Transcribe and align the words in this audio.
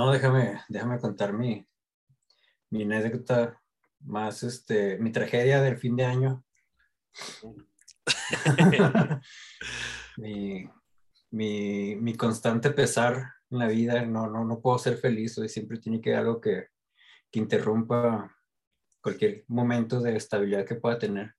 No, 0.00 0.10
déjame, 0.10 0.62
déjame 0.70 0.98
contar 0.98 1.34
mi, 1.34 1.68
mi 2.70 2.84
anécdota 2.84 3.60
más, 4.00 4.42
este, 4.42 4.96
mi 4.96 5.12
tragedia 5.12 5.60
del 5.60 5.76
fin 5.76 5.94
de 5.94 6.06
año. 6.06 6.42
mi, 10.16 10.66
mi, 11.30 11.96
mi, 11.96 12.14
constante 12.14 12.70
pesar 12.70 13.34
en 13.50 13.58
la 13.58 13.66
vida, 13.66 14.00
no, 14.06 14.26
no, 14.26 14.42
no 14.42 14.62
puedo 14.62 14.78
ser 14.78 14.96
feliz, 14.96 15.36
hoy 15.36 15.50
siempre 15.50 15.76
tiene 15.76 16.00
que 16.00 16.14
haber 16.14 16.28
algo 16.28 16.40
que, 16.40 16.68
que 17.30 17.38
interrumpa 17.38 18.34
cualquier 19.02 19.44
momento 19.48 20.00
de 20.00 20.16
estabilidad 20.16 20.64
que 20.64 20.76
pueda 20.76 20.98
tener. 20.98 21.34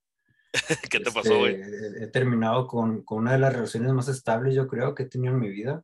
¿Qué 0.88 1.00
te 1.00 1.10
pasó, 1.10 1.36
güey? 1.36 1.60
Este, 1.60 2.04
he 2.04 2.06
terminado 2.06 2.68
con, 2.68 3.02
con, 3.02 3.22
una 3.22 3.32
de 3.32 3.40
las 3.40 3.54
relaciones 3.54 3.92
más 3.92 4.06
estables, 4.06 4.54
yo 4.54 4.68
creo, 4.68 4.94
que 4.94 5.02
he 5.02 5.06
tenido 5.06 5.34
en 5.34 5.40
mi 5.40 5.48
vida. 5.48 5.82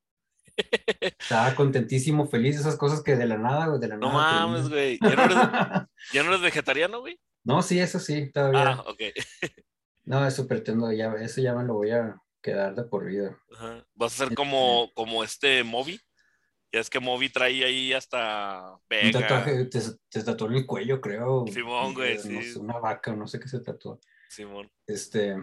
Estaba 1.18 1.54
contentísimo, 1.54 2.26
feliz, 2.26 2.58
esas 2.58 2.76
cosas 2.76 3.02
que 3.02 3.16
de 3.16 3.26
la 3.26 3.38
nada, 3.38 3.66
güey, 3.66 3.80
de 3.80 3.88
la 3.88 3.96
no 3.96 4.12
nada. 4.12 4.40
No 4.40 4.48
mames, 4.48 4.68
güey. 4.68 4.98
¿Ya, 5.00 5.14
no 5.14 5.22
eres, 5.24 5.36
¿Ya 6.12 6.22
no 6.22 6.28
eres 6.30 6.40
vegetariano, 6.40 7.00
güey? 7.00 7.20
No, 7.44 7.62
sí, 7.62 7.78
eso 7.78 7.98
sí, 7.98 8.30
todavía. 8.32 8.62
Ah, 8.62 8.84
ok. 8.86 9.00
no, 10.04 10.26
eso 10.26 10.46
pretendo, 10.46 10.92
ya, 10.92 11.12
eso 11.14 11.40
ya 11.40 11.54
me 11.54 11.64
lo 11.64 11.74
voy 11.74 11.90
a 11.90 12.20
quedar 12.42 12.74
de 12.74 12.84
por 12.84 13.06
vida. 13.06 13.38
Ajá. 13.54 13.86
¿Vas 13.94 14.14
a 14.14 14.26
ser 14.26 14.34
como, 14.34 14.90
como 14.94 15.24
este 15.24 15.64
Moby? 15.64 16.00
Ya 16.72 16.80
es 16.80 16.90
que 16.90 17.00
Moby 17.00 17.30
trae 17.30 17.64
ahí 17.64 17.92
hasta 17.94 18.78
Vega. 18.90 19.06
Un 19.06 19.12
tatuaje, 19.12 19.64
te, 19.66 19.80
te 20.10 20.22
tatuó 20.22 20.48
en 20.48 20.56
el 20.56 20.66
cuello, 20.66 21.00
creo. 21.00 21.46
Simón, 21.46 21.94
güey, 21.94 22.16
no 22.16 22.22
sí. 22.22 22.42
Sé, 22.42 22.58
una 22.58 22.78
vaca, 22.78 23.14
no 23.14 23.26
sé 23.26 23.40
qué 23.40 23.48
se 23.48 23.60
tatuó. 23.60 23.98
Simón. 24.28 24.70
Este, 24.86 25.34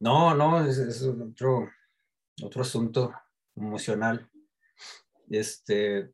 no, 0.00 0.34
no, 0.34 0.64
es, 0.66 0.76
es, 0.76 1.02
otro, 1.02 1.70
otro 2.42 2.62
asunto 2.62 3.14
emocional. 3.56 4.30
Este, 5.30 6.10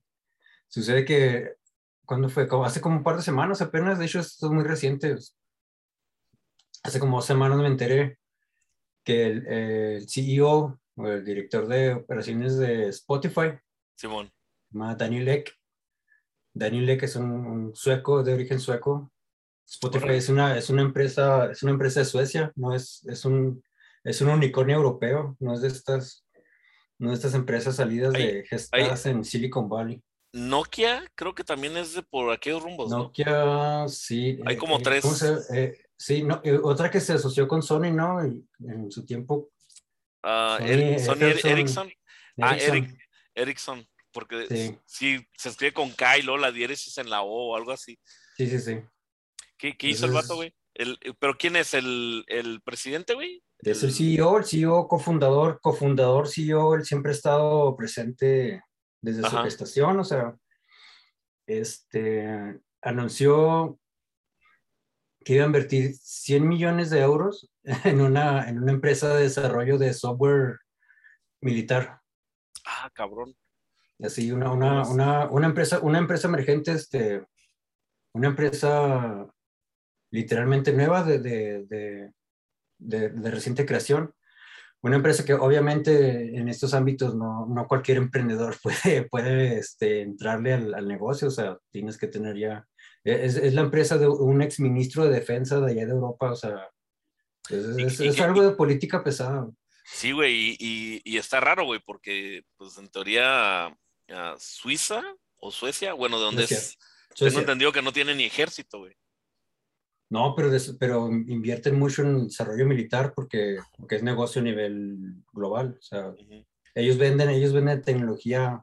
sucede 0.68 1.04
que, 1.04 1.54
cuando 2.04 2.28
fue? 2.28 2.48
Como 2.48 2.64
hace 2.64 2.80
como 2.80 2.96
un 2.96 3.02
par 3.02 3.16
de 3.16 3.22
semanas 3.22 3.62
apenas, 3.62 3.98
de 3.98 4.06
hecho 4.06 4.20
esto 4.20 4.46
es 4.46 4.52
muy 4.52 4.64
reciente. 4.64 5.16
Hace 6.82 6.98
como 6.98 7.16
dos 7.16 7.26
semanas 7.26 7.58
me 7.58 7.66
enteré 7.66 8.18
que 9.04 9.26
el, 9.26 9.46
el 9.46 10.08
CEO 10.08 10.78
o 10.96 11.06
el 11.06 11.24
director 11.24 11.66
de 11.66 11.94
operaciones 11.94 12.56
de 12.58 12.88
Spotify, 12.88 13.58
Simón, 13.96 14.32
Daniel 14.70 15.28
Ek, 15.28 15.52
Daniel 16.54 16.90
Ek 16.90 17.04
es 17.04 17.16
un, 17.16 17.30
un, 17.30 17.74
sueco 17.74 18.22
de 18.22 18.34
origen 18.34 18.60
sueco. 18.60 19.10
Spotify 19.66 20.14
es 20.14 20.28
una, 20.28 20.56
es 20.58 20.70
una 20.70 20.82
empresa, 20.82 21.50
es 21.50 21.62
una 21.62 21.72
empresa 21.72 22.00
de 22.00 22.06
Suecia, 22.06 22.52
no 22.56 22.74
es, 22.74 23.04
es 23.06 23.24
un, 23.24 23.62
es 24.04 24.20
un 24.20 24.28
unicornio 24.28 24.76
europeo, 24.76 25.36
no 25.40 25.54
es 25.54 25.62
de 25.62 25.68
estas, 25.68 26.24
estas 27.10 27.34
empresas 27.34 27.76
salidas 27.76 28.12
de 28.12 28.44
gestadas 28.46 29.06
en 29.06 29.24
Silicon 29.24 29.68
Valley. 29.68 30.02
Nokia 30.34 31.04
creo 31.14 31.34
que 31.34 31.44
también 31.44 31.76
es 31.76 31.94
de 31.94 32.02
por 32.02 32.32
aquellos 32.32 32.62
rumbos, 32.62 32.90
¿no? 32.90 32.98
Nokia, 32.98 33.86
sí. 33.88 34.38
Hay 34.46 34.56
como 34.56 34.74
¿cómo 34.74 34.82
tres. 34.84 35.04
se- 35.04 35.38
eh, 35.64 35.78
sí, 35.98 36.22
no, 36.22 36.40
eh, 36.44 36.58
otra 36.62 36.90
que 36.90 37.00
se 37.00 37.14
asoció 37.14 37.48
con 37.48 37.62
Sony, 37.62 37.90
¿no? 37.92 38.20
En, 38.22 38.48
en 38.60 38.90
su 38.90 39.04
tiempo. 39.04 39.50
Sony 40.22 40.98
Sony 40.98 41.22
Ericsson. 41.22 41.50
Ericsson. 41.52 41.92
Ah. 42.40 42.56
Eric, 42.56 42.96
Ericsson, 43.34 43.86
porque 44.12 44.46
Sí. 44.48 44.78
sí. 44.86 45.26
se 45.36 45.48
escribe 45.48 45.72
con 45.72 45.90
K 45.90 46.18
y 46.18 46.22
luego 46.22 46.38
la 46.38 46.52
diéresis 46.52 46.96
en 46.98 47.10
la 47.10 47.22
O 47.22 47.50
o 47.52 47.56
algo 47.56 47.72
así. 47.72 47.98
Sí, 48.36 48.46
sí, 48.46 48.58
sí. 48.60 48.78
¿Qué, 49.58 49.76
qué 49.76 49.88
hizo 49.88 50.06
el 50.06 50.12
vato, 50.12 50.36
güey? 50.36 50.54
El, 50.74 50.98
¿Pero 51.18 51.36
quién 51.36 51.56
es? 51.56 51.74
¿El, 51.74 52.24
el 52.28 52.62
presidente, 52.62 53.14
güey? 53.14 53.42
Es 53.62 53.82
el 53.84 53.92
CEO, 53.92 54.38
el 54.38 54.44
CEO 54.44 54.88
cofundador, 54.88 55.60
cofundador 55.60 56.28
CEO, 56.28 56.74
él 56.74 56.84
siempre 56.84 57.12
ha 57.12 57.14
estado 57.14 57.76
presente 57.76 58.62
desde 59.00 59.22
su 59.22 59.36
gestación, 59.38 60.00
o 60.00 60.04
sea, 60.04 60.36
este, 61.46 62.60
anunció 62.80 63.78
que 65.24 65.34
iba 65.34 65.44
a 65.44 65.46
invertir 65.46 65.94
100 65.94 66.48
millones 66.48 66.90
de 66.90 67.00
euros 67.00 67.48
en 67.84 68.00
una, 68.00 68.48
en 68.48 68.60
una 68.60 68.72
empresa 68.72 69.14
de 69.14 69.22
desarrollo 69.22 69.78
de 69.78 69.94
software 69.94 70.58
militar. 71.40 72.00
Ah, 72.66 72.90
cabrón. 72.92 73.36
Así, 74.02 74.32
una, 74.32 74.50
una, 74.50 74.88
una, 74.88 75.26
una 75.30 75.46
empresa, 75.46 75.78
una 75.80 75.98
empresa 75.98 76.26
emergente, 76.26 76.72
este, 76.72 77.24
una 78.12 78.28
empresa 78.28 79.32
literalmente 80.10 80.72
nueva 80.72 81.04
de, 81.04 81.20
de, 81.20 81.64
de, 81.66 82.12
de- 82.82 83.10
de 83.10 83.30
reciente 83.30 83.64
creación. 83.66 84.14
Una 84.84 84.96
empresa 84.96 85.24
que 85.24 85.34
obviamente 85.34 86.36
en 86.36 86.48
estos 86.48 86.74
ámbitos 86.74 87.14
no, 87.14 87.46
no 87.46 87.66
cualquier 87.68 87.98
emprendedor 87.98 88.56
puede, 88.62 89.04
puede 89.08 89.58
este, 89.58 90.02
entrarle 90.02 90.52
al, 90.54 90.74
al 90.74 90.88
negocio, 90.88 91.28
o 91.28 91.30
sea, 91.30 91.56
tienes 91.70 91.96
que 91.98 92.08
tener 92.08 92.36
ya, 92.36 92.66
es, 93.04 93.36
es 93.36 93.54
la 93.54 93.60
empresa 93.62 93.96
de 93.98 94.08
un 94.08 94.42
exministro 94.42 95.04
de 95.04 95.10
defensa 95.14 95.60
de 95.60 95.70
allá 95.72 95.86
de 95.86 95.92
Europa, 95.92 96.32
o 96.32 96.36
sea, 96.36 96.68
es, 97.48 97.64
es- 97.64 98.00
Y- 98.00 98.04
y- 98.04 98.08
es 98.08 98.20
algo 98.20 98.42
de 98.42 98.56
política 98.56 99.02
pesada. 99.04 99.48
Sí, 99.84 100.12
güey, 100.12 100.32
y, 100.34 100.56
y- 100.58 101.02
y 101.04 101.16
está 101.18 101.40
raro, 101.40 101.64
güey, 101.64 101.80
porque, 101.84 102.42
pues, 102.56 102.76
en 102.78 102.88
teoría, 102.88 103.66
ah, 104.10 104.36
Suiza 104.38 105.02
o 105.38 105.50
Suecia, 105.50 105.92
bueno, 105.92 106.18
de 106.18 106.24
donde 106.24 106.46
Suecia. 106.46 106.58
es, 106.58 106.78
tengo 106.78 107.14
Suecia. 107.30 107.40
entendido 107.40 107.72
que 107.72 107.82
no 107.82 107.92
tiene 107.92 108.14
ni 108.14 108.24
ejército, 108.24 108.78
güey. 108.78 108.94
No, 110.12 110.34
pero, 110.36 110.50
des- 110.50 110.76
pero 110.78 111.08
invierten 111.08 111.78
mucho 111.78 112.02
en 112.02 112.28
desarrollo 112.28 112.66
militar 112.66 113.14
porque, 113.16 113.56
porque 113.78 113.96
es 113.96 114.02
negocio 114.02 114.42
a 114.42 114.44
nivel 114.44 115.14
global. 115.32 115.76
O 115.78 115.82
sea, 115.82 116.08
Ujú. 116.08 116.44
ellos 116.74 116.98
venden, 116.98 117.30
ellos 117.30 117.54
venden 117.54 117.80
tecnología 117.80 118.62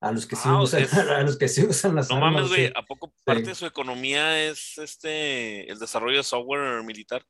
a 0.00 0.10
los 0.10 0.26
que 0.26 0.34
sí 0.34 0.42
Ah, 0.46 0.60
usan, 0.60 0.82
es- 0.82 0.92
a 1.20 1.22
los 1.22 1.38
que 1.38 1.46
sí 1.46 1.64
usan 1.64 1.94
las 1.94 2.10
No 2.10 2.16
armas. 2.16 2.32
mames, 2.32 2.48
güey, 2.48 2.66
sí. 2.66 2.72
¿a 2.74 2.84
poco 2.84 3.12
parte 3.24 3.44
de 3.50 3.54
su 3.54 3.64
economía 3.64 4.42
es 4.44 4.76
este, 4.78 5.70
el 5.70 5.78
desarrollo 5.78 6.16
de 6.16 6.24
software 6.24 6.82
militar? 6.82 7.24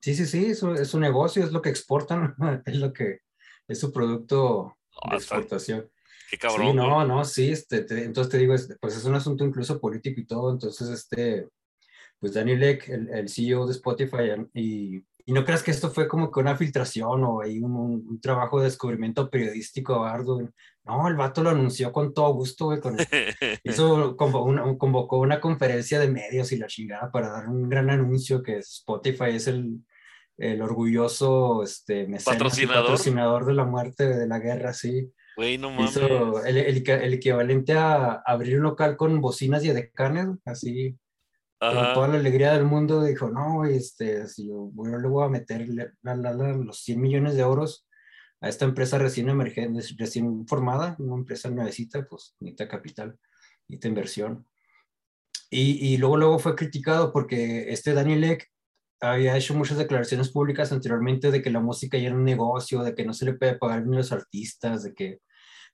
Sí, 0.00 0.16
sí, 0.16 0.26
sí, 0.26 0.46
eso 0.46 0.74
es 0.74 0.88
su 0.88 0.98
negocio, 0.98 1.44
es 1.44 1.52
lo 1.52 1.62
que 1.62 1.70
exportan, 1.70 2.34
es 2.66 2.76
lo 2.76 2.92
que 2.92 3.20
es 3.68 3.78
su 3.78 3.92
producto 3.92 4.76
Ah, 5.00 5.10
de 5.10 5.16
exportación. 5.18 5.88
Qué 6.28 6.38
cabrón, 6.38 6.70
sí, 6.72 6.74
no, 6.74 7.04
no, 7.06 7.24
sí, 7.24 7.52
este, 7.52 7.82
te- 7.82 8.02
entonces 8.02 8.32
te 8.32 8.38
digo, 8.38 8.52
es- 8.54 8.76
pues 8.80 8.96
es 8.96 9.04
un 9.04 9.14
asunto 9.14 9.44
incluso 9.44 9.80
político 9.80 10.20
y 10.20 10.26
todo, 10.26 10.50
entonces 10.50 10.88
este, 10.88 11.46
pues 12.20 12.34
Daniel 12.34 12.62
Ek, 12.62 12.88
el, 12.88 13.08
el 13.10 13.28
CEO 13.28 13.66
de 13.66 13.72
Spotify, 13.72 14.30
y, 14.54 14.96
y 15.26 15.32
no 15.32 15.44
creas 15.44 15.62
que 15.62 15.70
esto 15.70 15.90
fue 15.90 16.08
como 16.08 16.30
que 16.30 16.40
una 16.40 16.56
filtración 16.56 17.22
o 17.24 17.40
ahí 17.42 17.58
un, 17.60 17.76
un- 17.76 18.06
un 18.08 18.20
trabajo 18.20 18.58
de 18.58 18.64
descubrimiento 18.66 19.30
periodístico 19.30 20.04
arduo, 20.04 20.48
no, 20.84 21.06
el 21.08 21.16
vato 21.16 21.42
lo 21.42 21.50
anunció 21.50 21.92
con 21.92 22.14
todo 22.14 22.32
gusto, 22.34 22.66
güey, 22.66 22.80
con, 22.80 22.96
hizo, 23.64 24.16
convocó 24.16 24.44
una, 24.46 24.78
convocó 24.78 25.18
una 25.18 25.40
conferencia 25.40 25.98
de 26.00 26.08
medios 26.10 26.50
y 26.52 26.56
la 26.56 26.66
chingada 26.66 27.10
para 27.12 27.28
dar 27.28 27.48
un 27.48 27.68
gran 27.68 27.90
anuncio 27.90 28.42
que 28.42 28.56
Spotify 28.58 29.30
es 29.34 29.46
el, 29.48 29.80
el 30.38 30.62
orgulloso 30.62 31.62
este, 31.62 32.06
mecenas 32.06 32.24
Patrocinador. 32.24 32.82
patrocinador 32.84 33.44
de 33.46 33.54
la 33.54 33.64
muerte, 33.64 34.06
de 34.08 34.26
la 34.26 34.38
guerra, 34.38 34.72
sí. 34.72 35.10
Güey, 35.36 35.58
no 35.58 35.70
mames. 35.70 35.90
Hizo 35.92 36.44
el, 36.44 36.56
el, 36.56 36.88
el 36.90 37.14
equivalente 37.14 37.74
a 37.74 38.22
abrir 38.26 38.56
un 38.56 38.62
local 38.62 38.96
con 38.96 39.20
bocinas 39.20 39.62
y 39.64 39.68
edecanes, 39.70 40.26
así, 40.44 40.96
con 41.58 41.94
toda 41.94 42.08
la 42.08 42.18
alegría 42.18 42.52
del 42.52 42.64
mundo, 42.64 43.02
dijo, 43.02 43.30
no, 43.30 43.64
este, 43.64 44.26
si 44.28 44.48
yo, 44.48 44.70
bueno, 44.72 44.98
le 44.98 45.08
voy 45.08 45.24
a 45.24 45.28
meter 45.28 45.68
la- 45.68 45.92
la- 46.02 46.32
la- 46.32 46.52
los 46.56 46.78
100 46.82 47.00
millones 47.00 47.34
de 47.34 47.40
euros 47.42 47.86
a 48.40 48.48
esta 48.48 48.64
empresa 48.64 48.98
recién 48.98 49.28
emergente, 49.28 49.82
recién 49.96 50.46
formada, 50.46 50.94
una 51.00 51.16
empresa 51.16 51.50
nuevecita, 51.50 52.06
pues 52.08 52.36
necesita 52.40 52.68
capital, 52.68 53.18
necesita 53.66 53.88
inversión. 53.88 54.46
Y, 55.50 55.94
y 55.94 55.96
luego, 55.96 56.16
luego 56.16 56.38
fue 56.38 56.54
criticado 56.54 57.12
porque 57.12 57.72
este 57.72 57.94
Daniel 57.94 58.22
Ek 58.24 58.48
había 59.00 59.36
hecho 59.36 59.54
muchas 59.54 59.78
declaraciones 59.78 60.28
públicas 60.28 60.70
anteriormente 60.72 61.30
de 61.30 61.40
que 61.42 61.50
la 61.50 61.60
música 61.60 61.98
ya 61.98 62.08
era 62.08 62.16
un 62.16 62.24
negocio, 62.24 62.82
de 62.82 62.94
que 62.94 63.04
no 63.04 63.12
se 63.14 63.24
le 63.24 63.34
puede 63.34 63.56
pagar 63.56 63.86
ni 63.86 63.96
a 63.96 63.98
los 64.00 64.12
artistas, 64.12 64.82
de 64.84 64.94
que, 64.94 65.18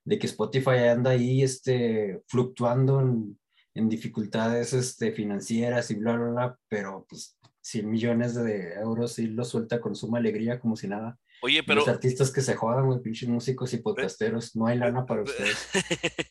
de 0.03 0.17
que 0.19 0.27
Spotify 0.27 0.87
anda 0.89 1.11
ahí 1.11 1.43
este, 1.43 2.21
fluctuando 2.27 3.01
en, 3.01 3.37
en 3.75 3.89
dificultades 3.89 4.73
este, 4.73 5.11
financieras 5.11 5.91
y 5.91 5.95
bla, 5.95 6.13
bla, 6.13 6.31
bla, 6.31 6.59
pero 6.69 7.05
pues 7.07 7.37
100 7.61 7.89
millones 7.89 8.35
de 8.35 8.73
euros 8.75 9.19
y 9.19 9.27
lo 9.27 9.43
suelta 9.43 9.81
con 9.81 9.95
suma 9.95 10.17
alegría 10.17 10.59
como 10.59 10.75
si 10.75 10.87
nada. 10.87 11.17
Oye, 11.41 11.61
pero. 11.63 11.81
Los 11.81 11.89
artistas 11.89 12.31
que 12.31 12.41
se 12.41 12.55
jodan, 12.55 12.85
güey, 12.85 13.01
pinches 13.01 13.27
músicos 13.27 13.73
y 13.73 13.77
podcasteros, 13.77 14.55
no 14.55 14.67
hay 14.67 14.77
lana 14.77 15.05
para 15.05 15.23
ustedes. 15.23 15.67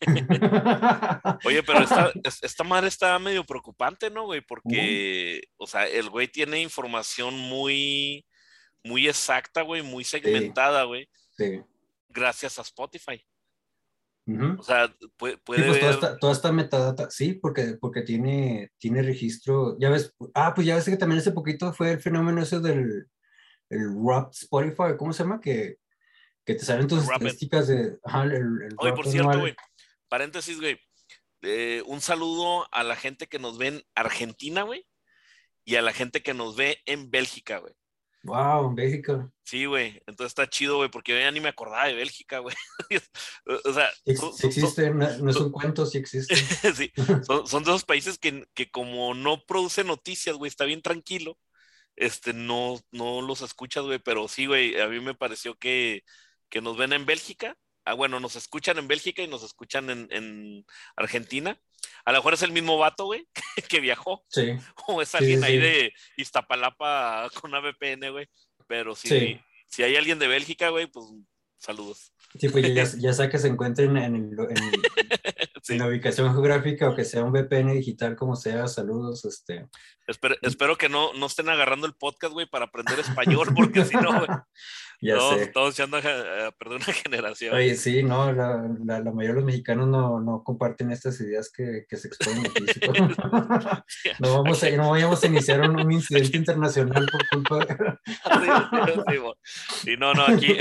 Oye, 1.44 1.62
pero 1.62 1.80
esta, 1.80 2.12
es- 2.24 2.42
esta 2.42 2.64
madre 2.64 2.88
está 2.88 3.18
medio 3.18 3.44
preocupante, 3.44 4.10
¿no, 4.10 4.24
güey? 4.24 4.40
Porque, 4.40 5.42
o 5.56 5.66
sea, 5.66 5.86
el 5.86 6.08
güey 6.08 6.28
tiene 6.28 6.60
información 6.62 7.34
muy, 7.36 8.24
muy 8.82 9.06
exacta, 9.06 9.62
güey, 9.62 9.82
muy 9.82 10.04
segmentada, 10.04 10.84
güey, 10.84 11.08
sí. 11.36 11.60
gracias 12.08 12.58
a 12.58 12.62
Spotify. 12.62 13.24
O 14.26 14.62
sea, 14.62 14.94
puede, 15.16 15.34
Sí, 15.34 15.40
puede 15.44 15.78
toda 15.80 15.90
esta, 15.92 16.18
toda 16.18 16.32
esta 16.32 16.50
metadata, 16.50 17.10
sí, 17.10 17.34
porque, 17.34 17.76
porque 17.78 18.02
tiene, 18.02 18.72
tiene 18.78 19.02
registro, 19.02 19.76
ya 19.78 19.90
ves, 19.90 20.14
ah, 20.32 20.54
pues 20.54 20.66
ya 20.66 20.76
ves 20.76 20.86
que 20.86 20.96
también 20.96 21.20
hace 21.20 21.32
poquito 21.32 21.72
fue 21.74 21.92
el 21.92 22.00
fenómeno 22.00 22.40
ese 22.42 22.60
del 22.60 23.06
el 23.70 23.88
Wrapped 23.94 24.32
Spotify, 24.32 24.96
¿cómo 24.98 25.12
se 25.12 25.24
llama? 25.24 25.40
Que, 25.40 25.76
que 26.44 26.54
te 26.54 26.64
salen 26.64 26.86
tus 26.86 27.02
estadísticas 27.02 27.68
de, 27.68 27.98
ajá, 28.02 28.24
el, 28.24 28.32
el 28.32 28.74
Oye, 28.78 28.92
por 28.92 29.06
cierto, 29.06 29.40
güey, 29.40 29.54
paréntesis, 30.08 30.58
güey. 30.58 30.78
Eh, 31.42 31.82
un 31.86 32.00
saludo 32.00 32.66
a 32.72 32.82
la 32.82 32.96
gente 32.96 33.26
que 33.26 33.38
nos 33.38 33.58
ve 33.58 33.66
en 33.68 33.82
Argentina, 33.94 34.62
güey, 34.62 34.86
y 35.64 35.76
a 35.76 35.82
la 35.82 35.92
gente 35.92 36.22
que 36.22 36.32
nos 36.32 36.56
ve 36.56 36.78
en 36.86 37.10
Bélgica, 37.10 37.58
güey. 37.58 37.74
Wow, 38.24 38.68
en 38.68 38.74
Bélgica. 38.74 39.30
Sí, 39.44 39.66
güey. 39.66 40.02
Entonces 40.06 40.28
está 40.28 40.48
chido, 40.48 40.78
güey, 40.78 40.90
porque 40.90 41.12
yo 41.12 41.18
ya 41.18 41.30
ni 41.30 41.40
me 41.40 41.50
acordaba 41.50 41.86
de 41.86 41.94
Bélgica, 41.94 42.38
güey. 42.38 42.56
o 43.64 43.72
sea, 43.72 43.90
sí, 44.04 44.46
existe, 44.46 44.90
no, 44.90 45.30
es 45.30 45.36
un 45.36 45.52
cuento, 45.52 45.84
sí 45.84 45.98
existe. 45.98 46.34
sí, 46.74 46.90
son, 47.26 47.46
son 47.46 47.62
de 47.62 47.70
esos 47.70 47.84
países 47.84 48.18
que, 48.18 48.46
que 48.54 48.70
como 48.70 49.12
no 49.12 49.44
producen 49.44 49.86
noticias, 49.86 50.36
güey, 50.36 50.48
está 50.48 50.64
bien 50.64 50.80
tranquilo. 50.80 51.38
Este, 51.96 52.32
no, 52.32 52.80
no 52.90 53.20
los 53.20 53.42
escuchas, 53.42 53.84
güey, 53.84 53.98
pero 53.98 54.26
sí, 54.26 54.46
güey, 54.46 54.80
a 54.80 54.88
mí 54.88 55.00
me 55.00 55.14
pareció 55.14 55.56
que, 55.56 56.02
que 56.48 56.62
nos 56.62 56.76
ven 56.78 56.94
en 56.94 57.06
Bélgica 57.06 57.56
ah, 57.84 57.94
bueno, 57.94 58.20
nos 58.20 58.36
escuchan 58.36 58.78
en 58.78 58.88
Bélgica 58.88 59.22
y 59.22 59.28
nos 59.28 59.42
escuchan 59.42 59.90
en, 59.90 60.66
Argentina. 60.96 61.58
A 62.04 62.12
lo 62.12 62.18
mejor 62.18 62.34
es 62.34 62.42
el 62.42 62.52
mismo 62.52 62.78
vato, 62.78 63.06
güey, 63.06 63.26
que 63.68 63.80
viajó. 63.80 64.24
Sí. 64.28 64.56
O 64.86 65.02
es 65.02 65.14
alguien 65.14 65.44
ahí 65.44 65.58
de 65.58 65.92
Iztapalapa 66.16 67.28
con 67.40 67.50
una 67.50 67.60
VPN, 67.60 68.10
güey. 68.10 68.28
Pero 68.66 68.94
si, 68.94 69.40
si 69.66 69.82
hay 69.82 69.96
alguien 69.96 70.18
de 70.18 70.28
Bélgica, 70.28 70.70
güey, 70.70 70.86
pues 70.86 71.06
saludos. 71.64 72.12
Sí, 72.38 72.48
pues 72.48 72.74
ya, 72.74 72.84
ya 72.98 73.12
sea 73.12 73.28
que 73.28 73.38
se 73.38 73.48
encuentren 73.48 73.96
en, 73.96 74.36
la 75.68 75.86
ubicación 75.86 76.32
geográfica 76.32 76.90
o 76.90 76.94
que 76.94 77.04
sea 77.04 77.24
un 77.24 77.32
VPN 77.32 77.72
digital, 77.72 78.16
como 78.16 78.36
sea, 78.36 78.68
saludos. 78.68 79.24
Este. 79.24 79.66
Espero, 80.06 80.36
espero 80.42 80.76
que 80.76 80.88
no, 80.88 81.14
no 81.14 81.26
estén 81.26 81.48
agarrando 81.48 81.86
el 81.86 81.94
podcast, 81.94 82.34
güey, 82.34 82.46
para 82.46 82.66
aprender 82.66 82.98
español, 83.00 83.48
porque 83.56 83.84
si 83.84 83.96
no, 83.96 84.12
güey. 84.18 84.28
Ya 85.04 85.20
sé. 85.20 85.48
Todos 85.48 85.74
echando 85.74 85.98
a, 85.98 86.00
perder 86.00 86.76
una 86.76 86.84
generación. 87.04 87.54
Oye, 87.54 87.76
sí, 87.76 88.02
no, 88.02 88.32
la, 88.32 88.66
la, 88.84 89.00
la, 89.00 89.12
mayoría 89.12 89.34
de 89.34 89.40
los 89.40 89.44
mexicanos 89.44 89.86
no, 89.88 90.20
no 90.20 90.42
comparten 90.42 90.90
estas 90.90 91.20
ideas 91.20 91.50
que, 91.50 91.84
que 91.88 91.96
se 91.96 92.08
exponen 92.08 92.46
aquí. 92.46 92.64
no, 94.20 94.42
vamos 94.42 94.62
a, 94.62 94.70
no 94.70 94.90
vayamos 94.90 95.22
a 95.22 95.26
iniciar 95.26 95.60
un, 95.68 95.92
incidente 95.92 96.38
internacional 96.38 97.06
por 97.10 97.28
culpa 97.28 97.66
de... 97.66 97.98
sí, 99.12 99.20
sí, 99.82 99.96
no, 99.98 100.14
no, 100.14 100.24
aquí, 100.24 100.56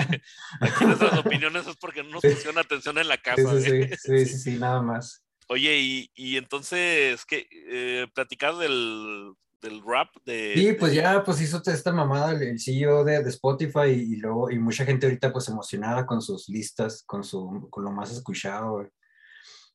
aquí 0.60 0.86
nuestras 0.86 1.20
opiniones 1.20 1.66
es 1.66 1.78
porque 1.78 2.04
no 2.04 2.10
nos 2.10 2.22
pusieron 2.22 2.58
atención 2.58 2.98
en 2.98 3.08
la 3.08 3.18
casa. 3.18 3.62
Sí, 3.62 3.84
sí, 3.84 3.90
sí, 3.98 4.26
sí, 4.26 4.38
sí, 4.38 4.58
nada 4.58 4.82
más. 4.82 5.24
Oye, 5.48 5.78
y, 5.78 6.12
y 6.16 6.38
entonces, 6.38 7.26
¿qué? 7.26 7.48
Eh, 7.52 8.08
platicado 8.14 8.60
del 8.60 9.34
del 9.64 9.82
rap 9.84 10.10
de... 10.26 10.54
Sí, 10.56 10.74
pues 10.74 10.94
ya 10.94 11.24
pues 11.24 11.42
hizo 11.42 11.62
esta 11.66 11.92
mamada 11.92 12.34
el 12.34 12.60
CEO 12.60 13.04
de, 13.04 13.24
de, 13.24 13.30
Spotify 13.30 13.90
y, 13.90 14.18
luego 14.18 14.52
y 14.52 14.60
mucha 14.60 14.86
gente 14.86 15.08
ahorita 15.08 15.34
pues 15.34 15.50
emocionada 15.50 16.06
con 16.06 16.22
sus 16.22 16.48
listas, 16.50 17.04
con, 17.08 17.24
su, 17.24 17.68
con 17.72 17.84
lo 17.84 17.92
más 17.92 18.12
escuchado. 18.12 18.88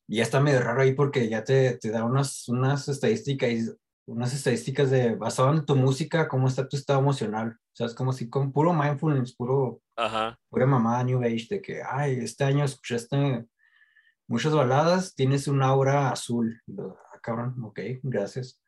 Y 0.07 0.17
ya 0.17 0.23
está 0.23 0.39
medio 0.39 0.61
raro 0.61 0.81
ahí 0.81 0.93
porque 0.93 1.27
ya 1.27 1.43
te, 1.43 1.77
te 1.77 1.89
da 1.89 2.05
unas, 2.05 2.47
unas 2.47 2.87
estadísticas 2.87 3.75
unas 4.09 4.33
estadísticas 4.33 4.89
de 4.89 5.15
basado 5.15 5.53
en 5.53 5.65
tu 5.65 5.75
música, 5.75 6.27
cómo 6.27 6.47
está 6.47 6.67
tu 6.67 6.75
estado 6.75 6.99
emocional. 6.99 7.51
O 7.51 7.75
sea, 7.75 7.85
es 7.85 7.93
como 7.93 8.11
si 8.11 8.29
con 8.29 8.51
puro 8.51 8.73
mindfulness, 8.73 9.35
puro, 9.35 9.81
Ajá. 9.95 10.37
pura 10.49 10.65
mamada 10.65 11.03
New 11.03 11.21
Age, 11.21 11.47
de 11.49 11.61
que, 11.61 11.81
ay, 11.87 12.19
este 12.19 12.43
año 12.43 12.65
escuchaste 12.65 13.45
muchas 14.27 14.53
baladas, 14.53 15.13
tienes 15.13 15.47
un 15.47 15.61
aura 15.61 16.09
azul. 16.09 16.61
Ah, 16.77 17.19
cabrón, 17.21 17.55
ok, 17.63 17.79
gracias. 18.01 18.59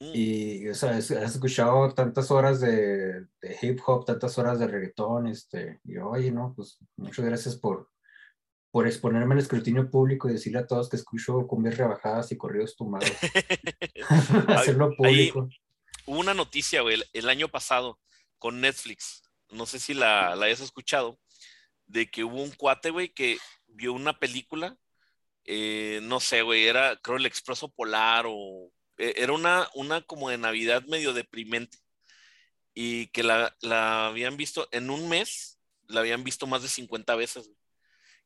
Mm. 0.00 0.12
Y, 0.14 0.68
o 0.68 0.74
sea, 0.74 0.96
has 0.96 1.10
escuchado 1.10 1.92
tantas 1.92 2.30
horas 2.30 2.60
de, 2.60 3.26
de, 3.42 3.58
hip 3.60 3.80
hop, 3.86 4.06
tantas 4.06 4.38
horas 4.38 4.58
de 4.58 4.66
reggaetón, 4.66 5.26
este, 5.26 5.80
y 5.84 5.98
oye, 5.98 6.32
no, 6.32 6.54
pues 6.56 6.78
muchas 6.96 7.24
gracias 7.24 7.56
por, 7.56 7.90
por 8.70 8.86
exponerme 8.86 9.34
al 9.34 9.40
escrutinio 9.40 9.90
público 9.90 10.28
y 10.28 10.32
decirle 10.32 10.60
a 10.60 10.66
todos 10.66 10.88
que 10.88 10.96
escucho 10.96 11.46
cumbias 11.46 11.76
rebajadas 11.76 12.32
y 12.32 12.38
corridos 12.38 12.76
tumbados. 12.76 13.10
Hacerlo 14.48 14.96
público. 14.96 15.50
hubo 16.06 16.18
una 16.18 16.32
noticia, 16.32 16.80
güey, 16.80 17.02
el, 17.12 17.28
año 17.28 17.48
pasado 17.48 18.00
con 18.38 18.62
Netflix, 18.62 19.22
no 19.50 19.66
sé 19.66 19.78
si 19.78 19.92
la, 19.92 20.34
la 20.34 20.46
hayas 20.46 20.60
escuchado, 20.60 21.18
de 21.86 22.10
que 22.10 22.24
hubo 22.24 22.42
un 22.42 22.52
cuate, 22.52 22.88
güey, 22.88 23.12
que 23.12 23.36
vio 23.66 23.92
una 23.92 24.18
película, 24.18 24.78
eh, 25.44 26.00
no 26.04 26.20
sé, 26.20 26.40
güey, 26.40 26.66
era 26.66 26.96
creo 27.02 27.18
el 27.18 27.26
Expreso 27.26 27.68
Polar 27.68 28.24
o 28.26 28.72
era 29.00 29.32
una, 29.32 29.68
una 29.74 30.02
como 30.02 30.30
de 30.30 30.38
Navidad 30.38 30.84
medio 30.86 31.12
deprimente 31.12 31.78
y 32.74 33.08
que 33.08 33.22
la, 33.22 33.56
la, 33.60 34.06
habían 34.06 34.36
visto 34.36 34.68
en 34.72 34.90
un 34.90 35.08
mes, 35.08 35.58
la 35.88 36.00
habían 36.00 36.24
visto 36.24 36.46
más 36.46 36.62
de 36.62 36.68
50 36.68 37.14
veces. 37.16 37.50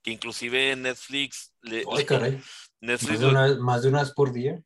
Que 0.02 0.10
inclusive 0.10 0.76
Netflix... 0.76 1.54
Le, 1.62 1.84
Ay, 1.90 2.04
caray. 2.04 2.42
Netflix 2.80 3.20
más, 3.58 3.82
de 3.82 3.88
una, 3.88 4.02
vez 4.02 4.12
por 4.12 4.32
día. 4.32 4.62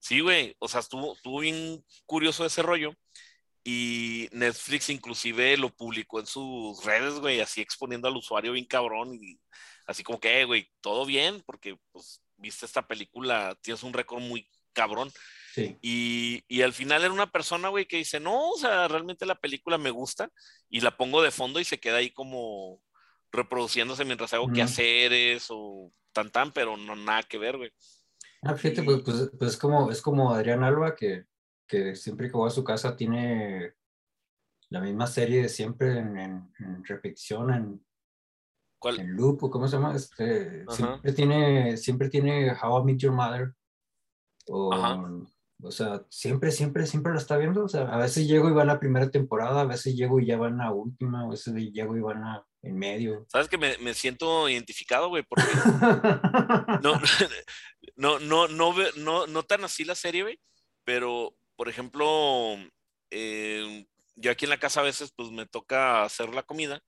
Sí, 0.00 0.20
güey. 0.20 0.56
O 0.58 0.66
sea, 0.66 0.80
estuvo, 0.80 1.14
estuvo 1.14 1.40
bien 1.40 1.84
curioso 2.06 2.44
ese 2.44 2.62
rollo. 2.62 2.92
Y 3.62 4.28
Netflix 4.32 4.90
inclusive 4.90 5.56
lo 5.56 5.68
publicó 5.68 6.18
en 6.18 6.26
sus 6.26 6.82
redes, 6.84 7.14
güey, 7.20 7.40
así 7.40 7.60
exponiendo 7.60 8.08
al 8.08 8.16
usuario 8.16 8.52
bien 8.52 8.64
cabrón. 8.64 9.14
Y 9.14 9.38
así 9.86 10.02
como 10.02 10.18
que, 10.18 10.44
güey, 10.44 10.68
todo 10.80 11.06
bien, 11.06 11.42
porque 11.46 11.76
pues 11.92 12.20
viste 12.36 12.66
esta 12.66 12.86
película, 12.86 13.56
tienes 13.62 13.82
un 13.82 13.92
récord 13.92 14.22
muy 14.22 14.48
cabrón. 14.72 15.12
Y, 15.56 16.44
y, 16.48 16.62
al 16.62 16.72
final 16.72 17.02
era 17.02 17.12
una 17.12 17.30
persona, 17.30 17.68
güey, 17.68 17.86
que 17.86 17.96
dice, 17.96 18.20
no, 18.20 18.50
o 18.50 18.56
sea, 18.56 18.88
realmente 18.88 19.26
la 19.26 19.34
película 19.34 19.78
me 19.78 19.90
gusta 19.90 20.30
y 20.68 20.80
la 20.80 20.96
pongo 20.96 21.22
de 21.22 21.30
fondo 21.30 21.60
y 21.60 21.64
se 21.64 21.80
queda 21.80 21.96
ahí 21.96 22.10
como 22.10 22.82
reproduciéndose 23.32 24.04
mientras 24.04 24.32
hago 24.34 24.52
quehaceres 24.52 25.46
o 25.50 25.92
tan 26.12 26.30
tan, 26.30 26.52
pero 26.52 26.76
no 26.76 26.96
nada 26.96 27.22
que 27.22 27.38
ver, 27.38 27.56
güey. 27.56 27.72
Ah, 28.42 28.54
fíjate, 28.54 28.82
pues, 28.82 29.02
pues, 29.04 29.30
pues, 29.38 29.50
es, 29.52 29.56
como, 29.56 29.90
es 29.90 30.00
como 30.00 30.32
Adrián 30.32 30.64
Alba, 30.64 30.94
que, 30.94 31.26
que 31.66 31.94
siempre 31.94 32.30
que 32.30 32.38
va 32.38 32.48
a 32.48 32.50
su 32.50 32.64
casa 32.64 32.96
tiene 32.96 33.74
la 34.70 34.80
misma 34.80 35.06
serie 35.06 35.42
de 35.42 35.48
siempre 35.48 35.98
en, 35.98 36.16
en, 36.16 36.84
repetición, 36.84 37.52
en, 37.52 37.86
¿Cuál? 38.78 39.00
en 39.00 39.14
loop, 39.14 39.50
¿cómo 39.50 39.68
se 39.68 39.76
llama? 39.76 39.94
Este, 39.94 40.64
siempre, 40.70 41.12
tiene, 41.12 41.76
siempre 41.76 42.08
tiene 42.08 42.52
How 42.52 42.80
I 42.80 42.84
Meet 42.84 42.98
Your 42.98 43.12
Mother. 43.12 43.54
O, 44.48 44.70
o 45.62 45.70
sea, 45.70 46.02
siempre, 46.08 46.50
siempre, 46.50 46.86
siempre 46.86 47.12
lo 47.12 47.18
está 47.18 47.36
viendo. 47.36 47.64
O 47.64 47.68
sea, 47.68 47.82
a 47.82 47.98
veces 47.98 48.26
llego 48.26 48.48
y 48.48 48.52
va 48.52 48.62
a 48.62 48.66
la 48.66 48.80
primera 48.80 49.10
temporada, 49.10 49.62
a 49.62 49.66
veces 49.66 49.94
llego 49.94 50.20
y 50.20 50.26
ya 50.26 50.36
van 50.36 50.60
a 50.60 50.66
la 50.66 50.72
última, 50.72 51.22
a 51.22 51.28
veces 51.28 51.54
llego 51.54 51.96
y 51.96 52.00
van 52.00 52.22
a 52.24 52.44
en 52.62 52.78
medio. 52.78 53.26
Sabes 53.28 53.48
que 53.48 53.58
me, 53.58 53.78
me 53.78 53.94
siento 53.94 54.48
identificado, 54.48 55.08
güey, 55.08 55.22
porque 55.22 55.44
no, 56.82 57.00
no, 57.96 58.18
no, 58.18 58.48
no, 58.48 58.74
no, 58.96 59.26
no 59.26 59.42
tan 59.42 59.64
así 59.64 59.84
la 59.84 59.94
serie, 59.94 60.22
güey, 60.22 60.40
pero, 60.84 61.34
por 61.56 61.68
ejemplo, 61.68 62.56
eh, 63.10 63.86
yo 64.16 64.30
aquí 64.30 64.44
en 64.44 64.50
la 64.50 64.60
casa 64.60 64.80
a 64.80 64.84
veces 64.84 65.12
pues 65.16 65.30
me 65.30 65.46
toca 65.46 66.04
hacer 66.04 66.34
la 66.34 66.42
comida 66.42 66.82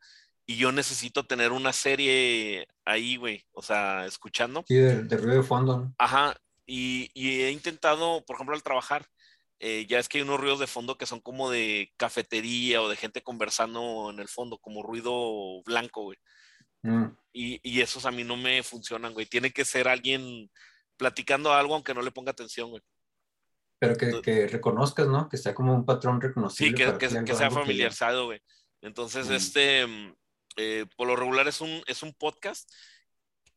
y 0.46 0.56
yo 0.56 0.72
necesito 0.72 1.26
tener 1.26 1.52
una 1.52 1.72
serie 1.72 2.66
ahí, 2.84 3.16
güey, 3.16 3.44
o 3.52 3.62
sea, 3.62 4.06
escuchando. 4.06 4.64
Sí, 4.66 4.74
de, 4.74 5.04
de 5.04 5.16
ruido 5.16 5.36
de 5.36 5.46
fondo. 5.46 5.92
Ajá, 5.98 6.36
y, 6.74 7.42
he 7.42 7.50
intentado, 7.50 8.24
por 8.24 8.36
ejemplo, 8.36 8.54
al 8.54 8.62
trabajar, 8.62 9.06
eh, 9.60 9.86
ya 9.86 9.98
es 9.98 10.08
que 10.08 10.18
hay 10.18 10.22
unos 10.22 10.40
ruidos 10.40 10.58
de 10.58 10.66
fondo 10.66 10.96
que 10.96 11.04
son 11.04 11.20
como 11.20 11.50
de 11.50 11.92
cafetería 11.98 12.80
o 12.80 12.88
de 12.88 12.96
gente 12.96 13.22
conversando 13.22 14.08
en 14.10 14.18
el 14.18 14.28
fondo, 14.28 14.56
como 14.56 14.82
ruido 14.82 15.62
blanco, 15.64 16.04
güey. 16.04 16.18
Mm. 16.80 17.08
Y, 17.34 17.60
y, 17.62 17.82
esos 17.82 18.06
a 18.06 18.10
mí 18.10 18.24
no 18.24 18.38
me 18.38 18.62
funcionan, 18.62 19.12
güey. 19.12 19.26
Tiene 19.26 19.52
que 19.52 19.66
ser 19.66 19.86
alguien 19.86 20.50
platicando 20.96 21.52
algo 21.52 21.74
aunque 21.74 21.92
no 21.92 22.00
le 22.00 22.10
ponga 22.10 22.30
atención, 22.30 22.70
güey. 22.70 22.82
Pero 23.78 23.94
que, 23.94 24.22
que 24.22 24.46
reconozcas, 24.48 25.06
¿no? 25.08 25.28
Que 25.28 25.36
sea 25.36 25.54
como 25.54 25.74
un 25.74 25.84
patrón 25.84 26.22
reconocible. 26.22 26.70
Sí, 26.70 26.74
que, 26.74 27.24
que, 27.24 27.34
sea 27.34 27.50
familiarizado, 27.50 28.26
güey. 28.26 28.40
Entonces, 28.80 29.28
mm. 29.28 29.32
este, 29.34 29.86
mm, 29.86 30.14
eh, 30.56 30.86
por 30.96 31.06
lo 31.06 31.16
regular 31.16 31.46
es 31.48 31.60
un, 31.60 31.82
es 31.86 32.02
un 32.02 32.14
podcast. 32.14 32.66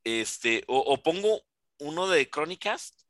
Este, 0.03 0.65
o, 0.67 0.79
o 0.79 1.01
pongo 1.01 1.43
uno 1.79 2.07
de 2.07 2.29
Chronicast 2.29 3.04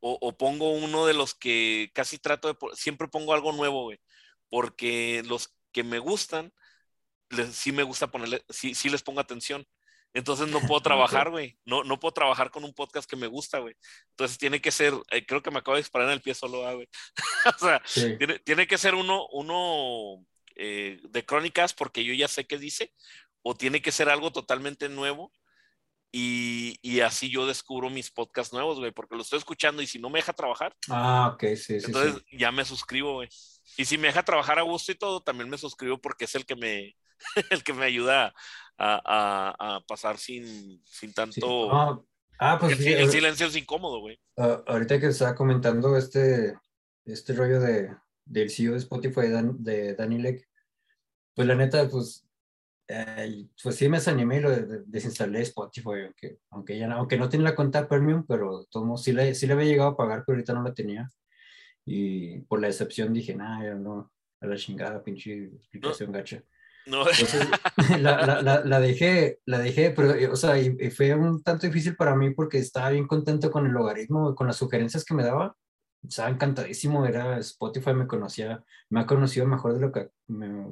o, 0.00 0.36
pongo 0.36 0.70
uno 0.70 1.06
de 1.06 1.14
los 1.14 1.34
que 1.34 1.90
casi 1.94 2.18
trato 2.18 2.48
de, 2.48 2.56
siempre 2.74 3.08
pongo 3.08 3.32
algo 3.32 3.52
nuevo, 3.52 3.84
güey, 3.84 3.98
porque 4.48 5.22
los 5.26 5.54
que 5.72 5.82
me 5.82 5.98
gustan, 5.98 6.52
sí 7.52 7.72
me 7.72 7.82
gusta 7.82 8.06
ponerle, 8.08 8.44
sí, 8.48 8.74
sí 8.74 8.88
les 8.88 9.02
pongo 9.02 9.20
atención. 9.20 9.66
Entonces 10.14 10.48
no 10.48 10.60
puedo 10.60 10.80
trabajar, 10.82 11.30
güey. 11.30 11.58
No, 11.66 11.84
no 11.84 12.00
puedo 12.00 12.12
trabajar 12.12 12.50
con 12.50 12.64
un 12.64 12.72
podcast 12.72 13.08
que 13.08 13.16
me 13.16 13.26
gusta, 13.26 13.58
güey. 13.58 13.74
Entonces 14.10 14.38
tiene 14.38 14.60
que 14.60 14.70
ser, 14.70 14.94
eh, 15.10 15.26
creo 15.26 15.42
que 15.42 15.50
me 15.50 15.58
acabo 15.58 15.74
de 15.76 15.82
disparar 15.82 16.08
en 16.08 16.14
el 16.14 16.22
pie 16.22 16.34
solo, 16.34 16.66
ah, 16.66 16.72
güey. 16.74 16.88
o 17.56 17.58
sea, 17.58 17.82
tiene, 18.44 18.66
que 18.66 18.78
ser 18.78 18.94
uno, 18.94 19.26
uno 19.32 20.24
eh, 20.54 21.00
de 21.02 21.24
crónicas 21.26 21.74
porque 21.74 22.02
yo 22.02 22.14
ya 22.14 22.28
sé 22.28 22.46
qué 22.46 22.56
dice, 22.56 22.94
o 23.42 23.54
tiene 23.54 23.82
que 23.82 23.92
ser 23.92 24.08
algo 24.08 24.32
totalmente 24.32 24.88
nuevo 24.88 25.32
y, 26.18 27.00
así 27.00 27.28
yo 27.28 27.46
descubro 27.46 27.90
mis 27.90 28.10
podcasts 28.10 28.52
nuevos, 28.52 28.78
güey, 28.78 28.90
porque 28.90 29.16
lo 29.16 29.22
estoy 29.22 29.38
escuchando 29.38 29.82
y 29.82 29.86
si 29.86 29.98
no 29.98 30.08
me 30.08 30.18
deja 30.18 30.32
trabajar. 30.32 30.74
Ah, 30.88 31.32
ok, 31.34 31.42
sí, 31.56 31.78
sí. 31.80 31.86
Entonces 31.86 32.22
ya 32.32 32.50
me 32.50 32.64
suscribo, 32.64 33.14
güey. 33.14 33.28
Y 33.76 33.84
si 33.84 33.98
me 33.98 34.06
deja 34.08 34.24
trabajar 34.24 34.58
a 34.58 34.62
gusto 34.62 34.92
y 34.92 34.94
todo, 34.94 35.20
también 35.20 35.50
me 35.50 35.58
suscribo 35.58 35.98
porque 35.98 36.24
es 36.24 36.34
el 36.34 36.46
que 36.46 36.56
me, 36.56 36.96
el 37.50 37.62
que 37.62 37.74
me 37.74 37.84
ayuda 37.84 38.32
a, 38.78 39.80
pasar 39.86 40.16
sin, 40.16 40.82
sin 40.84 41.12
tanto. 41.12 42.06
Ah, 42.38 42.58
pues 42.58 42.78
sí. 42.78 42.92
El, 42.92 43.10
silencio 43.10 43.46
es 43.46 43.56
incómodo, 43.56 44.00
güey. 44.00 44.18
ahorita 44.36 44.98
que 44.98 45.08
estaba 45.08 45.34
comentando 45.34 45.96
este, 45.98 46.54
este 47.04 47.34
rollo 47.34 47.60
de, 47.60 47.94
del 48.24 48.50
CEO 48.50 48.72
de 48.72 48.78
Spotify, 48.78 49.28
de 49.58 49.94
Danny 49.94 50.18
Lake, 50.18 50.46
pues 51.34 51.46
la 51.46 51.54
neta, 51.54 51.86
pues, 51.88 52.25
pues 53.62 53.76
sí 53.76 53.88
me 53.88 53.98
desanimé 53.98 54.36
y 54.36 54.40
lo 54.40 54.50
desinstalé 54.86 55.40
Spotify, 55.42 56.04
aunque, 56.04 56.38
aunque, 56.50 56.78
ya, 56.78 56.92
aunque 56.92 57.18
no 57.18 57.28
tiene 57.28 57.44
la 57.44 57.56
cuenta 57.56 57.88
premium, 57.88 58.24
pero 58.26 58.64
todo, 58.70 58.96
sí, 58.96 59.12
le, 59.12 59.34
sí 59.34 59.46
le 59.46 59.54
había 59.54 59.66
llegado 59.66 59.90
a 59.90 59.96
pagar, 59.96 60.22
pero 60.24 60.36
ahorita 60.36 60.54
no 60.54 60.62
la 60.62 60.74
tenía. 60.74 61.10
Y 61.84 62.40
por 62.42 62.60
la 62.60 62.68
decepción 62.68 63.12
dije, 63.12 63.34
nah, 63.34 63.62
ya 63.62 63.74
no, 63.74 64.12
a 64.40 64.46
la 64.46 64.56
chingada, 64.56 65.02
pinche 65.02 65.44
explicación 65.46 66.12
gacha. 66.12 66.42
No. 66.86 67.04
la, 68.00 68.42
la, 68.42 68.64
la, 68.64 68.80
dejé, 68.80 69.40
la 69.46 69.58
dejé, 69.58 69.90
pero, 69.90 70.14
eh, 70.14 70.28
o 70.28 70.36
sea, 70.36 70.58
y, 70.58 70.90
fue 70.90 71.14
un 71.14 71.42
tanto 71.42 71.66
difícil 71.66 71.96
para 71.96 72.14
mí 72.14 72.30
porque 72.30 72.58
estaba 72.58 72.90
bien 72.90 73.06
contento 73.08 73.50
con 73.50 73.66
el 73.66 73.72
logaritmo, 73.72 74.34
con 74.34 74.46
las 74.46 74.56
sugerencias 74.56 75.04
que 75.04 75.14
me 75.14 75.24
daba. 75.24 75.56
Estaba 76.06 76.30
encantadísimo, 76.30 77.04
era 77.04 77.38
Spotify 77.38 77.94
me 77.94 78.06
conocía, 78.06 78.62
me 78.90 79.00
ha 79.00 79.06
conocido 79.06 79.46
mejor 79.46 79.74
de 79.74 79.80
lo 79.80 79.90
que 79.90 80.10
me, 80.28 80.64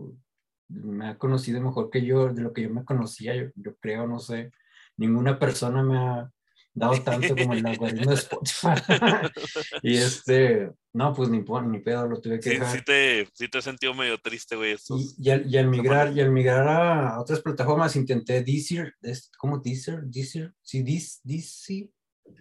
me 0.83 1.09
ha 1.09 1.19
conocido 1.19 1.61
mejor 1.61 1.91
que 1.91 2.05
yo, 2.05 2.29
de 2.33 2.43
lo 2.43 2.53
que 2.53 2.63
yo 2.63 2.71
me 2.71 2.85
conocía, 2.85 3.35
yo, 3.35 3.51
yo 3.55 3.77
creo, 3.77 4.07
no 4.07 4.19
sé, 4.19 4.51
ninguna 4.97 5.39
persona 5.39 5.83
me 5.83 5.99
ha, 5.99 6.31
dado 6.75 7.01
tanto 7.03 7.37
como 7.37 7.55
el 7.55 7.65
algoritmo 7.65 8.11
de 8.11 8.17
Spotify. 8.17 8.75
y 9.83 9.97
este, 9.97 10.73
no, 10.93 11.15
pues 11.15 11.29
ni, 11.29 11.39
ni 11.39 11.79
pedo, 11.79 12.09
lo 12.09 12.21
tuve 12.21 12.41
que 12.41 12.51
sí, 12.51 12.59
dejar. 12.59 12.77
Sí 12.77 12.85
te, 12.85 13.29
sí 13.33 13.49
te 13.49 13.59
he 13.59 13.63
sentido 13.63 13.95
medio 13.95 14.19
triste, 14.19 14.57
güey. 14.57 14.77
Y, 14.89 15.31
y, 15.31 15.57
al, 15.57 15.69
migrar, 15.69 16.13
y 16.13 16.21
al 16.21 16.33
migrar 16.33 16.69
a 16.69 17.21
otras 17.21 17.41
plataformas 17.41 17.97
intenté 17.97 18.43
Deezer, 18.43 18.95
¿cómo 19.39 19.59
Deezer? 19.59 20.03
Deezer, 20.05 20.53
sí, 20.61 20.83
Deezer, 20.83 21.91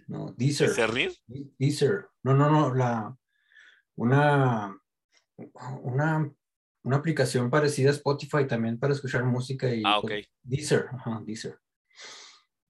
no, 0.08 0.34
Deezer. 0.36 0.70
Deezer, 1.58 2.08
no, 2.24 2.34
no, 2.34 2.50
no, 2.50 2.74
la, 2.74 3.16
una, 3.96 4.76
una, 5.82 6.30
una 6.84 6.96
aplicación 6.98 7.50
parecida 7.50 7.90
a 7.90 7.94
Spotify 7.94 8.46
también 8.46 8.78
para 8.78 8.92
escuchar 8.94 9.24
música 9.24 9.74
y 9.74 9.82
ah, 9.84 9.98
ok. 9.98 10.12
Deezer, 10.42 10.86
ajá, 10.92 11.20
Deezer 11.24 11.58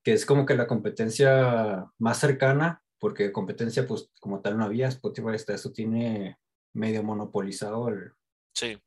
que 0.04 0.12
es 0.12 0.26
como 0.26 0.44
que 0.44 0.54
la 0.54 0.66
competencia 0.66 1.90
más 1.99 2.18
cercana, 2.18 2.83
porque 3.00 3.33
competencia 3.33 3.88
pues 3.88 4.11
como 4.21 4.40
tal 4.40 4.59
no 4.59 4.64
había, 4.64 4.88
Spotify 4.88 5.30
hasta 5.35 5.54
eso 5.54 5.73
tiene 5.73 6.38
medio 6.75 7.02
monopolizado 7.02 7.88
el, 7.88 8.12
sí. 8.52 8.78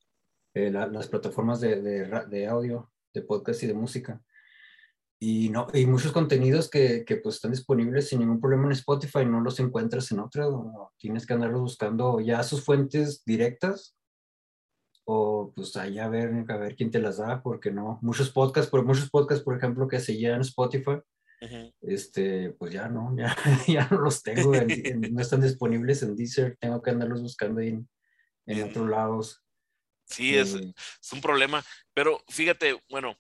Eh, 0.53 0.71
las 0.71 1.07
plataformas 1.07 1.59
de, 1.59 1.81
de, 1.81 2.47
audio, 2.47 2.91
de 3.13 3.21
podcast 3.23 3.63
y 3.63 3.67
de 3.67 3.73
música. 3.73 4.21
Y, 5.19 5.49
no, 5.49 5.67
y 5.73 5.87
muchos 5.87 6.11
contenidos 6.11 6.69
que, 6.69 7.03
que, 7.03 7.17
pues 7.17 7.35
están 7.35 7.51
disponibles 7.51 8.09
sin 8.09 8.19
ningún 8.19 8.39
problema 8.39 8.65
en 8.65 8.73
Spotify, 8.73 9.25
no 9.25 9.41
los 9.41 9.59
encuentras 9.59 10.11
en 10.11 10.19
otro, 10.19 10.93
tienes 10.97 11.25
que 11.25 11.33
andarlos 11.33 11.61
buscando 11.61 12.19
ya 12.19 12.43
sus 12.43 12.63
fuentes 12.63 13.23
directas 13.25 13.96
o 15.09 15.53
pues 15.55 15.75
allá 15.77 16.05
a 16.05 16.09
ver, 16.09 16.45
a 16.49 16.57
ver 16.57 16.75
quién 16.75 16.91
te 16.91 16.99
las 16.99 17.17
da, 17.17 17.41
porque 17.41 17.71
no, 17.71 17.97
muchos 18.01 18.29
podcasts, 18.29 18.69
por 18.69 18.83
muchos 18.83 19.09
podcasts, 19.09 19.41
por 19.41 19.57
ejemplo, 19.57 19.87
que 19.87 20.01
seguían 20.01 20.35
en 20.35 20.41
Spotify, 20.41 20.99
este, 21.81 22.49
pues 22.51 22.73
ya 22.73 22.89
no, 22.89 23.15
ya, 23.17 23.33
ya 23.67 23.87
no 23.89 24.01
los 24.01 24.21
tengo, 24.21 24.51
no 24.53 25.21
están 25.21 25.39
disponibles 25.39 26.03
en 26.03 26.13
Deezer, 26.13 26.57
tengo 26.59 26.81
que 26.81 26.89
andarlos 26.89 27.21
buscando 27.21 27.61
ahí 27.61 27.69
en, 27.69 27.89
en 28.47 28.69
otros 28.69 28.89
lados. 28.89 29.41
Sí, 30.05 30.35
es, 30.35 30.55
eh, 30.55 30.73
es, 31.01 31.13
un 31.13 31.21
problema, 31.21 31.63
pero 31.93 32.21
fíjate, 32.27 32.77
bueno, 32.89 33.17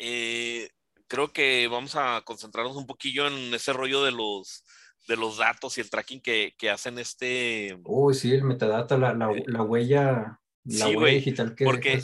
eh, 0.00 0.70
creo 1.06 1.32
que 1.32 1.68
vamos 1.68 1.94
a 1.94 2.22
concentrarnos 2.24 2.76
un 2.76 2.86
poquillo 2.86 3.28
en 3.28 3.54
ese 3.54 3.72
rollo 3.72 4.02
de 4.02 4.10
los, 4.10 4.64
de 5.06 5.16
los 5.16 5.36
datos 5.36 5.78
y 5.78 5.82
el 5.82 5.90
tracking 5.90 6.20
que, 6.20 6.52
que 6.58 6.68
hacen 6.68 6.98
este... 6.98 7.78
Uy, 7.84 8.14
sí, 8.14 8.32
el 8.32 8.42
metadata, 8.42 8.98
la, 8.98 9.14
la, 9.14 9.30
eh, 9.30 9.44
la 9.46 9.62
huella 9.62 10.40
la 10.64 10.86
sí, 10.86 10.96
web 10.96 11.14
digital 11.14 11.54
que 11.54 11.64
porque 11.64 12.02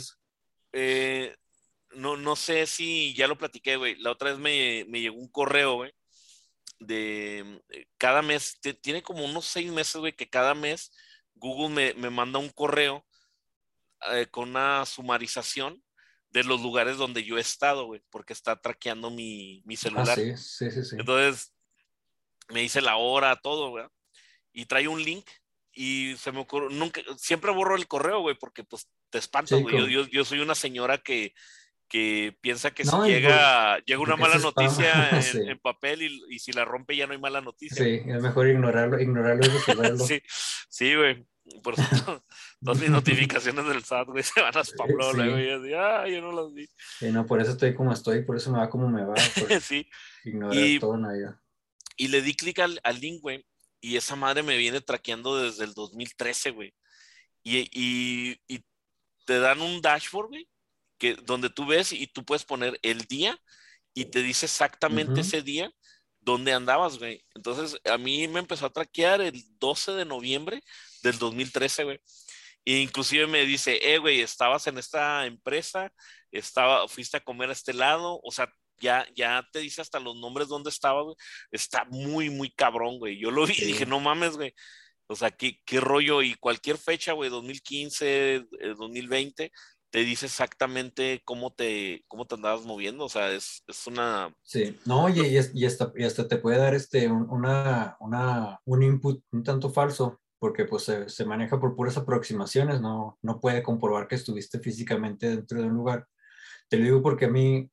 eh, 0.73 1.35
no, 1.91 2.17
no 2.17 2.35
sé 2.35 2.65
si 2.67 3.13
ya 3.15 3.27
lo 3.27 3.37
platiqué, 3.37 3.77
güey. 3.77 3.95
La 3.95 4.11
otra 4.11 4.31
vez 4.31 4.39
me, 4.39 4.85
me 4.89 5.01
llegó 5.01 5.17
un 5.17 5.29
correo, 5.29 5.75
güey, 5.75 5.93
de 6.79 7.61
eh, 7.69 7.87
cada 7.97 8.21
mes, 8.21 8.59
tiene 8.81 9.01
como 9.01 9.25
unos 9.25 9.45
seis 9.45 9.71
meses, 9.71 9.95
güey, 9.95 10.13
que 10.13 10.29
cada 10.29 10.53
mes 10.53 10.91
Google 11.35 11.73
me, 11.73 11.93
me 11.93 12.09
manda 12.09 12.39
un 12.39 12.49
correo 12.49 13.05
eh, 14.11 14.27
con 14.27 14.49
una 14.49 14.85
sumarización 14.85 15.81
de 16.29 16.43
los 16.43 16.61
lugares 16.61 16.97
donde 16.97 17.23
yo 17.23 17.37
he 17.37 17.41
estado, 17.41 17.85
güey, 17.85 18.01
porque 18.09 18.33
está 18.33 18.59
traqueando 18.59 19.09
mi, 19.09 19.63
mi 19.65 19.75
ah, 19.75 19.77
celular. 19.77 20.15
sí, 20.15 20.37
sí, 20.37 20.71
sí, 20.71 20.83
sí. 20.83 20.95
Entonces, 20.99 21.53
me 22.49 22.61
dice 22.61 22.81
la 22.81 22.97
hora, 22.97 23.35
todo, 23.37 23.69
güey. 23.69 23.85
Y 24.53 24.65
trae 24.65 24.87
un 24.87 25.01
link 25.03 25.27
y 25.77 26.15
se 26.17 26.31
me 26.31 26.39
ocurrió, 26.39 26.69
nunca, 26.69 27.01
siempre 27.17 27.51
borro 27.51 27.75
el 27.75 27.87
correo, 27.87 28.21
güey, 28.21 28.35
porque 28.35 28.63
pues 28.63 28.89
te 29.11 29.19
espantas, 29.19 29.61
güey. 29.61 29.77
yo, 29.77 29.87
yo, 29.87 30.07
yo, 30.07 30.25
soy 30.25 30.39
una 30.39 30.55
señora 30.55 30.97
que, 30.97 31.35
que 31.87 32.35
piensa 32.41 32.71
que 32.71 32.83
si 32.83 32.97
llega, 33.05 33.77
llega 33.85 34.01
una 34.01 34.15
mala 34.15 34.39
noticia 34.39 35.11
en, 35.35 35.59
papel 35.59 36.01
y, 36.01 36.19
y, 36.29 36.39
si 36.39 36.51
la 36.51 36.65
rompe 36.65 36.95
ya 36.95 37.05
no 37.05 37.13
hay 37.13 37.19
mala 37.19 37.41
noticia. 37.41 37.83
Sí, 37.83 38.01
es 38.07 38.21
mejor 38.23 38.47
ignorarlo, 38.47 38.99
ignorarlo 38.99 39.45
y 39.45 39.97
sí, 40.07 40.21
sí, 40.67 40.95
güey. 40.95 41.27
Por 41.61 41.75
eso 41.75 41.83
todas 42.63 42.81
mis 42.81 42.89
notificaciones 42.89 43.67
del 43.67 43.83
SAT, 43.83 44.07
güey, 44.07 44.23
se 44.23 44.41
van 44.41 44.57
a 44.57 44.63
spamrola, 44.63 45.25
sí. 45.25 45.29
güey. 45.29 45.51
Así, 45.51 45.73
ah, 45.75 46.07
yo 46.07 46.21
no 46.21 46.31
las 46.31 46.51
vi. 46.55 46.67
Sí, 46.97 47.11
no, 47.11 47.27
por 47.27 47.39
eso 47.39 47.51
estoy 47.51 47.75
como 47.75 47.93
estoy, 47.93 48.23
por 48.23 48.35
eso 48.35 48.51
me 48.51 48.57
va 48.57 48.67
como 48.67 48.89
me 48.89 49.05
va. 49.05 49.15
sí. 49.61 49.87
Ignorar 50.25 50.57
y, 50.57 50.79
todo 50.79 50.95
en 50.95 51.37
Y 51.97 52.07
le 52.07 52.23
di 52.23 52.33
clic 52.33 52.57
al, 52.57 52.79
al 52.83 52.99
link, 52.99 53.21
güey, 53.21 53.45
y 53.81 53.97
esa 53.97 54.15
madre 54.15 54.43
me 54.43 54.57
viene 54.57 54.81
traqueando 54.81 55.41
desde 55.41 55.63
el 55.65 55.73
2013, 55.73 56.51
güey. 56.51 56.73
Y, 57.43 57.59
y, 57.71 58.41
y, 58.47 58.63
te 59.25 59.39
dan 59.39 59.61
un 59.61 59.81
dashboard, 59.81 60.29
güey, 60.29 60.49
que, 60.97 61.15
donde 61.15 61.49
tú 61.49 61.65
ves 61.65 61.91
y 61.93 62.07
tú 62.07 62.23
puedes 62.23 62.45
poner 62.45 62.79
el 62.81 63.03
día 63.05 63.37
y 63.93 64.05
te 64.05 64.21
dice 64.21 64.45
exactamente 64.45 65.21
ese 65.21 65.41
día 65.41 65.71
dónde 66.21 66.53
andabas, 66.53 66.97
güey. 66.97 67.23
Entonces, 67.35 67.79
a 67.85 67.97
mí 67.97 68.27
me 68.27 68.39
empezó 68.39 68.65
a 68.65 68.73
traquear 68.73 69.21
el 69.21 69.43
12 69.59 69.93
de 69.93 70.05
noviembre 70.05 70.61
del 71.03 71.17
2013, 71.19 71.83
güey. 71.83 71.99
E 72.65 72.79
inclusive 72.79 73.27
me 73.27 73.45
dice, 73.45 73.79
eh, 73.93 73.97
güey, 73.97 74.21
estabas 74.21 74.67
en 74.67 74.77
esta 74.77 75.25
empresa, 75.25 75.91
estaba, 76.31 76.87
fuiste 76.87 77.17
a 77.17 77.23
comer 77.23 77.49
a 77.49 77.53
este 77.53 77.73
lado, 77.73 78.19
o 78.23 78.31
sea, 78.31 78.51
ya, 78.79 79.05
ya 79.15 79.47
te 79.51 79.59
dice 79.59 79.81
hasta 79.81 79.99
los 79.99 80.15
nombres 80.15 80.47
donde 80.47 80.69
estaba, 80.69 81.01
güey. 81.01 81.15
Está 81.51 81.85
muy, 81.85 82.29
muy 82.29 82.51
cabrón, 82.51 82.99
güey. 82.99 83.19
Yo 83.19 83.31
lo 83.31 83.45
vi 83.45 83.53
y 83.57 83.65
dije, 83.65 83.85
no 83.85 83.99
mames, 83.99 84.35
güey. 84.35 84.53
O 85.07 85.15
sea, 85.15 85.31
¿qué, 85.31 85.59
qué 85.65 85.79
rollo. 85.79 86.21
Y 86.21 86.35
cualquier 86.35 86.77
fecha, 86.77 87.13
güey, 87.13 87.29
2015, 87.29 88.47
2020, 88.77 89.43
eh, 89.45 89.51
te 89.89 89.99
dice 89.99 90.25
exactamente 90.25 91.21
cómo 91.23 91.53
te, 91.53 92.03
cómo 92.07 92.25
te 92.25 92.35
andabas 92.35 92.65
moviendo. 92.65 93.05
O 93.05 93.09
sea, 93.09 93.31
es, 93.31 93.63
es 93.67 93.87
una. 93.87 94.35
Sí, 94.43 94.77
no, 94.85 95.09
y, 95.09 95.21
y, 95.21 95.39
y, 95.53 95.65
hasta, 95.65 95.91
y 95.95 96.03
hasta 96.03 96.27
te 96.27 96.37
puede 96.37 96.57
dar 96.57 96.73
este, 96.75 97.07
una, 97.07 97.95
una, 97.99 98.59
un 98.65 98.83
input 98.83 99.23
un 99.31 99.43
tanto 99.43 99.69
falso 99.69 100.19
porque 100.39 100.65
pues 100.65 100.83
se, 100.83 101.09
se, 101.09 101.25
maneja 101.25 101.59
por 101.59 101.75
puras 101.75 101.97
aproximaciones, 101.97 102.79
no, 102.79 103.17
no 103.21 103.39
puede 103.39 103.63
comprobar 103.63 104.07
que 104.07 104.15
estuviste 104.15 104.59
físicamente 104.59 105.29
dentro 105.29 105.61
de 105.61 105.67
un 105.67 105.73
lugar. 105.73 106.07
Te 106.69 106.77
lo 106.77 106.83
digo 106.83 107.01
porque 107.01 107.25
a 107.25 107.29
mí 107.29 107.69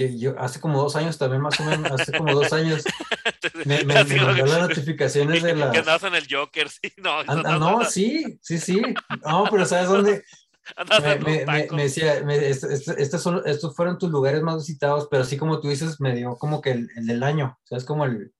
que 0.00 0.18
yo 0.18 0.34
hace 0.38 0.60
como 0.60 0.80
dos 0.80 0.96
años 0.96 1.18
también, 1.18 1.42
más 1.42 1.60
o 1.60 1.64
menos, 1.64 1.92
hace 1.92 2.16
como 2.16 2.32
dos 2.32 2.50
años, 2.54 2.82
me, 3.66 3.84
me, 3.84 4.02
mandó 4.02 4.46
las 4.46 4.68
notificaciones 4.70 5.42
de 5.42 5.54
la... 5.54 5.70
Que 5.72 5.80
andabas 5.80 6.04
en 6.04 6.14
el 6.14 6.26
Joker, 6.26 6.68
sí, 6.70 6.90
no. 6.96 7.22
no, 7.58 7.84
sí, 7.84 8.38
sí, 8.40 8.56
sí. 8.56 8.80
No, 9.26 9.44
pero 9.50 9.66
¿sabes 9.66 9.90
dónde? 9.90 10.24
Me, 11.22 11.44
me, 11.44 11.68
me, 11.70 11.82
decía, 11.82 12.14
estos, 12.16 13.22
son, 13.22 13.42
estos 13.44 13.76
fueron 13.76 13.98
tus 13.98 14.08
lugares 14.10 14.40
más 14.40 14.56
visitados, 14.56 15.06
pero 15.10 15.24
así 15.24 15.36
como 15.36 15.60
tú 15.60 15.68
dices, 15.68 16.00
me 16.00 16.16
dio 16.16 16.34
como 16.36 16.62
que 16.62 16.70
el, 16.70 16.88
el 16.96 17.06
del 17.06 17.22
año, 17.22 17.58
o 17.62 17.66
sea, 17.66 17.76
es 17.76 17.84
como 17.84 18.06
el, 18.06 18.32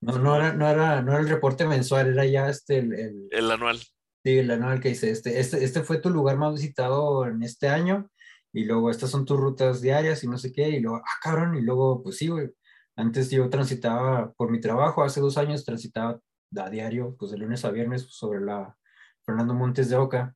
no, 0.00 0.20
no, 0.20 0.36
era, 0.36 0.52
no, 0.52 0.68
era, 0.68 1.02
no 1.02 1.12
era 1.12 1.20
el 1.20 1.28
reporte 1.28 1.66
mensual, 1.66 2.12
era 2.12 2.24
ya 2.26 2.48
este, 2.48 2.78
el, 2.78 2.92
el, 2.92 3.28
el 3.32 3.50
anual. 3.50 3.80
Sí, 4.22 4.38
el 4.38 4.52
anual 4.52 4.78
que 4.78 4.90
dice, 4.90 5.10
este, 5.10 5.40
este, 5.40 5.64
este 5.64 5.82
fue 5.82 5.98
tu 5.98 6.10
lugar 6.10 6.36
más 6.36 6.54
visitado 6.54 7.26
en 7.26 7.42
este 7.42 7.68
año, 7.68 8.08
y 8.52 8.64
luego 8.64 8.90
estas 8.90 9.10
son 9.10 9.24
tus 9.24 9.38
rutas 9.38 9.80
diarias 9.80 10.22
y 10.24 10.28
no 10.28 10.38
sé 10.38 10.52
qué, 10.52 10.68
y 10.68 10.80
luego, 10.80 10.98
ah, 10.98 11.18
cabrón, 11.22 11.56
y 11.56 11.62
luego, 11.62 12.02
pues 12.02 12.18
sí, 12.18 12.28
güey, 12.28 12.50
antes 12.96 13.30
yo 13.30 13.48
transitaba 13.48 14.32
por 14.32 14.50
mi 14.50 14.60
trabajo, 14.60 15.02
hace 15.02 15.20
dos 15.20 15.38
años 15.38 15.64
transitaba 15.64 16.20
a 16.56 16.70
diario, 16.70 17.16
pues 17.18 17.30
de 17.30 17.38
lunes 17.38 17.64
a 17.64 17.70
viernes 17.70 18.02
sobre 18.10 18.40
la 18.40 18.76
Fernando 19.24 19.54
Montes 19.54 19.88
de 19.88 19.96
Oca, 19.96 20.34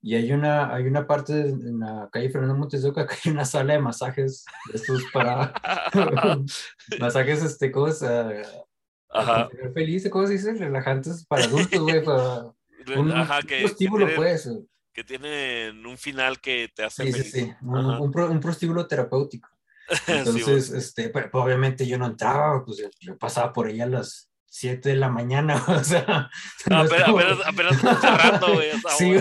y 0.00 0.14
hay 0.14 0.32
una, 0.32 0.74
hay 0.74 0.86
una 0.86 1.06
parte 1.06 1.32
en 1.40 1.80
la 1.80 2.08
calle 2.12 2.30
Fernando 2.30 2.54
Montes 2.56 2.82
de 2.82 2.88
Oca 2.88 3.06
que 3.06 3.16
hay 3.24 3.32
una 3.32 3.44
sala 3.44 3.74
de 3.74 3.80
masajes, 3.80 4.44
estos 4.72 5.04
para 5.12 5.52
masajes, 7.00 7.42
este, 7.42 7.70
cosas, 7.70 8.64
Ajá. 9.10 9.48
feliz, 9.74 10.08
¿cómo 10.10 10.26
se 10.26 10.34
dice? 10.34 10.54
Relajantes 10.54 11.26
para 11.26 11.44
adultos, 11.44 11.80
güey, 11.80 12.02
para 12.02 12.52
un, 12.96 13.12
Ajá, 13.12 13.42
que, 13.42 13.60
prostíbulo, 13.60 14.08
pues 14.14 14.48
que 14.96 15.04
tienen 15.04 15.84
un 15.84 15.98
final 15.98 16.40
que 16.40 16.70
te 16.74 16.82
hace 16.82 17.12
sí, 17.12 17.22
Sí, 17.22 17.30
sí. 17.30 17.54
Un, 17.60 17.84
un, 17.84 18.40
prostíbulo 18.40 18.86
terapéutico. 18.86 19.50
Entonces, 20.06 20.70
este, 20.70 21.10
pues, 21.10 21.26
obviamente 21.32 21.86
yo 21.86 21.98
no 21.98 22.06
entraba, 22.06 22.64
pues 22.64 22.82
yo 23.00 23.18
pasaba 23.18 23.52
por 23.52 23.68
ella 23.68 23.84
a 23.84 23.88
las 23.88 24.30
7 24.46 24.88
de 24.88 24.96
la 24.96 25.10
mañana, 25.10 25.62
o 25.68 25.84
sea. 25.84 26.30
No, 26.70 26.78
apenas, 26.78 27.10
apenas, 27.10 27.38
apenas 27.44 28.00
cerrando, 28.00 28.54
güey. 28.54 28.70
sí. 28.98 29.12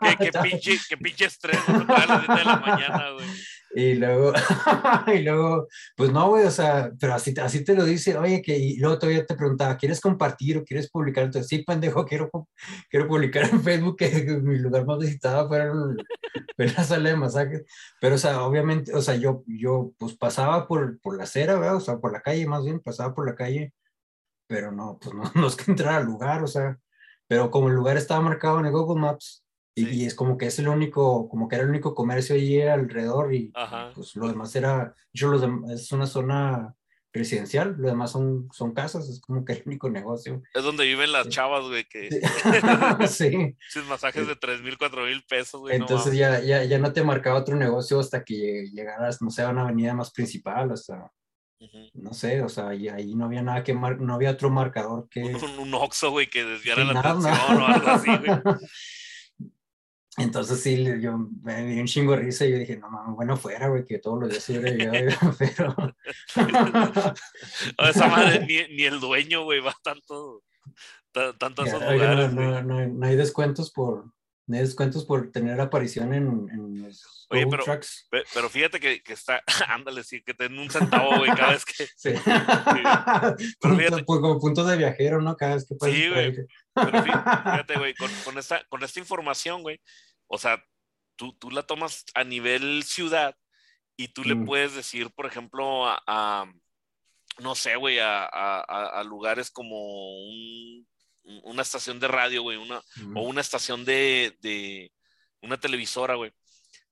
qué, 0.00 0.16
qué, 0.30 0.38
pinche, 0.40 0.78
qué 0.88 0.96
pinche 0.96 1.24
estrés, 1.24 1.58
a 1.68 2.06
las 2.06 2.24
7 2.26 2.38
de 2.38 2.44
la 2.44 2.56
mañana, 2.58 3.10
güey. 3.10 3.26
Y 3.74 3.94
luego, 3.94 4.32
y 5.14 5.22
luego, 5.22 5.68
pues 5.96 6.12
no, 6.12 6.28
güey, 6.28 6.44
o 6.44 6.50
sea, 6.50 6.90
pero 7.00 7.14
así, 7.14 7.34
así 7.42 7.64
te 7.64 7.74
lo 7.74 7.84
dice, 7.84 8.18
oye, 8.18 8.42
que, 8.42 8.56
y 8.58 8.76
luego 8.76 8.98
todavía 8.98 9.24
te 9.24 9.34
preguntaba, 9.34 9.76
¿quieres 9.78 10.00
compartir 10.00 10.58
o 10.58 10.64
quieres 10.64 10.90
publicar? 10.90 11.24
Entonces, 11.24 11.48
sí, 11.48 11.64
pendejo, 11.64 12.04
quiero, 12.04 12.30
quiero 12.90 13.08
publicar 13.08 13.44
en 13.50 13.62
Facebook 13.62 13.96
que, 13.96 14.08
mi 14.42 14.58
lugar 14.58 14.84
más 14.84 14.98
visitado 14.98 15.48
fuera 15.48 15.72
la 16.56 16.84
sala 16.84 17.10
de 17.10 17.16
masajes. 17.16 17.64
Pero, 18.00 18.16
o 18.16 18.18
sea, 18.18 18.42
obviamente, 18.42 18.94
o 18.94 19.00
sea, 19.00 19.16
yo, 19.16 19.42
yo, 19.46 19.92
pues 19.98 20.16
pasaba 20.16 20.68
por, 20.68 21.00
por 21.00 21.16
la 21.16 21.24
acera, 21.24 21.54
¿verdad? 21.58 21.76
O 21.76 21.80
sea, 21.80 21.98
por 21.98 22.12
la 22.12 22.20
calle, 22.20 22.46
más 22.46 22.64
bien, 22.64 22.80
pasaba 22.80 23.14
por 23.14 23.26
la 23.26 23.34
calle, 23.34 23.72
pero 24.46 24.70
no, 24.70 24.98
pues 25.00 25.14
no, 25.14 25.22
no 25.34 25.46
es 25.46 25.56
que 25.56 25.70
entrar 25.70 25.94
al 25.94 26.04
lugar, 26.06 26.42
o 26.42 26.46
sea, 26.46 26.78
pero 27.26 27.50
como 27.50 27.68
el 27.68 27.74
lugar 27.74 27.96
estaba 27.96 28.20
marcado 28.20 28.60
en 28.60 28.66
el 28.66 28.72
Google 28.72 29.00
Maps, 29.00 29.41
y, 29.74 30.04
es 30.04 30.14
como 30.14 30.36
que 30.36 30.46
es 30.46 30.58
el 30.58 30.68
único, 30.68 31.28
como 31.28 31.48
que 31.48 31.56
era 31.56 31.64
el 31.64 31.70
único 31.70 31.94
comercio 31.94 32.34
allí 32.34 32.60
alrededor 32.60 33.34
y 33.34 33.52
pues 33.94 34.14
lo 34.16 34.28
demás 34.28 34.54
era, 34.54 34.94
yo 35.12 35.28
los 35.28 35.42
es 35.70 35.92
una 35.92 36.06
zona 36.06 36.74
residencial, 37.12 37.76
lo 37.78 37.88
demás 37.88 38.10
son, 38.10 38.48
son 38.52 38.72
casas, 38.72 39.08
es 39.08 39.20
como 39.20 39.44
que 39.44 39.52
el 39.52 39.62
único 39.66 39.90
negocio. 39.90 40.42
Es 40.54 40.62
donde 40.62 40.84
viven 40.84 41.12
las 41.12 41.28
chavas, 41.28 41.64
güey, 41.66 41.84
que... 41.84 42.08
Sí. 43.06 43.54
Sus 43.68 43.84
masajes 43.86 44.26
de 44.26 44.36
3 44.36 44.62
mil, 44.62 44.78
4 44.78 45.04
mil 45.04 45.22
pesos, 45.24 45.60
güey. 45.60 45.76
Entonces 45.76 46.14
ya, 46.14 46.40
ya, 46.40 46.64
ya 46.64 46.78
no 46.78 46.92
te 46.92 47.02
marcaba 47.02 47.38
otro 47.38 47.56
negocio 47.56 48.00
hasta 48.00 48.24
que 48.24 48.66
llegaras, 48.72 49.20
no 49.20 49.30
sé, 49.30 49.42
a 49.42 49.50
una 49.50 49.62
avenida 49.62 49.94
más 49.94 50.10
principal, 50.10 50.72
hasta... 50.72 51.10
No 51.94 52.12
sé, 52.12 52.42
o 52.42 52.48
sea, 52.48 52.70
ahí, 52.70 52.88
ahí, 52.88 53.14
no 53.14 53.26
había 53.26 53.40
nada 53.40 53.62
que 53.62 53.72
mar... 53.72 54.00
no 54.00 54.14
había 54.14 54.32
otro 54.32 54.50
marcador 54.50 55.08
que... 55.08 55.22
Un, 55.22 55.58
un, 55.60 55.74
oxo, 55.74 56.10
güey, 56.10 56.28
que 56.28 56.44
desviara 56.44 56.82
la 56.82 56.98
atención 56.98 57.62
o 57.62 57.66
algo 57.66 57.88
así, 57.88 58.10
güey. 58.16 58.30
Entonces 60.18 60.62
sí, 60.62 60.84
yo 61.00 61.16
me 61.42 61.64
di 61.64 61.80
un 61.80 61.86
chingo 61.86 62.12
de 62.12 62.18
risa 62.18 62.44
y 62.44 62.52
yo 62.52 62.58
dije, 62.58 62.76
no 62.76 62.90
mames, 62.90 63.16
bueno, 63.16 63.36
fuera, 63.36 63.68
güey, 63.68 63.86
que 63.86 63.98
todos 63.98 64.20
los 64.20 64.30
días 64.30 64.42
se 64.42 64.58
hubiera 64.58 64.90
pero... 65.38 65.74
esa 67.78 68.08
madre, 68.08 68.40
ni, 68.40 68.76
ni, 68.76 68.84
el 68.84 69.00
dueño, 69.00 69.44
güey, 69.44 69.60
va 69.60 69.74
tanto, 69.82 70.42
tanto 71.38 71.62
a 71.62 71.66
esos 71.66 71.80
lugares. 71.80 72.32
No, 72.32 72.62
no, 72.62 72.86
no, 72.86 73.06
hay 73.06 73.16
descuentos 73.16 73.70
por, 73.70 74.04
hay 74.50 74.60
descuentos 74.60 75.04
por 75.04 75.30
tener 75.30 75.60
aparición 75.60 76.12
en, 76.14 76.48
en 76.50 76.82
los 76.82 77.26
Oye, 77.32 77.46
pero, 77.46 77.64
trucks. 77.64 78.08
pero 78.34 78.50
fíjate 78.50 78.78
que, 78.78 79.02
que 79.02 79.14
está, 79.14 79.42
ándale, 79.68 80.04
sí, 80.04 80.22
que 80.22 80.34
te 80.34 80.48
den 80.48 80.58
un 80.58 80.70
centavo, 80.70 81.16
güey, 81.16 81.30
cada 81.34 81.52
vez 81.52 81.64
que... 81.64 81.86
Sí. 81.96 82.10
Pero 83.60 83.76
fíjate, 83.76 84.04
pues, 84.04 84.20
como 84.20 84.38
puntos 84.38 84.66
de 84.66 84.76
viajero, 84.76 85.20
¿no? 85.22 85.36
Cada 85.36 85.54
vez 85.54 85.66
que 85.66 85.74
Sí, 85.90 86.08
güey. 86.08 86.34
Pero 86.74 87.02
fíjate, 87.02 87.78
güey, 87.78 87.94
con, 87.94 88.10
con, 88.24 88.38
esta, 88.38 88.64
con 88.68 88.82
esta 88.82 89.00
información, 89.00 89.62
güey, 89.62 89.80
o 90.26 90.38
sea, 90.38 90.62
tú, 91.16 91.32
tú 91.38 91.50
la 91.50 91.62
tomas 91.62 92.04
a 92.14 92.24
nivel 92.24 92.82
ciudad 92.84 93.34
y 93.96 94.08
tú 94.08 94.24
le 94.24 94.34
mm. 94.34 94.44
puedes 94.44 94.74
decir, 94.74 95.10
por 95.14 95.26
ejemplo, 95.26 95.84
a, 95.86 96.46
no 97.38 97.54
sé, 97.54 97.76
güey, 97.76 97.98
a, 97.98 98.24
a, 98.24 99.00
a, 99.00 99.04
lugares 99.04 99.50
como 99.50 99.76
un, 100.26 100.86
una 101.24 101.62
estación 101.62 102.00
de 102.00 102.08
radio, 102.08 102.42
güey, 102.42 102.56
una, 102.56 102.82
mm. 102.96 103.16
o 103.16 103.22
una 103.22 103.40
estación 103.40 103.84
de, 103.84 104.36
de 104.40 104.92
una 105.40 105.58
televisora, 105.58 106.14
güey. 106.14 106.32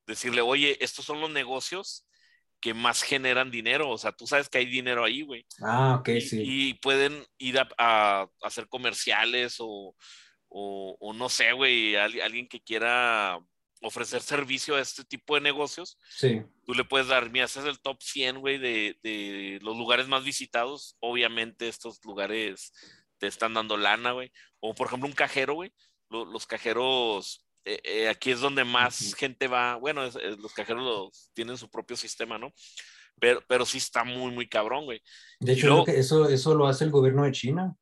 Decirle, 0.06 0.40
oye, 0.40 0.76
estos 0.80 1.04
son 1.04 1.20
los 1.20 1.30
negocios 1.30 2.06
que 2.60 2.74
más 2.74 3.02
generan 3.02 3.50
dinero. 3.50 3.90
O 3.90 3.98
sea, 3.98 4.12
tú 4.12 4.26
sabes 4.26 4.48
que 4.48 4.58
hay 4.58 4.66
dinero 4.66 5.04
ahí, 5.04 5.22
güey. 5.22 5.44
Ah, 5.62 5.96
ok, 6.00 6.08
y, 6.08 6.20
sí. 6.20 6.42
Y 6.44 6.74
pueden 6.74 7.24
ir 7.38 7.58
a, 7.78 8.28
hacer 8.42 8.68
comerciales 8.68 9.56
o, 9.58 9.96
o, 10.48 11.12
no 11.14 11.28
sé, 11.28 11.52
güey, 11.52 11.96
alguien 11.96 12.48
que 12.48 12.60
quiera 12.60 13.38
ofrecer 13.82 14.20
servicio 14.20 14.76
a 14.76 14.80
este 14.80 15.04
tipo 15.04 15.34
de 15.34 15.40
negocios. 15.40 15.98
Sí. 16.10 16.42
Tú 16.66 16.74
le 16.74 16.84
puedes 16.84 17.08
dar, 17.08 17.30
mira, 17.30 17.46
ese 17.46 17.60
es 17.60 17.66
el 17.66 17.80
top 17.80 18.02
100, 18.02 18.38
güey, 18.40 18.58
de, 18.58 18.98
de 19.02 19.58
los 19.62 19.76
lugares 19.76 20.06
más 20.06 20.22
visitados. 20.22 20.96
Obviamente 21.00 21.66
estos 21.66 22.04
lugares 22.04 22.72
te 23.20 23.26
están 23.26 23.54
dando 23.54 23.76
lana, 23.76 24.12
güey. 24.12 24.32
O 24.58 24.74
por 24.74 24.88
ejemplo 24.88 25.06
un 25.08 25.14
cajero, 25.14 25.54
güey. 25.54 25.72
Los, 26.08 26.44
cajeros, 26.46 27.46
eh, 27.64 27.80
eh, 27.84 28.08
aquí 28.08 28.32
es 28.32 28.40
donde 28.40 28.64
más 28.64 29.14
gente 29.14 29.46
va. 29.46 29.76
Bueno, 29.76 30.02
los 30.04 30.52
cajeros 30.52 30.82
los, 30.82 31.30
tienen 31.34 31.56
su 31.56 31.70
propio 31.70 31.96
sistema, 31.96 32.36
¿no? 32.36 32.52
Pero, 33.20 33.40
pero 33.46 33.64
sí 33.64 33.78
está 33.78 34.02
muy, 34.02 34.32
muy 34.32 34.48
cabrón, 34.48 34.86
güey. 34.86 35.00
De 35.38 35.52
hecho, 35.52 35.86
eso, 35.86 36.28
eso 36.28 36.54
lo 36.54 36.66
hace 36.66 36.84
el 36.84 36.90
gobierno 36.90 37.22
de 37.22 37.32
China. 37.32 37.76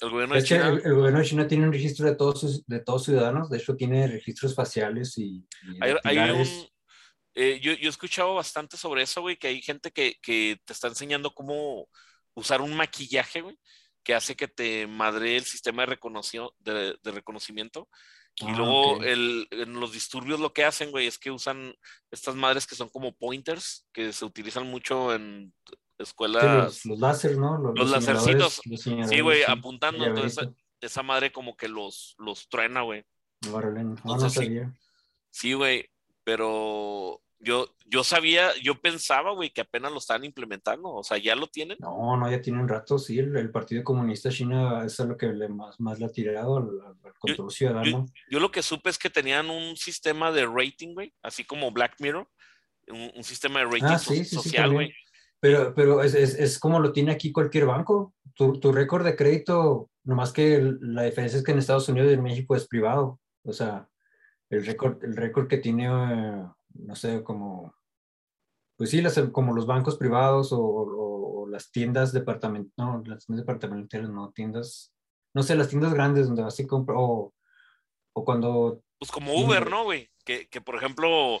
El 0.00 0.10
gobierno 0.10 0.36
de, 0.36 0.44
China. 0.44 0.68
El, 0.68 0.94
gobierno 0.94 1.18
de 1.18 1.24
China 1.26 1.48
tiene 1.48 1.66
un 1.66 1.72
registro 1.72 2.06
de 2.06 2.14
todos 2.14 2.40
sus, 2.40 2.66
de 2.66 2.80
todos 2.80 3.04
ciudadanos. 3.04 3.50
De 3.50 3.58
hecho, 3.58 3.76
tiene 3.76 4.06
registros 4.06 4.54
faciales 4.54 5.18
y. 5.18 5.44
hay, 5.80 6.18
un, 6.30 6.46
eh, 7.34 7.60
yo, 7.60 7.72
yo, 7.72 7.88
he 7.88 7.90
escuchado 7.90 8.34
bastante 8.34 8.76
sobre 8.76 9.02
eso, 9.02 9.20
güey, 9.20 9.36
que 9.36 9.48
hay 9.48 9.60
gente 9.60 9.90
que, 9.90 10.16
que 10.22 10.58
te 10.64 10.72
está 10.72 10.88
enseñando 10.88 11.34
cómo 11.34 11.88
usar 12.34 12.60
un 12.60 12.74
maquillaje, 12.74 13.40
güey, 13.40 13.58
que 14.08 14.14
hace 14.14 14.36
que 14.36 14.48
te 14.48 14.86
madre 14.86 15.36
el 15.36 15.44
sistema 15.44 15.84
de, 15.84 15.98
de, 16.60 16.96
de 17.02 17.10
reconocimiento. 17.10 17.90
Y 18.36 18.46
ah, 18.46 18.54
luego 18.56 19.02
el, 19.02 19.46
en 19.50 19.78
los 19.78 19.92
disturbios 19.92 20.40
lo 20.40 20.54
que 20.54 20.64
hacen, 20.64 20.90
güey, 20.90 21.06
es 21.06 21.18
que 21.18 21.30
usan 21.30 21.74
estas 22.10 22.34
madres 22.34 22.66
que 22.66 22.74
son 22.74 22.88
como 22.88 23.14
pointers, 23.14 23.86
que 23.92 24.14
se 24.14 24.24
utilizan 24.24 24.66
mucho 24.66 25.14
en 25.14 25.52
escuelas. 25.98 26.86
los, 26.86 26.98
láser, 26.98 27.36
¿no? 27.36 27.58
Los, 27.58 27.78
los 27.78 27.90
lacercitos. 27.90 28.62
Sí, 29.10 29.20
güey, 29.20 29.42
apuntando. 29.46 30.06
Entonces, 30.06 30.48
esa 30.80 31.02
madre 31.02 31.30
como 31.30 31.54
que 31.54 31.68
los, 31.68 32.14
los 32.16 32.48
truena, 32.48 32.80
güey. 32.80 33.04
no, 33.42 34.30
sabía. 34.30 34.74
Sí, 35.28 35.52
güey, 35.52 35.90
pero 36.24 37.20
yo, 37.40 37.68
yo 37.86 38.02
sabía, 38.02 38.50
yo 38.62 38.80
pensaba, 38.80 39.32
güey, 39.32 39.50
que 39.50 39.60
apenas 39.60 39.92
lo 39.92 39.98
están 39.98 40.24
implementando, 40.24 40.90
o 40.90 41.04
sea, 41.04 41.18
ya 41.18 41.36
lo 41.36 41.46
tienen. 41.46 41.78
No, 41.80 42.16
no, 42.16 42.30
ya 42.30 42.40
tiene 42.40 42.60
un 42.60 42.68
rato, 42.68 42.98
sí, 42.98 43.18
el, 43.18 43.50
Partido 43.50 43.84
Comunista 43.84 44.30
China 44.30 44.84
es 44.84 44.98
lo 44.98 45.16
que 45.16 45.28
le 45.28 45.48
más, 45.48 45.78
más 45.78 46.00
le 46.00 46.06
ha 46.06 46.10
tirado 46.10 46.56
al, 46.56 46.68
control 47.18 47.50
ciudadano. 47.50 48.06
Yo, 48.30 48.40
lo 48.40 48.50
que 48.50 48.62
supe 48.62 48.90
es 48.90 48.98
que 48.98 49.10
tenían 49.10 49.50
un 49.50 49.76
sistema 49.76 50.32
de 50.32 50.46
rating, 50.46 50.94
güey, 50.94 51.12
así 51.22 51.44
como 51.44 51.70
Black 51.70 51.94
Mirror, 52.00 52.28
un, 52.88 53.22
sistema 53.22 53.60
de 53.60 53.66
rating 53.66 53.84
ah, 53.84 53.98
social, 53.98 54.72
güey. 54.72 54.92
pero, 55.40 55.74
pero 55.74 56.02
es, 56.02 56.14
es, 56.14 56.34
es, 56.34 56.58
como 56.58 56.80
lo 56.80 56.92
tiene 56.92 57.12
aquí 57.12 57.32
cualquier 57.32 57.66
banco. 57.66 58.14
Tu, 58.34 58.58
tu 58.60 58.72
récord 58.72 59.04
de 59.04 59.16
crédito, 59.16 59.90
nomás 60.04 60.32
que 60.32 60.74
la 60.80 61.02
diferencia 61.02 61.38
es 61.38 61.44
que 61.44 61.52
en 61.52 61.58
Estados 61.58 61.88
Unidos 61.88 62.10
y 62.10 62.14
en 62.14 62.22
México 62.22 62.56
es 62.56 62.66
privado. 62.66 63.20
O 63.44 63.52
sea, 63.52 63.88
el 64.50 64.64
récord, 64.64 65.02
el 65.04 65.16
récord 65.16 65.48
que 65.48 65.58
tiene... 65.58 65.88
No 66.78 66.96
sé, 66.96 67.22
como, 67.22 67.74
pues 68.76 68.90
sí, 68.90 69.00
las, 69.02 69.18
como 69.32 69.52
los 69.52 69.66
bancos 69.66 69.96
privados 69.96 70.50
o, 70.52 71.46
las 71.50 71.70
tiendas 71.70 72.12
departamentales, 72.12 72.74
no, 72.76 73.02
las 73.06 73.24
tiendas 73.24 73.46
departamentales, 73.46 74.10
no, 74.10 74.30
tiendas, 74.32 74.92
no 75.34 75.42
sé, 75.42 75.56
las 75.56 75.68
tiendas 75.68 75.94
grandes 75.94 76.26
donde 76.26 76.42
vas 76.42 76.60
y 76.60 76.66
compras, 76.66 76.98
o, 77.00 77.32
o 78.12 78.24
cuando... 78.24 78.82
Pues 78.98 79.10
como 79.10 79.34
Uber, 79.34 79.70
¿no, 79.70 79.84
güey? 79.84 80.10
Que, 80.24 80.46
que, 80.48 80.60
por 80.60 80.76
ejemplo, 80.76 81.40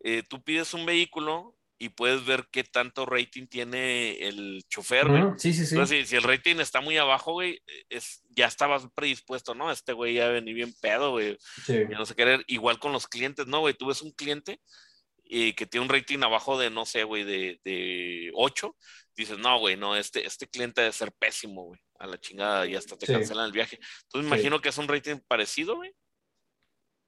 eh, 0.00 0.22
tú 0.28 0.42
pides 0.42 0.74
un 0.74 0.86
vehículo 0.86 1.57
y 1.78 1.90
puedes 1.90 2.26
ver 2.26 2.48
qué 2.50 2.64
tanto 2.64 3.06
rating 3.06 3.46
tiene 3.46 4.18
el 4.26 4.64
chofer, 4.68 5.08
güey. 5.08 5.22
sí, 5.36 5.52
sí, 5.52 5.64
sí. 5.64 5.74
Entonces, 5.74 6.08
si, 6.08 6.16
el 6.16 6.24
rating 6.24 6.56
está 6.56 6.80
muy 6.80 6.96
abajo, 6.96 7.32
güey, 7.32 7.62
es, 7.88 8.22
ya 8.30 8.46
estabas 8.46 8.88
predispuesto, 8.94 9.54
¿no? 9.54 9.70
Este 9.70 9.92
güey 9.92 10.14
ya 10.14 10.28
venía 10.28 10.54
bien 10.54 10.74
pedo, 10.80 11.12
güey. 11.12 11.38
Sí. 11.64 11.74
Ya 11.88 11.96
no 11.96 12.04
sé 12.04 12.16
querer. 12.16 12.44
Igual 12.48 12.80
con 12.80 12.92
los 12.92 13.06
clientes, 13.06 13.46
¿no, 13.46 13.60
güey? 13.60 13.74
Tú 13.74 13.86
ves 13.86 14.02
un 14.02 14.10
cliente 14.10 14.60
y 15.22 15.52
que 15.52 15.66
tiene 15.66 15.86
un 15.86 15.92
rating 15.92 16.18
abajo 16.22 16.58
de, 16.58 16.70
no 16.70 16.84
sé, 16.84 17.04
güey, 17.04 17.22
de, 17.22 17.60
de 17.64 18.30
8, 18.34 18.74
dices, 19.16 19.38
no, 19.38 19.58
güey, 19.60 19.76
no, 19.76 19.94
este, 19.94 20.26
este 20.26 20.48
cliente 20.48 20.80
debe 20.80 20.92
ser 20.92 21.12
pésimo, 21.12 21.64
güey. 21.64 21.80
A 22.00 22.06
la 22.06 22.18
chingada 22.18 22.66
y 22.66 22.74
hasta 22.74 22.96
te 22.96 23.06
cancelan 23.06 23.46
el 23.46 23.52
viaje. 23.52 23.78
Entonces, 24.04 24.28
me 24.28 24.36
imagino 24.36 24.60
que 24.60 24.70
es 24.70 24.78
un 24.78 24.88
rating 24.88 25.18
parecido, 25.28 25.76
güey. 25.76 25.92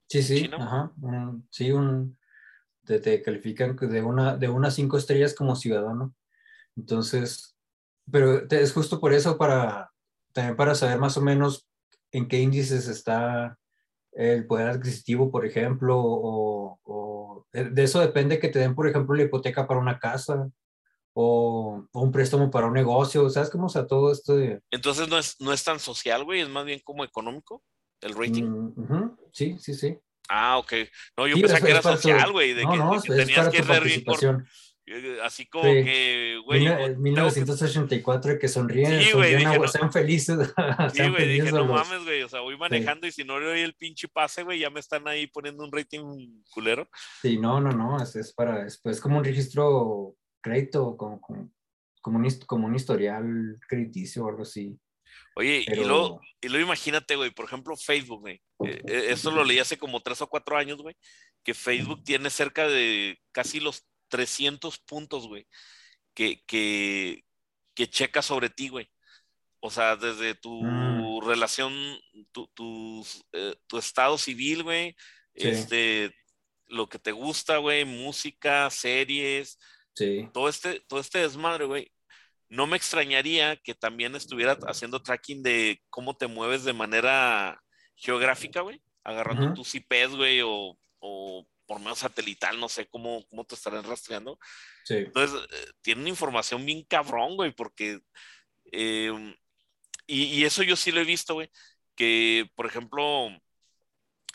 Sí, 0.09 0.23
sí, 0.23 0.51
ajá. 0.53 0.93
sí, 1.51 1.71
un 1.71 2.20
te, 2.99 3.23
califican 3.23 3.77
de 3.77 4.03
una, 4.03 4.37
de 4.37 4.49
unas 4.49 4.75
cinco 4.75 4.97
estrellas 4.97 5.35
como 5.35 5.55
ciudadano. 5.55 6.15
Entonces, 6.77 7.57
pero 8.11 8.49
es 8.51 8.73
justo 8.73 9.01
por 9.01 9.13
eso 9.13 9.39
para, 9.39 9.93
también 10.33 10.57
para 10.57 10.75
saber 10.75 10.99
más 10.99 11.17
o 11.17 11.21
menos 11.21 11.69
en 12.13 12.27
qué 12.27 12.41
índices 12.41 12.89
está 12.89 13.57
el 14.13 14.47
poder 14.47 14.69
adquisitivo, 14.69 15.31
por 15.31 15.47
ejemplo, 15.47 15.97
o, 15.99 17.47
de 17.53 17.83
eso 17.83 18.01
depende 18.01 18.39
que 18.39 18.49
te 18.49 18.59
den, 18.59 18.75
por 18.75 18.89
ejemplo, 18.89 19.15
la 19.15 19.25
hipoteca 19.25 19.67
para 19.67 19.81
una 19.81 19.99
casa 19.99 20.51
o, 21.15 21.85
un 21.93 22.13
préstamo 22.13 22.51
para 22.51 22.67
un 22.67 22.75
negocio, 22.75 23.29
¿sabes 23.31 23.51
cómo 23.51 23.69
sea 23.69 23.87
todo 23.87 24.13
esto? 24.13 24.39
Entonces 24.71 25.09
no 25.09 25.19
es, 25.19 25.37
no 25.41 25.53
es 25.53 25.63
tan 25.65 25.79
social, 25.79 26.25
güey, 26.25 26.41
es 26.41 26.49
más 26.49 26.65
bien 26.65 26.81
como 26.85 27.05
económico 27.05 27.63
el 28.01 28.15
rating. 28.15 28.45
Mm, 28.45 29.17
sí, 29.33 29.57
sí, 29.59 29.75
sí. 29.75 29.99
Ah, 30.33 30.59
ok. 30.59 30.73
No, 31.17 31.27
yo 31.27 31.35
pensaba 31.35 31.61
que 31.61 31.71
era 31.73 31.83
social, 31.83 32.31
güey. 32.31 32.55
De, 32.55 32.63
que, 32.63 33.15
tenías 33.17 33.49
que 33.49 33.65
ser 33.65 33.83
bien 33.83 34.05
Eh, 34.87 35.19
así 35.25 35.47
como 35.47 35.65
que, 35.65 36.41
güey. 36.45 36.97
1984 36.97 38.39
que 38.39 38.47
sonríen, 38.47 39.03
sí, 39.03 39.11
sonríen 39.11 39.69
sean 39.69 39.93
felices. 39.93 40.39
Sí, 40.95 41.09
güey, 41.09 41.29
dije, 41.29 41.51
no 41.51 41.65
mames, 41.65 42.05
güey. 42.05 42.23
O 42.23 42.29
sea, 42.29 42.41
voy 42.41 42.57
manejando 42.57 43.09
y 43.09 43.13
si 43.13 43.25
no 43.25 43.41
le 43.41 43.47
doy 43.47 43.61
el 43.61 43.75
pinche 43.75 44.07
pase, 44.07 44.45
güey, 44.45 44.61
ya 44.61 44.71
me 44.71 44.79
están 44.79 45.07
ahí 45.09 45.27
poniendo 45.27 45.65
un 45.65 45.73
rating 45.73 46.43
culero. 46.51 46.89
Sí, 47.21 47.37
no, 47.37 47.61
no, 47.61 47.73
no. 47.73 48.01
Es, 48.01 48.15
es 48.15 48.33
para, 48.33 48.65
es, 48.67 48.81
es, 48.85 49.01
como 49.01 49.19
un 49.19 49.25
registro 49.25 50.15
crédito, 50.41 50.97
como, 50.97 51.21
como, 51.21 51.51
como, 52.01 52.19
un, 52.19 52.29
como 52.47 52.67
un 52.69 52.77
historial 52.77 53.59
crediticio 53.69 54.25
o 54.25 54.29
algo 54.29 54.43
así. 54.43 54.79
Oye, 55.37 55.65
y, 55.67 55.75
luego, 55.77 56.21
y 56.41 56.49
luego 56.49 56.67
imagínate, 56.67 57.17
güey, 57.17 57.31
por 57.31 57.45
ejemplo, 57.45 57.77
Facebook, 57.77 58.21
güey. 58.21 58.41
Eh, 58.67 58.83
eh, 58.87 59.07
eso 59.09 59.31
lo 59.31 59.45
leí 59.45 59.59
hace 59.59 59.79
como 59.79 60.01
tres 60.01 60.21
o 60.23 60.27
cuatro 60.27 60.57
años, 60.57 60.83
güey, 60.83 60.97
que 61.45 61.55
Facebook 61.55 62.03
tiene 62.05 62.31
cerca 62.31 62.69
de 62.69 63.19
casi 63.33 63.61
los 63.61 63.87
300 64.09 64.79
puntos, 64.81 65.29
güey, 65.29 65.47
que, 66.15 66.43
que, 66.47 67.25
que 67.75 67.89
checa 67.89 68.23
sobre 68.23 68.51
ti, 68.51 68.69
güey. 68.69 68.91
O 69.61 69.71
sea, 69.71 69.97
desde 69.97 70.35
tu 70.35 70.63
mm. 70.63 71.27
relación, 71.27 71.73
tu, 72.33 72.49
tu, 72.49 73.07
eh, 73.33 73.55
tu, 73.67 73.79
estado 73.79 74.19
civil, 74.19 74.63
güey, 74.63 74.97
este, 75.35 76.15
lo 76.67 76.89
que 76.89 76.99
te 76.99 77.13
gusta, 77.13 77.59
güey, 77.59 77.85
música, 77.85 78.71
series, 78.71 79.59
sí. 79.95 80.29
todo 80.33 80.49
este, 80.49 80.81
todo 80.81 81.01
este 81.01 81.21
desmadre, 81.21 81.67
güey. 81.67 81.93
No 82.51 82.67
me 82.67 82.77
extrañaría 82.77 83.57
que 83.57 83.75
también 83.75 84.17
estuviera 84.17 84.59
haciendo 84.67 85.01
tracking 85.01 85.43
de 85.43 85.81
cómo 85.89 86.17
te 86.17 86.27
mueves 86.27 86.65
de 86.65 86.73
manera 86.73 87.63
geográfica, 87.95 88.63
güey, 88.63 88.83
agarrando 89.05 89.55
tus 89.55 89.73
IPs, 89.77 90.17
güey, 90.17 90.41
o, 90.43 90.77
o 90.99 91.47
por 91.65 91.79
medio 91.79 91.95
satelital, 91.95 92.59
no 92.59 92.69
sé 92.69 92.89
cómo, 92.89 93.25
cómo 93.29 93.45
te 93.45 93.55
estarán 93.55 93.85
rastreando. 93.85 94.37
Sí. 94.85 94.95
Entonces, 94.97 95.41
eh, 95.53 95.71
tienen 95.81 96.09
información 96.09 96.67
bien 96.67 96.85
cabrón, 96.85 97.37
güey, 97.37 97.53
porque... 97.53 98.01
Em, 98.73 99.35
y, 100.09 100.45
eso 100.45 100.65
yo 100.65 100.75
sí 100.75 100.91
lo 100.91 101.01
he 101.01 101.05
visto, 101.05 101.35
güey, 101.35 101.49
que, 101.95 102.51
por 102.57 102.67
ejemplo, 102.67 103.29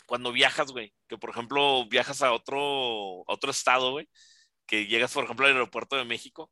cuando 0.06 0.32
viajas, 0.32 0.72
güey, 0.72 0.94
que, 1.06 1.18
por 1.18 1.28
ejemplo, 1.28 1.86
viajas 1.86 2.22
a 2.22 2.32
otro, 2.32 3.22
otro 3.26 3.50
estado, 3.50 3.90
güey, 3.90 4.08
que 4.66 4.86
llegas, 4.86 5.12
por 5.12 5.24
ejemplo, 5.24 5.44
al 5.44 5.52
aeropuerto 5.52 5.96
de 5.96 6.06
México 6.06 6.50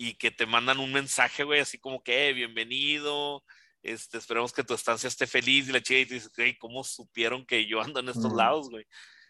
y 0.00 0.14
que 0.14 0.30
te 0.30 0.46
mandan 0.46 0.78
un 0.78 0.94
mensaje, 0.94 1.44
güey, 1.44 1.60
así 1.60 1.78
como 1.78 2.02
que, 2.02 2.30
eh, 2.30 2.32
bienvenido, 2.32 3.44
este, 3.82 4.16
esperemos 4.16 4.50
que 4.50 4.64
tu 4.64 4.72
estancia 4.72 5.08
esté 5.08 5.26
feliz 5.26 5.68
y 5.68 5.72
la 5.72 5.82
chica 5.82 6.00
y 6.00 6.06
te 6.06 6.14
dice, 6.14 6.30
güey, 6.34 6.56
¿cómo 6.56 6.82
supieron 6.84 7.44
que 7.44 7.66
yo 7.66 7.82
ando 7.82 8.00
en 8.00 8.08
estos 8.08 8.32
lados, 8.32 8.70
güey? 8.70 8.86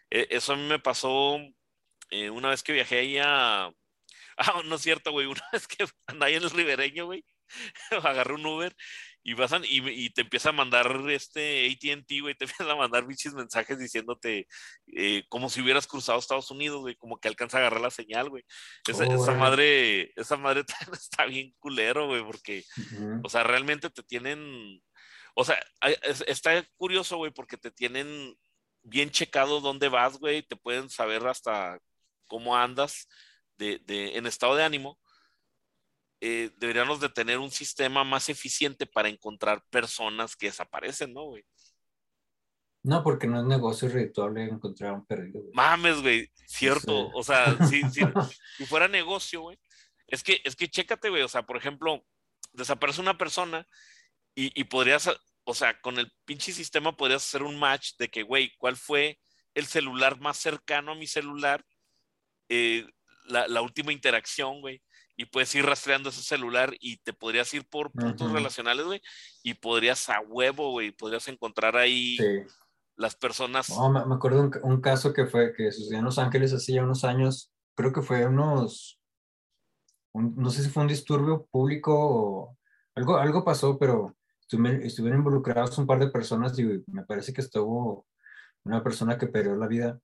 E, 0.09 0.27
eso 0.31 0.53
a 0.53 0.55
mí 0.55 0.63
me 0.63 0.79
pasó 0.79 1.37
eh, 2.09 2.29
una 2.29 2.49
vez 2.51 2.63
que 2.63 2.71
viajé 2.71 2.99
ahí 2.99 3.17
a... 3.17 3.69
Ah, 4.37 4.61
no 4.65 4.75
es 4.75 4.81
cierto, 4.81 5.11
güey. 5.11 5.27
Una 5.27 5.43
vez 5.51 5.67
que 5.67 5.85
andaba 6.07 6.27
ahí 6.27 6.35
en 6.35 6.43
el 6.43 6.49
ribereño, 6.49 7.05
güey. 7.05 7.25
Agarré 7.91 8.33
un 8.33 8.45
Uber 8.45 8.73
y 9.23 9.35
pasan 9.35 9.63
y, 9.65 9.87
y, 9.89 10.09
te 10.09 10.21
empieza 10.21 10.49
a 10.49 10.53
mandar 10.53 10.99
este 11.09 11.67
ATT, 11.67 12.21
güey, 12.21 12.35
te 12.35 12.45
empieza 12.65 12.71
a 12.71 12.75
mandar 12.75 13.05
bichos 13.05 13.33
mensajes 13.33 13.77
diciéndote 13.77 14.47
eh, 14.87 15.23
como 15.29 15.49
si 15.49 15.61
hubieras 15.61 15.87
cruzado 15.87 16.19
Estados 16.19 16.49
Unidos, 16.49 16.81
güey, 16.81 16.95
como 16.95 17.19
que 17.19 17.27
alcanza 17.27 17.57
a 17.57 17.59
agarrar 17.61 17.81
la 17.81 17.91
señal, 17.91 18.29
güey. 18.29 18.43
Esa, 18.87 19.05
madre, 19.33 20.11
esa 20.15 20.37
madre 20.37 20.63
está 20.93 21.25
bien 21.25 21.53
culero, 21.59 22.07
güey, 22.07 22.23
porque, 22.23 22.63
o 23.23 23.29
sea, 23.29 23.43
realmente 23.43 23.89
te 23.89 24.03
tienen, 24.03 24.81
o 25.35 25.43
sea, 25.45 25.59
está 26.27 26.63
curioso, 26.77 27.17
güey, 27.17 27.31
porque 27.31 27.57
te 27.57 27.71
tienen 27.71 28.35
bien 28.83 29.11
checado 29.11 29.61
dónde 29.61 29.89
vas, 29.89 30.17
güey, 30.17 30.41
te 30.41 30.55
pueden 30.55 30.89
saber 30.89 31.27
hasta 31.27 31.79
cómo 32.25 32.57
andas 32.57 33.07
de, 33.57 33.79
de 33.85 34.17
en 34.17 34.25
estado 34.25 34.55
de 34.55 34.63
ánimo. 34.63 35.00
Eh, 36.21 36.51
deberíamos 36.57 36.99
de 37.01 37.09
tener 37.09 37.39
un 37.39 37.51
sistema 37.51 38.03
más 38.03 38.29
eficiente 38.29 38.85
para 38.85 39.09
encontrar 39.09 39.63
personas 39.69 40.35
que 40.35 40.47
desaparecen, 40.47 41.13
¿no, 41.13 41.25
güey? 41.25 41.43
No, 42.83 43.03
porque 43.03 43.27
no 43.27 43.39
es 43.39 43.45
negocio 43.45 43.89
redituable 43.89 44.43
encontrar 44.43 44.93
un 44.93 45.05
perdido. 45.05 45.41
Mames, 45.53 46.01
güey, 46.01 46.31
cierto. 46.47 47.09
O 47.09 47.23
sea, 47.23 47.57
si, 47.67 47.81
si, 48.57 48.65
fuera 48.65 48.87
negocio, 48.87 49.41
güey. 49.41 49.59
Es 50.07 50.23
que, 50.23 50.41
es 50.43 50.55
que 50.55 50.67
chécate, 50.67 51.09
güey. 51.09 51.23
O 51.23 51.27
sea, 51.27 51.43
por 51.43 51.57
ejemplo, 51.57 52.05
desaparece 52.53 53.01
una 53.01 53.17
persona 53.17 53.67
y, 54.33 54.59
y 54.59 54.63
podrías 54.63 55.09
o 55.43 55.53
sea, 55.53 55.79
con 55.81 55.97
el 55.97 56.11
pinche 56.25 56.51
sistema 56.51 56.95
podrías 56.95 57.23
hacer 57.23 57.43
un 57.43 57.59
match 57.59 57.93
de 57.97 58.09
que, 58.09 58.23
güey, 58.23 58.53
¿cuál 58.57 58.75
fue 58.75 59.19
el 59.53 59.65
celular 59.65 60.19
más 60.19 60.37
cercano 60.37 60.91
a 60.91 60.95
mi 60.95 61.07
celular? 61.07 61.65
Eh, 62.49 62.85
la, 63.25 63.61
última 63.61 63.91
interacción, 63.91 64.61
güey. 64.61 64.81
Y 65.21 65.25
puedes 65.25 65.53
ir 65.53 65.63
rastreando 65.63 66.09
ese 66.09 66.23
celular 66.23 66.73
y 66.79 66.97
te 66.97 67.13
podrías 67.13 67.53
ir 67.53 67.63
por 67.69 67.91
puntos 67.91 68.31
relacionales, 68.31 68.87
güey. 68.87 69.03
Y 69.43 69.53
podrías 69.53 70.09
a 70.09 70.19
huevo, 70.19 70.71
güey. 70.71 70.91
Podrías 70.91 71.27
encontrar 71.27 71.77
ahí 71.77 72.17
las 72.95 73.15
personas. 73.15 73.69
No, 73.69 73.91
me, 73.91 74.15
acuerdo 74.15 74.41
un, 74.41 74.51
un, 74.63 74.81
caso 74.81 75.13
que 75.13 75.27
fue 75.27 75.53
que 75.53 75.71
sucedió 75.71 75.99
en 75.99 76.05
Los 76.05 76.17
Ángeles 76.17 76.53
hace 76.53 76.73
ya 76.73 76.83
unos 76.83 77.03
años. 77.03 77.51
Creo 77.75 77.93
que 77.93 78.01
fue 78.01 78.25
unos. 78.25 78.99
no 80.15 80.49
sé 80.49 80.63
si 80.63 80.69
fue 80.69 80.81
un 80.81 80.89
disturbio 80.89 81.45
público 81.51 81.93
o 81.93 82.57
algo, 82.95 83.17
algo 83.17 83.45
pasó, 83.45 83.77
pero 83.77 84.17
estuvieron 84.49 85.19
involucrados 85.19 85.77
un 85.77 85.85
par 85.85 85.99
de 85.99 86.09
personas 86.09 86.57
y 86.57 86.83
me 86.87 87.03
parece 87.05 87.31
que 87.31 87.41
estuvo 87.41 88.07
una 88.63 88.81
persona 88.81 89.19
que 89.19 89.27
perdió 89.27 89.55
la 89.55 89.67
vida. 89.67 89.99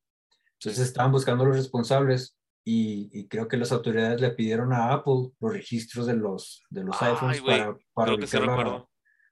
Entonces 0.59 0.85
estaban 0.85 1.11
buscando 1.11 1.43
los 1.43 1.55
responsables 1.55 2.36
y, 2.69 3.27
creo 3.29 3.47
que 3.47 3.55
las 3.55 3.71
autoridades 3.71 4.19
le 4.19 4.31
pidieron 4.31 4.73
a 4.73 4.91
Apple 4.91 5.31
los 5.39 5.53
registros 5.53 6.05
de 6.05 6.15
los, 6.15 6.65
de 6.69 6.83
los 6.83 7.01
iPhones 7.01 7.41
para, 7.41 7.77
para, 7.93 8.13
ubicar 8.13 8.85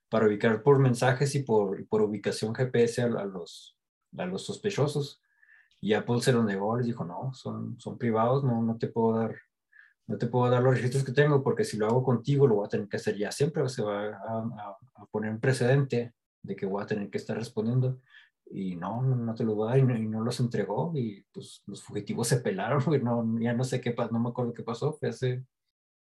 para, 0.10 0.28
ubicar 0.28 0.64
por 0.64 0.80
mensajes 0.80 1.36
y 1.36 1.44
por, 1.44 1.86
por 1.90 2.02
ubicación 2.02 2.56
GPS 2.56 3.02
a, 3.02 3.08
los, 3.08 3.78
a 4.18 4.26
los 4.26 4.46
sospechosos. 4.46 5.22
Y 5.82 5.94
Apple 5.94 6.22
se 6.22 6.32
lo 6.32 6.44
negó, 6.44 6.78
les 6.78 6.86
dijo, 6.86 7.04
no, 7.04 7.34
son, 7.34 7.78
son 7.78 7.98
privados, 7.98 8.46
no, 8.46 8.62
no 8.62 8.78
te 8.78 8.88
puedo 8.88 9.20
dar 9.20 9.36
no 10.08 10.20
te 10.20 10.28
puedo 10.28 10.50
dar 10.52 10.62
los 10.62 10.76
registros 10.76 11.04
que 11.04 11.12
tengo 11.12 11.44
porque 11.44 11.64
si 11.64 11.78
lo 11.78 11.88
hago 11.88 12.04
contigo 12.04 12.46
lo 12.46 12.56
voy 12.56 12.68
a 12.68 12.70
tener 12.70 12.88
que 12.88 12.98
hacer 12.98 13.18
ya 13.18 13.32
siempre, 13.32 13.68
se 13.70 13.82
va 13.82 14.10
a, 14.10 14.78
poner 15.10 15.32
un 15.32 15.40
precedente 15.40 16.14
de 16.44 16.56
que 16.56 16.68
voy 16.68 16.84
a 16.84 16.86
tener 16.86 17.10
que 17.10 17.18
estar 17.18 17.36
respondiendo 17.36 18.00
y 18.52 18.76
no, 18.76 19.02
no, 19.02 19.34
te 19.34 19.44
lo 19.44 19.56
voy 19.56 19.68
a 19.68 19.72
dar 19.72 19.80
y 19.80 20.08
no, 20.08 20.24
los 20.24 20.40
entregó 20.40 20.92
y 20.96 21.22
pues 21.32 21.64
los 21.66 21.84
fugitivos 21.84 22.28
se 22.28 22.38
pelaron, 22.38 22.84
no, 23.04 23.40
ya 23.40 23.54
no 23.54 23.64
sé 23.64 23.82
qué 23.82 23.92
pasó, 23.92 24.12
no 24.12 24.20
me 24.20 24.30
acuerdo 24.30 24.54
qué 24.54 24.64
pasó, 24.64 24.94
fue 24.94 25.10
hace, 25.10 25.44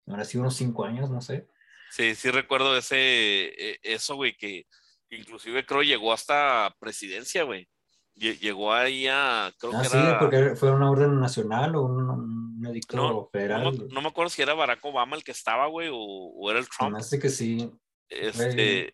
ahora 0.08 0.25
sí 0.25 0.38
unos 0.38 0.56
cinco 0.56 0.84
años, 0.86 1.10
no 1.10 1.21
sé. 1.21 1.47
Sí, 1.91 2.15
sí 2.15 2.32
recuerdo 2.32 2.75
ese, 2.77 2.95
e, 2.97 3.80
eso, 3.84 4.15
güey, 4.15 4.36
que 4.36 4.65
inclusive 5.10 5.65
creo 5.65 5.84
llegó 5.84 6.13
hasta 6.13 6.75
presidencia, 6.80 7.43
güey. 7.43 7.67
Llegó 8.13 8.73
ahí 8.73 9.08
a. 9.08 9.51
Creo 9.58 9.71
ah, 9.73 9.84
sí, 9.86 9.97
porque 10.19 10.56
fue 10.56 10.69
una 10.69 10.91
orden 10.91 11.19
nacional 11.19 11.75
o 11.75 11.84
un, 11.84 12.63
edicto 12.67 13.30
federal. 13.32 13.88
No, 13.89 14.01
me 14.01 14.10
acuerdo 14.10 14.30
si 14.30 14.41
era 14.41 14.54
Barack 14.54 14.84
Obama 14.84 15.15
el 15.15 15.23
que 15.23 15.32
estaba, 15.32 15.67
güey, 15.67 15.89
o, 15.91 16.51
era 16.51 16.60
el 16.60 16.67
Trump. 16.67 16.97
Me 16.97 17.19
que 17.19 17.30
sí. 17.30 17.71
Este. 18.10 18.93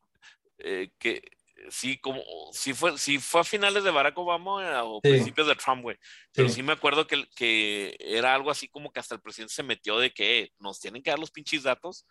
Eh, 0.60 0.92
que 0.98 1.22
sí, 1.70 1.98
como. 1.98 2.22
Si 2.52 2.74
fue, 2.74 2.98
si 2.98 3.20
fue 3.20 3.42
a 3.42 3.44
finales 3.44 3.84
de 3.84 3.92
Barack 3.92 4.18
Obama 4.18 4.84
o 4.84 5.02
principios 5.02 5.48
de 5.48 5.56
Trump, 5.56 5.84
güey. 5.84 5.98
Pero 6.34 6.50
sí. 6.50 6.64
me 6.64 6.74
acuerdo 6.74 7.08
que, 7.08 7.28
que 7.36 7.96
era 8.00 8.34
algo 8.34 8.52
así 8.52 8.68
como 8.68 8.92
que 8.92 9.00
hasta 9.00 9.16
el 9.16 9.22
presidente 9.22 9.54
se 9.54 9.64
metió 9.64 10.00
de 10.00 10.12
que 10.12 10.40
eh, 10.40 10.52
nos 10.60 10.80
tienen 10.80 11.04
que 11.04 11.10
dar 11.10 11.20
los 11.20 11.32
pinches 11.32 11.64
datos 11.64 12.06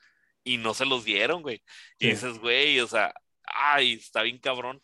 y 0.45 0.59
no 0.59 0.75
se 0.75 0.87
los 0.87 1.05
dieron, 1.05 1.43
güey. 1.43 1.63
Y 1.99 2.11
dices, 2.11 2.39
güey, 2.39 2.81
o 2.81 2.87
sea, 2.87 3.13
ay, 3.45 3.95
está 3.95 4.23
bien 4.23 4.39
cabrón. 4.39 4.83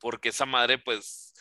Porque 0.00 0.28
esa 0.28 0.46
madre, 0.46 0.78
pues 0.78 1.34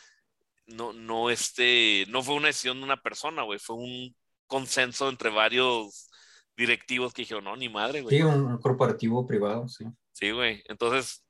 no, 0.66 0.94
no, 0.94 1.30
este, 1.30 2.06
no 2.10 2.24
fue 2.24 2.36
una 2.36 2.48
decisión 2.48 2.78
de 2.78 2.84
una 2.84 3.02
persona, 3.02 3.44
güey, 3.44 3.60
fue 3.60 3.76
un 3.76 4.16
consenso 4.48 5.10
entre 5.10 5.30
varios 5.30 6.10
directivos 6.58 7.14
que 7.14 7.22
dijeron, 7.22 7.44
no, 7.44 7.56
ni 7.56 7.70
madre, 7.70 8.02
güey. 8.02 8.18
Sí, 8.18 8.24
un 8.24 8.58
corporativo 8.58 9.26
privado, 9.28 9.68
sí. 9.68 9.86
Sí, 10.12 10.32
güey. 10.32 10.64
Entonces, 10.66 11.24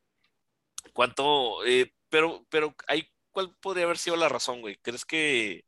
¿cuánto? 0.97 1.63
Eh, 1.63 1.93
pero, 2.09 2.43
pero, 2.49 2.75
hay, 2.87 3.07
¿cuál 3.29 3.55
podría 3.61 3.83
haber 3.83 3.99
sido 3.99 4.15
la 4.15 4.29
razón, 4.29 4.61
güey? 4.61 4.77
¿Crees 4.81 5.05
que 5.05 5.63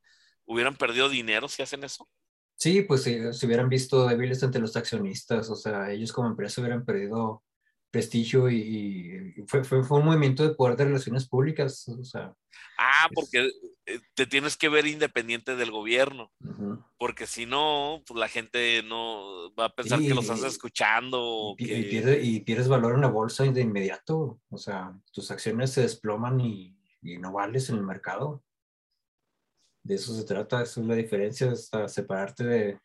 hubieran 0.48 0.76
perdido 0.76 1.08
dinero 1.08 1.48
si 1.48 1.62
hacen 1.62 1.84
eso? 1.84 2.10
Sí, 2.56 2.82
pues 2.82 3.04
si 3.04 3.46
hubieran 3.46 3.70
visto 3.70 4.08
débiles 4.08 4.42
ante 4.42 4.58
los 4.58 4.76
accionistas, 4.76 5.52
o 5.52 5.56
sea, 5.56 5.92
ellos 5.92 6.12
como 6.12 6.30
empresa 6.30 6.62
hubieran 6.62 6.84
perdido 6.84 7.44
prestigio 7.92 8.50
y, 8.50 9.34
fue, 9.48 9.64
fue, 9.64 9.84
fue, 9.84 10.00
un 10.00 10.06
movimiento 10.06 10.48
de 10.48 10.54
poder 10.54 10.78
de 10.78 10.86
relaciones 10.86 11.28
públicas, 11.28 11.88
o 11.88 12.04
sea. 12.04 12.34
Ah, 12.78 13.08
porque 13.14 13.50
eh, 13.86 14.00
te 14.14 14.26
tienes 14.26 14.58
que 14.58 14.70
ver 14.70 14.86
independiente 14.86 15.56
del 15.56 15.72
gobierno, 15.72 16.32
porque 16.98 17.26
si 17.26 17.46
no, 17.46 18.04
pues 18.06 18.20
la 18.20 18.28
gente 18.28 18.84
no 18.84 19.54
va 19.56 19.66
a 19.66 19.76
pensar 19.76 20.00
que 20.00 20.14
los 20.14 20.30
estás 20.30 20.44
escuchando. 20.44 21.56
Y, 21.58 21.74
y, 21.74 22.40
pierdes 22.42 22.68
valor 22.68 22.96
en 22.96 23.02
la 23.02 23.08
bolsa 23.08 23.44
de 23.44 23.62
inmediato, 23.62 24.40
o 24.50 24.58
sea, 24.58 24.94
tus 25.12 25.32
acciones 25.32 25.72
se 25.72 25.82
desploman 25.82 26.40
y, 26.40 26.76
no 27.02 27.32
vales 27.32 27.70
en 27.70 27.78
el 27.78 27.84
mercado. 27.84 28.44
De 29.84 29.96
eso 29.96 30.14
se 30.14 30.26
trata, 30.26 30.62
eso 30.62 30.82
es 30.82 30.88
la 30.88 30.96
diferencia, 30.96 31.52
hasta 31.52 31.88
separarte 31.88 32.44
de, 32.44 32.80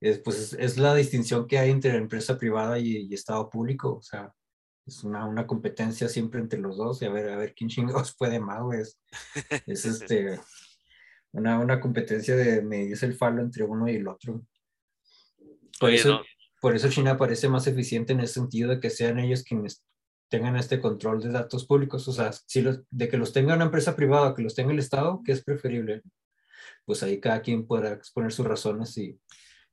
es, 0.00 0.18
pues 0.18 0.54
es, 0.58 0.78
la 0.78 0.94
distinción 0.94 1.46
que 1.46 1.58
hay 1.58 1.70
entre 1.70 1.94
empresa 1.96 2.38
privada 2.38 2.78
y, 2.78 3.12
Estado 3.12 3.50
público, 3.50 3.96
o 3.96 4.02
sea, 4.02 4.32
es 4.86 5.04
una, 5.04 5.26
una, 5.26 5.46
competencia 5.46 6.08
siempre 6.08 6.40
entre 6.40 6.58
los 6.58 6.78
dos 6.78 7.02
y 7.02 7.04
a 7.04 7.10
ver, 7.10 7.28
a 7.28 7.36
ver 7.36 7.54
quién 7.54 7.68
chingados 7.68 8.14
puede 8.18 8.40
más, 8.40 8.62
güey. 8.62 8.80
Es, 8.80 8.98
es 9.66 9.84
este, 9.84 10.40
una, 11.32 11.58
una 11.58 11.80
competencia 11.80 12.34
de 12.34 12.62
medirse 12.62 13.06
el 13.06 13.14
falo 13.14 13.42
entre 13.42 13.64
uno 13.64 13.88
y 13.88 13.96
el 13.96 14.08
otro. 14.08 14.42
Por, 15.78 15.90
eso, 15.90 16.22
por 16.60 16.74
eso 16.74 16.88
China 16.88 17.16
parece 17.16 17.48
más 17.48 17.66
eficiente 17.66 18.12
en 18.12 18.20
el 18.20 18.28
sentido 18.28 18.70
de 18.70 18.80
que 18.80 18.90
sean 18.90 19.18
ellos 19.18 19.44
quienes 19.44 19.84
tengan 20.28 20.56
este 20.56 20.80
control 20.80 21.20
de 21.20 21.30
datos 21.30 21.66
públicos, 21.66 22.06
o 22.06 22.12
sea, 22.12 22.32
si 22.32 22.62
los, 22.62 22.82
de 22.90 23.08
que 23.08 23.16
los 23.16 23.32
tenga 23.32 23.54
una 23.54 23.64
empresa 23.64 23.96
privada, 23.96 24.34
que 24.34 24.42
los 24.42 24.54
tenga 24.54 24.72
el 24.72 24.78
Estado, 24.78 25.22
que 25.24 25.32
es 25.32 25.42
preferible, 25.42 26.02
pues 26.84 27.02
ahí 27.02 27.18
cada 27.18 27.42
quien 27.42 27.66
podrá 27.66 27.92
exponer 27.92 28.30
sus 28.30 28.46
razones 28.46 28.96
y, 28.96 29.18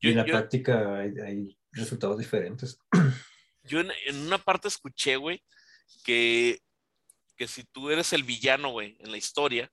en 0.02 0.18
la 0.18 0.26
práctica 0.26 1.00
hay, 1.00 1.58
resultados 1.72 2.18
diferentes. 2.18 2.80
Yo 3.64 3.82
en, 3.82 3.92
una 4.26 4.38
parte 4.38 4.68
escuché, 4.68 5.18
güey, 5.18 5.44
que, 6.04 6.60
que 7.36 7.48
si 7.48 7.64
tú 7.66 7.90
eres 7.90 8.14
el 8.14 8.24
villano, 8.24 8.72
güey, 8.72 8.98
en 9.00 9.12
la 9.12 9.18
historia, 9.18 9.72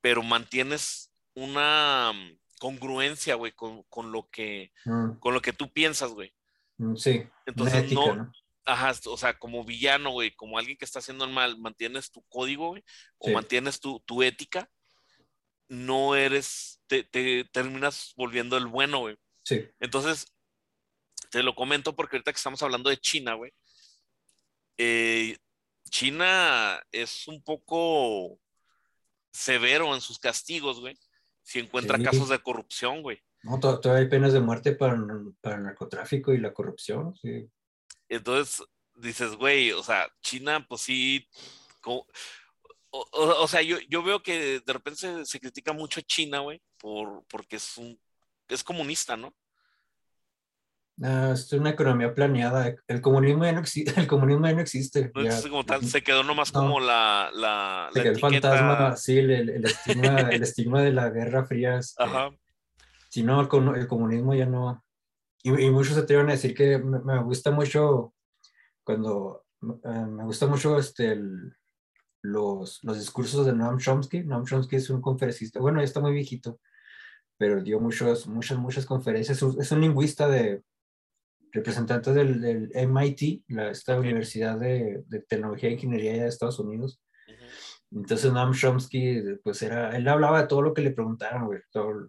pero 0.00 0.22
mantienes 0.22 1.12
una 1.34 2.12
mm, 2.12 2.38
congruencia, 2.58 3.34
güey, 3.34 3.52
con, 3.52 3.82
con, 3.84 4.10
lo 4.10 4.28
que, 4.30 4.72
mm. 4.84 5.18
con 5.18 5.34
lo 5.34 5.42
que 5.42 5.52
tú 5.52 5.72
piensas, 5.72 6.10
güey. 6.10 6.34
Mm, 6.78 6.96
sí. 6.96 7.22
Entonces 7.46 7.92
no, 7.92 8.32
Ajá, 8.64 8.92
o 9.06 9.16
sea, 9.16 9.36
como 9.38 9.64
villano, 9.64 10.10
güey, 10.10 10.30
como 10.32 10.56
alguien 10.56 10.76
que 10.76 10.84
está 10.84 11.00
haciendo 11.00 11.24
el 11.24 11.32
mal, 11.32 11.58
mantienes 11.58 12.12
tu 12.12 12.22
código, 12.28 12.68
güey, 12.68 12.84
o 13.18 13.30
mantienes 13.30 13.80
tu, 13.80 14.00
tu, 14.06 14.22
ética, 14.22 14.70
no 15.72 16.14
eres, 16.14 16.82
te, 16.86 17.02
te, 17.02 17.44
terminas 17.46 18.12
volviendo 18.14 18.58
el 18.58 18.66
bueno, 18.66 19.00
güey. 19.00 19.16
Sí. 19.42 19.66
Entonces, 19.80 20.30
te 21.30 21.42
lo 21.42 21.54
comento 21.54 21.96
porque 21.96 22.16
ahorita 22.16 22.30
que 22.30 22.36
estamos 22.36 22.62
hablando 22.62 22.90
de 22.90 22.98
China, 22.98 23.34
güey, 23.34 23.52
eh, 24.76 25.38
China 25.88 26.78
es 26.92 27.26
un 27.26 27.42
poco 27.42 28.38
severo 29.32 29.94
en 29.94 30.02
sus 30.02 30.18
castigos, 30.18 30.78
güey, 30.78 30.94
si 31.42 31.58
encuentra 31.58 32.02
casos 32.02 32.28
de 32.28 32.38
corrupción, 32.38 33.00
güey. 33.00 33.22
No, 33.42 33.58
todavía 33.58 34.02
hay 34.02 34.08
penas 34.10 34.34
de 34.34 34.40
muerte 34.40 34.72
para, 34.72 34.94
para 35.40 35.56
el 35.56 35.62
narcotráfico 35.62 36.34
y 36.34 36.38
la 36.38 36.52
corrupción, 36.52 37.14
sí. 37.16 37.48
Entonces 38.10 38.62
dices, 38.94 39.36
güey, 39.36 39.72
o 39.72 39.82
sea, 39.82 40.12
China, 40.20 40.66
pues 40.68 40.82
sí, 40.82 41.26
o, 42.92 43.48
sea, 43.48 43.62
yo, 43.62 43.78
yo, 43.88 44.02
veo 44.02 44.22
que 44.22 44.60
de 44.60 44.72
repente 44.72 45.24
se, 45.24 45.40
critica 45.40 45.72
mucho 45.72 46.00
a 46.00 46.02
China, 46.02 46.40
güey, 46.40 46.60
por, 46.78 47.24
porque 47.26 47.56
es 47.56 47.78
un, 47.78 47.98
es 48.48 48.62
comunista, 48.62 49.16
¿no? 49.16 49.34
Ah, 51.02 51.30
es 51.32 51.50
una 51.52 51.70
economía 51.70 52.14
planeada. 52.14 52.74
El 52.86 53.00
comunismo 53.00 53.44
ya 53.44 53.52
no 53.52 53.60
existe. 53.60 53.92
El 54.00 54.06
comunismo 54.06 54.46
ya 54.46 54.52
no 54.52 54.60
existe. 54.60 55.10
como 55.10 55.64
tal, 55.64 55.84
se 55.84 56.02
quedó 56.02 56.22
nomás 56.22 56.52
como 56.52 56.78
la, 56.80 57.30
la, 57.34 57.90
la 57.94 58.02
el 58.02 58.20
fantasma, 58.20 58.96
sí, 58.96 59.18
el, 59.18 59.30
el, 59.30 59.64
estigma, 59.64 60.20
el 60.20 60.42
estigma 60.42 60.82
de 60.82 60.92
la 60.92 61.08
Guerra 61.08 61.46
Fría. 61.46 61.78
Este, 61.78 62.02
Ajá. 62.02 62.30
Si 63.08 63.22
no, 63.22 63.40
el, 63.40 63.76
el 63.76 63.88
comunismo 63.88 64.34
ya 64.34 64.46
no, 64.46 64.82
y, 65.42 65.70
muchos 65.70 65.94
se 65.94 66.00
atreven 66.00 66.28
a 66.28 66.32
decir 66.32 66.54
que 66.54 66.78
me, 66.78 67.22
gusta 67.22 67.50
mucho 67.50 68.14
cuando 68.84 69.44
eh, 69.62 70.06
me 70.08 70.24
gusta 70.24 70.46
mucho 70.46 70.78
este, 70.78 71.20
los, 72.22 72.82
los 72.82 72.98
discursos 72.98 73.44
de 73.44 73.52
Noam 73.52 73.78
Chomsky. 73.78 74.24
Noam 74.24 74.44
Chomsky 74.44 74.76
es 74.76 74.90
un 74.90 75.00
conferencista, 75.00 75.60
bueno, 75.60 75.80
ya 75.80 75.84
está 75.84 76.00
muy 76.00 76.12
viejito, 76.12 76.60
pero 77.36 77.62
dio 77.62 77.80
muchas, 77.80 78.26
muchas, 78.26 78.58
muchas 78.58 78.86
conferencias. 78.86 79.42
Es 79.42 79.72
un 79.72 79.80
lingüista 79.80 80.28
de 80.28 80.62
representante 81.52 82.12
del, 82.12 82.40
del 82.40 82.70
MIT, 82.74 83.44
la, 83.48 83.70
esta 83.70 83.98
universidad 83.98 84.58
de, 84.58 85.02
de, 85.06 85.20
tecnología 85.20 85.68
e 85.68 85.72
ingeniería 85.72 86.12
de 86.12 86.28
Estados 86.28 86.58
Unidos. 86.58 87.00
Entonces 87.90 88.32
Noam 88.32 88.54
Chomsky, 88.54 89.22
pues 89.42 89.60
era, 89.60 89.94
él 89.96 90.08
hablaba 90.08 90.40
de 90.40 90.48
todo 90.48 90.62
lo 90.62 90.72
que 90.72 90.80
le 90.80 90.92
preguntaron, 90.92 91.46
güey, 91.46 91.60
todo, 91.70 92.08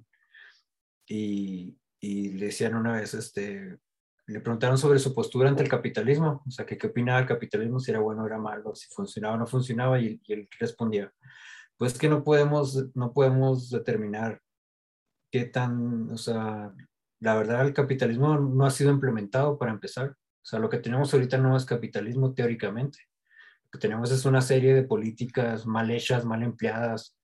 y, 1.06 1.78
y 2.00 2.30
le 2.32 2.46
decían 2.46 2.76
una 2.76 2.94
vez, 2.94 3.14
este, 3.14 3.80
le 4.28 4.40
preguntaron 4.40 4.78
sobre 4.78 5.00
su 5.00 5.14
postura 5.14 5.50
ante 5.50 5.64
el 5.64 5.70
capitalismo, 5.70 6.44
o 6.48 6.52
sea, 6.52 6.66
que 6.66 6.78
qué 6.78 6.88
opinaba 6.88 7.20
del 7.20 7.28
capitalismo, 7.28 7.80
si 7.80 7.92
era 7.92 8.00
bueno 8.00 8.24
o 8.24 8.26
era 8.26 8.38
malo, 8.38 8.74
si 8.76 8.88
funcionaba 8.94 9.36
o 9.36 9.38
no 9.38 9.48
funcionaba, 9.48 10.00
y, 10.00 10.22
él 10.28 10.48
respondía, 10.60 11.12
pues 11.78 11.98
que 11.98 12.08
no 12.08 12.24
podemos, 12.24 12.88
no 12.96 13.14
podemos 13.14 13.70
determinar 13.70 14.42
qué 15.32 15.46
tan, 15.46 16.12
o 16.12 16.18
sea, 16.18 16.74
la 17.20 17.36
verdad 17.36 17.66
el 17.66 17.74
capitalismo 17.74 18.38
no 18.38 18.66
ha 18.66 18.72
sido 18.72 18.92
implementado 18.92 19.58
para 19.58 19.72
empezar, 19.72 20.12
o 20.12 20.46
sea, 20.46 20.60
lo 20.60 20.70
que 20.70 20.78
tenemos 20.78 21.14
ahorita 21.14 21.38
no 21.38 21.58
es 21.58 21.66
capitalismo 21.66 22.34
teóricamente, 22.34 23.00
lo 23.66 23.72
que 23.72 23.80
tenemos 23.80 24.12
es 24.12 24.26
una 24.26 24.42
serie 24.42 24.74
de 24.74 24.84
políticas 24.84 25.66
mal 25.66 25.92
hechas, 25.92 26.24
mal 26.24 26.44
empleadas, 26.44 27.18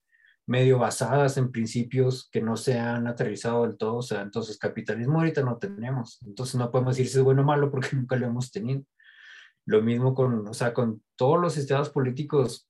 medio 0.49 0.79
basadas 0.79 1.37
en 1.37 1.51
principios 1.51 2.27
que 2.31 2.41
no 2.41 2.57
se 2.57 2.79
han 2.79 3.05
aterrizado 3.05 3.67
del 3.67 3.77
todo. 3.77 3.97
O 3.97 4.01
sea, 4.01 4.21
entonces 4.21 4.57
capitalismo 4.57 5.19
ahorita 5.19 5.43
no 5.43 5.59
tenemos. 5.59 6.17
Entonces 6.25 6.55
no 6.55 6.71
podemos 6.71 6.97
decir 6.97 7.11
si 7.11 7.19
es 7.19 7.23
bueno 7.23 7.43
o 7.43 7.45
malo 7.45 7.69
porque 7.69 7.89
nunca 7.95 8.15
lo 8.15 8.25
hemos 8.25 8.51
tenido. 8.51 8.81
Lo 9.65 9.83
mismo 9.83 10.15
con, 10.15 10.47
o 10.47 10.53
sea, 10.55 10.73
con 10.73 11.03
todos 11.15 11.39
los 11.39 11.53
sistemas 11.53 11.91
políticos, 11.91 12.67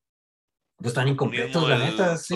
pues 0.75 0.89
están 0.89 1.07
incompletos, 1.07 1.69
la 1.69 1.79
neta. 1.79 2.17
Sí, 2.17 2.35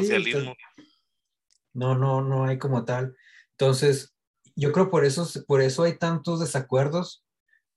no, 1.74 1.98
no, 1.98 2.22
no 2.22 2.46
hay 2.46 2.58
como 2.58 2.86
tal. 2.86 3.14
Entonces, 3.52 4.16
yo 4.56 4.72
creo 4.72 4.90
por 4.90 5.04
eso, 5.04 5.28
por 5.46 5.60
eso 5.60 5.84
hay 5.84 5.98
tantos 5.98 6.40
desacuerdos, 6.40 7.26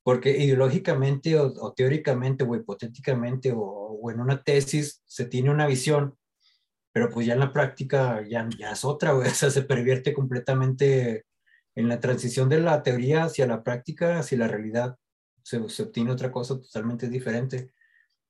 porque 0.04 0.38
ideológicamente 0.38 1.36
o, 1.36 1.72
teóricamente 1.72 2.44
o 2.44 2.54
hipotéticamente 2.54 3.50
o, 3.50 3.58
o 3.60 4.10
en 4.12 4.20
una 4.20 4.44
tesis 4.44 5.02
se 5.04 5.24
tiene 5.24 5.50
una 5.50 5.66
visión 5.66 6.16
pero 6.96 7.10
pues 7.10 7.26
ya 7.26 7.34
en 7.34 7.40
la 7.40 7.52
práctica 7.52 8.26
ya, 8.26 8.48
ya 8.58 8.70
es 8.70 8.82
otra, 8.82 9.14
o 9.14 9.22
sea, 9.26 9.50
se 9.50 9.60
pervierte 9.64 10.14
completamente 10.14 11.26
en 11.74 11.90
la 11.90 12.00
transición 12.00 12.48
de 12.48 12.58
la 12.58 12.82
teoría 12.82 13.24
hacia 13.24 13.46
la 13.46 13.62
práctica, 13.62 14.18
hacia 14.18 14.38
la 14.38 14.48
realidad, 14.48 14.96
se, 15.42 15.68
se, 15.68 15.82
obtiene 15.82 16.10
otra 16.10 16.32
cosa 16.32 16.54
totalmente 16.54 17.10
diferente. 17.10 17.70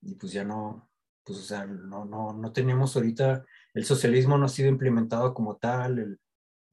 Y 0.01 0.17
pues 0.17 0.33
ya 0.33 0.43
no, 0.43 0.91
pues 1.23 1.39
o 1.39 1.43
sea, 1.43 1.65
no, 1.65 2.07
no, 2.07 2.33
no 2.33 2.53
tenemos 2.53 2.97
ahorita, 2.97 3.45
el 3.73 3.85
socialismo 3.85 4.37
no 4.37 4.47
ha 4.47 4.49
sido 4.49 4.69
implementado 4.69 5.33
como 5.33 5.59
tal, 5.59 6.01
el, 6.01 6.21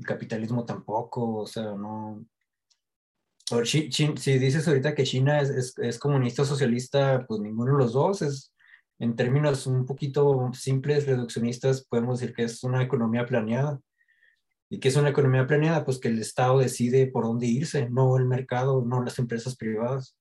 capitalismo 0.03 0.65
tampoco, 0.65 1.41
o 1.41 1.45
sea, 1.45 1.75
no... 1.75 2.25
si, 3.65 3.91
si 3.91 4.39
dices 4.39 4.67
ahorita 4.67 4.95
que 4.95 5.03
China 5.03 5.41
es, 5.41 5.51
es, 5.51 5.77
es 5.77 5.99
comunista 5.99 6.43
socialista, 6.43 7.23
pues 7.27 7.39
ninguno 7.39 7.73
de 7.73 7.83
los 7.83 7.93
dos, 7.93 8.23
es, 8.23 8.52
en 8.99 9.15
términos 9.15 9.67
un 9.67 9.85
poquito 9.85 10.51
simples, 10.53 11.05
reduccionistas, 11.05 11.85
podemos 11.85 12.19
decir 12.19 12.35
que 12.35 12.43
es 12.43 12.63
una 12.63 12.83
economía 12.83 13.25
planeada. 13.25 13.79
¿Y 14.69 14.79
qué 14.79 14.87
es 14.87 14.95
una 14.95 15.09
economía 15.09 15.45
planeada? 15.45 15.85
Pues 15.85 15.99
que 15.99 16.07
el 16.07 16.19
Estado 16.19 16.59
decide 16.59 17.07
por 17.07 17.25
dónde 17.25 17.47
irse, 17.47 17.89
no 17.89 18.17
el 18.17 18.25
mercado, 18.25 18.83
no 18.85 19.03
las 19.03 19.19
empresas 19.19 19.55
privadas. 19.55 20.17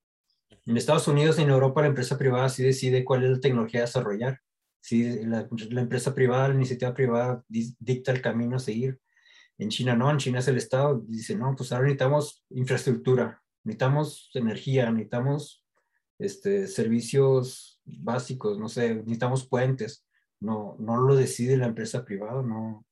En 0.67 0.77
Estados 0.77 1.09
Unidos 1.09 1.39
y 1.39 1.43
en 1.43 1.51
Europa 1.51 1.81
la 1.81 1.89
empresa 1.89 2.19
privada 2.19 2.49
sí 2.49 2.63
decide 2.63 3.05
cuál 3.05 3.25
es 3.25 3.31
la 3.31 3.41
tecnología 3.41 3.81
a 3.81 3.87
desarrollar. 3.87 4.41
Sí, 4.81 5.25
la, 5.25 5.49
la 5.71 5.81
empresa 5.81 6.15
privada, 6.15 6.49
la 6.49 6.55
iniciativa 6.55 6.93
privada 6.93 7.45
dicta 7.49 8.13
el 8.13 8.21
camino 8.21 8.57
a 8.57 8.61
seguir. 8.61 9.01
En 9.59 9.69
China 9.69 9.95
no, 9.95 10.11
en 10.11 10.19
China 10.19 10.41
es 10.41 10.49
el 10.49 10.57
Estado. 10.57 11.03
Dice, 11.07 11.37
no, 11.37 11.55
pues 11.57 11.73
ahora 11.73 11.85
necesitamos 11.85 12.45
infraestructura, 12.51 13.43
necesitamos 13.65 14.31
energía, 14.35 14.91
necesitamos 14.91 15.65
este, 16.19 16.67
servicios 16.67 17.72
básicos, 17.85 18.59
no 18.59 18.69
sé, 18.69 18.95
necesitamos 18.95 19.47
puentes, 19.47 20.07
no, 20.41 20.77
no 20.79 20.97
lo 20.97 21.15
decide 21.15 21.57
la 21.57 21.67
empresa 21.67 22.05
privada, 22.05 22.43
no. 22.43 22.85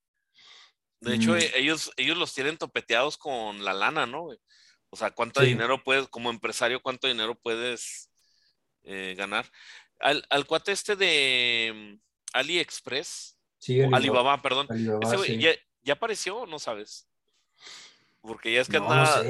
De 1.00 1.14
hecho, 1.14 1.32
mm. 1.32 1.38
ellos, 1.54 1.92
ellos 1.96 2.16
los 2.16 2.34
tienen 2.34 2.58
topeteados 2.58 3.16
con 3.16 3.64
la 3.64 3.72
lana, 3.72 4.06
¿no? 4.06 4.28
O 4.90 4.96
sea, 4.96 5.12
¿cuánto 5.12 5.42
dinero 5.42 5.82
puedes, 5.82 6.08
como 6.08 6.30
empresario, 6.30 6.82
cuánto 6.82 7.06
dinero 7.06 7.38
puedes 7.40 8.10
eh, 8.82 9.14
ganar? 9.16 9.50
Al, 9.98 10.24
al, 10.30 10.46
cuate 10.46 10.72
este 10.72 10.96
de 10.96 11.72
mm, 11.74 12.00
AliExpress, 12.34 13.38
sí, 13.58 13.80
Alibaba, 13.82 14.42
perdón, 14.42 14.68
ya, 15.82 15.92
apareció 15.92 16.38
o 16.38 16.46
no 16.46 16.58
sabes? 16.58 17.08
Porque 18.20 18.52
ya 18.52 18.60
es 18.60 18.68
que 18.68 18.76
anda, 18.78 19.22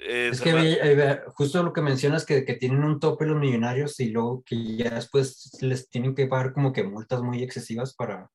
eh, 0.00 0.28
es 0.32 0.40
que 0.40 1.20
justo 1.34 1.62
lo 1.62 1.72
que 1.72 1.82
mencionas 1.82 2.26
que, 2.26 2.44
que 2.44 2.54
tienen 2.54 2.84
un 2.84 3.00
tope 3.00 3.26
los 3.26 3.38
millonarios 3.38 3.98
y 4.00 4.10
luego 4.10 4.42
que 4.44 4.76
ya 4.76 4.90
después 4.90 5.56
les 5.60 5.88
tienen 5.88 6.14
que 6.14 6.26
pagar 6.26 6.52
como 6.52 6.72
que 6.72 6.84
multas 6.84 7.22
muy 7.22 7.42
excesivas 7.42 7.94
para, 7.94 8.30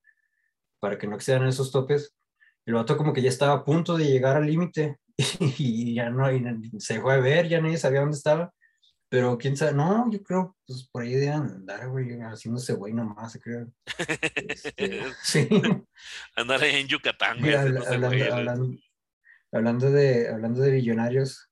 para 0.80 0.98
que 0.98 1.08
no 1.08 1.16
excedan 1.16 1.48
esos 1.48 1.72
topes. 1.72 2.16
El 2.66 2.76
vato 2.76 2.98
como 2.98 3.14
que 3.14 3.22
ya 3.22 3.30
estaba 3.30 3.54
a 3.54 3.66
punto 3.66 3.98
de 3.98 4.06
llegar 4.06 4.38
al 4.38 4.46
límite 4.46 4.98
y, 5.58 5.96
ya 5.96 6.10
no, 6.10 6.28
se 6.80 6.96
dejó 6.96 7.12
de 7.12 7.22
ver, 7.22 7.48
ya 7.48 7.62
nadie 7.62 7.78
sabía 7.78 8.02
dónde 8.02 8.18
estaba. 8.18 8.54
Pero 9.12 9.40
quién 9.40 9.58
sabe, 9.58 9.74
no, 9.74 10.10
yo 10.12 10.22
creo, 10.22 10.56
pues 10.68 10.88
por 10.92 11.02
ahí 11.02 11.16
deben 11.16 11.42
andar, 11.42 11.90
güey, 11.90 12.20
haciéndose 12.20 12.74
güey 12.74 12.94
nomás, 12.94 13.40
creo. 13.42 13.68
Este, 14.48 15.02
sí. 15.24 15.50
Andar 16.36 16.64
en 16.64 16.88
Yucatán, 16.88 17.40
güey. 17.40 17.56
hablando, 17.56 18.78
hablando 19.52 19.92
de, 19.92 20.30
hablando 20.30 20.62
de 20.62 20.72
billonarios, 20.72 21.49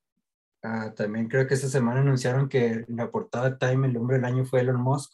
ah, 0.63 0.93
también 0.95 1.27
creo 1.27 1.47
que 1.47 1.53
esta 1.53 1.67
semana 1.67 2.01
anunciaron 2.01 2.47
que 2.49 2.65
en 2.67 2.85
la 2.95 3.09
portada 3.11 3.49
de 3.51 3.57
Time 3.57 3.87
el 3.87 3.97
hombre 3.97 4.17
del 4.17 4.25
año 4.25 4.45
fue 4.45 4.61
Elon 4.61 4.81
Musk. 4.81 5.13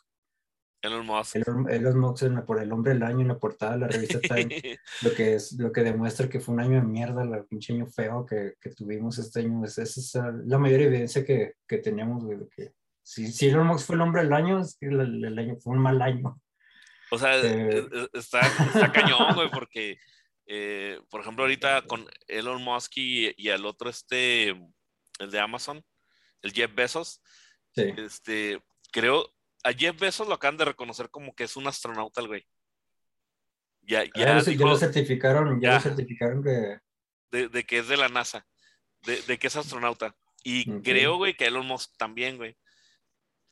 Elon 0.82 1.06
Musk. 1.06 1.36
Elon, 1.38 1.70
Elon 1.70 1.98
Musk 2.00 2.24
en 2.24 2.36
la- 2.36 2.46
por 2.46 2.62
el 2.62 2.72
hombre 2.72 2.94
del 2.94 3.04
año 3.04 3.22
en 3.22 3.30
la 3.30 3.38
portada 3.40 3.74
de 3.74 3.80
la 3.80 3.88
revista 3.88 4.20
Time. 4.20 4.50
lo 5.02 5.14
que 5.14 5.36
es 5.36 5.54
lo 5.54 5.72
que 5.72 5.82
demuestra 5.82 6.28
que 6.28 6.40
fue 6.42 6.54
un 6.54 6.60
año 6.62 6.82
de 6.82 6.88
mierda, 6.88 7.24
el 7.24 7.46
pinche 7.46 7.74
año 7.74 7.86
feo 7.88 8.26
que, 8.26 8.56
que 8.60 8.70
tuvimos 8.72 9.18
este 9.18 9.40
año. 9.42 9.64
Es- 9.64 9.78
Esa 9.78 10.00
es 10.02 10.16
ah, 10.18 10.34
la 10.46 10.58
mayor 10.58 10.82
evidencia 10.82 11.24
que, 11.26 11.54
que 11.68 11.78
teníamos, 11.78 12.24
güey, 12.26 12.40
que 12.56 12.74
si, 13.02 13.32
si 13.32 13.48
Elon 13.48 13.68
Musk 13.68 13.88
fue 13.88 13.96
el 13.96 14.02
hombre 14.02 14.24
del 14.24 14.34
año, 14.34 14.60
es 14.60 14.78
que 14.80 14.88
el, 14.88 15.24
el 15.24 15.40
año 15.40 15.56
fue 15.58 15.74
un 15.76 15.80
mal 15.82 16.02
año. 16.02 16.40
O 17.12 17.18
sea, 17.18 17.38
Eh. 17.38 17.78
eh, 17.80 17.88
eh, 17.94 18.08
está, 18.14 18.42
está 18.42 18.92
cañón, 18.92 19.36
güey, 19.36 19.50
porque, 19.52 19.98
eh, 20.48 21.00
por 21.10 21.22
ejemplo, 21.22 21.44
ahorita 21.46 21.82
con 21.88 22.06
Elon 22.28 22.62
Musk 22.62 22.92
y, 22.98 23.34
y 23.38 23.50
el 23.50 23.66
otro, 23.66 23.90
este, 23.90 24.54
el 25.20 25.32
de 25.32 25.40
Amazon, 25.40 25.84
el 26.42 26.54
Jeff 26.54 26.74
Bezos, 26.74 27.22
Sí. 27.76 27.92
este, 27.98 28.62
creo, 28.92 29.34
a 29.64 29.74
Jeff 29.74 29.98
Bezos 30.00 30.28
lo 30.28 30.36
acaban 30.36 30.58
de 30.58 30.66
reconocer 30.66 31.10
como 31.10 31.34
que 31.36 31.46
es 31.46 31.56
un 31.58 31.68
astronauta, 31.68 32.22
el 32.22 32.28
güey. 32.28 32.46
Ya, 33.82 34.04
Ya, 34.06 34.12
ya 34.16 34.34
lo, 34.36 34.42
ya 34.44 34.66
lo 34.66 34.78
certificaron, 34.78 35.60
ya, 35.62 35.70
Ya. 35.70 35.76
lo 35.76 35.82
certificaron 35.82 36.44
que 36.44 36.80
de, 37.32 37.50
de 37.50 37.64
que 37.66 37.80
es 37.80 37.88
de 37.88 37.98
la 37.98 38.10
NASA, 38.10 38.46
de, 39.02 39.22
de 39.24 39.38
que 39.40 39.48
es 39.48 39.56
astronauta. 39.56 40.16
Y 40.44 40.82
creo, 40.82 41.18
güey, 41.18 41.36
que 41.36 41.46
Elon 41.48 41.66
Musk 41.66 41.96
también, 41.98 42.38
güey. 42.38 42.56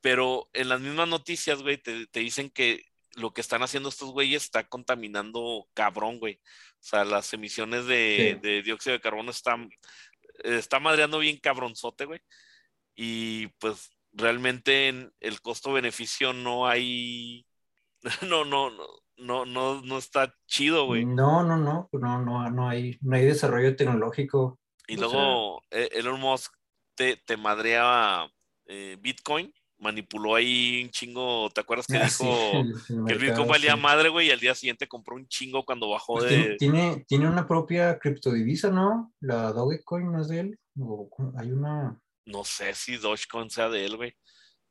Pero 0.01 0.49
en 0.53 0.69
las 0.69 0.79
mismas 0.81 1.07
noticias, 1.07 1.61
güey, 1.61 1.77
te, 1.77 2.05
te 2.07 2.19
dicen 2.19 2.49
que 2.49 2.85
lo 3.15 3.33
que 3.33 3.41
están 3.41 3.61
haciendo 3.63 3.89
estos 3.89 4.11
güeyes 4.11 4.43
está 4.43 4.67
contaminando 4.67 5.67
cabrón, 5.73 6.19
güey. 6.19 6.35
O 6.35 6.83
sea, 6.83 7.03
las 7.05 7.33
emisiones 7.33 7.85
de, 7.87 8.37
Sí. 8.41 8.47
de 8.47 8.61
dióxido 8.61 8.93
de 8.93 9.01
carbono 9.01 9.31
están, 9.31 9.69
está 10.43 10.79
madreando 10.79 11.19
bien 11.19 11.37
cabronzote, 11.37 12.05
güey. 12.05 12.19
Y 12.95 13.47
pues 13.59 13.91
realmente 14.13 14.89
en 14.89 15.13
el 15.19 15.41
costo-beneficio 15.41 16.33
no 16.33 16.67
hay, 16.67 17.45
no, 18.29 18.45
no, 18.45 18.69
no, 18.69 18.87
no, 19.17 19.45
no, 19.45 19.81
no 19.81 19.97
está 19.97 20.33
chido, 20.47 20.85
güey. 20.85 21.05
no, 21.05 21.43
no, 21.43 21.57
no, 21.57 21.89
no, 21.91 22.21
no, 22.21 22.49
no 22.49 22.69
hay, 22.69 22.97
no 23.01 23.15
hay 23.15 23.25
desarrollo 23.25 23.75
tecnológico. 23.75 24.59
Y 24.87 24.97
luego 24.97 25.61
eh, 25.69 25.89
Elon 25.93 26.19
Musk 26.19 26.53
te, 26.95 27.15
te 27.17 27.37
madrea 27.37 28.27
eh, 28.65 28.97
Bitcoin, 28.99 29.53
manipuló 29.81 30.35
ahí 30.35 30.83
un 30.83 30.89
chingo, 30.91 31.49
¿te 31.49 31.59
acuerdas 31.61 31.87
que 31.87 31.97
Ah, 31.97 32.05
dijo 32.05 32.63
sí, 32.63 32.93
el- 32.93 32.99
el 32.99 33.05
que 33.05 33.11
el 33.13 33.19
Bitcoin 33.19 33.47
valía 33.47 33.75
sí. 33.75 33.81
madre, 33.81 34.09
güey, 34.09 34.27
y 34.27 34.31
al 34.31 34.39
día 34.39 34.55
siguiente 34.55 34.87
compró 34.87 35.15
un 35.15 35.27
chingo 35.27 35.65
cuando 35.65 35.89
bajó 35.89 36.19
Pues 36.19 36.29
de... 36.29 36.55
tiene, 36.57 37.03
tiene, 37.07 37.27
una 37.27 37.47
propia 37.47 37.97
criptodivisa, 37.99 38.69
¿no? 38.71 39.13
La 39.19 39.51
Dogecoin 39.51 40.11
no 40.11 40.21
es 40.21 40.27
de 40.29 40.39
él. 40.39 40.59
O 40.79 41.09
hay 41.37 41.51
una, 41.51 41.99
No 42.25 42.43
sé 42.45 42.73
si 42.75 42.95
Dogecoin 42.97 43.49
sea 43.49 43.67
de 43.69 43.83
él, 43.85 43.97
güey, 43.97 44.13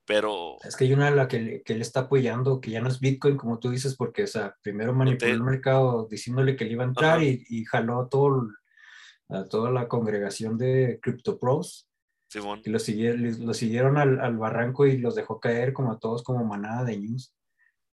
pero 0.06 0.56
es 0.64 0.76
que 0.76 0.84
hay 0.84 0.92
una 0.92 1.08
a 1.08 1.10
la 1.10 1.28
que, 1.28 1.62
que 1.64 1.72
él 1.74 1.82
está 1.82 2.00
apoyando, 2.00 2.60
que 2.60 2.70
ya 2.70 2.80
no 2.80 2.88
es 2.88 3.00
Bitcoin, 3.00 3.36
como 3.36 3.58
tú 3.58 3.68
dices, 3.70 3.96
porque, 3.96 4.22
o 4.24 4.26
sea, 4.26 4.54
primero 4.62 4.94
manipuló 4.94 5.32
el 5.32 5.42
mercado 5.42 6.06
diciéndole 6.10 6.56
que 6.56 6.64
le 6.64 6.72
iba 6.72 6.84
a 6.84 6.88
entrar 6.88 7.22
y, 7.22 7.44
y 7.50 7.64
jaló 7.64 8.00
a, 8.00 8.08
todo, 8.08 8.42
el- 8.42 9.36
a 9.36 9.44
toda 9.44 9.70
la 9.70 9.88
congregación 9.88 10.56
de 10.56 10.98
CryptoPros, 11.02 11.89
Simón, 12.30 12.60
que 12.62 12.70
lo 12.70 12.78
siguieron, 12.78 13.46
lo 13.46 13.54
siguieron 13.54 13.96
al, 13.98 14.20
al 14.20 14.36
barranco 14.38 14.86
y 14.86 14.98
los 14.98 15.14
dejó 15.14 15.40
caer 15.40 15.72
como 15.72 15.92
a 15.92 15.98
todos 15.98 16.22
como 16.22 16.44
manada 16.44 16.84
de 16.84 16.98
news. 16.98 17.34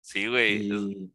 sí, 0.00 0.26
güey. 0.28 0.62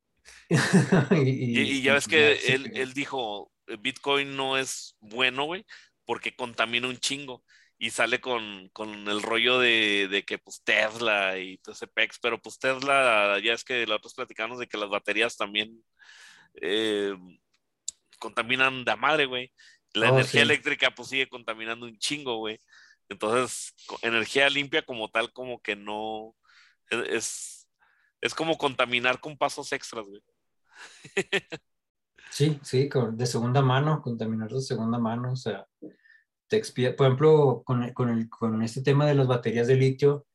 Y, 1.52 1.62
Y, 1.62 1.80
y 1.80 1.82
ya 1.82 1.94
ves 1.94 2.08
y 2.08 2.08
que 2.08 2.34
sí, 2.36 2.56
él, 2.56 2.72
él 2.74 2.94
dijo, 2.94 3.52
"Eh, 3.68 3.78
Bitcoin 3.80 4.36
no 4.36 4.58
es 4.58 4.96
bueno, 5.00 5.46
güey, 5.46 5.66
porque 6.06 6.36
contamina 6.36 6.88
un 6.88 6.98
chingo. 6.98 7.44
Y 7.78 7.92
sale 7.92 8.20
con, 8.20 8.70
con 8.74 9.08
el 9.08 9.22
rollo 9.22 9.58
de, 9.60 10.10
de 10.12 10.24
que 10.26 10.38
pues 10.38 10.62
Tesla 10.64 11.38
y 11.40 11.58
todo 11.60 11.74
ese 11.74 11.88
pex, 11.88 12.20
pero 12.22 12.42
pues 12.42 12.60
Tesla, 12.60 13.40
ya 13.44 13.54
es 13.54 13.64
que 13.64 13.88
la 13.88 13.96
otros 13.96 14.14
platicamos 14.16 14.60
de 14.60 14.68
que 14.68 14.78
las 14.78 14.90
baterías 14.90 15.38
también 15.38 15.82
eh, 16.62 17.16
contaminan 18.20 18.84
de 18.86 18.96
madre, 18.96 19.26
güey. 19.26 19.52
La 19.94 20.10
Oh, 20.10 20.10
energía 20.10 20.42
sí. 20.42 20.44
eléctrica 20.44 20.92
pues 20.92 21.10
sigue 21.10 21.28
contaminando 21.30 21.86
un 21.86 21.98
chingo, 21.98 22.38
güey. 22.38 22.60
Entonces, 23.10 23.74
energía 24.02 24.50
limpia 24.50 24.84
como 24.86 25.10
tal, 25.10 25.34
como 25.34 25.62
que 25.62 25.76
no, 25.76 26.36
e, 26.92 27.16
es, 27.18 27.68
es 28.22 28.34
como 28.36 28.58
contaminar 28.58 29.20
con 29.20 29.38
pasos 29.38 29.72
extras, 29.74 30.06
güey. 30.06 30.22
Sí, 32.32 32.60
sí, 32.64 32.88
de 33.14 33.26
segunda 33.26 33.62
mano, 33.62 34.02
contaminar 34.04 34.50
de 34.52 34.62
segunda 34.62 35.00
mano, 35.00 35.34
o 35.34 35.36
sea, 35.36 35.66
te 36.48 36.58
expía, 36.58 36.96
por 36.96 37.08
ejemplo, 37.08 37.64
con, 37.66 37.84
el- 37.84 37.94
con, 37.94 38.10
el- 38.10 38.30
con 38.30 38.62
este 38.62 38.82
tema 38.82 39.06
de 39.08 39.16
las 39.16 39.28
baterías 39.28 39.68
de 39.68 39.76
litio, 39.76 40.28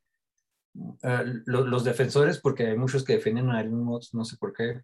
eh, 1.02 1.24
lo- 1.46 1.64
los 1.66 1.84
defensores, 1.84 2.40
porque 2.40 2.66
hay 2.66 2.76
muchos 2.76 3.04
que 3.04 3.14
defienden 3.14 3.50
a 3.50 3.60
Elon 3.60 3.84
Musk, 3.84 4.12
no 4.14 4.24
sé 4.24 4.36
por 4.36 4.52
qué, 4.52 4.82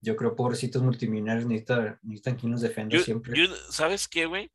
yo 0.00 0.14
creo 0.16 0.36
pobrecitos 0.36 0.82
multimillonarios 0.82 1.46
necesitan, 1.46 1.98
necesitan 2.02 2.36
quien 2.36 2.52
los 2.52 2.60
defienda 2.60 2.96
siempre. 2.98 3.34
yo- 3.36 3.54
¿sabes 3.70 4.06
qué, 4.06 4.26
güey? 4.26 4.50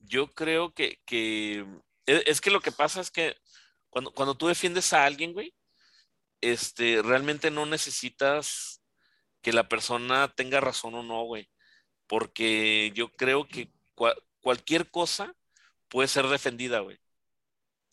Yo 0.00 0.32
creo 0.32 0.72
que, 0.72 1.00
que 1.06 1.64
es, 2.06 2.40
que 2.40 2.50
lo 2.50 2.60
que 2.60 2.72
pasa 2.72 3.00
es 3.00 3.10
que 3.10 3.36
cuando, 3.90 4.12
cuando 4.12 4.36
tú 4.36 4.46
defiendes 4.48 4.92
a 4.92 5.04
alguien, 5.04 5.32
güey, 5.32 5.54
este, 6.40 7.00
realmente 7.02 7.50
no 7.50 7.64
necesitas 7.66 8.82
que 9.40 9.52
la 9.52 9.68
persona 9.68 10.32
tenga 10.34 10.60
razón 10.60 10.94
o 10.94 11.02
no, 11.02 11.24
güey. 11.24 11.48
Porque 12.06 12.92
yo 12.94 13.10
creo 13.14 13.46
que 13.46 13.72
cua- 13.94 14.16
cualquier 14.40 14.90
cosa 14.90 15.34
puede 15.88 16.08
ser 16.08 16.26
defendida, 16.28 16.80
güey. 16.80 16.98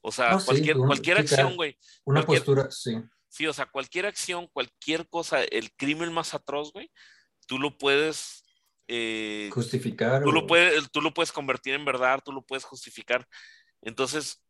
O 0.02 0.12
sea, 0.12 0.32
No, 0.32 0.40
sí, 0.40 0.46
cualquier, 0.48 0.78
un- 0.78 0.88
cualquier 0.88 1.18
sí, 1.18 1.24
acción, 1.24 1.56
güey. 1.56 1.78
Una 2.04 2.26
cualquier- 2.26 2.46
postura, 2.46 2.72
sí, 2.72 2.98
Sí, 3.30 3.48
o 3.48 3.54
sea, 3.54 3.66
cualquier 3.66 4.06
acción, 4.08 4.48
cualquier 4.48 5.08
cosa, 5.08 5.42
el 5.42 5.72
crimen 5.76 6.12
más 6.12 6.34
atroz, 6.34 6.74
güey, 6.74 6.92
tú 7.48 7.58
lo 7.60 7.78
puedes 7.78 8.44
eh, 8.90 9.50
justificar. 9.54 10.22
tú 10.22 10.34
lo 10.34 10.46
puedes, 10.46 10.92
tú 10.92 11.00
lo 11.02 11.14
puedes 11.14 11.32
convertir 11.32 11.76
en 11.76 11.86
verdad, 11.86 12.20
tú 12.26 12.34
lo 12.34 12.42
puedes 12.42 12.66
justificar. 12.66 13.26
Entonces, 13.82 14.42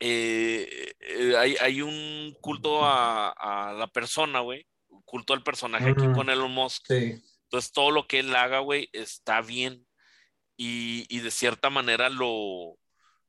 eh, 0.00 0.92
eh, 1.00 1.36
hay, 1.36 1.56
hay 1.60 1.82
un 1.82 2.36
culto 2.40 2.84
a, 2.84 3.30
a 3.30 3.72
la 3.72 3.86
persona, 3.88 4.40
güey, 4.40 4.66
culto 5.04 5.32
al 5.32 5.42
personaje 5.42 5.90
aquí 5.90 6.04
Ujú. 6.04 6.12
con 6.12 6.30
Elon 6.30 6.50
Musk. 6.52 6.84
Sí, 6.88 7.22
Entonces, 7.44 7.72
todo 7.72 7.90
lo 7.90 8.06
que 8.06 8.20
él 8.20 8.34
haga, 8.34 8.58
güey, 8.60 8.88
está 8.92 9.40
bien. 9.40 9.86
Y, 10.56 11.04
y 11.08 11.20
de 11.20 11.30
cierta 11.30 11.68
manera 11.70 12.08
lo, 12.08 12.78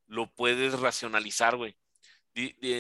lo 0.08 0.32
puedes 0.34 0.80
racionalizar, 0.80 1.56
güey. 1.56 1.76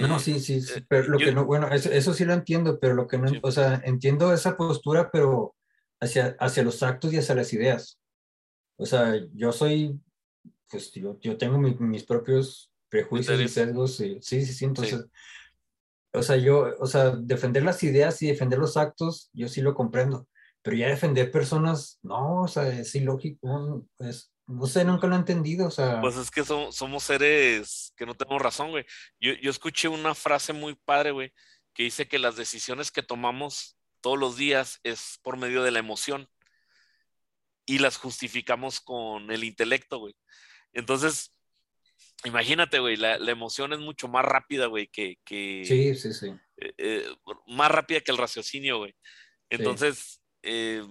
No, 0.02 0.20
sí, 0.20 0.40
sí, 0.42 0.60
sí, 0.62 0.80
eh, 0.80 0.86
pero 0.88 1.08
lo 1.08 1.18
yo- 1.20 1.28
que 1.28 1.32
no, 1.32 1.46
bueno, 1.46 1.70
eso, 1.72 1.90
eso 1.90 2.14
sí 2.14 2.26
lo 2.26 2.34
entiendo, 2.34 2.78
pero 2.80 2.94
lo 2.94 3.08
que 3.08 3.18
no, 3.18 3.30
Sí. 3.30 3.40
o 3.42 3.52
sea, 3.52 3.82
entiendo 3.86 4.34
esa 4.34 4.58
postura, 4.58 5.10
pero 5.12 5.56
hacia, 6.02 6.36
hacia 6.40 6.64
los 6.64 6.84
actos 6.84 7.14
y 7.14 7.18
hacia 7.18 7.36
las 7.36 7.54
ideas. 7.54 7.98
O 8.78 8.86
sea, 8.86 9.14
yo 9.34 9.54
soy, 9.54 9.98
pues 10.69 10.91
yo, 10.93 11.17
yo 11.21 11.38
tengo 11.38 11.58
mi- 11.58 11.75
mis 11.80 12.04
propios 12.04 12.71
prejuicios 12.89 13.39
y 13.41 13.47
sesgos, 13.47 13.99
y, 13.99 14.19
sí, 14.21 14.45
sí, 14.45 14.54
sí, 14.54 14.65
entonces, 14.65 15.06
o 16.13 16.23
sea, 16.23 16.38
yo, 16.38 16.75
o 16.80 16.88
sea, 16.88 17.12
defender 17.12 17.63
las 17.63 17.84
ideas 17.84 18.21
y 18.21 18.28
defender 18.28 18.60
los 18.60 18.78
actos, 18.78 19.30
yo 19.34 19.47
sí 19.49 19.62
lo 19.62 19.73
comprendo, 19.73 20.28
pero 20.62 20.78
ya 20.78 20.88
defender 20.88 21.30
personas, 21.32 21.99
no, 22.04 22.43
o 22.43 22.47
sea, 22.47 22.67
es 22.69 22.95
ilógico, 22.95 23.47
no, 23.47 24.08
es, 24.08 24.32
no 24.47 24.65
sé, 24.67 24.86
nunca 24.86 25.08
lo 25.08 25.15
he 25.15 25.19
entendido, 25.19 25.67
o 25.67 25.71
sea, 25.71 25.99
Pues 26.01 26.15
es 26.15 26.32
que 26.32 26.43
so- 26.45 26.71
somos 26.71 27.04
seres 27.04 27.91
que 27.97 28.06
no 28.06 28.15
tenemos 28.15 28.41
razón, 28.41 28.69
güey. 28.71 28.86
Yo, 29.19 29.34
yo 29.34 29.49
escuché 29.49 29.88
una 29.88 30.15
frase 30.15 30.54
muy 30.54 30.75
padre, 30.75 31.12
güey, 31.12 31.34
que 31.73 31.84
dice 31.84 32.08
que 32.08 32.19
las 32.19 32.36
decisiones 32.38 32.91
que 32.91 33.04
tomamos 33.04 33.75
todos 34.01 34.17
los 34.17 34.38
días 34.38 34.80
es 34.84 35.19
por 35.23 35.36
medio 35.36 35.63
de 35.63 35.71
la 35.71 35.80
emoción 35.80 36.30
y 37.65 37.80
las 37.80 37.98
justificamos 37.98 38.79
con 38.79 39.31
el 39.31 39.44
intelecto, 39.44 39.98
güey. 40.00 40.15
Entonces, 40.76 41.34
imagínate, 42.23 42.78
güey, 42.80 42.96
la, 42.98 43.17
la 43.17 43.32
emoción 43.32 43.73
es 43.73 43.80
mucho 43.80 44.08
más 44.08 44.23
rápida, 44.23 44.67
güey, 44.67 44.88
que, 44.88 45.15
que 45.26 45.63
sí, 45.65 45.96
sí, 45.96 46.13
sí. 46.13 46.28
eh, 46.58 46.73
eh, 46.78 47.15
más 47.48 47.71
rápida 47.71 48.02
que 48.02 48.12
el 48.12 48.17
raciocinio, 48.17 48.78
güey. 48.78 48.94
Entonces, 49.50 50.21
eh, 50.44 50.84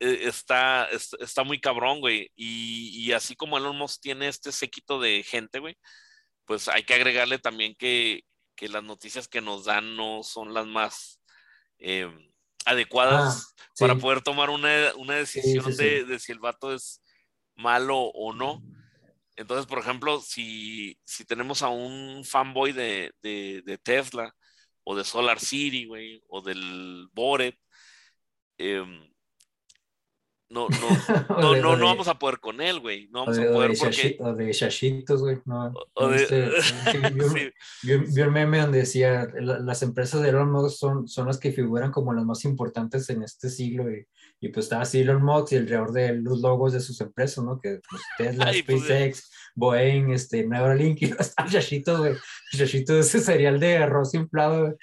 eh, 0.00 0.18
está, 0.24 0.86
es- 0.86 1.16
está 1.20 1.44
muy 1.44 1.60
cabrón, 1.60 2.00
güey. 2.00 2.30
Y, 2.34 2.90
y 3.06 3.12
así 3.12 3.34
como 3.36 3.56
Elon 3.56 3.76
Musk 3.78 4.00
tiene 4.02 4.28
este 4.28 4.52
séquito 4.52 5.00
de 5.00 5.22
gente, 5.22 5.58
güey, 5.60 5.76
pues 6.44 6.68
hay 6.68 6.82
que 6.82 6.94
agregarle 6.94 7.38
también 7.38 7.74
que, 7.76 8.24
que 8.56 8.68
las 8.68 8.82
noticias 8.82 9.28
que 9.28 9.40
nos 9.40 9.64
dan 9.64 9.96
no 9.96 10.22
son 10.22 10.52
las 10.54 10.66
más 10.66 11.20
adecuadas 12.64 13.54
Ah, 13.56 13.64
para 13.78 13.94
poder 13.96 14.22
tomar 14.22 14.50
una, 14.50 14.92
una 14.96 15.14
decisión 15.16 15.72
sí. 15.72 15.82
De, 15.82 16.04
de 16.04 16.18
si 16.18 16.32
el 16.32 16.38
vato 16.38 16.72
es 16.72 17.01
malo 17.62 17.98
o 17.98 18.32
no. 18.34 18.62
Entonces, 19.36 19.66
por 19.66 19.78
ejemplo, 19.78 20.20
si, 20.20 20.98
si 21.04 21.24
tenemos 21.24 21.62
a 21.62 21.68
un 21.68 22.24
fanboy 22.24 22.72
de, 22.72 23.12
de, 23.22 23.62
de 23.64 23.78
Tesla 23.78 24.34
o 24.84 24.96
de 24.96 25.04
Solar 25.04 25.40
City, 25.40 25.86
güey, 25.86 26.22
o 26.28 26.42
del 26.42 27.08
Boret, 27.12 27.58
em, 28.58 29.11
no, 30.52 30.68
no, 30.68 30.78
no, 31.40 31.56
no, 31.56 31.76
no, 31.76 31.86
vamos 31.86 32.08
a 32.08 32.18
poder 32.18 32.38
con 32.38 32.60
él, 32.60 32.80
güey. 32.80 33.08
No 33.08 33.20
vamos 33.20 33.38
a 33.38 33.42
poder 33.42 33.72
porque... 33.78 34.18
o 34.20 34.34
de 34.34 34.52
Shashitos, 34.52 35.22
güey. 35.22 35.38
No, 35.46 35.72
vi, 37.82 38.22
un 38.22 38.32
meme 38.32 38.60
donde 38.60 38.78
decía, 38.78 39.26
las 39.40 39.82
empresas 39.82 40.20
de 40.20 40.28
Elon 40.28 40.52
Musk 40.52 40.76
son, 40.76 41.08
son 41.08 41.26
las 41.26 41.38
que 41.38 41.52
figuran 41.52 41.90
como 41.90 42.12
las 42.12 42.24
más 42.24 42.44
importantes 42.44 43.08
en 43.08 43.22
este 43.22 43.48
siglo 43.48 43.90
y, 43.90 44.06
y 44.42 44.48
pues 44.48 44.66
estaba 44.66 44.82
así 44.82 45.00
Elon 45.00 45.24
Musk 45.24 45.52
y 45.52 45.56
alrededor 45.56 45.92
de 45.92 46.14
los 46.14 46.40
logos 46.40 46.72
de 46.72 46.80
sus 46.80 47.00
empresas, 47.00 47.44
¿no? 47.44 47.60
Que 47.60 47.80
pues, 47.88 48.02
Tesla, 48.18 48.46
pues, 48.66 48.82
SpaceX, 48.82 49.30
Boeing, 49.54 50.10
este, 50.10 50.44
Neuralink 50.44 51.02
y 51.02 51.14
Shashito, 51.48 51.98
güey. 51.98 52.14
Shashito 52.52 52.98
ese 52.98 53.20
cereal 53.20 53.60
de 53.60 53.78
arroz 53.78 54.14
inflado, 54.14 54.62
güey. 54.62 54.74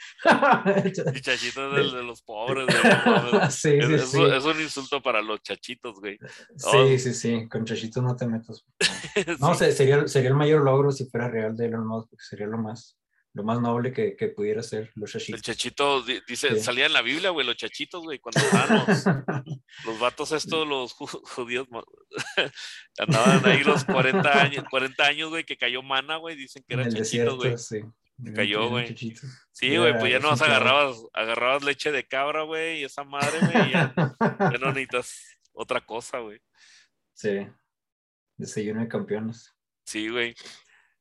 Y 0.86 1.22
Chachito 1.22 1.78
es 1.78 1.86
el 1.86 1.92
de 1.92 2.04
los 2.04 2.22
pobres, 2.22 2.68
güey. 2.68 3.52
sí, 3.52 3.78
es, 3.82 4.10
sí, 4.10 4.22
es, 4.24 4.46
un 4.46 4.62
insulto 4.62 5.02
para 5.02 5.22
los 5.22 5.42
chachitos, 5.42 5.59
güey. 6.00 6.18
Sí, 6.56 7.00
sí, 7.00 7.14
sí, 7.14 7.48
con 7.48 7.66
Chachito 7.66 8.02
no 8.02 8.16
te 8.16 8.28
metas. 8.28 8.66
No, 9.40 9.54
sería, 9.56 10.08
sería 10.08 10.30
el 10.30 10.36
mayor 10.36 10.64
logro 10.64 10.92
si 10.92 11.06
fuera 11.06 11.30
real 11.30 11.56
de 11.58 11.66
Elon 11.66 11.86
Musk, 11.86 12.10
sería 12.20 12.48
lo 12.48 12.58
más 12.58 13.00
lo 13.34 13.44
más 13.44 13.62
noble 13.62 13.94
que, 13.94 14.16
que 14.16 14.30
pudiera 14.30 14.64
ser 14.64 14.92
los 14.96 15.12
chachitos. 15.12 15.40
El 15.40 15.44
chachito 15.44 16.04
dice, 16.28 16.60
salía 16.60 16.88
en 16.88 16.94
la 16.94 17.02
Biblia, 17.02 17.30
güey, 17.30 17.46
los 17.46 17.56
chachitos, 17.56 18.04
güey, 18.04 18.20
cuando 18.20 18.40
estaban 18.40 18.86
los, 19.86 20.00
vatos 20.00 20.32
estos, 20.32 20.68
los 20.68 20.94
judíos, 20.94 21.68
andaban 22.98 23.46
ahí 23.46 23.64
los 23.64 23.86
40 23.86 24.42
años, 24.42 24.66
40 24.70 25.04
años, 25.06 25.30
güey, 25.30 25.44
que 25.44 25.58
cayó 25.58 25.84
mana, 25.84 26.18
güey, 26.18 26.36
dicen 26.36 26.64
que 26.68 26.74
eran 26.74 26.92
chachitos, 26.92 27.38
güey. 27.38 27.58
Sí. 27.58 27.82
Cayó, 28.36 28.68
güey. 28.68 28.94
Sí, 29.52 29.78
güey, 29.78 29.98
pues 29.98 30.12
ya 30.12 30.20
no 30.20 30.32
agarrabas, 30.32 30.98
agarrabas 31.14 31.64
leche 31.64 31.92
de 31.92 32.06
cabra, 32.06 32.44
güey, 32.44 32.82
y 32.82 32.84
esa 32.84 33.04
madre, 33.04 33.40
güey, 33.40 33.72
ya, 33.72 33.94
ya 34.20 34.58
no 34.60 34.74
necesitas 34.74 35.39
otra 35.54 35.86
cosa, 35.86 36.20
güey. 36.20 36.40
Sí, 37.14 37.48
desayuno 38.38 38.82
de 38.82 38.88
campeones. 38.88 39.54
Sí, 39.86 40.10
güey. 40.10 40.36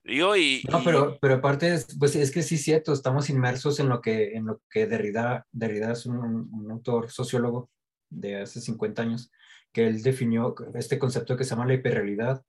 Digo, 0.05 0.37
y, 0.37 0.65
no, 0.71 0.83
pero, 0.83 1.19
pero 1.21 1.35
aparte, 1.35 1.79
pues 1.99 2.17
es 2.17 2.31
que 2.31 2.43
sí 2.43 2.55
es 2.55 2.65
cierto, 2.65 2.93
estamos 2.93 3.29
inmersos 3.29 3.79
en 3.79 3.89
lo 3.89 4.01
que, 4.01 4.35
en 4.35 4.47
lo 4.47 4.63
que 4.71 4.87
Derrida, 4.87 5.47
Derrida 5.53 5.93
es 5.93 6.07
un, 6.07 6.17
un, 6.17 6.71
autor 6.71 7.11
sociólogo 7.11 7.71
de 8.09 8.41
hace 8.41 8.61
50 8.61 9.03
años, 9.03 9.31
que 9.73 9.87
él 9.87 10.03
definió 10.03 10.55
este 10.75 10.99
concepto 10.99 11.37
que 11.37 11.45
se 11.45 11.51
llama 11.51 11.67
la 11.67 11.75
hiperrealidad, 11.75 12.43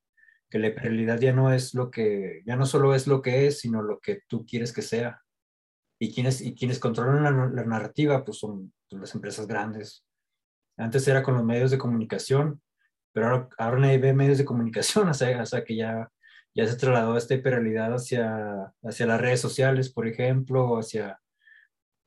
que 0.49 0.59
la 0.59 0.67
hiperrealidad 0.67 1.19
ya 1.19 1.33
no 1.33 1.53
es 1.53 1.73
lo 1.73 1.91
que, 1.91 2.41
ya 2.45 2.55
no 2.55 2.65
solo 2.65 2.95
es 2.95 3.07
lo 3.07 3.21
que 3.21 3.47
es, 3.47 3.59
sino 3.59 3.81
lo 3.81 3.99
que 3.99 4.21
tú 4.27 4.45
quieres 4.45 4.73
que 4.73 4.81
sea. 4.81 5.21
Y 5.99 6.13
quienes, 6.13 6.41
y 6.41 6.55
quienes 6.55 6.79
controlan 6.79 7.55
la, 7.55 7.65
narrativa, 7.65 8.23
pues 8.23 8.39
son 8.39 8.73
las 8.89 9.13
empresas 9.13 9.47
grandes. 9.47 10.05
Antes 10.79 11.07
era 11.07 11.21
con 11.21 11.35
los 11.35 11.43
medios 11.43 11.71
de 11.71 11.77
comunicación, 11.77 12.61
pero 13.13 13.27
ahora, 13.27 13.49
ahora 13.57 13.79
nadie 13.79 13.97
ve 13.99 14.13
medios 14.13 14.37
de 14.37 14.45
comunicación, 14.45 15.07
o 15.09 15.13
sea, 15.13 15.41
o 15.41 15.45
sea 15.45 15.63
que 15.63 15.75
ya 15.75 16.09
ya 16.55 16.67
se 16.67 16.77
trasladó 16.77 17.17
esta 17.17 17.35
hiperrealidad 17.35 17.93
hacia, 17.93 18.73
hacia 18.83 19.05
las 19.05 19.21
redes 19.21 19.39
sociales, 19.39 19.91
por 19.91 20.07
ejemplo, 20.07 20.77
hacia, 20.77 21.19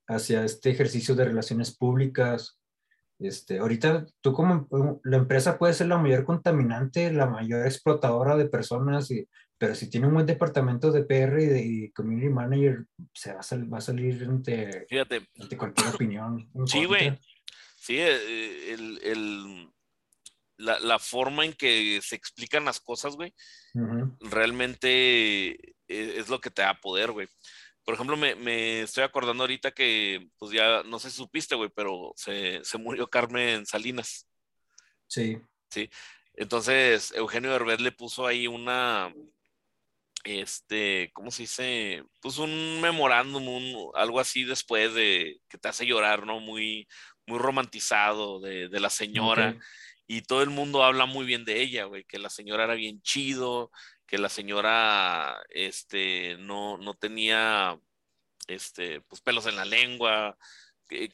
hacia 0.08 0.44
este 0.44 0.70
ejercicio 0.70 1.14
de 1.14 1.24
relaciones 1.24 1.76
públicas. 1.76 2.58
Este, 3.18 3.58
ahorita 3.58 4.04
tú 4.20 4.32
como 4.32 4.68
la 5.04 5.16
empresa 5.16 5.58
puede 5.58 5.74
ser 5.74 5.86
la 5.86 5.98
mayor 5.98 6.24
contaminante, 6.24 7.12
la 7.12 7.26
mayor 7.26 7.66
explotadora 7.66 8.36
de 8.36 8.48
personas, 8.48 9.10
y, 9.12 9.28
pero 9.56 9.74
si 9.76 9.88
tiene 9.88 10.08
un 10.08 10.14
buen 10.14 10.26
departamento 10.26 10.90
de 10.90 11.04
PR 11.04 11.40
y 11.40 11.46
de 11.46 11.92
community 11.94 12.28
manager, 12.28 12.84
se 13.14 13.32
va 13.32 13.40
a, 13.40 13.56
va 13.72 13.78
a 13.78 13.80
salir 13.80 14.24
ante, 14.24 14.86
ante 15.40 15.56
cualquier 15.56 15.94
opinión. 15.94 16.50
Sí, 16.66 16.84
güey. 16.84 17.18
Sí, 17.82 17.96
eh, 17.98 18.74
el, 18.74 19.00
el, 19.02 19.72
la, 20.56 21.00
forma 21.00 21.44
en 21.44 21.52
que 21.52 22.00
se 22.00 22.14
explican 22.14 22.64
las 22.64 22.78
cosas, 22.78 23.16
güey, 23.16 23.34
realmente 24.20 25.50
e, 25.88 26.18
es, 26.18 26.28
lo 26.28 26.40
que 26.40 26.50
te 26.50 26.62
da 26.62 26.80
poder, 26.80 27.10
güey. 27.10 27.26
Por 27.84 27.94
ejemplo, 27.94 28.16
me, 28.16 28.82
estoy 28.82 29.02
acordando 29.02 29.42
ahorita 29.42 29.72
que, 29.72 30.28
pues 30.38 30.52
ya, 30.52 30.84
no 30.84 31.00
sé 31.00 31.10
si 31.10 31.16
supiste, 31.16 31.56
güey, 31.56 31.70
pero 31.74 32.12
se, 32.14 32.62
murió 32.78 33.10
Carmen 33.10 33.66
Salinas. 33.66 34.28
Sí. 35.08 35.40
Sí. 35.68 35.90
Entonces, 36.34 37.12
Eugenio 37.16 37.52
Herbert 37.52 37.80
le 37.80 37.90
puso 37.90 38.28
ahí 38.28 38.46
una, 38.46 39.12
este, 40.22 41.10
¿cómo 41.12 41.32
se 41.32 41.42
dice? 41.42 42.04
Pues 42.20 42.38
un 42.38 42.80
memorándum, 42.80 43.48
un, 43.48 43.90
algo 43.94 44.20
así 44.20 44.44
después 44.44 44.94
de 44.94 45.40
que 45.48 45.58
te 45.58 45.68
hace 45.68 45.84
llorar, 45.84 46.24
¿no? 46.24 46.38
Muy, 46.38 46.86
muy 47.26 47.38
romantizado 47.38 48.40
de, 48.40 48.68
la 48.80 48.90
señora 48.90 49.56
y 50.06 50.22
todo 50.22 50.42
el 50.42 50.50
mundo 50.50 50.84
habla 50.84 51.06
muy 51.06 51.24
bien 51.24 51.44
de 51.44 51.60
ella, 51.60 51.84
güey, 51.84 52.04
que 52.04 52.18
la 52.18 52.28
señora 52.28 52.64
era 52.64 52.74
bien 52.74 53.00
chido, 53.02 53.70
que 54.06 54.18
la 54.18 54.28
señora, 54.28 55.42
este, 55.48 56.36
no, 56.38 56.76
no 56.78 56.94
tenía, 56.94 57.78
este, 58.46 59.00
pues 59.02 59.22
pelos 59.22 59.46
en 59.46 59.56
la 59.56 59.64
lengua, 59.64 60.36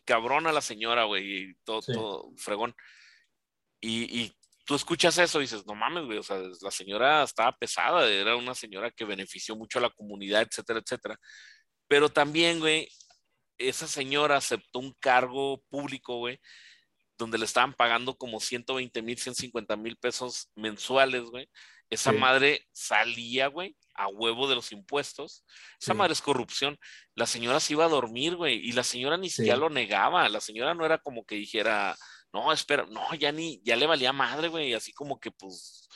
cabrona 0.05 0.53
la 0.53 0.61
señora, 0.61 1.05
güey, 1.05 1.55
todo, 1.65 1.81
todo 1.81 2.33
fregón. 2.37 2.75
Y, 3.81 4.23
y, 4.23 4.33
tú 4.65 4.75
escuchas 4.75 5.17
eso 5.17 5.39
y 5.39 5.43
dices, 5.43 5.65
no 5.67 5.75
mames, 5.75 6.05
güey, 6.05 6.19
o 6.19 6.23
sea, 6.23 6.37
la 6.61 6.71
señora 6.71 7.23
estaba 7.23 7.57
pesada, 7.57 8.07
era 8.07 8.37
una 8.37 8.55
señora 8.55 8.91
que 8.91 9.07
benefició 9.07 9.57
mucho 9.57 9.79
a 9.79 9.83
la 9.83 9.91
comunidad, 9.91 10.43
etcétera, 10.43 10.81
etcétera. 10.81 11.19
Pero 11.87 12.11
también, 12.11 12.59
güey, 12.59 12.87
esa 13.59 13.87
señora 13.87 14.37
aceptó 14.37 14.79
un 14.79 14.93
cargo 14.95 15.63
público, 15.69 16.19
güey, 16.19 16.41
donde 17.19 17.39
le 17.39 17.45
estaban 17.45 17.75
pagando 17.75 18.17
como 18.17 18.41
120 18.41 19.03
mil, 19.03 19.19
150 19.19 19.77
mil 19.77 19.97
pesos 19.97 20.51
mensuales, 20.55 21.25
güey. 21.25 21.49
Esa 21.91 22.13
madre 22.13 22.67
salía, 22.71 23.47
güey, 23.47 23.75
a 23.95 24.09
huevo 24.09 24.47
de 24.47 24.55
los 24.55 24.73
impuestos. 24.73 25.45
Esa 25.81 25.95
madre 25.95 26.13
es 26.13 26.21
corrupción. 26.21 26.79
La 27.15 27.27
señora 27.27 27.61
se 27.61 27.73
iba 27.73 27.87
a 27.87 27.89
dormir, 27.89 28.37
güey, 28.37 28.57
y 28.57 28.73
la 28.73 28.85
señora 28.85 29.17
ni 29.17 29.31
siquiera 29.31 29.57
lo 29.57 29.71
negaba. 29.71 30.29
La 30.29 30.41
señora 30.41 30.75
no 30.75 30.85
era 30.85 30.99
como 30.99 31.25
que 31.25 31.37
dijera, 31.37 31.97
no, 32.33 32.53
espera, 32.53 32.87
no, 32.91 33.15
ya 33.15 33.33
ni, 33.33 33.61
ya 33.65 33.75
le 33.77 33.87
valía 33.87 34.13
madre, 34.13 34.49
güey, 34.49 34.75
así 34.75 34.93
como 34.93 35.19
que 35.19 35.31
pues 35.31 35.89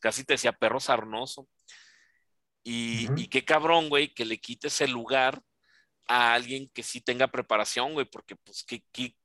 casi 0.00 0.24
te 0.24 0.34
decía 0.34 0.52
perro 0.52 0.78
sarnoso. 0.78 1.48
Y, 2.64 3.08
y 3.20 3.26
qué 3.26 3.44
cabrón, 3.44 3.88
güey, 3.88 4.14
que 4.14 4.24
le 4.24 4.38
quites 4.38 4.80
el 4.80 4.92
lugar 4.92 5.42
a 6.06 6.34
alguien 6.34 6.70
que 6.72 6.82
sí 6.82 7.00
tenga 7.00 7.28
preparación, 7.28 7.92
güey, 7.92 8.06
porque 8.06 8.36
pues 8.36 8.64
qué, 8.64 8.84
qué, 8.92 9.16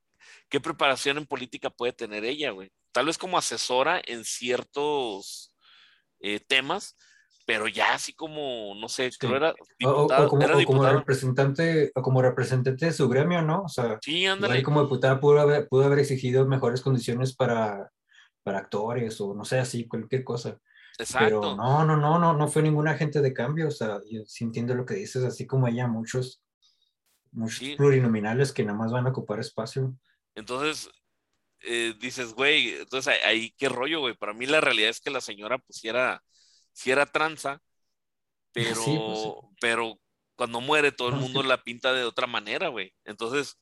¿qué 0.49 0.59
preparación 0.59 1.17
en 1.17 1.25
política 1.25 1.69
puede 1.69 1.93
tener 1.93 2.23
ella, 2.23 2.51
güey? 2.51 2.71
Tal 2.91 3.05
vez 3.05 3.17
como 3.17 3.37
asesora 3.37 4.01
en 4.05 4.23
ciertos 4.25 5.53
eh, 6.19 6.39
temas, 6.39 6.95
pero 7.45 7.67
ya 7.67 7.93
así 7.93 8.13
como, 8.13 8.75
no 8.75 8.89
sé, 8.89 9.09
creo 9.17 9.37
era 9.37 9.53
diputada, 9.79 10.25
o, 10.25 10.29
como, 10.65 10.85
representante, 10.85 11.91
o 11.95 12.01
como 12.01 12.21
representante 12.21 12.87
de 12.87 12.93
su 12.93 13.07
gremio, 13.07 13.41
¿no? 13.41 13.63
O 13.63 13.69
sea, 13.69 13.99
sí, 14.01 14.25
ándale. 14.25 14.61
como 14.63 14.83
diputada 14.83 15.19
pudo 15.19 15.39
haber, 15.39 15.67
pudo 15.69 15.85
haber 15.85 15.99
exigido 15.99 16.45
mejores 16.45 16.81
condiciones 16.81 17.33
para, 17.33 17.89
para 18.43 18.59
actores 18.59 19.21
o 19.21 19.33
no 19.33 19.45
sé, 19.45 19.59
así, 19.59 19.87
cualquier 19.87 20.25
cosa. 20.25 20.59
Exacto. 20.97 21.39
Pero 21.39 21.55
no, 21.55 21.85
no, 21.85 21.95
no, 21.95 22.19
no, 22.19 22.33
no 22.33 22.47
fue 22.47 22.63
ningún 22.63 22.87
agente 22.87 23.21
de 23.21 23.33
cambio, 23.33 23.69
o 23.69 23.71
sea, 23.71 24.01
yo 24.09 24.25
sí 24.25 24.43
entiendo 24.43 24.75
lo 24.75 24.85
que 24.85 24.95
dices, 24.95 25.23
así 25.23 25.47
como 25.47 25.67
ella, 25.67 25.87
muchos, 25.87 26.41
muchos 27.37 27.75
plurinominales 27.77 28.51
que 28.51 28.63
nada 28.63 28.77
más 28.77 28.91
van 28.91 29.07
a 29.07 29.11
ocupar 29.11 29.39
espacio. 29.39 29.93
Entonces, 30.35 30.89
eh, 31.61 31.93
dices, 31.99 32.33
güey, 32.33 32.73
entonces 32.73 33.15
ahí 33.25 33.53
qué 33.57 33.69
rollo, 33.69 33.99
güey. 33.99 34.15
Para 34.15 34.33
mí 34.33 34.45
la 34.45 34.61
realidad 34.61 34.89
es 34.89 34.99
que 34.99 35.09
la 35.09 35.21
señora 35.21 35.57
pues 35.57 35.79
si 35.79 35.87
era, 35.87 36.23
si 36.73 36.91
era 36.91 37.05
tranza, 37.05 37.61
pero, 38.51 38.83
pues 38.83 39.53
pero 39.61 39.99
cuando 40.35 40.61
muere 40.61 40.91
todo 40.91 41.09
el 41.09 41.15
mundo 41.15 41.43
la 41.43 41.63
pinta 41.63 41.93
de 41.93 42.03
otra 42.03 42.27
manera, 42.27 42.67
güey. 42.69 42.93
Entonces, 43.05 43.57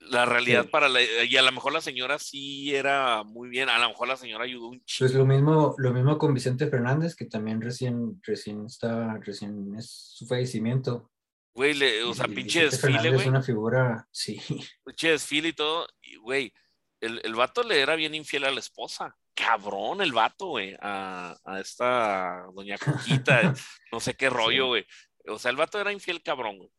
la 0.00 0.24
realidad 0.24 0.68
para 0.70 0.88
la, 0.88 1.02
y 1.02 1.36
a 1.36 1.42
lo 1.42 1.52
mejor 1.52 1.72
la 1.72 1.80
señora 1.80 2.18
sí 2.18 2.74
era 2.74 3.22
muy 3.22 3.48
bien, 3.48 3.68
a 3.68 3.78
lo 3.78 3.88
mejor 3.88 4.08
la 4.08 4.16
señora 4.16 4.44
ayudó 4.44 4.68
un 4.68 4.82
chico. 4.84 5.04
Pues 5.04 5.14
lo 5.14 5.26
mismo, 5.26 5.74
lo 5.76 5.92
mismo 5.92 6.18
con 6.18 6.32
Vicente 6.32 6.68
Fernández, 6.68 7.14
que 7.14 7.26
también 7.26 7.60
recién, 7.60 8.20
recién 8.22 8.64
está, 8.64 9.18
recién 9.18 9.74
es 9.76 9.90
su 9.90 10.26
fallecimiento. 10.26 11.10
Güey, 11.52 12.00
o 12.02 12.14
sea, 12.14 12.26
pinche 12.26 12.64
desfile, 12.64 13.10
güey. 13.10 13.22
Es 13.22 13.26
una 13.26 13.42
figura, 13.42 14.06
sí. 14.10 14.40
Pinche 14.84 15.10
desfile 15.10 15.48
y 15.48 15.52
todo, 15.52 15.86
y 16.00 16.16
güey, 16.16 16.52
el, 17.00 17.20
el 17.24 17.34
vato 17.34 17.62
le 17.62 17.80
era 17.80 17.96
bien 17.96 18.14
infiel 18.14 18.44
a 18.44 18.50
la 18.50 18.60
esposa. 18.60 19.16
Cabrón 19.34 20.02
el 20.02 20.12
vato, 20.12 20.48
güey, 20.48 20.76
a, 20.80 21.36
a 21.44 21.60
esta 21.60 22.44
doña 22.54 22.76
Cuquita, 22.78 23.54
no 23.92 24.00
sé 24.00 24.14
qué 24.14 24.30
rollo, 24.30 24.68
güey. 24.68 24.86
O 25.26 25.38
sea, 25.38 25.50
el 25.50 25.56
vato 25.56 25.80
era 25.80 25.92
infiel 25.92 26.22
cabrón, 26.22 26.58
güey. 26.58 26.70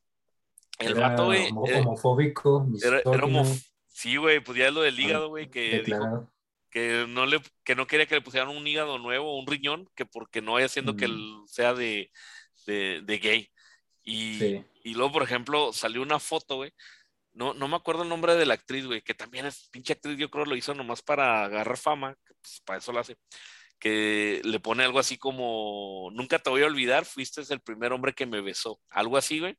El 0.79 0.95
vato, 0.95 1.25
güey. 1.25 1.47
Eh, 1.67 1.79
homofóbico, 1.79 2.67
era, 2.83 2.99
era 2.99 3.27
Sí, 3.87 4.15
güey, 4.15 4.39
pues 4.39 4.57
ya 4.57 4.67
es 4.67 4.73
lo 4.73 4.81
del 4.81 4.99
hígado, 4.99 5.29
güey, 5.29 5.49
que 5.49 5.83
dijo 5.85 6.31
que 6.71 7.05
no 7.07 7.25
le 7.25 7.39
que 7.63 7.75
no 7.75 7.85
quería 7.85 8.05
que 8.05 8.15
le 8.15 8.21
pusieran 8.21 8.49
un 8.49 8.65
hígado 8.65 8.97
nuevo, 8.97 9.37
un 9.37 9.45
riñón, 9.45 9.89
que 9.95 10.05
porque 10.05 10.41
no 10.41 10.53
vaya 10.53 10.69
siendo 10.69 10.95
que 10.95 11.05
él 11.05 11.35
sea 11.45 11.73
de, 11.73 12.09
de, 12.65 13.01
de 13.03 13.17
gay. 13.19 13.51
Y, 14.03 14.63
y 14.83 14.93
luego, 14.93 15.11
por 15.11 15.23
ejemplo, 15.23 15.73
salió 15.73 16.01
una 16.01 16.19
foto, 16.19 16.55
güey, 16.57 16.73
no, 17.33 17.53
no 17.53 17.67
me 17.67 17.75
acuerdo 17.75 18.03
el 18.03 18.09
nombre 18.09 18.35
de 18.35 18.45
la 18.45 18.55
actriz, 18.55 18.85
güey, 18.85 19.01
que 19.01 19.13
también 19.13 19.45
es 19.45 19.69
pinche 19.69 19.93
actriz, 19.93 20.17
yo 20.17 20.29
creo 20.29 20.45
lo 20.45 20.55
hizo 20.55 20.73
nomás 20.73 21.01
para 21.01 21.45
agarrar 21.45 21.77
fama, 21.77 22.17
pues 22.41 22.61
para 22.65 22.79
eso 22.79 22.91
lo 22.91 22.99
hace, 22.99 23.15
que 23.79 24.41
le 24.43 24.59
pone 24.59 24.83
algo 24.83 24.99
así 24.99 25.17
como, 25.17 26.09
nunca 26.13 26.39
te 26.39 26.49
voy 26.49 26.63
a 26.63 26.67
olvidar, 26.67 27.05
fuiste 27.05 27.41
el 27.49 27.61
primer 27.61 27.93
hombre 27.93 28.13
que 28.13 28.25
me 28.25 28.41
besó, 28.41 28.81
algo 28.89 29.17
así, 29.17 29.39
güey, 29.39 29.57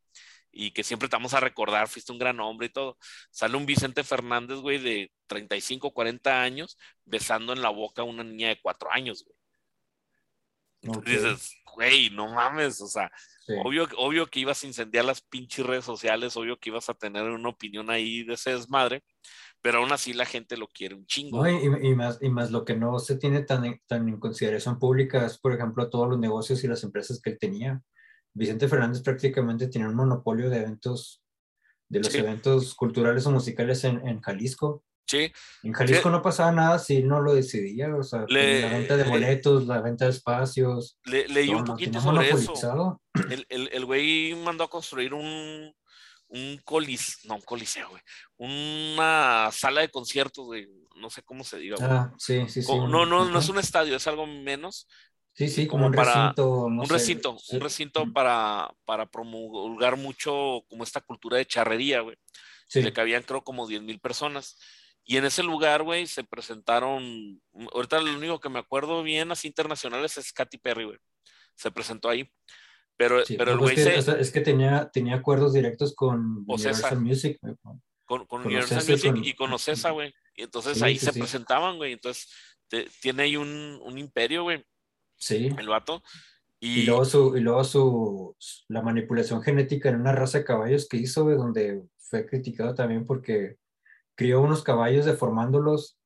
y 0.53 0.72
que 0.72 0.84
siempre 0.84 1.09
te 1.09 1.16
vamos 1.16 1.34
a 1.34 1.40
recordar, 1.40 1.88
fuiste 1.88 2.12
un 2.12 2.18
gran 2.18 2.38
hombre 2.40 2.66
y 2.66 2.70
todo. 2.70 2.99
Sale 3.30 3.57
un 3.57 3.64
Vicente 3.64 4.05
Fernández, 4.05 4.59
güey, 4.59 4.78
de 4.78 5.11
35, 5.26 5.93
40 5.93 6.43
años, 6.43 6.76
besando 7.07 7.55
en 7.55 7.62
la 7.62 7.70
boca 7.70 8.03
a 8.03 8.05
una 8.05 8.22
niña 8.22 8.49
de 8.49 8.61
4 8.61 8.93
años, 8.93 9.24
güey. 9.24 9.36
Entonces 10.82 11.22
dices, 11.22 11.61
güey, 11.74 12.10
no 12.10 12.28
mames, 12.32 12.80
o 12.80 12.86
sea, 12.86 13.10
obvio, 13.64 13.88
obvio 13.96 14.26
que 14.26 14.40
ibas 14.40 14.62
a 14.62 14.66
incendiar 14.66 15.04
las 15.04 15.20
pinches 15.20 15.66
redes 15.66 15.84
sociales, 15.84 16.36
obvio 16.36 16.58
que 16.58 16.70
ibas 16.70 16.88
a 16.88 16.94
tener 16.94 17.24
una 17.24 17.48
opinión 17.48 17.90
ahí 17.90 18.24
de 18.24 18.34
ese 18.34 18.50
desmadre, 18.50 19.02
pero 19.60 19.78
aún 19.78 19.92
así 19.92 20.12
la 20.12 20.26
gente 20.26 20.56
lo 20.56 20.66
quiere 20.66 20.94
un 20.94 21.06
chingo. 21.06 21.46
y, 21.46 21.94
más, 21.94 22.18
y 22.20 22.28
más 22.28 22.50
lo 22.50 22.64
que 22.64 22.74
no 22.74 22.98
se 22.98 23.16
tiene 23.16 23.42
tan, 23.42 23.80
tan 23.86 24.08
en 24.08 24.18
consideración 24.18 24.78
pública 24.78 25.24
es, 25.24 25.38
por 25.38 25.54
ejemplo, 25.54 25.88
todos 25.88 26.08
los 26.08 26.18
negocios 26.18 26.62
y 26.64 26.68
las 26.68 26.82
empresas 26.84 27.20
que 27.20 27.30
él 27.30 27.38
tenía. 27.38 27.82
Vicente 28.34 28.68
Fernández 28.68 29.02
prácticamente 29.02 29.68
tenía 29.68 29.88
un 29.88 29.94
monopolio 29.94 30.50
de 30.50 30.58
eventos, 30.58 31.22
de 31.88 32.00
los 32.00 32.14
eventos 32.14 32.74
culturales 32.74 33.26
o 33.26 33.30
musicales 33.30 33.84
en, 33.84 34.06
en 34.06 34.20
Jalisco. 34.20 34.84
Sí. 35.07 35.30
En 35.62 35.72
Jalisco 35.72 36.11
no 36.11 36.22
pasaba 36.22 36.53
nada 36.53 36.78
si 36.78 37.03
no 37.03 37.20
lo 37.20 37.34
decidía, 37.34 37.94
o 37.94 38.03
sea, 38.03 38.24
la 38.28 38.68
venta 38.68 38.96
de 38.96 39.05
boletos, 39.05 39.66
la 39.66 39.80
venta 39.80 40.07
de 40.07 40.12
espacios. 40.12 40.98
Le, 41.05 41.28
leí 41.28 41.50
un 41.50 41.64
poquito 41.64 42.00
sobre 42.00 42.30
eso. 42.30 43.00
El, 43.30 43.46
el, 43.48 43.68
el, 43.72 43.84
güey 43.84 44.34
mandó 44.34 44.64
a 44.64 44.70
construir 44.70 45.12
un, 45.12 45.74
un 46.32 46.61
colis, 46.64 47.18
no, 47.24 47.36
un 47.36 47.42
coliseo, 47.42 47.90
güey. 47.90 48.03
Una 48.38 49.50
sala 49.53 49.82
de 49.82 49.90
conciertos, 49.90 50.46
güey. 50.46 50.66
No 50.96 51.11
sé 51.11 51.22
cómo 51.22 51.44
se 51.44 51.59
diga, 51.59 51.76
Ah, 51.80 52.12
sí, 52.18 52.44
sí, 52.48 52.62
sí. 52.62 52.72
No, 52.72 53.05
no, 53.07 53.24
no 53.24 53.38
es 53.38 53.48
un 53.48 53.59
estadio, 53.59 53.96
es 53.96 54.07
algo 54.07 54.26
menos. 54.26 54.88
Sí, 55.34 55.48
sí, 55.48 55.66
como, 55.66 55.86
un 55.86 55.92
recinto. 55.92 56.64
un 56.64 56.88
recinto, 56.88 57.36
un 57.50 57.61
recinto 57.61 58.12
para, 58.12 58.70
para 58.84 59.07
promulgar 59.07 59.96
mucho 59.96 60.62
como 60.68 60.84
esta 60.84 61.00
cultura 61.00 61.38
de 61.38 61.46
charrería, 61.46 62.00
güey. 62.00 62.16
Le 62.74 62.92
cabían 62.92 63.22
creo 63.22 63.42
como 63.42 63.66
10 63.66 63.82
mil 63.82 64.00
personas. 64.00 64.59
Y 65.05 65.16
en 65.16 65.24
ese 65.24 65.42
lugar, 65.42 65.82
güey, 65.82 66.07
se 66.07 66.24
presentaron, 66.24 67.40
ahorita 67.72 68.00
lo 68.00 68.16
único 68.16 68.40
que 68.40 68.48
me 68.48 68.61
acuerdo 68.61 69.03
bien 69.03 69.32
así 69.32 69.48
internacionales 69.48 70.16
es 70.16 70.32
Katy 70.32 70.59
Perry, 70.59 70.84
güey. 70.84 70.98
Se 71.57 71.70
presentó 71.70 72.09
ahí. 72.09 72.30
Pero, 72.96 73.22
pero 73.36 73.53
el 73.53 73.59
güey 73.59 73.78
es, 73.78 74.07
es, 74.07 74.30
que 74.30 74.40
tenía, 74.40 74.88
tenía 74.92 75.16
acuerdos 75.16 75.55
directos 75.55 75.94
con 75.94 76.44
Universal 76.46 77.00
Music. 77.00 77.38
Con, 78.05 78.26
con, 78.26 78.46
Universal 78.46 78.84
Music 78.86 79.14
y 79.22 79.34
con 79.34 79.53
Ocesa, 79.53 79.90
güey. 79.90 80.14
Y 80.36 80.42
entonces 80.42 80.80
ahí 80.82 80.98
se 80.98 81.12
presentaban, 81.12 81.78
güey. 81.78 81.94
Entonces 81.94 82.28
tiene 83.00 83.24
ahí 83.24 83.36
un, 83.36 83.80
un 83.82 83.98
imperio, 83.98 84.44
güey. 84.44 84.64
Sí. 85.16 85.48
El 85.59 85.68
vato. 85.68 86.03
Y, 86.61 86.84
luego, 86.84 87.05
su, 87.05 87.36
y 87.36 87.40
luego 87.40 87.64
su, 87.64 88.36
la 88.68 88.82
manipulación 88.82 89.42
genética 89.42 89.88
en 89.88 89.96
una 89.96 90.12
raza 90.12 90.38
de 90.38 90.44
caballos 90.44 90.86
que 90.88 90.96
hizo, 90.96 91.24
güey, 91.24 91.36
donde 91.36 91.82
fue 91.96 92.24
criticado 92.24 92.72
también 92.72 93.05
porque 93.05 93.57
crió 94.14 94.40
unos 94.40 94.62
caballos 94.62 95.04
deformándolos, 95.04 95.98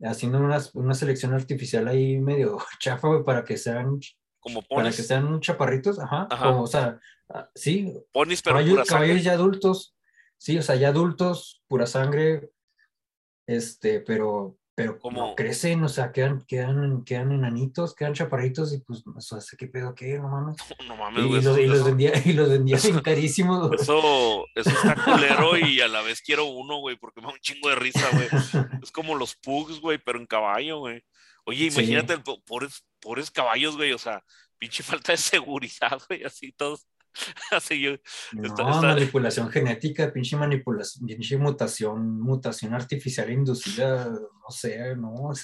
haciendo 0.00 0.38
una, 0.38 0.58
una 0.74 0.94
selección 0.94 1.34
artificial 1.34 1.88
ahí 1.88 2.18
medio 2.18 2.58
chafa, 2.78 3.08
güey, 3.08 3.24
para 3.24 3.44
que 3.44 3.56
sean 3.56 4.00
como 4.40 4.62
Para 4.62 4.90
que 4.90 5.02
sean 5.02 5.40
chaparritos, 5.40 5.98
ajá. 5.98 6.28
Como, 6.28 6.62
o 6.62 6.66
sea, 6.66 7.00
ah, 7.28 7.50
sí. 7.54 7.92
Ponis, 8.12 8.40
pero 8.40 8.56
caballos, 8.56 8.88
caballos 8.88 9.24
ya 9.24 9.32
adultos, 9.32 9.96
sí, 10.36 10.56
o 10.58 10.62
sea, 10.62 10.76
ya 10.76 10.88
adultos, 10.88 11.62
pura 11.66 11.86
sangre, 11.86 12.50
este, 13.46 14.00
pero 14.00 14.56
pero 14.78 14.96
como 15.00 15.34
crecen, 15.34 15.82
o 15.82 15.88
sea, 15.88 16.12
quedan, 16.12 16.44
quedan, 16.46 17.02
quedan 17.02 17.32
enanitos, 17.32 17.96
quedan 17.96 18.14
chaparritos 18.14 18.72
y 18.72 18.78
pues, 18.78 19.02
o 19.12 19.20
sea, 19.20 19.40
¿qué 19.58 19.66
pedo 19.66 19.92
qué? 19.92 20.20
No 20.20 20.28
mames. 20.28 20.56
No, 20.86 20.94
mames, 20.96 21.24
y, 21.24 21.42
los, 21.42 21.58
y 21.58 21.66
los, 21.66 21.84
vendía, 21.84 22.12
y 22.24 22.32
los 22.32 22.48
vendía 22.48 22.78
carísimos. 23.02 23.72
Eso, 23.72 24.46
eso 24.54 24.70
está 24.70 24.94
culero 25.04 25.58
y 25.58 25.80
a 25.80 25.88
la 25.88 26.00
vez 26.02 26.22
quiero 26.22 26.44
uno, 26.44 26.78
güey, 26.78 26.94
porque 26.94 27.20
me 27.20 27.26
da 27.26 27.32
un 27.32 27.40
chingo 27.40 27.70
de 27.70 27.74
risa, 27.74 28.08
güey. 28.12 28.28
Es 28.80 28.92
como 28.92 29.16
los 29.16 29.34
pugs, 29.34 29.80
güey, 29.80 29.98
pero 29.98 30.20
en 30.20 30.26
caballo, 30.26 30.78
güey. 30.78 31.02
Oye, 31.44 31.64
imagínate, 31.64 32.16
pobres, 32.46 32.84
pobres 33.00 33.32
caballos, 33.32 33.76
güey, 33.76 33.92
o 33.92 33.98
sea, 33.98 34.22
pinche 34.58 34.84
falta 34.84 35.10
de 35.10 35.18
seguridad, 35.18 36.00
güey, 36.08 36.22
así 36.22 36.52
todos 36.52 36.86
Así 37.50 37.80
yo. 37.80 37.92
No, 38.32 38.82
manipulación 38.82 39.50
genética, 39.50 40.12
pinche 40.12 40.36
manipulación, 40.36 41.06
pinche 41.06 41.36
mutación, 41.36 42.20
mutación 42.20 42.74
artificial 42.74 43.30
inducida, 43.30 44.08
no 44.08 44.50
sé, 44.50 44.96
no, 44.96 45.32
es, 45.32 45.42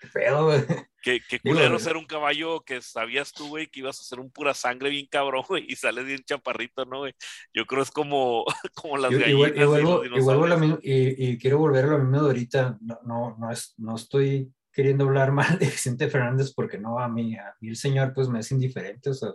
qué 0.00 0.08
pedo, 0.12 0.46
güey. 0.46 0.64
Qué, 1.00 1.20
qué 1.28 1.38
culero 1.38 1.78
ser 1.78 1.96
un 1.96 2.06
caballo 2.06 2.60
que 2.60 2.82
sabías 2.82 3.32
tú, 3.32 3.48
güey, 3.48 3.68
que 3.68 3.80
ibas 3.80 4.00
a 4.00 4.02
ser 4.02 4.20
un 4.20 4.30
pura 4.30 4.52
sangre 4.52 4.90
bien 4.90 5.06
cabrón, 5.06 5.44
güey, 5.48 5.64
y 5.68 5.76
sales 5.76 6.04
bien 6.04 6.22
chaparrito, 6.24 6.84
¿no, 6.84 6.98
güey? 7.00 7.14
Yo 7.54 7.66
creo 7.66 7.82
es 7.82 7.90
como, 7.90 8.44
como 8.74 8.96
las 8.98 9.10
gallinas. 9.10 9.28
Y, 9.30 9.64
vuelvo, 9.64 10.04
y, 10.04 10.20
vuelvo 10.20 10.78
y, 10.82 11.38
quiero 11.38 11.58
volver 11.58 11.84
a 11.84 11.88
lo 11.88 11.98
mismo 11.98 12.22
de 12.22 12.26
ahorita, 12.26 12.78
no, 12.80 12.98
no, 13.04 13.36
no, 13.38 13.50
es, 13.50 13.74
no 13.78 13.96
estoy 13.96 14.52
queriendo 14.72 15.04
hablar 15.04 15.32
mal 15.32 15.58
de 15.58 15.66
Vicente 15.66 16.08
Fernández 16.08 16.52
porque 16.54 16.78
no, 16.78 16.98
a 16.98 17.08
mí, 17.08 17.36
a 17.36 17.54
mí 17.60 17.68
el 17.68 17.76
señor 17.76 18.12
pues 18.14 18.28
me 18.28 18.40
es 18.40 18.50
indiferente, 18.52 19.10
o 19.10 19.14
sea, 19.14 19.30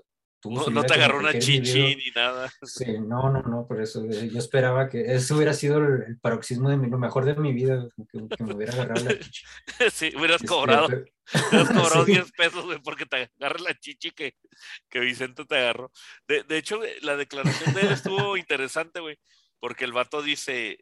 no, 0.45 0.83
te 0.83 0.93
agarró 0.93 1.19
una 1.19 1.37
chichi 1.37 1.95
ni 1.95 2.11
nada. 2.15 2.51
Sí, 2.63 2.99
no, 2.99 3.29
no, 3.29 3.41
no, 3.41 3.65
por 3.67 3.81
eso 3.81 4.03
eh, 4.05 4.29
yo 4.31 4.39
esperaba 4.39 4.89
que 4.89 5.13
eso 5.13 5.35
hubiera 5.35 5.53
sido 5.53 5.77
el, 5.77 6.19
paroxismo 6.19 6.69
de 6.69 6.77
mi, 6.77 6.89
lo 6.89 6.97
mejor 6.97 7.25
de 7.25 7.35
mi 7.35 7.53
vida, 7.53 7.87
que, 8.11 8.43
me 8.43 8.53
hubiera 8.53 8.73
agarrado 8.73 9.05
la 9.05 9.19
chichi. 9.19 9.45
Sí, 9.91 10.13
hubieras 10.15 10.41
este, 10.41 10.47
cobrado, 10.47 10.87
hubieras 10.87 11.69
cobrado 11.73 12.05
10 12.05 12.31
pesos 12.31 12.65
porque 12.83 13.05
te 13.05 13.31
agarre 13.39 13.59
la 13.61 13.77
chichi 13.77 14.11
que, 14.11 14.35
que 14.89 14.99
Vicente 14.99 15.45
te 15.45 15.57
agarró. 15.57 15.91
De, 16.27 16.43
de 16.43 16.57
hecho, 16.57 16.79
la 17.01 17.15
declaración 17.15 17.73
de 17.73 17.81
él 17.81 17.91
estuvo 17.91 18.37
interesante, 18.37 18.99
güey, 18.99 19.17
porque 19.59 19.85
el 19.85 19.93
vato 19.93 20.21
dice, 20.21 20.79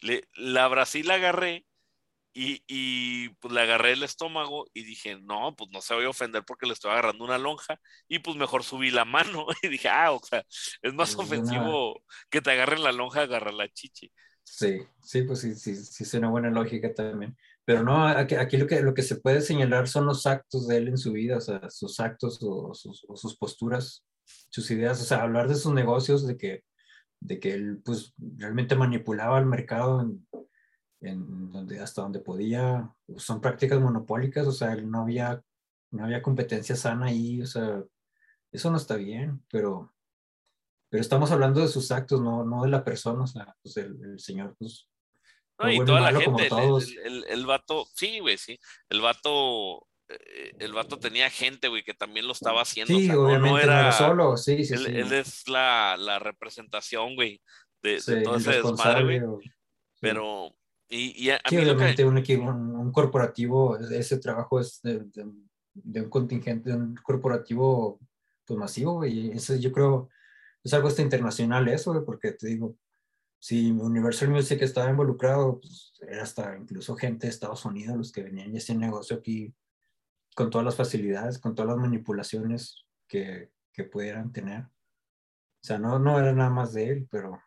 le, 0.00 0.28
la 0.34 0.68
Brasil 0.68 1.10
agarré 1.10 1.66
y, 2.36 2.64
y, 2.66 3.28
pues 3.40 3.54
le 3.54 3.60
agarré 3.60 3.92
el 3.92 4.02
estómago 4.02 4.66
y 4.74 4.82
dije, 4.82 5.16
no, 5.22 5.54
pues 5.56 5.70
no 5.70 5.80
se 5.80 5.94
voy 5.94 6.04
a 6.04 6.10
ofender 6.10 6.42
porque 6.44 6.66
le 6.66 6.72
estoy 6.72 6.90
agarrando 6.90 7.24
una 7.24 7.38
lonja. 7.38 7.80
Y 8.08 8.18
pues 8.18 8.36
mejor 8.36 8.64
subí 8.64 8.90
la 8.90 9.04
mano 9.04 9.46
y 9.62 9.68
dije, 9.68 9.88
ah, 9.88 10.10
o 10.10 10.18
sea, 10.18 10.44
es 10.82 10.92
más 10.94 11.14
ofensivo 11.14 12.02
que 12.28 12.42
te 12.42 12.50
agarren 12.50 12.82
la 12.82 12.90
lonja, 12.90 13.22
agarrar 13.22 13.54
la 13.54 13.68
chichi. 13.68 14.12
Sí, 14.42 14.80
sí, 15.00 15.22
pues 15.22 15.40
sí, 15.40 15.54
sí, 15.54 15.76
sí, 15.76 16.02
es 16.02 16.14
una 16.14 16.28
buena 16.28 16.50
lógica 16.50 16.92
también. 16.92 17.36
Pero 17.64 17.84
no, 17.84 18.04
aquí, 18.04 18.34
aquí, 18.34 18.56
lo, 18.56 18.66
que, 18.66 18.82
lo 18.82 18.94
que 18.94 19.02
se 19.02 19.16
puede 19.16 19.40
señalar 19.40 19.86
son 19.86 20.04
los 20.04 20.26
actos 20.26 20.66
de 20.66 20.78
él 20.78 20.88
en 20.88 20.98
su 20.98 21.12
vida, 21.12 21.38
o 21.38 21.40
sea, 21.40 21.70
sus 21.70 22.00
actos 22.00 22.40
o 22.42 22.74
sus, 22.74 23.06
o 23.08 23.16
sus 23.16 23.38
posturas, 23.38 24.04
sus 24.50 24.70
ideas, 24.72 25.00
o 25.00 25.04
sea, 25.04 25.22
hablar 25.22 25.48
de 25.48 25.54
sus 25.54 25.72
negocios, 25.72 26.26
de 26.26 26.36
que, 26.36 26.64
de 27.20 27.38
que 27.38 27.52
él 27.54 27.80
pues 27.84 28.12
realmente 28.18 28.74
manipulaba 28.74 29.38
el 29.38 29.46
mercado 29.46 30.02
en, 30.02 30.26
en 31.04 31.50
donde, 31.50 31.80
hasta 31.80 32.02
donde 32.02 32.20
podía, 32.20 32.90
son 33.16 33.40
prácticas 33.40 33.80
monopólicas, 33.80 34.46
o 34.46 34.52
sea, 34.52 34.74
no 34.76 35.02
había, 35.02 35.42
no 35.90 36.04
había 36.04 36.22
competencia 36.22 36.76
sana 36.76 37.06
ahí, 37.06 37.42
o 37.42 37.46
sea, 37.46 37.82
eso 38.50 38.70
no 38.70 38.76
está 38.76 38.96
bien, 38.96 39.42
pero, 39.50 39.92
pero 40.88 41.00
estamos 41.00 41.30
hablando 41.30 41.60
de 41.60 41.68
sus 41.68 41.90
actos, 41.90 42.20
no, 42.20 42.44
no 42.44 42.62
de 42.62 42.70
la 42.70 42.84
persona, 42.84 43.24
o 43.24 43.26
sea, 43.26 43.54
pues 43.62 43.76
el, 43.76 44.18
señor, 44.18 44.54
pues... 44.58 44.88
No, 45.58 45.70
y 45.70 45.84
toda 45.84 46.10
la 46.10 46.20
gente, 46.20 46.48
el, 47.04 47.24
el, 47.28 47.46
vato, 47.46 47.86
sí, 47.94 48.18
güey, 48.18 48.36
sí, 48.36 48.58
el 48.88 49.00
vato, 49.00 49.86
eh, 50.08 50.52
el 50.58 50.72
vato 50.72 50.98
tenía 50.98 51.30
gente, 51.30 51.68
güey, 51.68 51.84
que 51.84 51.94
también 51.94 52.26
lo 52.26 52.32
estaba 52.32 52.62
haciendo. 52.62 52.92
Sí, 52.92 53.08
obviamente, 53.10 53.48
no, 53.48 53.58
era, 53.60 53.92
solo, 53.92 54.36
sí, 54.36 54.64
sí, 54.64 54.74
él, 54.74 54.84
sí. 54.84 54.90
Él 54.96 55.12
es 55.12 55.48
la, 55.48 55.96
la 55.96 56.18
representación, 56.18 57.14
güey, 57.14 57.40
de, 57.84 58.00
de 58.00 58.22
todo 58.22 58.36
ese 58.36 58.50
desmadre, 58.50 59.20
güey. 59.20 59.48
Pero, 60.00 60.54
y, 60.88 61.30
a, 61.30 61.40
sí, 61.48 61.56
obviamente 61.56 62.04
un, 62.04 62.16
un, 62.16 62.92
corporativo, 62.92 63.78
ese 63.78 64.18
trabajo 64.18 64.60
es 64.60 64.80
de, 64.82 65.04
un 66.02 66.10
contingente, 66.10 66.70
de 66.70 66.76
un 66.76 66.94
corporativo 66.96 67.98
pues, 68.44 68.58
masivo, 68.58 69.04
y 69.04 69.30
eso 69.30 69.56
yo 69.56 69.72
creo 69.72 70.08
es 70.62 70.72
algo 70.72 70.88
hasta 70.88 71.02
internacional 71.02 71.68
eso, 71.68 72.04
porque 72.04 72.32
te 72.32 72.46
digo, 72.48 72.76
si 73.38 73.70
Universal 73.70 74.30
Music 74.30 74.62
estaba 74.62 74.90
involucrado, 74.90 75.60
pues 75.60 75.92
era 76.00 76.22
hasta 76.22 76.56
incluso 76.56 76.96
gente 76.96 77.26
de 77.26 77.32
Estados 77.32 77.64
Unidos 77.66 77.98
los 77.98 78.12
que 78.12 78.22
venían 78.22 78.54
y 78.54 78.56
hacían 78.56 78.80
negocio 78.80 79.16
aquí 79.16 79.54
con 80.34 80.48
todas 80.48 80.64
las 80.64 80.76
facilidades, 80.76 81.38
con 81.38 81.54
todas 81.54 81.72
las 81.72 81.78
manipulaciones 81.78 82.86
que, 83.06 83.52
que 83.72 83.84
pudieran 83.84 84.32
tener. 84.32 84.62
O 84.62 85.66
sea, 85.66 85.78
no, 85.78 85.98
no 85.98 86.18
era 86.18 86.32
nada 86.32 86.50
más 86.50 86.72
de 86.72 86.88
él, 86.88 87.08
pero 87.10 87.38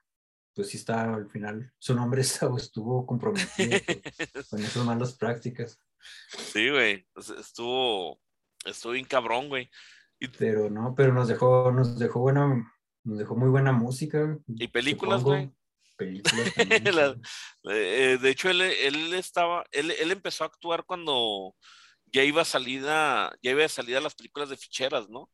pues 0.58 0.70
sí 0.70 0.78
está 0.78 1.14
al 1.14 1.30
final, 1.30 1.72
su 1.78 1.94
nombre 1.94 2.22
estuvo 2.58 3.06
comprometido 3.06 3.80
con, 4.50 4.60
esas 4.60 4.84
malas 4.84 5.14
prácticas. 5.14 5.80
Sí, 6.52 6.70
güey, 6.72 7.08
estuvo, 7.16 8.20
estuvo 8.66 8.94
bien 8.94 9.06
cabrón, 9.06 9.50
güey. 9.50 9.70
Pero 10.40 10.72
no, 10.72 10.96
pero 10.96 11.14
nos 11.14 11.28
dejó, 11.28 11.72
nos 11.72 12.00
dejó 12.00 12.22
buena, 12.22 12.74
nos 13.04 13.20
dejó 13.20 13.36
muy 13.36 13.50
buena 13.50 13.72
música. 13.72 14.36
¿Y 14.48 14.68
películas, 14.68 15.24
güey? 15.24 15.52
películas. 15.96 16.54
Eh, 17.70 18.18
de 18.22 18.30
hecho, 18.30 18.50
él, 18.50 18.62
él 18.62 19.14
estaba, 19.14 19.66
él, 19.72 19.92
él, 19.92 20.12
empezó 20.12 20.44
a 20.44 20.48
actuar 20.48 20.86
cuando 20.86 21.54
ya 22.06 22.24
iba 22.24 22.46
salida, 22.46 23.36
ya 23.44 23.52
iba 23.52 23.68
salida 23.68 24.00
las 24.00 24.16
películas 24.16 24.50
de 24.50 24.56
ficheras, 24.56 25.10
¿no? 25.10 25.30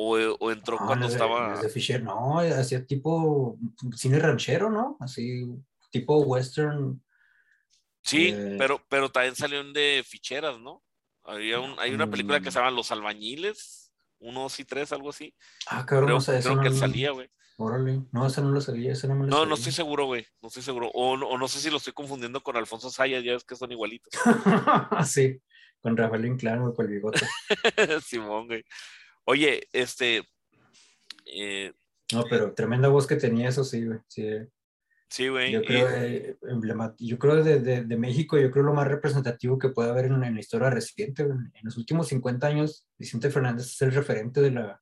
O, 0.00 0.16
o 0.16 0.52
entró 0.52 0.78
cuando 0.78 1.08
estaba. 1.08 1.60
De 1.60 1.68
Fisher, 1.68 2.00
no, 2.00 2.38
hacía 2.38 2.86
tipo 2.86 3.58
cine 3.96 4.20
ranchero, 4.20 4.70
¿no? 4.70 4.96
Así, 5.00 5.44
tipo 5.90 6.18
western. 6.20 7.02
Sí, 8.00 8.28
eh, 8.28 8.54
pero, 8.56 8.80
pero 8.88 9.10
también 9.10 9.34
salió 9.34 9.60
de 9.72 10.04
ficheras, 10.06 10.60
¿no? 10.60 10.84
Había 11.24 11.58
un, 11.58 11.74
hay 11.80 11.92
una 11.94 12.08
película 12.08 12.38
que 12.38 12.48
mm. 12.48 12.52
se 12.52 12.58
llama 12.60 12.70
Los 12.70 12.92
Albañiles, 12.92 13.92
unos 14.20 14.60
y 14.60 14.64
tres, 14.64 14.92
algo 14.92 15.10
así. 15.10 15.34
Ah, 15.66 15.84
cabrón, 15.84 16.06
creo, 16.06 16.16
no 16.18 16.20
sé, 16.20 16.40
creo 16.44 16.60
que 16.60 16.70
salía, 16.70 17.10
güey. 17.10 17.28
Órale, 17.56 18.04
no, 18.12 18.24
esa 18.24 18.40
no 18.40 18.50
lo 18.50 18.60
sabía, 18.60 18.92
esa 18.92 19.08
no 19.08 19.16
me 19.16 19.26
lo 19.26 19.30
No, 19.30 19.46
no 19.46 19.56
estoy 19.56 19.72
seguro, 19.72 20.06
güey, 20.06 20.24
no 20.40 20.46
estoy 20.46 20.62
seguro. 20.62 20.92
O, 20.94 21.14
o, 21.14 21.38
no 21.38 21.48
sé 21.48 21.58
si 21.58 21.70
lo 21.70 21.78
estoy 21.78 21.92
confundiendo 21.92 22.40
con 22.40 22.56
Alfonso 22.56 22.88
Sayas, 22.88 23.24
ya 23.24 23.32
ves 23.32 23.42
que 23.42 23.56
son 23.56 23.72
igualitos. 23.72 24.12
sí, 25.08 25.40
con 25.80 25.96
Rafael 25.96 26.24
Inclán, 26.24 26.62
güey, 26.62 26.72
con 26.72 26.86
el 26.86 26.92
bigote. 26.92 27.26
Simón, 28.06 28.46
güey. 28.46 28.64
Oye, 29.30 29.68
este... 29.74 30.22
Eh, 31.26 31.74
no, 32.14 32.24
pero 32.30 32.54
tremenda 32.54 32.88
voz 32.88 33.06
que 33.06 33.16
tenía, 33.16 33.50
eso 33.50 33.62
sí, 33.62 33.84
güey. 33.84 33.98
Sí, 34.08 34.26
sí 35.10 35.28
güey. 35.28 35.52
Yo 35.52 35.62
creo, 35.62 35.86
eh, 35.90 36.38
yo 36.98 37.18
creo 37.18 37.44
de, 37.44 37.60
de, 37.60 37.84
de, 37.84 37.96
México, 37.98 38.38
yo 38.38 38.50
creo 38.50 38.64
lo 38.64 38.72
más 38.72 38.88
representativo 38.88 39.58
que 39.58 39.68
puede 39.68 39.90
haber 39.90 40.06
en, 40.06 40.24
en 40.24 40.32
la 40.32 40.40
historia 40.40 40.70
reciente. 40.70 41.24
Güey. 41.24 41.36
En 41.36 41.60
los 41.62 41.76
últimos 41.76 42.08
50 42.08 42.46
años, 42.46 42.86
Vicente 42.96 43.28
Fernández 43.28 43.66
es 43.66 43.82
el 43.82 43.92
referente 43.92 44.40
de 44.40 44.52
la, 44.52 44.80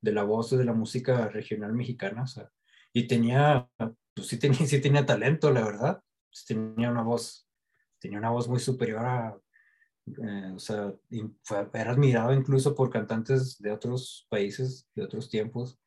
de 0.00 0.10
la 0.10 0.24
voz 0.24 0.50
de 0.50 0.64
la 0.64 0.72
música 0.72 1.28
regional 1.28 1.72
mexicana, 1.72 2.24
o 2.24 2.26
sea, 2.26 2.50
y 2.92 3.06
tenía, 3.06 3.70
pues 4.12 4.26
sí 4.26 4.40
tenía, 4.40 4.66
sí 4.66 4.80
tenía 4.80 5.06
talento, 5.06 5.52
la 5.52 5.64
verdad, 5.64 6.02
pues 6.28 6.44
tenía 6.44 6.90
una 6.90 7.02
voz, 7.02 7.48
tenía 8.00 8.18
una 8.18 8.30
voz 8.30 8.48
muy 8.48 8.58
superior 8.58 9.06
a, 9.06 9.38
eh, 10.06 10.52
o 10.54 10.58
sea, 10.58 10.92
fue, 11.42 11.68
era 11.74 11.92
admirado 11.92 12.32
incluso 12.32 12.74
por 12.74 12.90
cantantes 12.90 13.58
de 13.58 13.72
otros 13.72 14.26
países, 14.28 14.86
de 14.94 15.04
otros 15.04 15.28
tiempos. 15.28 15.78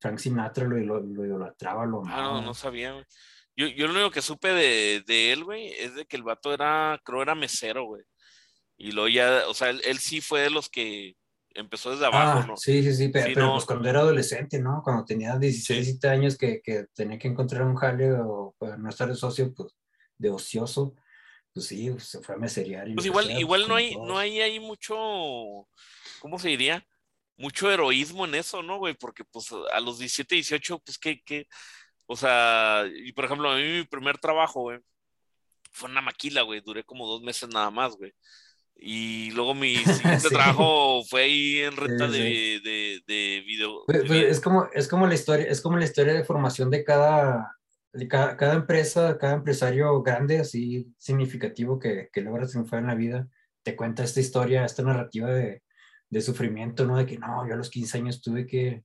Frank 0.00 0.18
Sinatra 0.18 0.64
lo, 0.64 0.78
lo, 0.78 1.24
idolatraba, 1.24 1.86
lo 1.86 2.02
Ah, 2.06 2.22
no, 2.22 2.42
no 2.42 2.54
sabía, 2.54 3.04
Yo, 3.56 3.66
yo 3.66 3.86
lo 3.86 3.94
único 3.94 4.10
que 4.10 4.22
supe 4.22 4.48
de, 4.52 5.02
de 5.06 5.32
él, 5.32 5.44
güey, 5.44 5.68
es 5.72 5.94
de 5.94 6.04
que 6.04 6.16
el 6.16 6.22
vato 6.22 6.52
era, 6.52 7.00
creo 7.04 7.22
era 7.22 7.34
mesero, 7.34 7.84
güey. 7.84 8.04
Y 8.76 8.92
luego 8.92 9.08
ya, 9.08 9.48
o 9.48 9.54
sea, 9.54 9.70
él, 9.70 9.82
él 9.84 9.98
sí 9.98 10.20
fue 10.20 10.42
de 10.42 10.50
los 10.50 10.68
que 10.68 11.16
empezó 11.54 11.90
desde 11.90 12.06
abajo, 12.06 12.40
ah, 12.40 12.46
¿no? 12.46 12.56
Sí, 12.56 12.82
sí, 12.82 12.94
sí, 12.94 13.08
pero, 13.08 13.52
pues 13.52 13.64
cuando 13.64 13.88
era 13.88 14.00
adolescente, 14.00 14.60
¿no? 14.60 14.82
Cuando 14.84 15.04
tenía 15.04 15.36
16, 15.36 15.78
17 15.86 16.08
años 16.08 16.38
que, 16.38 16.60
que, 16.62 16.86
tenía 16.94 17.18
que 17.18 17.28
encontrar 17.28 17.62
un 17.64 17.74
jale 17.74 18.12
o 18.12 18.54
para 18.58 18.76
no 18.76 18.88
estar 18.88 19.08
de 19.08 19.16
socio, 19.16 19.52
pues, 19.52 19.74
de 20.16 20.30
ocioso, 20.30 20.94
pues 21.58 21.66
sí, 21.66 21.90
pues, 21.90 22.04
se 22.04 22.20
fue 22.20 22.36
a 22.36 22.38
meseriar. 22.38 22.86
pues 22.94 23.06
igual, 23.06 23.30
igual 23.32 23.66
no 23.66 23.74
hay, 23.74 23.96
no 23.96 24.16
hay 24.16 24.40
ahí 24.40 24.60
mucho, 24.60 24.96
¿cómo 26.20 26.38
se 26.38 26.50
diría? 26.50 26.86
Mucho 27.36 27.70
heroísmo 27.70 28.26
en 28.26 28.36
eso, 28.36 28.62
¿no, 28.62 28.78
güey? 28.78 28.94
Porque 28.94 29.24
pues 29.24 29.48
a 29.72 29.80
los 29.80 29.98
17, 29.98 30.36
18, 30.36 30.78
pues 30.78 30.98
que, 30.98 31.20
que, 31.22 31.48
o 32.06 32.16
sea, 32.16 32.84
y 32.92 33.12
por 33.12 33.24
ejemplo, 33.24 33.50
a 33.50 33.56
mí 33.56 33.62
mi 33.62 33.84
primer 33.84 34.18
trabajo, 34.18 34.60
güey, 34.60 34.78
fue 35.72 35.90
una 35.90 36.00
maquila, 36.00 36.42
güey, 36.42 36.60
duré 36.60 36.84
como 36.84 37.08
dos 37.08 37.22
meses 37.22 37.48
nada 37.48 37.70
más, 37.72 37.96
güey. 37.96 38.12
Y 38.76 39.32
luego 39.32 39.54
mi 39.54 39.74
siguiente 39.84 40.28
trabajo 40.28 41.02
fue 41.10 41.22
ahí 41.22 41.58
en 41.58 41.76
renta 41.76 42.06
de, 42.06 42.60
de, 42.62 43.02
de, 43.04 43.42
video. 43.44 43.82
Pues, 43.86 44.04
pues, 44.06 44.22
es, 44.22 44.40
como, 44.40 44.68
es, 44.72 44.86
como 44.86 45.08
la 45.08 45.14
historia, 45.14 45.46
es 45.46 45.60
como 45.60 45.76
la 45.76 45.84
historia 45.84 46.14
de 46.14 46.24
formación 46.24 46.70
de 46.70 46.84
cada, 46.84 47.57
cada, 48.08 48.36
cada, 48.36 48.54
empresa, 48.54 49.18
cada 49.18 49.34
empresario 49.34 50.02
grande, 50.02 50.38
así 50.38 50.92
significativo 50.98 51.78
que, 51.78 52.08
que 52.12 52.20
logra 52.20 52.46
triunfar 52.46 52.80
en 52.80 52.86
la 52.86 52.94
vida. 52.94 53.28
Te 53.62 53.76
cuenta 53.76 54.04
esta 54.04 54.20
historia, 54.20 54.64
esta 54.64 54.82
narrativa 54.82 55.30
de, 55.30 55.62
de 56.08 56.20
sufrimiento, 56.20 56.84
¿no? 56.86 56.96
De 56.96 57.06
que 57.06 57.18
no, 57.18 57.46
yo 57.46 57.54
a 57.54 57.56
los 57.56 57.70
15 57.70 57.98
años 57.98 58.22
tuve 58.22 58.46
que, 58.46 58.84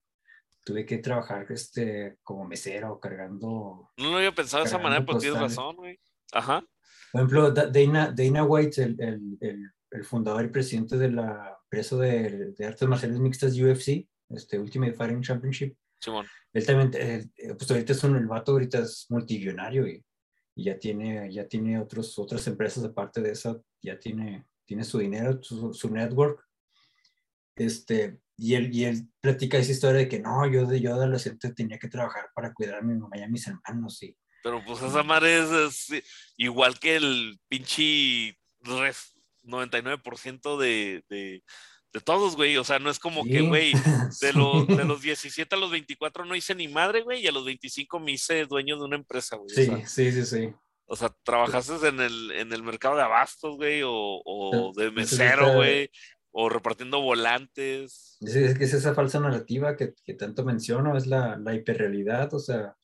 tuve 0.63 0.85
que 0.85 0.97
trabajar 0.97 1.45
este, 1.49 2.17
como 2.23 2.45
mesero, 2.45 2.99
cargando. 2.99 3.91
No 3.97 4.11
lo 4.11 4.17
había 4.17 4.33
pensado 4.33 4.63
de 4.63 4.69
esa 4.69 4.79
manera, 4.79 5.05
pero 5.05 5.19
tienes 5.19 5.39
razón, 5.39 5.75
güey. 5.75 5.99
Ajá. 6.31 6.65
Por 7.11 7.21
ejemplo, 7.21 7.51
Dana, 7.51 8.11
Dana 8.11 8.43
White, 8.43 8.83
el, 8.83 8.99
el, 8.99 9.37
el 9.39 9.73
el 9.93 10.03
fundador 10.03 10.43
y 10.43 10.49
presidente 10.49 10.97
de 10.97 11.11
la 11.11 11.57
empresa 11.63 11.95
de, 11.97 12.53
de 12.57 12.65
artes 12.65 12.87
marciales 12.87 13.19
mixtas 13.19 13.57
UFC, 13.57 14.07
este 14.29 14.59
Ultimate 14.59 14.93
Fighting 14.93 15.21
Championship. 15.21 15.75
Simón. 15.99 16.25
Él 16.53 16.65
también, 16.65 16.91
eh, 16.93 17.27
pues 17.57 17.69
ahorita 17.69 17.93
es 17.93 18.03
un, 18.03 18.15
el 18.15 18.27
vato 18.27 18.51
ahorita 18.51 18.79
es 18.79 19.07
multimillonario 19.09 19.87
y, 19.87 20.03
y, 20.55 20.65
ya 20.65 20.77
tiene, 20.77 21.33
ya 21.33 21.47
tiene 21.47 21.79
otros, 21.79 22.17
otras 22.19 22.45
empresas 22.47 22.83
aparte 22.83 23.21
de 23.21 23.31
esa, 23.31 23.59
ya 23.81 23.99
tiene, 23.99 24.45
tiene 24.65 24.83
su 24.83 24.99
dinero, 24.99 25.41
su, 25.41 25.73
su 25.73 25.89
network. 25.89 26.45
Este, 27.55 28.19
y 28.37 28.55
él, 28.55 28.73
y 28.73 28.85
él 28.85 29.07
platica 29.21 29.57
esa 29.57 29.71
historia 29.71 29.99
de 29.99 30.09
que 30.09 30.19
no, 30.19 30.45
yo 30.47 30.65
de 30.65 30.79
yo 30.79 30.93
adolescente 30.93 31.53
tenía 31.53 31.77
que 31.79 31.87
trabajar 31.87 32.29
para 32.33 32.53
cuidar 32.53 32.75
a 32.79 32.81
mi 32.81 32.95
mamá 32.95 33.17
y 33.17 33.23
a 33.23 33.27
mis 33.27 33.47
hermanos. 33.47 34.01
Y, 34.03 34.15
Pero 34.43 34.63
pues 34.65 34.81
esa 34.81 35.03
madre 35.03 35.39
es, 35.65 35.87
igual 36.37 36.79
que 36.79 36.95
el 36.95 37.39
pinche 37.47 38.37
99% 39.43 40.57
de, 40.57 41.03
de, 41.09 41.43
de, 41.93 42.01
todos, 42.01 42.35
güey. 42.35 42.57
O 42.57 42.63
sea, 42.63 42.79
no 42.79 42.89
es 42.89 42.99
como 42.99 43.23
que, 43.23 43.41
güey, 43.41 43.73
de, 44.21 44.33
los, 44.33 44.67
de 44.67 44.83
los 44.83 45.01
17 45.01 45.55
a 45.55 45.57
los 45.57 45.71
24 45.71 46.25
no 46.25 46.35
hice 46.35 46.55
ni 46.55 46.67
madre, 46.67 47.01
güey, 47.01 47.21
y 47.21 47.27
a 47.27 47.31
los 47.31 47.45
25 47.45 47.99
me 47.99 48.13
hice 48.13 48.45
dueño 48.45 48.77
de 48.77 48.85
una 48.85 48.95
empresa, 48.95 49.37
güey. 49.37 49.49
Sí, 49.49 49.71
sí, 49.85 50.11
sí, 50.11 50.25
sí. 50.25 50.53
O 50.85 50.95
sea, 50.95 51.15
trabajaste 51.23 51.87
en 51.87 51.99
el, 51.99 52.31
en 52.31 52.51
el 52.51 52.63
mercado 52.63 52.95
de 52.95 53.03
abastos, 53.03 53.55
güey, 53.55 53.81
o, 53.83 54.21
o 54.25 54.73
de 54.75 54.91
mesero, 54.91 55.53
güey, 55.53 55.89
o 56.31 56.49
repartiendo 56.49 57.01
volantes. 57.01 58.17
Es, 58.21 58.57
que 58.57 58.63
es 58.63 58.73
esa 58.73 58.93
falsa 58.93 59.19
narrativa 59.19 59.75
que, 59.75 59.93
que 60.03 60.13
tanto 60.13 60.43
menciono, 60.43 60.97
es 60.97 61.07
la, 61.07 61.37
la, 61.37 61.55
hiperrealidad, 61.55 62.33
o 62.33 62.39
sea, 62.39 62.75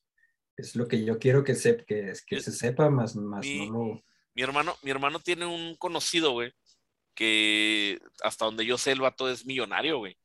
es 0.56 0.76
lo 0.76 0.88
que 0.88 1.04
yo 1.04 1.18
quiero 1.18 1.44
que, 1.44 1.54
se, 1.54 1.84
que, 1.84 2.12
que 2.26 2.40
se 2.40 2.52
sepa, 2.52 2.88
más, 2.88 3.16
más 3.16 3.46
no 3.46 3.72
lo 3.72 4.04
mi 4.34 4.42
hermano, 4.42 4.76
mi 4.82 4.90
hermano 4.90 5.20
tiene 5.20 5.46
un 5.46 5.74
conocido, 5.76 6.32
güey, 6.32 6.52
que 7.20 8.00
hasta 8.22 8.46
donde 8.46 8.64
yo 8.64 8.78
sé, 8.78 8.92
el 8.92 9.02
vato 9.02 9.28
es 9.28 9.44
millonario, 9.44 9.98
güey. 9.98 10.16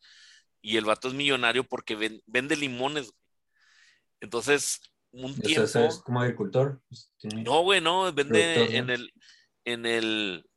Y 0.61 0.77
el 0.77 0.85
vato 0.85 1.09
es 1.09 1.13
millonario 1.13 1.65
porque 1.65 2.21
vende 2.25 2.55
limones, 2.55 3.11
güey. 3.11 3.21
Entonces, 4.21 4.79
un 5.11 5.37
tiempo. 5.37 5.77
es 5.77 5.97
como 5.97 6.21
agricultor? 6.21 6.81
Pues, 6.87 7.11
no, 7.21 7.63
güey, 7.63 7.81
no, 7.81 8.13
vende 8.13 8.77
en 8.77 8.89
el, 8.89 9.13
en 9.65 9.85
el, 9.85 10.49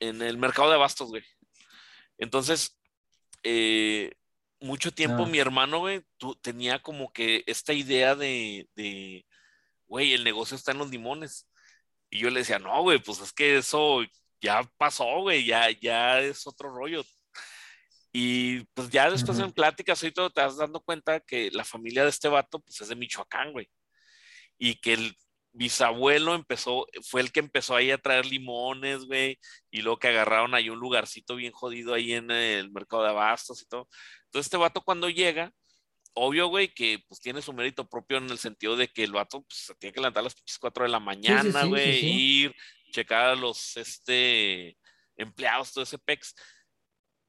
en 0.00 0.22
el 0.22 0.38
mercado 0.38 0.70
de 0.70 0.76
abastos, 0.76 1.10
güey. 1.10 1.22
Entonces, 2.16 2.80
eh, 3.42 4.12
mucho 4.60 4.92
tiempo 4.92 5.24
ah. 5.24 5.26
mi 5.26 5.40
hermano, 5.40 5.80
güey, 5.80 6.06
tenía 6.40 6.80
como 6.80 7.12
que 7.12 7.44
esta 7.46 7.74
idea 7.74 8.16
de, 8.16 8.66
de, 8.76 9.26
güey, 9.88 10.14
el 10.14 10.24
negocio 10.24 10.56
está 10.56 10.72
en 10.72 10.78
los 10.78 10.88
limones. 10.88 11.46
Y 12.08 12.20
yo 12.20 12.30
le 12.30 12.40
decía, 12.40 12.58
no, 12.58 12.80
güey, 12.80 12.98
pues 12.98 13.20
es 13.20 13.34
que 13.34 13.58
eso 13.58 14.00
ya 14.42 14.68
pasó, 14.76 15.20
güey, 15.20 15.44
ya, 15.44 15.70
ya 15.70 16.20
es 16.20 16.46
otro 16.46 16.70
rollo. 16.74 17.02
Y 18.12 18.64
pues 18.74 18.90
ya 18.90 19.10
después 19.10 19.38
en 19.38 19.52
pláticas 19.52 20.02
y 20.02 20.12
todo 20.12 20.28
te 20.28 20.42
vas 20.42 20.58
dando 20.58 20.80
cuenta 20.80 21.20
que 21.20 21.50
la 21.50 21.64
familia 21.64 22.02
de 22.02 22.10
este 22.10 22.28
vato 22.28 22.60
pues 22.60 22.80
es 22.82 22.88
de 22.88 22.96
Michoacán, 22.96 23.52
güey. 23.52 23.70
Y 24.58 24.74
que 24.74 24.94
el 24.94 25.16
bisabuelo 25.52 26.34
empezó, 26.34 26.86
fue 27.02 27.20
el 27.20 27.32
que 27.32 27.40
empezó 27.40 27.76
ahí 27.76 27.90
a 27.90 27.98
traer 27.98 28.26
limones, 28.26 29.04
güey, 29.04 29.38
y 29.70 29.82
luego 29.82 29.98
que 29.98 30.08
agarraron 30.08 30.54
ahí 30.54 30.70
un 30.70 30.78
lugarcito 30.78 31.36
bien 31.36 31.52
jodido 31.52 31.94
ahí 31.94 32.12
en 32.12 32.30
el 32.30 32.70
mercado 32.70 33.02
de 33.02 33.10
abastos 33.10 33.62
y 33.62 33.66
todo. 33.66 33.88
Entonces 34.26 34.46
este 34.46 34.56
vato 34.56 34.82
cuando 34.82 35.08
llega, 35.08 35.52
obvio, 36.14 36.48
güey, 36.48 36.68
que 36.68 37.02
pues 37.08 37.20
tiene 37.20 37.42
su 37.42 37.52
mérito 37.52 37.88
propio 37.88 38.18
en 38.18 38.30
el 38.30 38.38
sentido 38.38 38.76
de 38.76 38.88
que 38.88 39.04
el 39.04 39.12
vato 39.12 39.42
pues, 39.42 39.66
se 39.66 39.74
tiene 39.76 39.92
que 39.92 40.00
levantar 40.00 40.22
a 40.22 40.24
las 40.24 40.36
4 40.58 40.84
de 40.84 40.90
la 40.90 41.00
mañana, 41.00 41.64
güey, 41.64 42.04
ir, 42.04 42.54
checar 42.92 43.30
a 43.30 43.34
los 43.34 43.76
este, 43.76 44.76
empleados, 45.16 45.72
todo 45.72 45.84
ese 45.84 45.98
pex. 45.98 46.34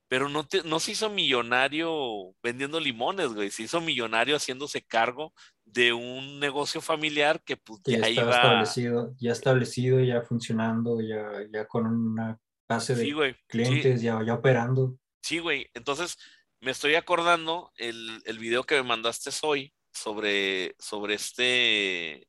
Pero 0.08 0.30
no, 0.30 0.48
no 0.66 0.80
se 0.80 0.92
hizo 0.92 1.10
millonario 1.10 2.36
vendiendo 2.44 2.80
limones, 2.80 3.30
güey. 3.30 3.50
Se 3.50 3.64
hizo 3.64 3.82
millonario 3.82 4.36
haciéndose 4.36 4.84
cargo 4.84 5.34
de 5.66 5.92
un 5.92 6.40
negocio 6.40 6.82
familiar 6.82 7.42
que 7.44 7.58
pues, 7.58 7.82
ya, 7.86 8.08
iba... 8.08 8.36
establecido, 8.36 9.16
ya 9.18 9.32
establecido, 9.32 10.00
ya 10.02 10.22
funcionando, 10.22 11.02
ya, 11.02 11.32
ya 11.52 11.66
con 11.66 11.88
una 11.88 12.38
base 12.70 12.94
de 12.94 13.36
clientes, 13.48 14.04
ya, 14.04 14.24
ya 14.24 14.36
operando. 14.36 15.00
Sí, 15.24 15.40
güey. 15.40 15.68
Entonces, 15.74 16.18
me 16.60 16.72
estoy 16.72 16.94
acordando 16.94 17.72
el, 17.78 18.22
el 18.26 18.38
video 18.38 18.66
que 18.66 18.76
me 18.76 18.84
mandaste 18.84 19.32
hoy 19.42 19.74
sobre, 19.92 20.76
sobre 20.78 21.16
este 21.16 22.28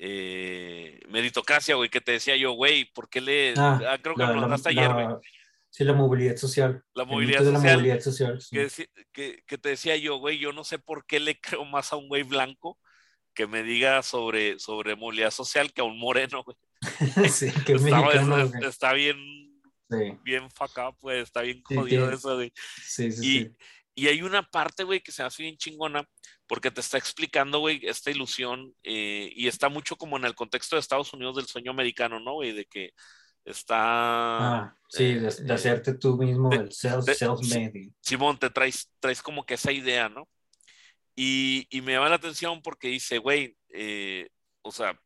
eh, 0.00 1.00
meritocracia, 1.08 1.74
güey, 1.74 1.90
que 1.90 2.00
te 2.00 2.12
decía 2.12 2.36
yo, 2.36 2.52
güey, 2.52 2.84
¿por 2.92 3.08
qué 3.08 3.20
le... 3.20 3.54
Ah, 3.56 3.80
ah 3.90 3.98
creo 4.00 4.14
que 4.14 4.24
me 4.26 4.34
mandaste 4.34 4.70
ayer, 4.70 4.92
güey. 4.92 5.06
Sí, 5.70 5.84
la 5.84 5.92
movilidad 5.92 6.36
social. 6.36 6.82
La 6.94 7.04
movilidad 7.04 7.40
social. 7.40 7.52
La 7.62 7.76
movilidad 7.76 8.00
social 8.00 8.38
que, 8.50 8.68
que, 9.12 9.42
que, 9.46 9.58
te 9.58 9.68
decía 9.70 9.96
yo, 9.96 10.16
güey, 10.16 10.38
yo 10.38 10.52
no 10.52 10.64
sé 10.64 10.78
por 10.78 11.04
qué 11.04 11.20
le 11.20 11.38
creo 11.40 11.64
más 11.64 11.92
a 11.92 11.96
un 11.96 12.08
güey 12.08 12.22
blanco 12.22 12.78
que 13.34 13.46
me 13.46 13.62
diga 13.62 14.02
sobre, 14.02 14.58
sobre 14.58 14.96
movilidad 14.96 15.30
social 15.30 15.72
que 15.72 15.80
a 15.80 15.84
un 15.84 15.98
moreno, 15.98 16.42
güey. 16.42 16.56
sí, 17.30 17.52
que 17.66 17.74
está, 17.74 18.00
mexicano, 18.00 18.38
es- 18.38 18.50
güey. 18.50 18.64
está 18.68 18.92
bien, 18.92 19.16
Sí, 19.90 20.18
bien 20.22 20.50
fuck 20.50 20.76
up, 20.86 20.96
pues, 21.00 21.22
está 21.22 21.40
bien 21.40 21.62
Sí, 21.66 21.74
jodido 21.74 22.10
eso, 22.10 22.34
güey. 22.34 22.52
sí, 22.84 23.10
sí, 23.10 23.26
Y, 23.26 23.40
sí. 23.44 23.56
Y 23.98 24.08
hay 24.08 24.22
una 24.22 24.42
parte, 24.42 24.84
güey, 24.84 25.00
que 25.00 25.12
se 25.12 25.22
hace 25.22 25.42
bien 25.42 25.56
chingona, 25.56 26.08
porque 26.46 26.70
te 26.70 26.80
está 26.80 26.98
explicando, 26.98 27.58
güey, 27.58 27.80
esta 27.82 28.10
ilusión, 28.10 28.74
eh, 28.84 29.30
y 29.34 29.48
está 29.48 29.68
mucho 29.68 29.96
como 29.96 30.16
en 30.16 30.24
el 30.24 30.34
contexto 30.34 30.76
de 30.76 30.80
Estados 30.80 31.12
Unidos 31.12 31.36
del 31.36 31.46
sueño 31.46 31.70
americano, 31.72 32.20
¿no, 32.20 32.34
güey? 32.34 32.52
De 32.52 32.64
que 32.66 32.92
está... 33.44 33.76
Ah, 34.64 34.76
sí, 34.88 35.14
de, 35.14 35.28
eh, 35.28 35.32
de 35.40 35.52
hacerte 35.54 35.94
tú 35.94 36.16
mismo 36.16 36.48
de- 36.50 36.56
el 36.56 36.72
self, 36.72 37.04
de- 37.04 37.14
self-made. 37.14 37.90
Simón, 38.00 38.38
te 38.38 38.50
traes, 38.50 38.90
traes 39.00 39.20
como 39.22 39.44
que 39.44 39.54
esa 39.54 39.72
idea, 39.72 40.08
¿no? 40.08 40.28
Y, 41.16 41.66
y 41.70 41.80
me 41.80 41.92
llama 41.94 42.08
la 42.08 42.16
atención 42.16 42.62
porque 42.62 42.88
dice, 42.88 43.18
güey, 43.18 43.56
eh, 43.70 44.28
o 44.62 44.70
sea, 44.70 44.96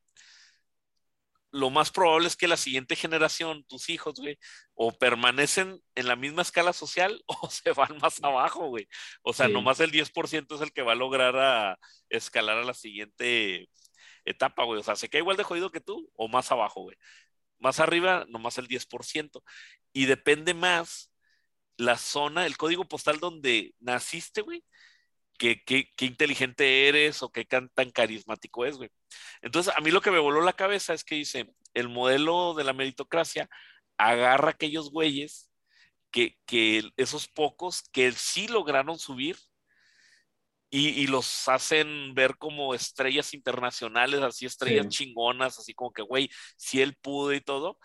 lo 1.53 1.70
más 1.70 1.90
probable 1.90 2.28
es 2.28 2.36
que 2.36 2.48
la 2.48 2.57
siguiente 2.57 2.96
generación, 2.96 3.64
tus 3.64 3.90
hijos, 3.90 4.14
güey, 4.16 4.38
o 4.74 4.90
permanecen 4.92 5.80
en 5.94 6.09
la 6.09 6.16
misma 6.16 6.42
escala 6.42 6.72
social 6.72 7.22
o 7.26 7.50
se 7.50 7.72
van 7.72 7.98
más 7.98 8.22
abajo, 8.24 8.68
güey. 8.68 8.88
O 9.22 9.32
sea, 9.34 9.48
Sí. 9.48 9.53
nomás 9.53 9.80
el 9.80 9.92
10% 9.92 10.55
es 10.57 10.61
el 10.62 10.72
que 10.72 10.82
va 10.82 10.92
a 10.92 10.94
lograr 10.96 11.36
a 11.36 11.78
escalar 12.09 12.59
a 12.59 12.64
la 12.64 12.74
siguiente 12.74 13.68
etapa, 14.24 14.64
güey. 14.64 14.80
O 14.80 14.82
sea, 14.82 14.96
se 14.96 15.09
queda 15.11 15.20
igual 15.20 15.36
de 15.36 15.44
jodido 15.44 15.70
que 15.70 15.80
tú 15.80 16.11
o 16.16 16.28
más 16.28 16.50
abajo, 16.53 16.82
güey. 16.82 16.96
Más 17.59 17.80
arriba, 17.80 18.24
nomás 18.28 18.59
el 18.59 18.68
10%. 18.68 19.42
Y 19.92 20.07
depende 20.07 20.55
más 20.55 21.12
la 21.76 21.98
zona, 21.98 22.46
el 22.46 22.57
código 22.57 22.86
postal 22.88 23.20
donde 23.20 23.74
naciste, 23.80 24.40
güey, 24.42 24.64
qué, 25.38 25.62
qué, 25.64 26.07
inteligente 26.07 26.88
eres 26.88 27.22
o 27.22 27.30
qué 27.30 27.44
tan 27.44 27.68
carismático 27.92 28.64
es, 28.66 28.76
güey. 28.76 28.90
Entonces, 29.42 29.72
a 29.76 29.80
mí 29.80 29.90
lo 29.90 30.00
que 30.00 30.10
me 30.10 30.18
voló 30.18 30.40
la 30.42 30.52
cabeza 30.54 30.94
es 30.94 31.04
que 31.04 31.16
dice, 31.16 31.52
el 31.74 31.88
modelo 31.88 32.54
de 32.54 32.64
la 32.64 32.72
meritocracia 32.72 33.48
agarra 33.98 34.48
a 34.48 34.50
aquellos 34.52 34.90
güeyes 34.90 35.50
que, 36.10 36.38
que 36.46 36.90
esos 36.96 37.28
pocos 37.28 37.82
que 37.92 38.12
sí 38.12 38.48
lograron 38.48 38.98
subir 38.98 39.36
y, 40.70 40.88
y 40.88 41.06
los 41.06 41.48
hacen 41.48 42.14
ver 42.14 42.38
como 42.38 42.74
estrellas 42.74 43.34
internacionales, 43.34 44.20
así 44.22 44.46
estrellas 44.46 44.86
Sí. 44.88 45.04
chingonas, 45.04 45.58
así 45.58 45.74
como 45.74 45.92
que, 45.92 46.02
güey, 46.02 46.30
si 46.56 46.80
él 46.80 46.96
pudo 46.96 47.32
y 47.34 47.40
todo, 47.40 47.78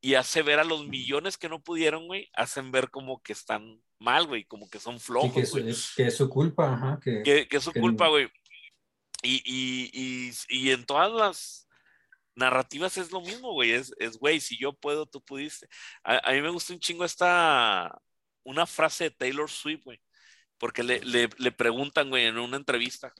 y 0.00 0.14
hace 0.14 0.42
ver 0.42 0.58
a 0.58 0.64
los 0.64 0.86
millones 0.86 1.36
que 1.38 1.48
no 1.48 1.62
pudieron, 1.62 2.06
güey, 2.06 2.30
hacen 2.34 2.70
ver 2.72 2.90
como 2.90 3.22
que 3.22 3.32
están 3.32 3.82
mal, 3.98 4.26
güey, 4.26 4.44
como 4.44 4.68
que 4.68 4.78
son 4.78 4.96
Sí, 4.96 5.04
flojos, 5.06 5.52
que, 5.52 5.70
es, 5.70 5.92
que 5.96 6.10
su 6.10 6.28
culpa, 6.28 6.72
ajá, 6.74 7.00
que, 7.02 7.22
que, 7.22 7.48
que 7.48 7.56
es 7.58 7.64
su 7.64 7.72
culpa, 7.72 8.08
güey. 8.08 8.28
Y, 9.24 9.42
y, 9.46 9.90
y, 10.28 10.32
y 10.50 10.70
en 10.70 10.84
todas 10.84 11.10
las 11.10 11.68
narrativas 12.34 12.98
es 12.98 13.10
lo 13.10 13.22
mismo, 13.22 13.52
güey. 13.52 13.72
Es, 13.72 13.92
es, 13.98 14.18
güey, 14.18 14.38
si 14.40 14.58
yo 14.58 14.74
puedo, 14.74 15.06
tú 15.06 15.22
pudiste. 15.22 15.66
A, 16.04 16.18
a 16.18 16.32
mí 16.32 16.42
me 16.42 16.50
gusta 16.50 16.74
un 16.74 16.80
chingo 16.80 17.04
esta, 17.06 17.98
una 18.42 18.66
frase 18.66 19.04
de 19.04 19.10
Taylor 19.12 19.50
Swift, 19.50 19.84
güey. 19.84 20.00
Porque 20.58 20.82
le, 20.82 21.00
le, 21.00 21.30
le 21.38 21.52
preguntan, 21.52 22.10
güey, 22.10 22.26
en 22.26 22.38
una 22.38 22.58
entrevista. 22.58 23.14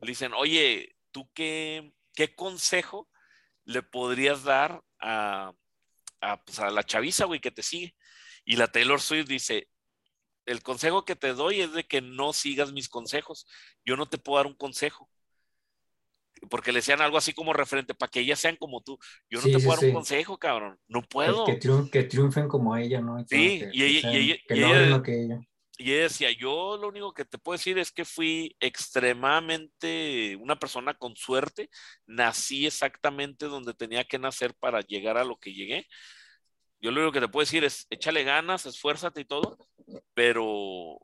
Le 0.00 0.08
dicen, 0.08 0.32
oye, 0.34 0.96
¿tú 1.10 1.28
qué, 1.34 1.92
qué 2.14 2.34
consejo 2.34 3.10
le 3.64 3.82
podrías 3.82 4.44
dar 4.44 4.82
a, 5.00 5.52
a, 6.20 6.44
pues, 6.44 6.60
a 6.60 6.70
la 6.70 6.84
chaviza, 6.84 7.24
güey, 7.24 7.40
que 7.40 7.50
te 7.50 7.62
sigue? 7.62 7.96
Y 8.44 8.56
la 8.56 8.68
Taylor 8.68 9.00
Swift 9.00 9.26
dice, 9.26 9.68
el 10.46 10.62
consejo 10.62 11.04
que 11.04 11.16
te 11.16 11.34
doy 11.34 11.60
es 11.60 11.72
de 11.72 11.84
que 11.84 12.02
no 12.02 12.32
sigas 12.32 12.72
mis 12.72 12.88
consejos. 12.88 13.46
Yo 13.84 13.96
no 13.96 14.06
te 14.06 14.18
puedo 14.18 14.38
dar 14.38 14.46
un 14.46 14.56
consejo. 14.56 15.10
Porque 16.50 16.72
le 16.72 16.78
decían 16.78 17.00
algo 17.00 17.16
así 17.16 17.32
como 17.32 17.52
referente, 17.52 17.94
para 17.94 18.10
que 18.10 18.20
ellas 18.20 18.38
sean 18.40 18.56
como 18.56 18.82
tú. 18.82 18.98
Yo 19.30 19.38
no 19.38 19.44
Sí, 19.44 19.52
te 19.52 19.58
sí, 19.60 19.64
puedo 19.64 19.76
dar 19.76 19.80
sí. 19.80 19.86
un 19.88 19.94
consejo, 19.94 20.38
cabrón. 20.38 20.78
No 20.88 21.02
puedo. 21.02 21.44
que, 21.46 21.58
triun- 21.58 21.90
que 21.90 22.02
triunfen 22.04 22.48
como 22.48 22.76
ella, 22.76 23.00
¿no? 23.00 23.18
Sí, 23.20 23.58
que, 23.60 23.70
y 23.72 23.78
que 23.78 23.86
ella- 23.86 23.86
y 23.98 24.00
sean- 24.02 24.14
ella- 24.16 24.36
que 24.48 24.54
y 24.56 24.60
logren 24.60 24.82
ella- 24.82 24.90
lo 24.96 25.02
que 25.02 25.22
ella. 25.24 25.40
Y 25.76 25.92
ella 25.92 26.02
decía, 26.04 26.30
yo 26.30 26.76
lo 26.76 26.88
único 26.88 27.12
que 27.14 27.24
te 27.24 27.36
puedo 27.38 27.56
decir 27.58 27.78
es 27.78 27.90
que 27.90 28.04
fui 28.04 28.56
extremadamente 28.60 30.36
una 30.40 30.56
persona 30.58 30.94
con 30.94 31.16
suerte. 31.16 31.68
Nací 32.06 32.66
exactamente 32.66 33.46
donde 33.46 33.74
tenía 33.74 34.04
que 34.04 34.18
nacer 34.18 34.54
para 34.54 34.80
llegar 34.82 35.16
a 35.18 35.24
lo 35.24 35.36
que 35.36 35.52
llegué. 35.52 35.86
Yo 36.80 36.90
lo 36.90 37.00
único 37.00 37.12
que 37.12 37.20
te 37.20 37.28
puedo 37.28 37.42
decir 37.44 37.64
es, 37.64 37.86
échale 37.90 38.24
ganas, 38.24 38.66
esfuérzate 38.66 39.22
y 39.22 39.24
todo, 39.24 39.56
pero, 40.14 40.98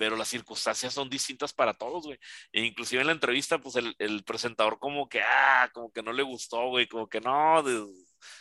pero 0.00 0.16
las 0.16 0.28
circunstancias 0.28 0.94
son 0.94 1.10
distintas 1.10 1.52
para 1.52 1.74
todos, 1.74 2.04
güey. 2.06 2.18
E 2.52 2.64
inclusive 2.64 3.02
en 3.02 3.08
la 3.08 3.12
entrevista, 3.12 3.58
pues 3.58 3.76
el, 3.76 3.94
el 3.98 4.24
presentador 4.24 4.78
como 4.78 5.06
que, 5.10 5.20
ah, 5.20 5.68
como 5.74 5.92
que 5.92 6.02
no 6.02 6.10
le 6.10 6.22
gustó, 6.22 6.68
güey, 6.70 6.88
como 6.88 7.06
que 7.06 7.20
no, 7.20 7.62
de- 7.62 7.84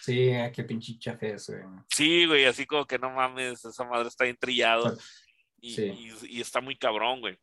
Sí, 0.01 0.31
ah, 0.31 0.53
qué 0.53 0.63
pinche 0.63 0.97
chafe 0.97 1.33
es, 1.33 1.49
güey. 1.49 1.61
sí, 1.89 2.25
güey, 2.27 2.45
así 2.45 2.65
como 2.65 2.85
que 2.85 2.97
no 2.97 3.09
mames, 3.09 3.65
esa 3.65 3.83
madre 3.83 4.07
está 4.07 4.23
bien 4.23 4.37
trillado 4.39 4.97
y, 5.59 5.75
Sí. 5.75 5.83
y- 6.23 6.37
y 6.37 6.39
está 6.41 6.61
muy 6.61 6.77
cabrón, 6.77 7.19
güey. 7.19 7.37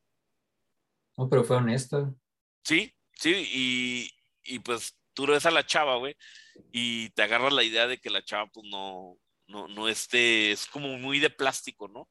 No, 1.18 1.28
pero 1.28 1.44
fue 1.44 1.56
honesta. 1.56 2.10
Sí, 2.64 2.90
sí, 3.12 3.34
y, 3.52 4.10
y 4.54 4.58
pues 4.60 4.96
tú 5.12 5.26
ves 5.26 5.44
a 5.44 5.50
la 5.50 5.66
chava, 5.66 5.96
güey, 5.96 6.16
y 6.72 7.10
te 7.10 7.22
agarras 7.22 7.52
la 7.52 7.64
idea 7.64 7.86
de 7.86 7.98
que 7.98 8.08
la 8.08 8.24
chava, 8.24 8.46
pues 8.50 8.66
no, 8.70 9.18
no, 9.46 9.68
no 9.68 9.88
esté, 9.90 10.52
es 10.52 10.64
como 10.66 10.96
muy 10.96 11.18
de 11.20 11.28
plástico, 11.28 11.86
¿no? 11.88 12.08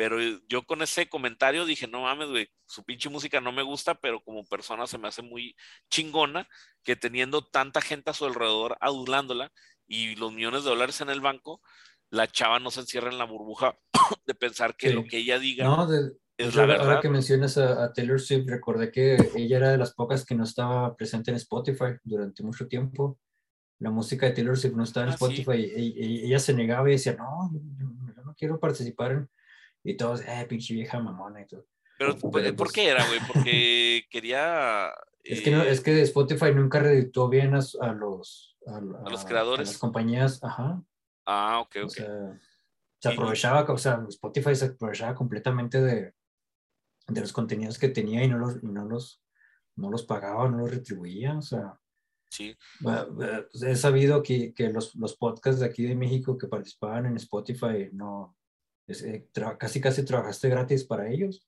Pero 0.00 0.18
yo 0.48 0.62
con 0.62 0.80
ese 0.80 1.10
comentario 1.10 1.66
dije, 1.66 1.86
no 1.86 2.00
mames, 2.00 2.30
güey, 2.30 2.48
su 2.64 2.82
pinche 2.84 3.10
música 3.10 3.38
no 3.42 3.52
me 3.52 3.60
gusta, 3.62 3.96
pero 4.00 4.24
como 4.24 4.46
persona 4.46 4.86
se 4.86 4.96
me 4.96 5.08
hace 5.08 5.20
muy 5.20 5.54
chingona 5.90 6.48
que 6.82 6.96
teniendo 6.96 7.44
tanta 7.44 7.82
gente 7.82 8.08
a 8.08 8.14
su 8.14 8.24
alrededor 8.24 8.78
adulándola 8.80 9.52
y 9.86 10.16
los 10.16 10.32
millones 10.32 10.64
de 10.64 10.70
dólares 10.70 11.02
en 11.02 11.10
el 11.10 11.20
banco, 11.20 11.60
la 12.08 12.26
chava 12.28 12.58
no 12.60 12.70
se 12.70 12.80
encierra 12.80 13.10
en 13.10 13.18
la 13.18 13.24
burbuja 13.26 13.78
de 14.26 14.34
pensar 14.34 14.74
que 14.74 14.88
Sí. 14.88 14.94
lo 14.94 15.04
que 15.04 15.18
ella 15.18 15.38
diga 15.38 15.64
No, 15.66 15.86
de, 15.86 16.12
es 16.38 16.54
la 16.54 16.62
ahora 16.62 16.78
verdad. 16.78 17.02
que 17.02 17.10
mencionas 17.10 17.58
a, 17.58 17.84
a 17.84 17.92
Taylor 17.92 18.18
Swift, 18.22 18.48
recordé 18.48 18.90
que 18.90 19.18
ella 19.36 19.58
era 19.58 19.68
de 19.72 19.76
las 19.76 19.92
pocas 19.92 20.24
que 20.24 20.34
no 20.34 20.44
estaba 20.44 20.96
presente 20.96 21.30
en 21.30 21.36
Spotify 21.36 21.98
durante 22.04 22.42
mucho 22.42 22.66
tiempo. 22.68 23.18
La 23.80 23.90
música 23.90 24.24
de 24.24 24.32
Taylor 24.32 24.56
Swift 24.56 24.76
no 24.76 24.84
estaba 24.84 25.04
en 25.08 25.12
Ah, 25.12 25.18
sí. 25.18 25.24
Spotify 25.26 25.60
y, 25.76 25.92
y- 26.02 26.24
ella 26.24 26.38
se 26.38 26.54
negaba 26.54 26.88
y 26.88 26.92
decía, 26.92 27.16
no, 27.16 27.50
yo, 27.52 27.60
yo 28.16 28.22
no 28.24 28.34
quiero 28.34 28.58
participar. 28.58 29.12
en-". 29.12 29.28
Y 29.84 29.96
todos, 29.96 30.20
eh, 30.22 30.46
pinche 30.48 30.74
vieja 30.74 31.00
mamona 31.00 31.42
y 31.42 31.46
todo. 31.46 31.66
Pero, 31.98 32.16
Pero, 32.16 32.30
¿por 32.30 32.54
pues- 32.56 32.72
qué 32.72 32.88
era, 32.88 33.06
güey? 33.06 33.20
Porque 33.26 34.04
quería... 34.10 34.92
Es 35.22 35.42
que, 35.42 35.50
no, 35.50 35.62
eh, 35.62 35.70
es 35.70 35.80
que 35.80 36.00
Spotify 36.02 36.54
nunca 36.54 36.80
reditó 36.80 37.28
bien 37.28 37.54
a, 37.54 37.60
a 37.80 37.92
los, 37.92 38.56
a, 38.66 38.76
A 38.76 38.80
los 39.10 39.24
creadores. 39.24 39.68
a 39.68 39.72
las 39.72 39.78
compañías, 39.78 40.42
ajá. 40.42 40.82
Ah, 41.26 41.60
ok, 41.60 41.76
O 41.82 41.84
ok. 41.84 41.90
sea, 41.90 42.40
se 42.98 43.08
aprovechaba, 43.10 43.62
o 43.72 43.78
sea, 43.78 44.04
Spotify 44.08 44.54
se 44.56 44.64
aprovechaba 44.66 45.14
completamente 45.14 45.80
de, 45.82 46.14
de 47.06 47.20
los 47.20 47.32
contenidos 47.32 47.78
que 47.78 47.88
tenía 47.88 48.24
y 48.24 48.28
no 48.28 48.38
los, 48.38 48.62
y 48.62 48.66
no 48.66 48.84
los, 48.86 49.22
no 49.76 49.90
los 49.90 50.04
pagaba, 50.04 50.48
no 50.48 50.58
los 50.58 50.70
retribuía. 50.70 51.36
O 51.36 51.42
sea, 51.42 51.78
Sí, 52.30 52.56
pues, 52.80 53.06
he 53.62 53.74
sabido 53.76 54.22
que, 54.22 54.54
que 54.54 54.68
los, 54.70 54.94
los 54.94 55.16
podcasts 55.16 55.60
de 55.60 55.66
aquí 55.66 55.82
de 55.82 55.96
México 55.96 56.38
que 56.38 56.46
participaban 56.46 57.06
en 57.06 57.16
Spotify, 57.16 57.90
no, 57.92 58.36
es- 58.90 59.02
eh, 59.02 59.26
casi 59.58 59.80
casi 59.80 60.04
trabajaste 60.04 60.48
gratis 60.48 60.84
para 60.84 61.08
ellos. 61.10 61.46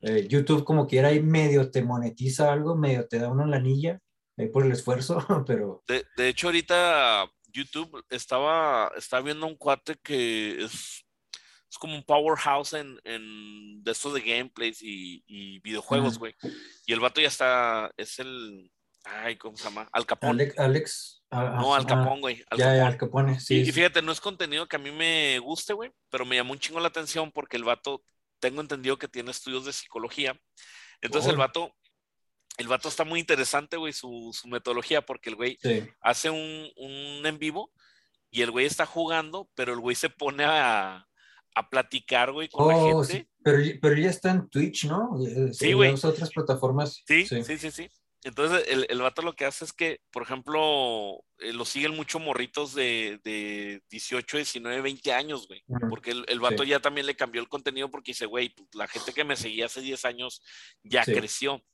Eh, 0.00 0.26
YouTube 0.28 0.64
como 0.64 0.86
quiera 0.86 1.08
ahí 1.08 1.22
medio 1.22 1.70
te 1.70 1.82
monetiza 1.82 2.52
algo, 2.52 2.74
medio 2.76 3.06
te 3.06 3.18
da 3.18 3.28
una 3.28 3.46
lanilla 3.46 4.00
ahí 4.36 4.48
por 4.48 4.64
el 4.66 4.72
esfuerzo, 4.72 5.18
pero 5.46 5.82
de, 5.86 6.04
de 6.16 6.28
hecho 6.28 6.48
ahorita 6.48 7.30
YouTube 7.52 8.04
estaba, 8.10 8.90
estaba 8.96 9.22
viendo 9.22 9.46
un 9.46 9.56
cuate 9.56 9.94
que 10.02 10.64
es, 10.64 11.04
es 11.70 11.78
como 11.78 11.94
un 11.94 12.02
powerhouse 12.02 12.72
en, 12.72 12.98
en 13.04 13.82
de 13.84 13.92
estos 13.92 14.14
de 14.14 14.20
gameplays 14.22 14.82
y, 14.82 15.22
y 15.26 15.60
videojuegos, 15.60 16.18
güey. 16.18 16.34
Y 16.86 16.92
el 16.92 17.00
vato 17.00 17.20
ya 17.20 17.28
está, 17.28 17.92
es 17.96 18.18
el, 18.18 18.70
ay, 19.04 19.36
¿cómo 19.36 19.56
se 19.56 19.64
llama? 19.64 19.88
Al 19.92 20.04
Capón. 20.06 20.30
Alex, 20.30 20.58
Alex 20.58 21.21
ah, 21.32 21.56
no, 21.60 21.74
Al 21.74 21.84
Capón, 21.86 22.20
güey. 22.20 22.44
Al 22.50 22.58
ya, 22.58 22.64
ya, 22.66 22.72
Capón. 22.74 22.86
Al 22.92 22.96
Capone, 22.98 23.40
sí. 23.40 23.56
Y, 23.62 23.72
fíjate, 23.72 24.00
no 24.02 24.12
es 24.12 24.20
contenido 24.20 24.68
que 24.68 24.76
a 24.76 24.78
mí 24.78 24.90
me 24.92 25.38
guste, 25.40 25.72
güey, 25.72 25.90
pero 26.10 26.24
me 26.24 26.36
llamó 26.36 26.52
un 26.52 26.58
chingo 26.60 26.78
la 26.80 26.88
atención 26.88 27.32
porque 27.32 27.56
el 27.56 27.64
vato, 27.64 28.02
tengo 28.38 28.60
entendido 28.60 28.98
que 28.98 29.08
tiene 29.08 29.30
estudios 29.30 29.64
de 29.64 29.72
psicología. 29.72 30.38
Entonces 31.00 31.30
el 31.30 31.36
vato, 31.36 31.74
el 32.58 32.68
vato 32.68 32.88
está 32.88 33.04
muy 33.04 33.18
interesante, 33.20 33.76
güey, 33.76 33.92
su, 33.92 34.30
su 34.32 34.46
metodología, 34.48 35.02
porque 35.04 35.30
el 35.30 35.36
güey 35.36 35.58
Sí. 35.60 35.82
hace 36.00 36.30
un, 36.30 36.68
un 36.76 37.26
en 37.26 37.38
vivo 37.38 37.72
y 38.30 38.42
el 38.42 38.50
güey 38.50 38.66
está 38.66 38.86
jugando, 38.86 39.48
pero 39.54 39.72
el 39.72 39.80
güey 39.80 39.96
se 39.96 40.10
pone 40.10 40.44
a, 40.44 41.06
a 41.54 41.68
platicar, 41.70 42.32
güey, 42.32 42.48
con 42.48 42.68
la 42.68 42.76
Oh, 42.76 43.02
gente. 43.04 43.20
sí, 43.20 43.28
pero, 43.44 43.58
pero 43.80 43.96
ya 43.96 44.10
está 44.10 44.30
en 44.30 44.48
Twitch, 44.48 44.86
¿no? 44.86 45.10
Eh, 45.26 45.52
Sí, 45.52 45.70
ya 45.70 45.74
güey. 45.74 45.92
usa 45.92 46.10
otras 46.10 46.30
plataformas. 46.30 47.02
Sí, 47.06 47.26
sí, 47.26 47.42
sí, 47.44 47.70
sí. 47.70 47.88
Entonces, 48.24 48.64
el, 48.68 48.86
el 48.88 49.00
vato 49.02 49.20
lo 49.22 49.34
que 49.34 49.44
hace 49.44 49.64
es 49.64 49.72
que, 49.72 50.00
por 50.12 50.22
ejemplo, 50.22 51.24
eh, 51.38 51.52
lo 51.52 51.64
siguen 51.64 51.96
mucho 51.96 52.20
morritos 52.20 52.72
de, 52.72 53.20
de 53.24 53.82
18, 53.90 54.36
19, 54.36 54.80
20 54.80 55.12
años, 55.12 55.48
güey. 55.48 55.64
Porque 55.90 56.12
el, 56.12 56.24
el 56.28 56.38
vato 56.38 56.62
Sí. 56.62 56.68
ya 56.70 56.78
también 56.80 57.06
le 57.06 57.16
cambió 57.16 57.40
el 57.40 57.48
contenido 57.48 57.90
porque 57.90 58.12
dice, 58.12 58.26
güey, 58.26 58.50
pues, 58.50 58.68
la 58.74 58.86
gente 58.86 59.12
que 59.12 59.24
me 59.24 59.34
seguía 59.36 59.66
hace 59.66 59.80
10 59.80 60.04
años 60.04 60.40
ya 60.84 61.04
Sí. 61.04 61.12
creció. 61.12 61.64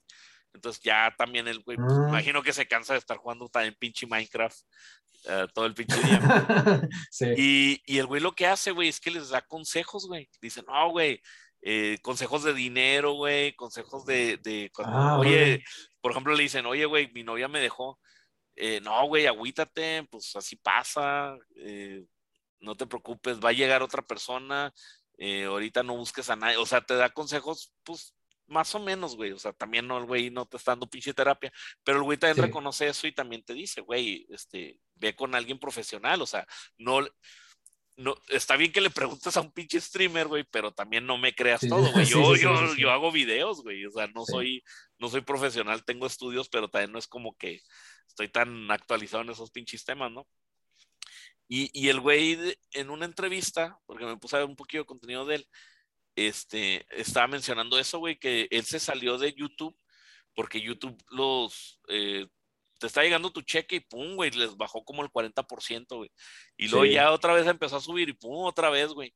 Entonces 0.55 0.83
ya 0.83 1.15
también 1.19 1.47
el 1.49 1.61
güey, 1.61 1.77
pues, 1.77 1.93
Mm. 1.99 2.09
imagino 2.09 2.43
que 2.43 2.55
se 2.55 2.67
cansa 2.67 2.95
de 2.95 2.99
estar 3.01 3.19
jugando 3.19 3.49
también 3.51 3.77
pinche 3.79 4.07
Minecraft 4.07 4.59
eh, 5.29 5.47
todo 5.53 5.67
el 5.67 5.75
pinche 5.75 5.97
día. 6.01 6.21
sí. 7.11 7.27
Y, 7.37 7.83
y 7.85 7.99
el 7.99 8.07
güey 8.07 8.23
lo 8.23 8.33
que 8.33 8.47
hace, 8.47 8.71
güey, 8.71 8.89
es 8.89 9.01
que 9.01 9.11
les 9.11 9.29
da 9.29 9.43
consejos, 9.43 10.07
güey. 10.07 10.31
Dice, 10.41 10.63
no, 10.67 10.91
güey, 10.91 11.21
eh, 11.61 11.99
consejos 12.03 12.45
de 12.45 12.55
dinero, 12.55 13.13
güey, 13.15 13.53
consejos 13.57 14.07
de, 14.07 14.39
de 14.39 14.71
cuando, 14.73 14.97
Ah, 14.97 15.19
oye. 15.19 15.63
Por 16.01 16.13
ejemplo, 16.13 16.35
le 16.35 16.43
dicen, 16.45 16.67
oye, 16.67 16.85
güey, 16.87 17.11
mi 17.13 17.23
novia 17.25 17.49
me 17.49 17.61
dejó. 17.61 17.99
Eh, 18.57 18.81
no, 18.83 19.07
güey, 19.07 19.27
agüítate, 19.27 20.05
pues 20.11 20.35
así 20.37 20.57
pasa, 20.57 21.37
eh, 21.57 22.05
no 22.61 22.75
te 22.77 22.87
preocupes, 22.87 23.39
va 23.41 23.51
a 23.51 23.53
llegar 23.53 23.83
otra 23.83 24.03
persona, 24.03 24.73
eh, 25.17 25.45
ahorita 25.45 25.83
no 25.85 25.97
busques 25.97 26.29
a 26.31 26.37
nadie, 26.37 26.57
o 26.57 26.67
sea, 26.67 26.81
te 26.81 26.95
da 26.95 27.11
consejos, 27.11 27.73
pues 27.85 28.15
más 28.49 28.75
o 28.75 28.81
menos, 28.81 29.15
güey, 29.15 29.31
o 29.33 29.39
sea, 29.39 29.53
también 29.53 29.87
no, 29.87 29.99
el 29.99 30.07
güey 30.07 30.31
no 30.31 30.47
te 30.47 30.57
está 30.57 30.73
dando 30.73 30.89
pinche 30.91 31.15
terapia, 31.15 31.53
pero 31.85 31.99
el 31.99 32.05
güey 32.05 32.19
también 32.19 32.37
Sí. 32.37 32.43
reconoce 32.43 32.89
eso 32.89 33.07
y 33.07 33.13
también 33.15 33.45
te 33.45 33.55
dice, 33.55 33.81
güey, 33.83 34.27
este, 34.31 34.81
ve 34.95 35.15
con 35.15 35.35
alguien 35.37 35.59
profesional, 35.61 36.21
o 36.23 36.27
sea, 36.27 36.45
no, 36.79 37.07
no, 37.99 38.15
está 38.29 38.57
bien 38.57 38.71
que 38.71 38.81
le 38.81 38.91
preguntes 38.91 39.37
a 39.37 39.41
un 39.41 39.53
pinche 39.53 39.81
streamer, 39.81 40.29
güey, 40.29 40.45
pero 40.45 40.73
también 40.73 41.05
no 41.05 41.19
me 41.19 41.35
creas 41.35 41.61
Sí, 41.61 41.69
todo, 41.69 41.91
güey. 41.93 42.07
Yo, 42.07 42.35
sí, 42.35 42.37
sí, 42.37 42.43
yo, 42.43 42.75
yo 42.77 42.91
hago 42.93 43.11
videos, 43.11 43.63
güey. 43.63 43.85
O 43.85 43.91
sea, 43.91 44.07
no 44.07 44.25
soy, 44.25 44.63
no 44.99 45.09
soy 45.09 45.21
profesional, 45.21 45.85
tengo 45.85 46.07
estudios, 46.07 46.49
pero 46.49 46.69
también 46.69 46.93
no 46.93 46.99
es 46.99 47.09
como 47.09 47.37
que 47.37 47.61
estoy 48.07 48.29
tan 48.29 48.71
actualizado 48.71 49.25
en 49.25 49.31
esos 49.31 49.51
pinches 49.51 49.85
temas, 49.85 50.13
¿no? 50.13 50.29
Y, 51.49 51.71
y 51.73 51.89
el 51.89 52.01
güey 52.01 52.39
en 52.73 52.91
una 52.91 53.05
entrevista, 53.05 53.79
porque 53.85 54.05
me 54.07 54.17
puse 54.17 54.37
a 54.37 54.41
ver 54.41 54.49
un 54.49 54.57
poquito 54.57 54.83
de 54.83 54.87
contenido 54.87 55.27
de 55.27 55.37
él, 55.37 55.49
este, 56.15 56.87
estaba 56.91 57.27
mencionando 57.27 57.79
eso, 57.79 57.99
güey, 57.99 58.19
que 58.19 58.47
él 58.51 58.65
se 58.65 58.79
salió 58.79 59.19
de 59.19 59.35
YouTube 59.35 59.77
porque 60.39 60.61
YouTube 60.61 60.97
los, 61.11 61.81
eh, 61.89 62.29
te 62.79 62.87
está 62.87 63.03
llegando 63.03 63.31
tu 63.33 63.43
cheque 63.43 63.77
y 63.77 63.81
pum, 63.81 64.15
güey, 64.15 64.31
les 64.31 64.57
bajó 64.57 64.85
como 64.85 65.03
el 65.03 65.11
40%, 65.11 65.97
güey. 65.97 66.11
Y 66.57 66.69
luego 66.69 66.85
Sí. 66.87 66.93
ya 66.93 67.11
otra 67.13 67.35
vez 67.35 67.47
empezó 67.47 67.77
a 67.77 67.81
subir 67.81 68.09
y 68.09 68.13
pum, 68.15 68.45
otra 68.45 68.71
vez, 68.71 68.89
güey. 68.93 69.13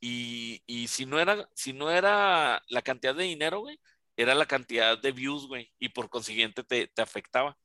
Y, 0.00 0.62
y 0.66 0.88
si 0.88 1.06
no 1.06 1.18
era, 1.18 1.48
si 1.54 1.72
no 1.72 1.90
era 1.90 2.62
la 2.68 2.82
cantidad 2.82 3.14
de 3.14 3.24
dinero, 3.24 3.60
güey, 3.60 3.78
era 4.16 4.34
la 4.34 4.46
cantidad 4.46 4.98
de 4.98 5.12
views, 5.12 5.46
güey, 5.46 5.72
y 5.78 5.88
por 5.90 6.08
consiguiente 6.10 6.62
te, 6.62 6.86
te 6.88 7.02
afectaba. 7.02 7.56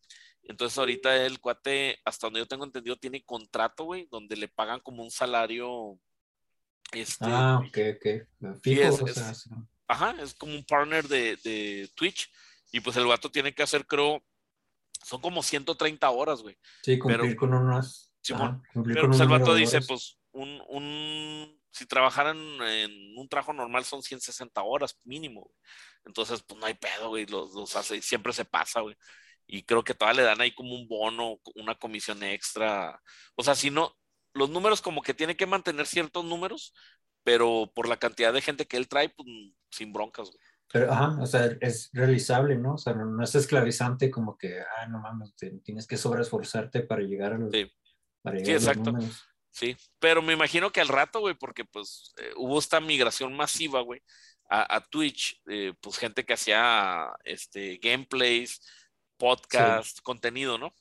Entonces 0.44 0.78
ahorita 0.78 1.26
el 1.26 1.40
cuate, 1.40 2.00
hasta 2.04 2.28
donde 2.28 2.40
yo 2.40 2.48
tengo 2.48 2.64
entendido, 2.66 2.96
tiene 2.98 3.24
contrato, 3.24 3.84
güey, 3.84 4.08
donde 4.10 4.36
le 4.36 4.48
pagan 4.48 4.80
como 4.80 5.04
un 5.04 5.12
salario, 5.12 6.00
este, 6.94 7.26
Ah, 7.28 7.60
ok, 7.66 7.78
ok. 7.96 8.60
Fijo, 8.62 8.82
es- 8.82 9.02
o 9.02 9.08
sea. 9.08 9.34
Ajá, 9.88 10.16
es 10.22 10.34
como 10.34 10.54
un 10.56 10.64
partner 10.64 11.08
de, 11.08 11.36
de 11.44 11.90
Twitch. 11.96 12.30
Y 12.72 12.80
pues 12.80 12.96
el 12.96 13.06
vato 13.06 13.30
tiene 13.30 13.54
que 13.54 13.64
hacer, 13.64 13.86
creo, 13.86 14.24
son 15.04 15.22
como 15.22 15.42
130 15.44 16.10
horas, 16.10 16.42
güey. 16.42 16.58
Sí, 16.84 16.98
cumplir 17.00 17.22
pero- 17.22 17.36
con 17.36 17.54
unas. 17.54 18.08
Simón, 18.24 18.62
cumplir 18.72 18.96
Pero 18.96 19.08
con 19.08 19.18
pues 19.18 19.22
el 19.22 19.28
vato 19.30 19.56
dice, 19.56 19.78
horas. 19.78 19.88
pues, 19.88 20.20
un, 20.34 20.62
un, 20.70 21.60
si 21.72 21.88
trabajaran 21.88 22.38
en 22.62 23.18
un 23.18 23.28
trabajo 23.28 23.52
normal 23.52 23.84
son 23.84 24.04
160 24.04 24.62
horas 24.62 25.00
mínimo, 25.04 25.42
güey. 25.42 25.56
Entonces, 26.06 26.44
pues 26.44 26.60
no 26.60 26.68
hay 26.68 26.76
pedo, 26.76 27.10
güey, 27.10 27.26
los, 27.26 27.54
los 27.54 27.76
hace, 27.76 27.98
y 27.98 28.02
siempre 28.04 28.32
se 28.34 28.46
pasa, 28.46 28.82
güey. 28.82 28.96
Y 29.48 29.64
creo 29.64 29.84
que 29.84 29.96
todavía 29.96 30.22
le 30.22 30.28
dan 30.28 30.40
ahí 30.40 30.54
como 30.54 30.76
un 30.76 30.88
bono, 30.88 31.40
una 31.56 31.74
comisión 31.76 32.22
extra. 32.24 33.02
O 33.36 33.44
sea, 33.44 33.56
si 33.56 33.72
no, 33.72 33.98
los 34.34 34.50
números 34.52 34.82
como 34.82 35.02
que 35.02 35.16
tiene 35.16 35.36
que 35.36 35.48
mantener 35.48 35.88
ciertos 35.88 36.24
números, 36.24 36.74
pero 37.24 37.72
por 37.74 37.88
la 37.90 37.98
cantidad 37.98 38.32
de 38.34 38.42
gente 38.42 38.68
que 38.68 38.78
él 38.78 38.88
trae, 38.88 39.10
pues 39.10 39.28
sin 39.72 39.92
broncas, 39.94 40.30
güey. 40.30 40.44
Pero, 40.74 40.92
ajá, 40.92 41.18
o 41.22 41.26
sea, 41.26 41.46
es 41.60 41.90
realizable, 41.94 42.56
¿no? 42.58 42.76
O 42.76 42.78
sea, 42.78 42.94
no, 42.94 43.06
no 43.06 43.24
es 43.24 43.36
esclavizante 43.36 44.10
como 44.10 44.38
que, 44.38 44.62
ah, 44.62 44.88
no 44.88 45.00
mames, 45.00 45.36
te- 45.36 45.52
tienes 45.60 45.86
que 45.88 45.98
sobreesforzarte 45.98 46.82
para 46.84 47.02
llegar 47.02 47.34
a 47.34 47.38
los, 47.38 47.52
Sí. 47.52 47.70
para 48.22 48.38
Sí, 48.40 48.44
llegar 48.46 48.56
a 48.56 48.60
los 48.60 48.68
exacto. 48.70 48.92
números. 48.92 49.24
Sí, 49.54 49.76
pero 50.00 50.22
me 50.22 50.32
imagino 50.34 50.72
que 50.72 50.80
al 50.80 50.88
rato, 50.88 51.20
güey, 51.20 51.36
porque 51.36 51.66
pues 51.66 52.14
eh, 52.22 52.32
hubo 52.38 52.58
esta 52.58 52.80
migración 52.80 53.36
masiva, 53.36 53.82
güey, 53.82 54.02
a, 54.50 54.78
a 54.78 54.82
Twitch, 54.88 55.42
eh, 55.50 55.74
pues 55.82 55.98
gente 55.98 56.24
que 56.24 56.34
hacía 56.34 57.10
este 57.26 57.78
gameplays, 57.84 58.62
podcast, 59.18 60.00
contenido, 60.02 60.58
¿no? 60.58 60.74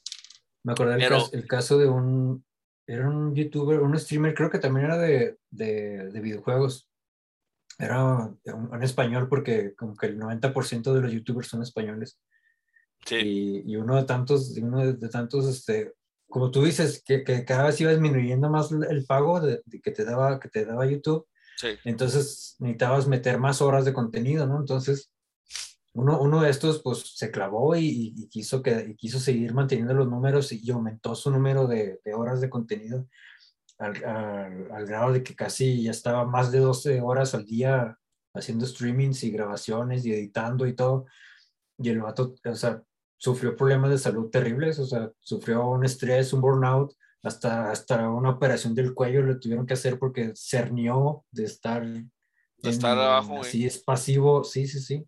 Me 0.64 0.72
acordé 0.72 0.94
el, 0.94 1.00
Pero- 1.00 1.18
caso, 1.18 1.30
el 1.32 1.46
caso 1.46 1.78
de 1.78 1.88
un, 1.88 2.44
era 2.86 3.08
un 3.08 3.34
youtuber, 3.34 3.80
un 3.80 3.98
streamer, 3.98 4.34
creo 4.34 4.50
que 4.50 4.58
también 4.58 4.86
era 4.86 4.98
de, 4.98 5.38
de, 5.50 6.10
de 6.10 6.20
videojuegos. 6.20 6.88
Era 7.80 8.04
un, 8.04 8.38
un 8.72 8.82
español 8.82 9.28
porque 9.28 9.74
como 9.74 9.96
que 9.96 10.06
el 10.06 10.18
90% 10.18 10.94
de 10.94 11.00
los 11.00 11.12
youtubers 11.12 11.48
son 11.48 11.62
españoles. 11.62 12.18
Sí, 13.06 13.16
Y, 13.16 13.72
y 13.72 13.76
uno 13.76 13.96
de 13.96 14.04
tantos, 14.04 14.50
uno 14.60 14.78
de, 14.78 14.92
de 14.94 15.08
tantos, 15.08 15.46
este, 15.48 15.94
como 16.28 16.50
tú 16.50 16.62
dices, 16.64 17.02
que, 17.04 17.24
que 17.24 17.44
cada 17.44 17.64
vez 17.64 17.80
iba 17.80 17.90
disminuyendo 17.90 18.50
más 18.50 18.70
el 18.72 19.04
pago 19.06 19.40
de, 19.40 19.62
de 19.64 19.80
que, 19.80 19.90
te 19.90 20.04
daba, 20.04 20.38
que 20.38 20.48
te 20.48 20.64
daba 20.64 20.86
YouTube, 20.86 21.26
sí, 21.56 21.68
entonces 21.84 22.56
necesitabas 22.58 23.08
meter 23.08 23.38
más 23.38 23.62
horas 23.62 23.84
de 23.84 23.92
contenido, 23.94 24.46
¿no? 24.46 24.58
Entonces, 24.60 25.10
uno, 25.92 26.20
uno 26.20 26.40
de 26.42 26.50
estos, 26.50 26.82
pues, 26.82 27.16
se 27.16 27.30
clavó 27.32 27.74
y, 27.74 27.84
y- 27.86 28.14
y 28.16 28.28
quiso, 28.28 28.62
que, 28.62 28.94
quiso 28.96 29.18
seguir 29.18 29.54
manteniendo 29.54 29.94
los 29.94 30.08
números 30.08 30.52
y 30.52 30.70
aumentó 30.70 31.14
su 31.16 31.30
número 31.30 31.66
de, 31.66 32.00
de 32.04 32.14
horas 32.14 32.40
de 32.40 32.48
contenido 32.50 33.08
al, 33.80 34.04
al- 34.04 34.70
al 34.72 34.86
grado 34.86 35.12
de 35.12 35.22
que 35.24 35.34
casi 35.34 35.82
ya 35.82 35.90
estaba 35.90 36.24
más 36.24 36.52
de 36.52 36.58
12 36.60 37.00
horas 37.00 37.34
al 37.34 37.44
día 37.46 37.96
haciendo 38.34 38.64
streamings 38.66 39.24
y 39.24 39.30
grabaciones 39.32 40.06
y 40.06 40.12
editando 40.12 40.66
y 40.66 40.74
todo. 40.74 41.06
Y 41.78 41.88
el 41.88 42.00
vato, 42.00 42.34
o 42.44 42.54
sea, 42.54 42.82
sufrió 43.16 43.56
problemas 43.56 43.90
de 43.90 43.98
salud 43.98 44.30
terribles, 44.30 44.78
o 44.78 44.86
sea, 44.86 45.10
sufrió 45.18 45.66
un 45.68 45.84
estrés, 45.84 46.32
un 46.32 46.40
burnout, 46.40 46.92
hasta, 47.22 47.70
hasta 47.70 48.08
una 48.08 48.30
operación 48.30 48.74
del 48.74 48.94
cuello 48.94 49.22
le 49.22 49.34
tuvieron 49.36 49.66
que 49.66 49.74
hacer 49.74 49.98
porque 49.98 50.30
se 50.34 50.58
hernió 50.58 51.24
de 51.30 51.44
estar, 51.44 51.82
de 51.84 52.70
estar 52.70 52.96
en- 52.96 53.02
abajo, 53.02 53.28
güey. 53.30 53.40
Así 53.40 53.66
es 53.66 53.78
pasivo, 53.78 54.44
sí, 54.44 54.66
sí, 54.66 54.80
sí. 54.80 55.04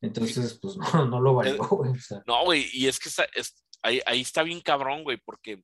Entonces, 0.00 0.58
pues 0.60 0.76
no, 0.94 1.06
no 1.06 1.20
lo 1.20 1.34
valió, 1.34 1.58
güey. 1.68 1.90
O 1.92 2.00
sea, 2.00 2.22
No, 2.26 2.44
güey, 2.44 2.66
y 2.72 2.86
es 2.86 2.98
que 2.98 3.08
está- 3.08 3.26
es- 3.34 3.62
ahí, 3.82 4.00
ahí 4.06 4.20
está 4.22 4.42
bien 4.42 4.60
cabrón, 4.60 5.04
güey, 5.04 5.18
porque 5.24 5.62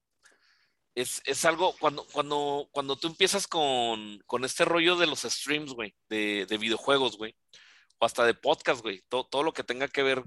es, 0.97 1.23
es 1.27 1.45
algo, 1.45 1.77
cuando, 1.79 2.05
cuando, 2.13 2.69
cuando 2.73 2.97
tú 2.97 3.07
empiezas 3.07 3.47
con, 3.47 4.19
con 4.27 4.45
este 4.45 4.65
rollo 4.65 4.97
de 4.97 5.07
los 5.07 5.21
streams, 5.23 5.73
güey, 5.75 5.95
de, 6.09 6.47
de 6.47 6.59
videojuegos, 6.59 7.17
güey, 7.17 7.37
o 7.99 8.05
hasta 8.07 8.25
de 8.25 8.35
podcast, 8.35 8.83
güey, 8.83 9.03
todo, 9.09 9.25
todo 9.25 9.43
lo 9.45 9.53
que 9.53 9.63
tenga 9.63 9.87
que 9.89 10.03
ver 10.03 10.25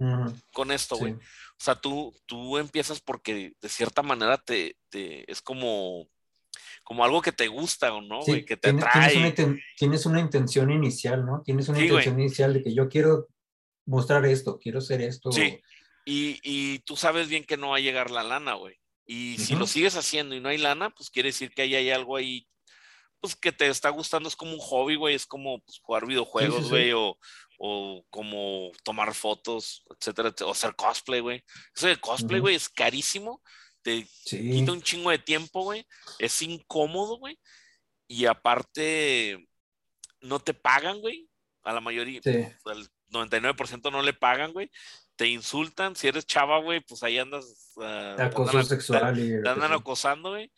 con 0.53 0.72
esto, 0.72 0.95
sí. 0.95 1.01
güey. 1.01 1.13
O 1.13 1.20
sea, 1.61 1.76
tú, 1.76 2.15
tú 2.26 2.57
empiezas 2.57 3.01
porque 3.01 3.53
de 3.59 3.70
cierta 3.70 4.01
manera 4.03 4.38
te, 4.38 4.78
te 4.89 5.30
es 5.30 5.41
como, 5.41 6.07
como 6.84 7.03
algo 7.03 7.22
que 7.22 7.32
te 7.32 7.47
gusta, 7.47 7.93
¿o 7.93 8.01
no, 8.01 8.22
Sí, 8.22 8.32
güey? 8.32 8.45
que 8.45 8.55
te 8.55 8.70
tienes, 8.72 8.86
tienes 8.91 9.15
una, 9.15 9.28
atrae. 9.28 9.36
inten- 9.36 9.63
tienes 9.76 10.05
una 10.05 10.20
intención 10.22 10.72
inicial, 10.72 11.26
¿no? 11.26 11.41
Tienes 11.43 11.67
una 11.67 11.80
Sí, 11.80 11.89
güey. 11.89 11.99
intención 11.99 12.20
inicial 12.22 12.53
de 12.53 12.63
que 12.63 12.74
yo 12.74 12.88
quiero 12.89 13.28
mostrar 13.86 14.26
esto, 14.26 14.57
quiero 14.59 14.80
hacer 14.80 15.01
esto. 15.01 15.32
Sí. 15.32 15.59
Y, 16.05 16.39
y 16.43 16.80
tú 16.80 16.95
sabes 16.95 17.28
bien 17.28 17.43
que 17.43 17.57
no 17.57 17.70
va 17.70 17.78
a 17.78 17.82
llegar 17.82 18.09
la 18.11 18.24
lana, 18.24 18.53
güey. 18.53 18.78
Y 19.12 19.39
si 19.39 19.53
Ujú. 19.53 19.62
lo 19.62 19.66
sigues 19.66 19.95
haciendo 19.95 20.36
y 20.36 20.39
no 20.39 20.49
hay 20.49 20.60
lana, 20.60 20.91
pues 20.91 21.10
quiere 21.10 21.30
decir 21.30 21.51
que 21.51 21.64
ahí 21.64 21.74
hay 21.74 21.89
algo 21.89 22.16
ahí, 22.16 22.47
pues 23.20 23.36
que 23.36 23.51
te 23.51 23.66
está 23.66 23.89
gustando, 23.89 24.30
es 24.30 24.36
como 24.36 24.53
un 24.53 24.60
hobby, 24.60 24.97
güey, 24.97 25.16
es 25.16 25.26
como 25.26 25.62
pues, 25.62 25.80
jugar 25.82 26.05
videojuegos, 26.05 26.62
sí. 26.62 26.70
güey, 26.70 26.91
o, 26.91 27.18
o 27.57 28.05
como 28.12 28.72
tomar 28.84 29.16
fotos, 29.16 29.84
etcétera, 29.99 30.28
etcétera, 30.30 30.49
o 30.49 30.51
hacer 30.51 30.76
cosplay, 30.76 31.22
güey. 31.22 31.43
Eso 31.76 31.88
de 31.88 31.97
cosplay, 31.97 32.38
Ujú. 32.38 32.43
güey, 32.43 32.55
es 32.55 32.70
carísimo, 32.70 33.41
te 33.82 34.05
Sí, 34.05 34.51
quita 34.51 34.74
un 34.74 34.84
chingo 34.84 35.10
de 35.10 35.18
tiempo, 35.18 35.64
güey, 35.64 35.88
es 36.20 36.39
incómodo, 36.43 37.18
güey, 37.18 37.39
y 38.07 38.28
aparte 38.28 39.49
no 40.22 40.39
te 40.39 40.53
pagan, 40.53 41.01
güey, 41.01 41.28
a 41.64 41.74
la 41.74 41.82
mayoría, 41.82 42.22
sí. 42.22 42.45
al 42.66 42.88
99% 43.07 43.89
no 43.89 44.03
le 44.03 44.14
pagan, 44.14 44.53
güey. 44.53 44.70
Te 45.20 45.28
insultan, 45.28 45.97
si 45.97 46.07
eres 46.07 46.26
chava, 46.26 46.59
güey, 46.59 46.80
pues 46.80 47.03
ahí 47.03 47.17
andas. 47.17 47.74
Acoso 47.76 48.51
andan, 48.51 48.65
sexual 48.65 49.20
y 49.20 49.22
te- 49.24 49.36
lo 49.36 49.43
te 49.43 49.49
andan 49.49 49.74
acosando, 49.74 50.30
güey. 50.30 50.49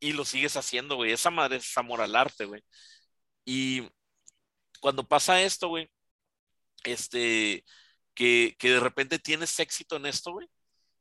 Y 0.00 0.14
lo 0.14 0.24
sigues 0.24 0.56
haciendo, 0.56 0.96
güey. 0.96 1.12
Esa 1.12 1.30
madre 1.30 1.58
es 1.58 1.78
amor 1.78 2.00
al 2.00 2.16
arte, 2.16 2.44
güey. 2.44 2.60
Y 3.44 3.88
cuando 4.80 5.06
pasa 5.06 5.40
esto, 5.42 5.68
güey, 5.68 5.88
este, 6.82 7.64
que, 8.14 8.56
que 8.58 8.70
de 8.70 8.80
repente 8.80 9.20
tienes 9.20 9.56
éxito 9.60 9.94
en 9.94 10.06
esto, 10.06 10.32
güey, 10.32 10.48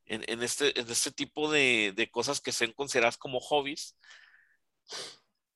en, 0.05 0.23
en 0.27 0.43
este, 0.43 0.79
en 0.79 0.87
este 0.91 1.11
tipo 1.11 1.49
de, 1.51 1.93
de 1.95 2.11
cosas 2.11 2.41
que 2.41 2.51
sean 2.51 2.73
consideradas 2.73 3.17
como 3.17 3.39
hobbies, 3.39 3.97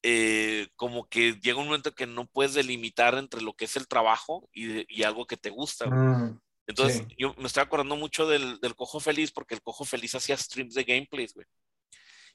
eh, 0.03 0.69
como 0.75 1.07
que 1.07 1.33
llega 1.33 1.59
un 1.59 1.65
momento 1.67 1.93
que 1.93 2.07
no 2.07 2.25
puedes 2.25 2.55
delimitar 2.55 3.13
entre 3.15 3.41
lo 3.41 3.53
que 3.53 3.65
es 3.65 3.75
el 3.75 3.87
trabajo 3.87 4.49
y, 4.51 4.85
y 4.91 5.03
algo 5.03 5.27
que 5.27 5.37
te 5.37 5.51
gusta. 5.51 5.85
güey. 5.85 5.99
Mm, 5.99 6.41
Entonces, 6.67 7.03
sí. 7.07 7.15
yo 7.17 7.33
me 7.37 7.47
estoy 7.47 7.63
acordando 7.63 7.95
mucho 7.95 8.27
del, 8.27 8.59
del 8.59 8.75
Cojo 8.75 8.99
Feliz, 8.99 9.31
porque 9.31 9.55
el 9.55 9.61
Cojo 9.61 9.83
Feliz 9.85 10.15
hacía 10.15 10.37
streams 10.37 10.73
de 10.73 10.83
gameplays, 10.83 11.33
güey. 11.33 11.47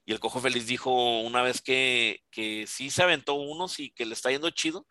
Y 0.05 0.12
el 0.12 0.20
Cojo 0.20 0.41
Feliz 0.41 0.66
dijo 0.66 1.20
una 1.20 1.43
vez 1.43 1.61
que, 1.61 2.20
que 2.31 2.66
sí 2.66 2.91
se 2.91 3.03
aventó 3.03 3.35
unos 3.35 3.81
y 3.81 3.91
que 3.91 4.07
le 4.07 4.14
está 4.14 4.31
yendo 4.31 4.51
chido, 4.51 4.87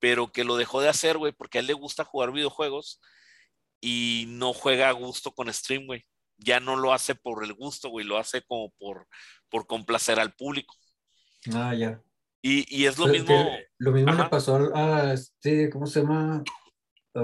pero 0.00 0.32
que 0.32 0.44
lo 0.44 0.56
dejó 0.56 0.80
de 0.80 0.88
hacer, 0.88 1.16
güey, 1.16 1.32
porque 1.32 1.58
a 1.58 1.60
él 1.60 1.68
le 1.68 1.74
gusta 1.74 2.04
jugar 2.04 2.32
videojuegos 2.32 3.00
y 3.80 4.24
no 4.28 4.52
juega 4.52 4.88
a 4.88 4.92
gusto 4.92 5.32
con 5.32 5.52
stream, 5.52 5.86
güey. 5.86 6.04
Ya 6.38 6.60
no 6.60 6.76
lo 6.76 6.92
hace 6.92 7.14
por 7.14 7.44
el 7.44 7.52
gusto, 7.52 7.88
güey, 7.88 8.04
lo 8.04 8.18
hace 8.18 8.42
como 8.42 8.70
por, 8.78 9.06
por 9.48 9.66
complacer 9.66 10.18
al 10.18 10.34
público. 10.34 10.74
Ah, 11.52 11.74
ya. 11.74 12.02
Y, 12.40 12.86
es 12.86 12.98
lo 12.98 13.06
mismo. 13.06 13.50
lo 13.78 13.92
mismo 13.92 14.12
le 14.12 14.24
pasó 14.28 14.74
a 14.74 15.12
este, 15.12 15.68
¿cómo 15.70 15.86
se 15.86 16.00
llama? 16.00 16.42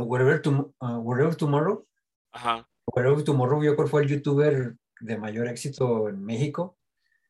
Uh, 0.01 0.03
whatever, 0.03 1.37
Tomorrow. 1.37 1.87
Ajá. 2.33 2.69
Whatever 2.87 3.23
Tomorrow, 3.23 3.63
yo 3.63 3.75
creo 3.75 3.87
que 3.87 3.91
fue 3.91 4.03
el 4.03 4.09
youtuber 4.09 4.77
de 5.01 5.19
mayor 5.19 5.49
éxito 5.49 6.09
en 6.09 6.25
México. 6.25 6.77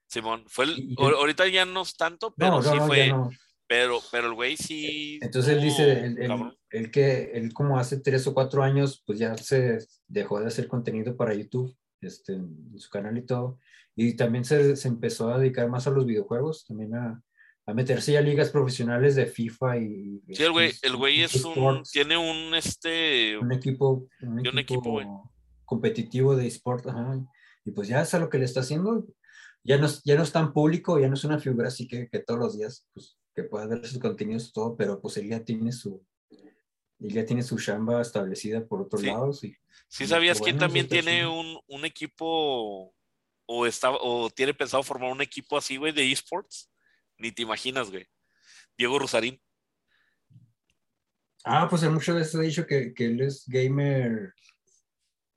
Simón, 0.07 0.45
fue 0.47 0.67
el, 0.67 0.97
ahorita 0.99 1.49
ya 1.49 1.65
no 1.65 1.83
es 1.83 1.97
tanto, 1.97 2.33
pero 2.37 2.62
sí 2.62 2.79
fue. 2.87 3.12
Pero, 3.67 4.01
pero 4.12 4.29
el 4.29 4.35
güey 4.35 4.57
sí. 4.57 5.19
Entonces 5.23 5.55
él 5.55 5.62
dice, 5.62 6.15
el, 6.71 6.91
que 6.91 7.33
él 7.33 7.53
como 7.55 7.79
hace 7.79 8.01
tres 8.01 8.27
o 8.27 8.35
cuatro 8.35 8.62
años, 8.62 9.03
pues 9.07 9.19
ya 9.19 9.37
se 9.37 9.79
dejó 10.07 10.41
de 10.41 10.47
hacer 10.47 10.69
contenido 10.69 11.17
para 11.17 11.35
YouTube, 11.35 11.75
este, 12.01 12.35
en 12.35 12.79
su 12.79 12.91
canal 12.91 13.17
y 13.17 13.23
todo. 13.23 13.59
Y 13.97 14.17
también 14.17 14.45
se, 14.45 14.77
se 14.77 14.89
empezó 14.89 15.33
a 15.33 15.39
dedicar 15.39 15.69
más 15.69 15.87
a 15.87 15.91
los 15.91 16.05
videojuegos, 16.05 16.67
también 16.67 16.95
a, 16.95 17.23
a 17.67 17.73
meterse 17.73 18.17
a 18.19 18.21
ligas 18.21 18.51
profesionales 18.51 19.17
de 19.17 19.27
FIFA 19.27 19.79
y... 19.79 20.23
Sí, 20.29 20.43
el 20.43 20.53
güey, 20.53 20.73
el 20.83 20.97
güey 20.97 21.23
es 21.23 21.45
un, 21.45 21.83
tiene 21.91 22.17
un, 22.17 22.55
este... 22.55 23.39
Un 23.39 23.53
equipo, 23.53 24.07
un 24.21 24.59
equipo, 24.59 25.31
competitivo 25.65 26.37
de 26.37 26.47
eSport, 26.47 26.87
ajá. 26.87 27.21
Y 27.65 27.71
pues 27.71 27.89
ya 27.89 28.03
es 28.03 28.12
a 28.12 28.19
lo 28.19 28.29
que 28.29 28.39
le 28.39 28.45
está 28.45 28.61
haciendo. 28.61 29.07
Ya 29.62 29.79
no, 29.79 29.89
ya 30.05 30.17
no 30.17 30.23
es 30.23 30.33
tan 30.33 30.53
público, 30.53 30.99
ya 30.99 31.09
no 31.09 31.15
es 31.15 31.25
una 31.25 31.39
figura 31.39 31.69
así 31.69 31.89
que, 31.89 32.09
que 32.11 32.19
todos 32.19 32.39
los 32.39 32.59
días, 32.59 32.87
pues, 32.93 33.17
que 33.35 33.45
pueda 33.45 33.67
ver 33.67 33.87
sus 33.87 33.99
contenidos 33.99 34.53
todo, 34.53 34.77
pero 34.77 35.01
pues 35.01 35.17
él 35.17 35.29
ya 35.29 35.43
tiene 35.43 35.73
su... 35.73 36.05
Él 37.01 37.12
ya 37.12 37.25
tiene 37.25 37.43
su 37.43 37.59
chamba 37.59 38.01
establecida 38.01 38.65
por 38.65 38.83
otros 38.83 39.03
lados. 39.03 39.43
Y, 39.43 39.57
sí, 39.89 40.07
sabías 40.07 40.41
que 40.41 40.53
también 40.53 40.87
tiene 40.87 41.27
un, 41.27 41.59
un 41.67 41.85
equipo 41.85 42.95
o, 43.47 43.67
está, 43.67 43.91
o 43.91 44.31
tiene 44.31 44.55
pensado 44.55 44.83
formar 44.83 45.12
un 45.12 45.21
equipo 45.21 45.57
así, 45.57 45.77
güey, 45.77 45.93
de 45.93 46.11
esports. 46.12 46.71
Ni 47.25 47.33
te 47.33 47.41
imaginas, 47.41 47.91
güey. 47.91 48.07
Diego 48.77 48.99
Rosarín. 48.99 49.41
Ah, 51.43 51.66
pues 51.70 51.83
muchas 51.85 52.16
veces 52.16 52.35
he 52.35 52.43
dicho 52.43 52.66
que, 52.66 52.93
que 52.93 53.07
él 53.07 53.22
es 53.22 53.49
gamer, 53.49 54.35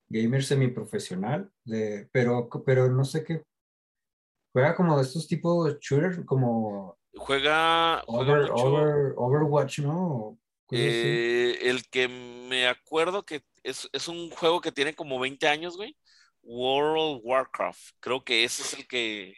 gamer 0.09 0.43
semiprofesional, 0.43 1.49
de, 1.63 2.09
pero, 2.11 2.49
pero 2.65 2.91
no 2.91 3.05
sé 3.05 3.23
qué. 3.23 3.41
Juega 4.51 4.75
como 4.75 4.97
de 4.97 5.03
estos 5.03 5.29
tipos 5.29 5.65
de 5.65 5.77
shooters, 5.79 6.25
como. 6.25 6.97
Juega. 7.15 8.03
Overwatch, 8.05 9.79
¿no? 9.79 10.37
Eh, 10.71 11.57
el 11.61 11.87
que 11.89 12.09
me 12.09 12.67
acuerdo 12.67 13.23
que 13.23 13.45
es, 13.63 13.87
es, 13.93 14.09
un 14.09 14.29
juego 14.31 14.59
que 14.59 14.73
tiene 14.73 14.93
como 14.93 15.21
20 15.21 15.47
años, 15.47 15.77
güey. 15.77 15.95
World 16.41 17.21
Warcraft. 17.23 17.95
Creo 18.01 18.25
que 18.25 18.43
ese 18.43 18.63
es 18.63 18.73
el 18.73 18.87
que 18.89 19.35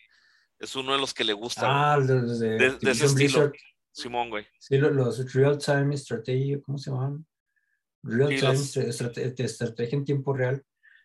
es 0.59 0.75
uno 0.75 0.93
de 0.93 0.99
los 0.99 1.13
que 1.13 1.23
le 1.23 1.33
gusta. 1.33 1.93
Ah, 1.93 1.99
de, 1.99 2.21
de, 2.21 2.91
ese 2.91 3.05
estilo. 3.05 3.51
Simón, 3.91 4.29
güey. 4.29 4.45
Sí, 4.59 4.77
los, 4.77 5.33
Real 5.33 5.57
Time 5.57 5.97
Strategy, 5.97 6.61
¿cómo 6.61 6.77
se 6.77 6.91
llaman? 6.91 7.25
Real 8.03 8.29
Time 8.29 8.89
estrategia 9.45 9.97
en 9.97 10.05
tiempo 10.05 10.33
real, 10.33 10.63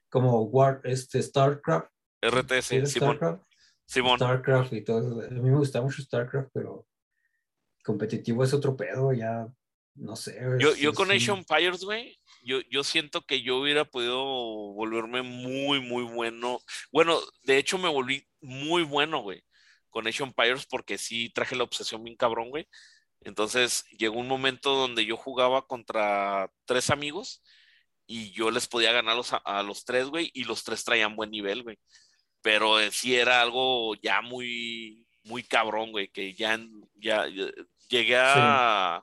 como 0.09 0.42
War, 0.42 0.80
este, 0.84 1.22
StarCraft. 1.22 1.88
RTS, 2.22 2.90
Simón. 2.90 3.42
Simón. 3.86 4.18
StarCraft 4.18 4.72
y 4.72 4.82
todo. 4.82 5.20
A 5.20 5.30
mí 5.30 5.50
me 5.50 5.57
gusta 5.57 5.80
mucho 5.80 6.02
StarCraft, 6.02 6.50
pero 6.52 6.86
competitivo 7.84 8.44
es 8.44 8.55
otro 8.55 8.76
pedo, 8.76 9.12
ya 9.12 9.46
no 9.96 10.16
sé. 10.16 10.40
yo, 10.59 10.74
yo 10.74 10.92
con 10.92 11.11
Age 11.11 11.30
Empires, 11.30 11.84
güey, 11.84 12.18
yo, 12.45 12.61
yo 12.70 12.84
siento 12.84 13.22
que 13.26 13.42
yo 13.42 13.57
hubiera 13.59 13.84
podido 13.84 14.24
volverme 14.74 15.22
muy, 15.22 15.80
muy 15.80 16.05
bueno. 16.05 16.61
Bueno, 16.92 17.20
de 17.45 17.59
hecho 17.59 17.78
me 17.78 17.88
volví 17.88 18.26
muy 18.40 18.82
bueno, 18.82 19.20
güey, 19.22 19.42
con 19.90 20.07
Age 20.07 20.22
Empires 20.22 20.66
porque 20.66 20.99
sí 20.99 21.30
traje 21.30 21.57
la 21.57 21.64
obsesión 21.64 22.05
bien 22.05 22.16
cabrón, 22.16 22.51
güey. 22.51 22.68
Entonces 23.22 23.84
llegó 23.99 24.18
un 24.18 24.28
momento 24.28 24.74
donde 24.74 25.05
yo 25.07 25.16
jugaba 25.16 25.66
contra 25.66 26.51
tres 26.66 26.90
amigos 26.90 27.42
y 28.07 28.32
yo 28.32 28.51
les 28.51 28.68
podía 28.68 28.92
ganar 28.92 29.18
a, 29.45 29.62
los 29.62 29.84
tres, 29.84 30.09
güey, 30.09 30.30
y 30.34 30.45
los 30.45 30.62
tres 30.64 30.84
traían 30.84 31.16
buen 31.16 31.30
nivel, 31.30 31.62
güey. 31.62 31.78
Pero 32.42 32.78
sí 32.90 33.16
era 33.16 33.40
algo 33.40 33.95
ya 33.97 34.20
muy, 34.20 35.07
muy 35.24 35.42
cabrón, 35.42 35.90
güey, 35.92 36.09
que 36.09 36.34
ya, 36.34 36.59
ya, 36.97 37.26
llegué 37.88 38.16
a... 38.18 39.03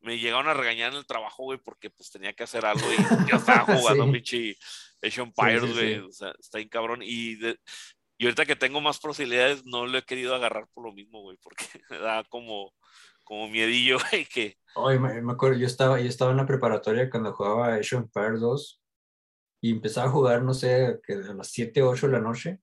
Me 0.00 0.18
llegaron 0.18 0.48
a 0.48 0.54
regañar 0.54 0.92
en 0.92 0.98
el 0.98 1.06
trabajo, 1.06 1.44
güey, 1.44 1.58
porque 1.58 1.90
pues 1.90 2.10
tenía 2.10 2.32
que 2.32 2.44
hacer 2.44 2.64
algo 2.64 2.86
y 2.92 3.30
yo 3.30 3.36
estaba 3.36 3.64
jugando 3.76 4.10
sí. 4.24 4.56
Age 5.02 5.20
Empires, 5.20 5.72
güey, 5.74 5.98
o 5.98 6.12
sea, 6.12 6.34
está 6.38 6.58
bien 6.58 6.68
cabrón. 6.68 7.00
Y 7.02 7.36
de, 7.36 7.58
y 8.20 8.26
ahorita 8.26 8.44
que 8.44 8.54
tengo 8.54 8.82
más 8.82 8.98
posibilidades, 8.98 9.64
no 9.64 9.86
lo 9.86 9.96
he 9.96 10.04
querido 10.04 10.34
agarrar 10.34 10.68
por 10.74 10.84
lo 10.84 10.92
mismo, 10.92 11.22
güey, 11.22 11.38
porque 11.42 11.64
me 11.90 11.98
da 11.98 12.22
como, 12.24 12.74
como 13.24 13.48
miedillo, 13.48 13.96
güey, 14.10 14.26
que... 14.26 14.58
Oye, 14.74 14.98
me, 14.98 15.32
acuerdo, 15.32 15.58
yo 15.58 15.66
estaba, 15.66 15.98
yo 15.98 16.08
estaba 16.08 16.30
en 16.30 16.36
la 16.36 16.46
preparatoria 16.46 17.08
cuando 17.08 17.32
jugaba 17.32 17.76
of 17.78 17.92
Empires 17.92 18.40
2 18.40 18.82
y 19.62 19.72
empezaba 19.72 20.08
a 20.08 20.12
jugar, 20.12 20.42
no 20.42 20.52
sé, 20.52 21.00
que 21.02 21.14
a 21.14 21.34
las 21.34 21.48
7, 21.48 21.82
8 21.82 22.06
de 22.06 22.12
la 22.12 22.20
noche 22.20 22.60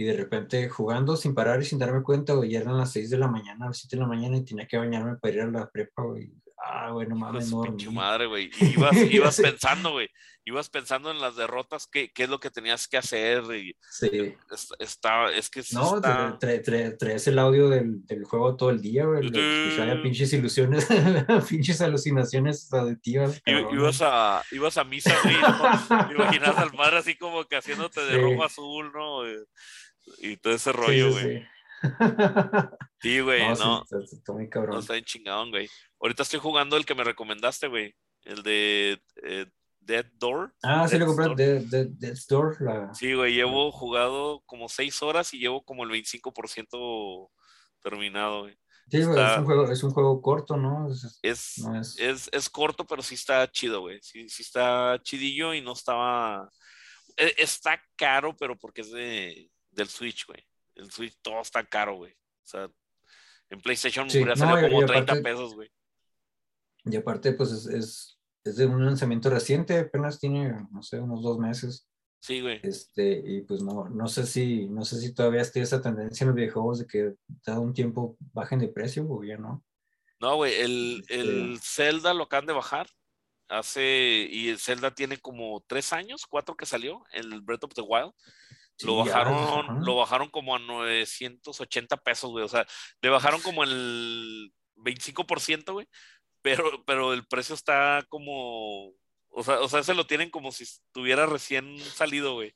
y 0.00 0.04
de 0.04 0.16
repente 0.16 0.66
jugando 0.70 1.14
sin 1.14 1.34
parar 1.34 1.60
y 1.60 1.66
sin 1.66 1.78
darme 1.78 2.02
cuenta, 2.02 2.32
güey, 2.32 2.48
ya 2.48 2.60
eran 2.60 2.78
las 2.78 2.90
6 2.92 3.10
de 3.10 3.18
la 3.18 3.28
mañana, 3.28 3.66
las 3.66 3.76
7 3.80 3.96
de 3.96 4.00
la 4.00 4.08
mañana 4.08 4.38
y 4.38 4.44
tenía 4.46 4.66
que 4.66 4.78
bañarme 4.78 5.16
para 5.16 5.34
ir 5.34 5.40
a 5.42 5.46
la 5.46 5.68
prepa, 5.68 6.04
güey. 6.04 6.32
Ah, 6.62 6.90
güey, 6.90 7.06
no 7.06 7.16
mames, 7.16 7.50
no. 7.50 7.62
madre, 7.92 8.26
güey. 8.26 8.50
Ibas, 8.60 8.96
ibas 9.10 9.40
pensando, 9.40 9.92
güey. 9.92 10.08
Ibas 10.44 10.68
pensando 10.68 11.10
en 11.10 11.20
las 11.20 11.36
derrotas, 11.36 11.86
qué, 11.86 12.10
qué 12.12 12.24
es 12.24 12.30
lo 12.30 12.40
que 12.40 12.50
tenías 12.50 12.88
que 12.88 12.96
hacer. 12.96 13.42
Y 13.54 13.76
sí. 13.90 14.34
Está, 14.78 15.30
es 15.32 15.48
que 15.48 15.62
No, 15.72 15.96
está... 15.96 16.38
traes 16.38 17.26
el 17.28 17.38
audio 17.38 17.68
del, 17.68 18.04
del, 18.06 18.24
juego 18.24 18.56
todo 18.56 18.70
el 18.70 18.80
día, 18.80 19.04
güey. 19.04 19.26
Escuchaba 19.26 20.02
pinches 20.02 20.32
ilusiones, 20.32 20.86
pinches 21.48 21.80
alucinaciones 21.80 22.72
auditivas. 22.72 23.40
Ibas 23.46 24.00
a, 24.02 24.42
ibas 24.50 24.76
a 24.76 24.84
misa, 24.84 25.14
güey. 25.22 25.36
Imaginas 26.14 26.56
al 26.56 26.72
mar 26.72 26.94
así 26.94 27.16
como 27.16 27.44
que 27.44 27.56
haciéndote 27.56 28.00
de 28.02 28.18
rojo 28.18 28.44
azul, 28.44 28.90
¿no? 28.92 29.24
Y, 30.18 30.36
todo 30.36 30.52
ese 30.52 30.72
rollo, 30.72 31.12
güey. 31.12 31.46
Sí, 33.02 33.20
güey, 33.20 33.40
no. 33.54 33.82
está, 33.82 34.32
muy 34.34 34.50
cabrón. 34.50 34.74
No, 34.74 34.80
está 34.80 34.92
bien 34.92 35.06
chingón, 35.06 35.50
güey. 35.50 35.66
Ahorita 36.00 36.22
estoy 36.22 36.38
jugando 36.38 36.76
el 36.76 36.84
que 36.84 36.94
me 36.94 37.02
recomendaste, 37.02 37.68
güey. 37.68 37.94
El 38.24 38.42
de 38.42 39.02
eh, 39.22 39.46
Dead 39.80 40.04
Door. 40.18 40.54
Ah, 40.62 40.86
sí, 40.86 40.98
lo 40.98 41.06
compré, 41.06 41.34
Dead, 41.34 41.86
Dead, 41.88 42.16
Door. 42.28 42.60
La... 42.60 42.94
Sí, 42.94 43.14
güey, 43.14 43.34
llevo 43.34 43.72
jugado 43.72 44.42
como 44.44 44.68
seis 44.68 45.02
horas 45.02 45.32
y 45.32 45.38
llevo 45.38 45.64
como 45.64 45.84
el 45.84 45.90
25% 45.90 47.30
terminado, 47.82 48.42
güey. 48.42 48.58
Sí, 48.90 49.02
güey, 49.02 49.24
es, 49.24 49.38
un 49.38 49.44
juego, 49.44 49.70
es 49.70 49.82
un 49.82 49.90
juego 49.92 50.20
corto, 50.20 50.56
¿no? 50.56 50.90
Es, 51.22 51.22
es... 51.22 52.28
es, 52.32 52.50
corto, 52.50 52.84
pero 52.86 53.02
sí 53.02 53.14
está 53.14 53.50
chido, 53.50 53.80
güey. 53.80 54.00
Sí, 54.02 54.28
sí 54.28 54.42
está 54.42 55.00
chidillo 55.02 55.54
y 55.54 55.62
no 55.62 55.72
estaba... 55.72 56.50
E, 57.16 57.34
está 57.38 57.80
caro, 57.96 58.36
pero 58.36 58.58
porque 58.58 58.80
es 58.80 58.90
de, 58.90 59.50
del 59.80 59.88
Switch, 59.88 60.26
güey 60.26 60.44
el 60.80 60.90
Switch 60.90 61.16
todo 61.22 61.40
está 61.40 61.64
caro, 61.64 61.96
güey. 61.96 62.12
O 62.12 62.46
sea, 62.46 62.70
en 63.50 63.60
PlayStation 63.60 64.08
sí, 64.08 64.24
no, 64.24 64.34
como 64.34 64.86
30 64.86 65.22
pesos, 65.22 65.54
güey. 65.54 65.70
Y 66.84 66.96
aparte, 66.96 67.32
pues 67.32 67.52
es, 67.52 67.66
es, 67.66 68.18
es, 68.44 68.56
de 68.56 68.66
un 68.66 68.84
lanzamiento 68.84 69.28
reciente, 69.28 69.78
apenas 69.78 70.18
tiene, 70.18 70.54
no 70.70 70.82
sé, 70.82 70.98
unos 70.98 71.22
dos 71.22 71.38
meses. 71.38 71.86
Sí, 72.20 72.40
güey. 72.40 72.60
Este, 72.62 73.22
y 73.24 73.42
pues 73.42 73.62
no, 73.62 73.88
no 73.88 74.08
sé 74.08 74.26
si, 74.26 74.66
no 74.68 74.84
sé 74.84 75.00
si 75.00 75.14
todavía 75.14 75.42
esté 75.42 75.60
esa 75.60 75.80
tendencia 75.80 76.24
en 76.24 76.28
los 76.28 76.36
videojuegos 76.36 76.80
de 76.80 76.86
que 76.86 77.14
cada 77.42 77.60
un 77.60 77.72
tiempo 77.72 78.16
bajen 78.32 78.58
de 78.58 78.68
precio 78.68 79.06
o 79.08 79.22
ya 79.24 79.36
no. 79.36 79.64
No, 80.20 80.36
güey, 80.36 80.54
el, 80.60 81.00
este 81.08 81.20
el 81.20 81.58
Zelda 81.60 82.12
lo 82.14 82.24
acaban 82.24 82.46
de 82.46 82.52
bajar. 82.52 82.88
Hace, 83.48 84.28
y 84.30 84.48
el 84.48 84.58
Zelda 84.60 84.94
tiene 84.94 85.18
como 85.18 85.64
tres 85.66 85.92
años, 85.92 86.24
cuatro 86.24 86.56
que 86.56 86.66
salió, 86.66 87.04
el 87.12 87.40
Breath 87.40 87.64
of 87.64 87.74
the 87.74 87.80
Wild 87.80 88.12
lo 88.82 88.96
bajaron, 88.96 89.84
lo 89.84 89.96
bajaron 89.96 90.30
como 90.30 90.54
a 90.54 90.58
980 90.58 91.96
pesos, 91.98 92.30
güey. 92.30 92.44
O 92.44 92.48
sea, 92.48 92.66
le 93.00 93.08
bajaron 93.08 93.40
como 93.40 93.64
el 93.64 94.52
25%, 94.76 95.72
güey. 95.72 95.86
Pero, 96.42 96.84
pero 96.86 97.12
el 97.12 97.26
precio 97.26 97.54
está 97.54 98.04
como. 98.08 98.92
O 99.32 99.42
sea, 99.44 99.60
o 99.60 99.68
sea, 99.68 99.82
se 99.82 99.94
lo 99.94 100.06
tienen 100.06 100.30
como 100.30 100.50
si 100.52 100.64
estuviera 100.64 101.26
recién 101.26 101.78
salido, 101.78 102.34
güey. 102.34 102.54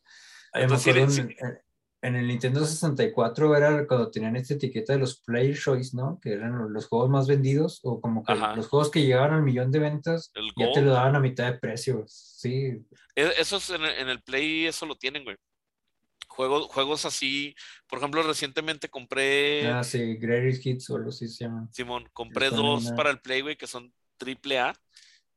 en, 0.53 2.17
el 2.17 2.27
Nintendo 2.27 2.65
64 2.65 3.57
era 3.57 3.87
cuando 3.87 4.11
tenían 4.11 4.37
esta 4.37 4.55
etiqueta 4.55 4.95
de 4.95 4.99
los 4.99 5.21
Player 5.21 5.57
Choice, 5.57 5.97
¿no? 5.97 6.19
Que 6.21 6.33
eran 6.33 6.73
los 6.73 6.87
juegos 6.87 7.11
más 7.11 7.29
vendidos, 7.29 7.81
o 7.85 8.01
como 8.01 8.25
que 8.25 8.35
los 8.35 8.67
juegos 8.67 8.91
que 8.91 9.03
llegaban 9.03 9.35
al 9.35 9.43
millón 9.43 9.71
de 9.71 9.79
ventas, 9.79 10.33
ya 10.57 10.73
te 10.73 10.83
lo 10.83 10.93
daban 10.93 11.17
a 11.17 11.21
mitad 11.21 11.51
de 11.53 11.59
precio. 11.59 12.05
Sí. 12.09 12.85
E, 13.15 13.33
eso 13.39 13.59
es 13.59 13.71
en 13.71 14.09
el 14.09 14.23
Play, 14.23 14.67
eso 14.67 14.87
lo 14.87 14.97
tienen, 14.97 15.25
güey. 15.25 15.37
Juegos, 16.35 16.67
juegos 16.67 17.05
así, 17.05 17.55
por 17.87 18.01
ejemplo, 18.01 18.23
recientemente 18.25 18.89
compré. 18.89 19.69
Ah, 19.69 19.85
sí, 19.85 20.17
Greatest 20.17 20.67
Hits 20.67 20.91
o 20.91 20.97
algo 20.97 21.11
así 21.11 21.29
se 21.29 21.45
llaman. 21.45 21.73
Simón, 21.73 22.09
compré 22.13 22.51
dos 22.51 22.91
para 22.97 23.11
el 23.11 23.21
Play, 23.21 23.43
güey, 23.43 23.57
que 23.57 23.69
son 23.69 23.95
triple 24.17 24.59
A. 24.59 24.75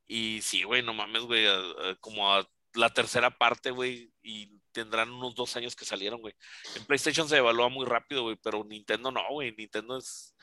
Y 0.08 0.40
sí, 0.42 0.64
güey, 0.64 0.82
no 0.82 0.96
mames, 0.96 1.22
güey, 1.24 1.46
como 2.00 2.34
a 2.34 2.50
la 2.74 2.90
tercera 2.92 3.30
parte, 3.30 3.70
güey, 3.70 4.12
y 4.24 4.60
tendrán 4.72 5.12
unos 5.12 5.36
dos 5.36 5.56
años 5.56 5.76
que 5.76 5.86
salieron, 5.86 6.20
güey. 6.20 6.34
En 6.76 6.86
PlayStation 6.86 7.30
se 7.30 7.38
evalúa 7.38 7.70
muy 7.70 7.86
rápido, 7.86 8.24
güey, 8.24 8.38
pero 8.42 8.64
Nintendo 8.64 9.12
no, 9.12 9.22
güey. 9.32 9.54
Nintendo 9.56 9.98
es. 9.98 10.36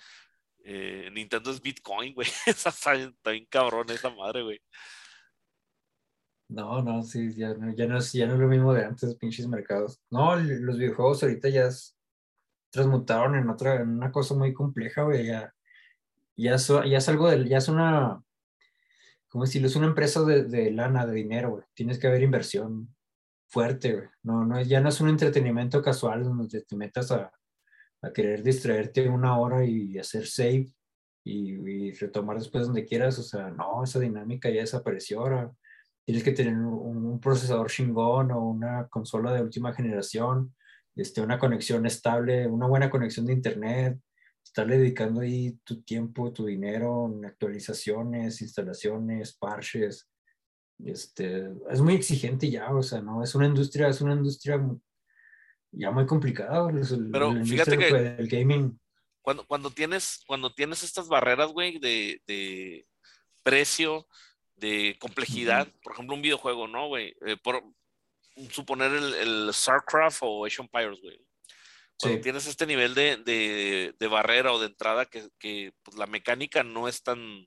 Eh, 0.65 1.11
Nintendo 1.13 1.51
es 1.51 1.61
Bitcoin, 1.61 2.15
güey. 2.15 2.29
Esa 2.47 2.69
está 2.71 2.93
bien 2.93 3.47
cabrón, 3.51 3.91
esa 3.91 4.11
madre, 4.11 4.43
güey. 4.43 4.61
No, 6.49 6.83
no, 6.83 7.03
sí, 7.03 7.35
ya 7.35 7.55
no, 7.55 7.75
ya 7.75 7.87
no, 7.87 7.99
es, 7.99 8.13
ya 8.13 8.27
no 8.27 8.35
es 8.35 8.41
lo 8.41 8.49
mismo 8.49 8.73
de 8.73 8.85
antes, 8.85 9.15
pinches 9.17 9.49
mercados. 9.49 10.01
No, 10.11 10.37
los 10.37 10.79
videojuegos 10.79 11.23
ahorita 11.23 11.49
ya 11.49 11.69
transmutaron 12.71 13.37
en 13.37 13.49
otra, 13.49 13.77
en 13.77 13.91
una 13.91 14.13
cosa 14.13 14.35
muy 14.35 14.53
compleja, 14.53 15.03
güey. 15.03 15.27
Ya, 15.27 15.55
ya, 16.37 16.57
ya 16.57 16.99
es 16.99 17.09
algo 17.09 17.31
del, 17.31 17.49
ya 17.49 17.59
es 17.59 17.69
una, 17.69 18.23
¿cómo 19.29 19.45
decirlo? 19.45 19.69
Es 19.69 19.77
una 19.77 19.87
empresa 19.87 20.23
de, 20.23 20.45
de 20.45 20.71
lana, 20.71 21.07
de 21.07 21.15
dinero, 21.15 21.51
güey. 21.51 21.65
Tienes 21.75 21.99
que 21.99 22.09
haber 22.09 22.23
inversión 22.23 22.95
fuerte, 23.47 23.93
güey. 23.93 24.09
No, 24.23 24.45
no, 24.45 24.61
ya 24.61 24.81
no 24.81 24.91
es 24.91 25.01
un 25.01 25.09
entretenimiento 25.09 25.83
casual 25.83 26.25
donde 26.25 26.63
te 26.63 26.77
metas 26.77 27.11
a, 27.11 27.33
a 28.03 28.13
querer 28.13 28.43
distraerte 28.43 29.09
una 29.09 29.39
hora 29.39 29.65
y 29.65 29.99
hacer 29.99 30.27
save 30.27 30.71
y, 31.25 31.93
retomar 31.93 32.39
después 32.39 32.67
donde 32.67 32.85
quieras. 32.85 33.19
O 33.19 33.23
sea, 33.23 33.51
no, 33.51 33.83
esa 33.83 33.99
dinámica 33.99 34.51
ya 34.51 34.61
desapareció 34.61 35.21
ahora. 35.21 35.51
Tienes 36.05 36.23
que 36.23 36.33
tener 36.33 36.55
un, 36.55 37.21
procesador 37.21 37.71
chingón 37.71 38.31
o 38.33 38.51
una 38.51 38.89
consola 38.89 39.33
de 39.33 39.43
última 39.43 39.73
generación, 39.73 40.55
este, 40.95 41.23
una 41.23 41.39
conexión 41.39 41.87
estable, 41.87 42.47
una 42.47 42.67
buena 42.67 42.91
conexión 42.91 43.25
de 43.25 43.33
internet, 43.33 43.99
estarle 44.45 44.79
dedicando 44.79 45.21
ahí 45.21 45.59
tu 45.65 45.83
tiempo, 45.83 46.33
tu 46.33 46.45
dinero 46.45 47.07
en 47.07 47.25
actualizaciones, 47.25 48.43
instalaciones, 48.43 49.37
parches. 49.37 50.11
Este, 50.85 51.51
es 51.71 51.81
muy 51.81 51.95
exigente 51.95 52.51
ya, 52.51 52.71
o 52.75 52.83
sea, 52.83 53.01
no, 53.01 53.23
es 53.23 53.35
una 53.35 53.47
industria, 53.47 53.89
es 53.89 54.01
una 54.01 54.15
industria 54.15 54.61
ya 55.73 55.91
muy 55.91 56.07
complicada. 56.07 56.69
Pero 57.13 57.45
fíjate 57.45 57.79
que 57.79 58.17
el 58.19 58.29
gaming. 58.29 58.79
Cuando, 59.23 59.47
cuando, 59.47 59.71
tienes, 59.71 60.23
cuando 60.27 60.53
tienes 60.53 60.83
estas 60.83 61.09
barreras, 61.09 61.51
güey, 61.51 61.79
de, 61.79 62.21
de 62.27 62.87
precio, 63.43 64.07
de 64.57 64.97
complejidad, 65.01 65.69
por 65.83 65.93
ejemplo, 65.93 66.15
un 66.15 66.23
videojuego, 66.23 66.69
¿no, 66.69 66.89
güey? 66.89 67.15
Eh, 67.27 67.37
por 67.37 67.63
suponer 68.51 68.93
el, 68.93 69.15
el, 69.15 69.51
StarCraft 69.53 70.19
o 70.23 70.45
Age 70.45 70.63
Empires, 70.63 71.01
güey. 71.01 71.19
Cuando 71.99 72.21
tienes 72.21 72.47
este 72.47 72.67
nivel 72.67 72.95
de, 72.95 73.17
de, 73.19 73.95
de, 73.99 74.07
barrera 74.09 74.53
o 74.53 74.59
de 74.59 74.67
entrada 74.67 75.07
que, 75.07 75.29
que 75.39 75.73
pues, 75.83 75.97
la 75.97 76.07
mecánica 76.07 76.65
no 76.65 76.89
es 76.89 77.03
tan 77.03 77.47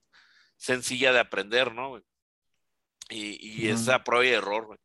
sencilla 0.55 1.11
de 1.11 1.19
aprender, 1.19 1.73
¿no, 1.73 1.89
güey? 1.89 2.03
Y, 3.09 3.65
y 3.65 3.69
esa 3.69 4.03
prueba 4.03 4.25
y 4.25 4.29
error, 4.29 4.65
güey. 4.67 4.79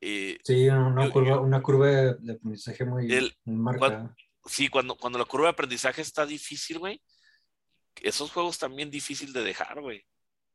Eh, 0.00 0.38
sí, 0.44 0.68
una, 0.68 1.10
curva, 1.10 1.40
una 1.40 1.62
curva 1.62 1.86
de 1.88 2.32
aprendizaje 2.32 2.84
muy, 2.84 3.34
marcada. 3.44 4.14
sí, 4.44 4.68
cuando, 4.68 4.94
cuando 4.94 5.18
la 5.18 5.24
curva 5.24 5.46
de 5.46 5.52
aprendizaje 5.52 6.02
está 6.02 6.24
difícil, 6.24 6.78
güey, 6.78 7.02
esos 8.02 8.30
juegos 8.30 8.58
también 8.58 8.90
difícil 8.90 9.32
de 9.32 9.42
dejar, 9.42 9.80
güey 9.80 10.06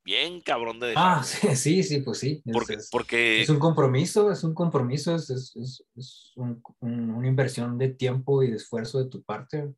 bien 0.03 0.41
cabrón 0.41 0.79
de. 0.79 0.93
Ah, 0.95 1.23
sí, 1.55 1.83
sí, 1.83 2.01
pues 2.01 2.19
sí. 2.19 2.41
Porque 2.51 2.73
es, 2.75 2.89
porque 2.91 3.41
es 3.41 3.49
un 3.49 3.59
compromiso, 3.59 4.31
es 4.31 4.43
un 4.43 4.53
compromiso, 4.53 5.15
es, 5.15 5.29
es, 5.29 5.83
es 5.95 6.31
un, 6.35 6.61
una 6.79 7.27
inversión 7.27 7.77
de 7.77 7.89
tiempo 7.89 8.43
y 8.43 8.49
de 8.49 8.57
esfuerzo 8.57 9.03
de 9.03 9.09
tu 9.09 9.23
parte. 9.23 9.73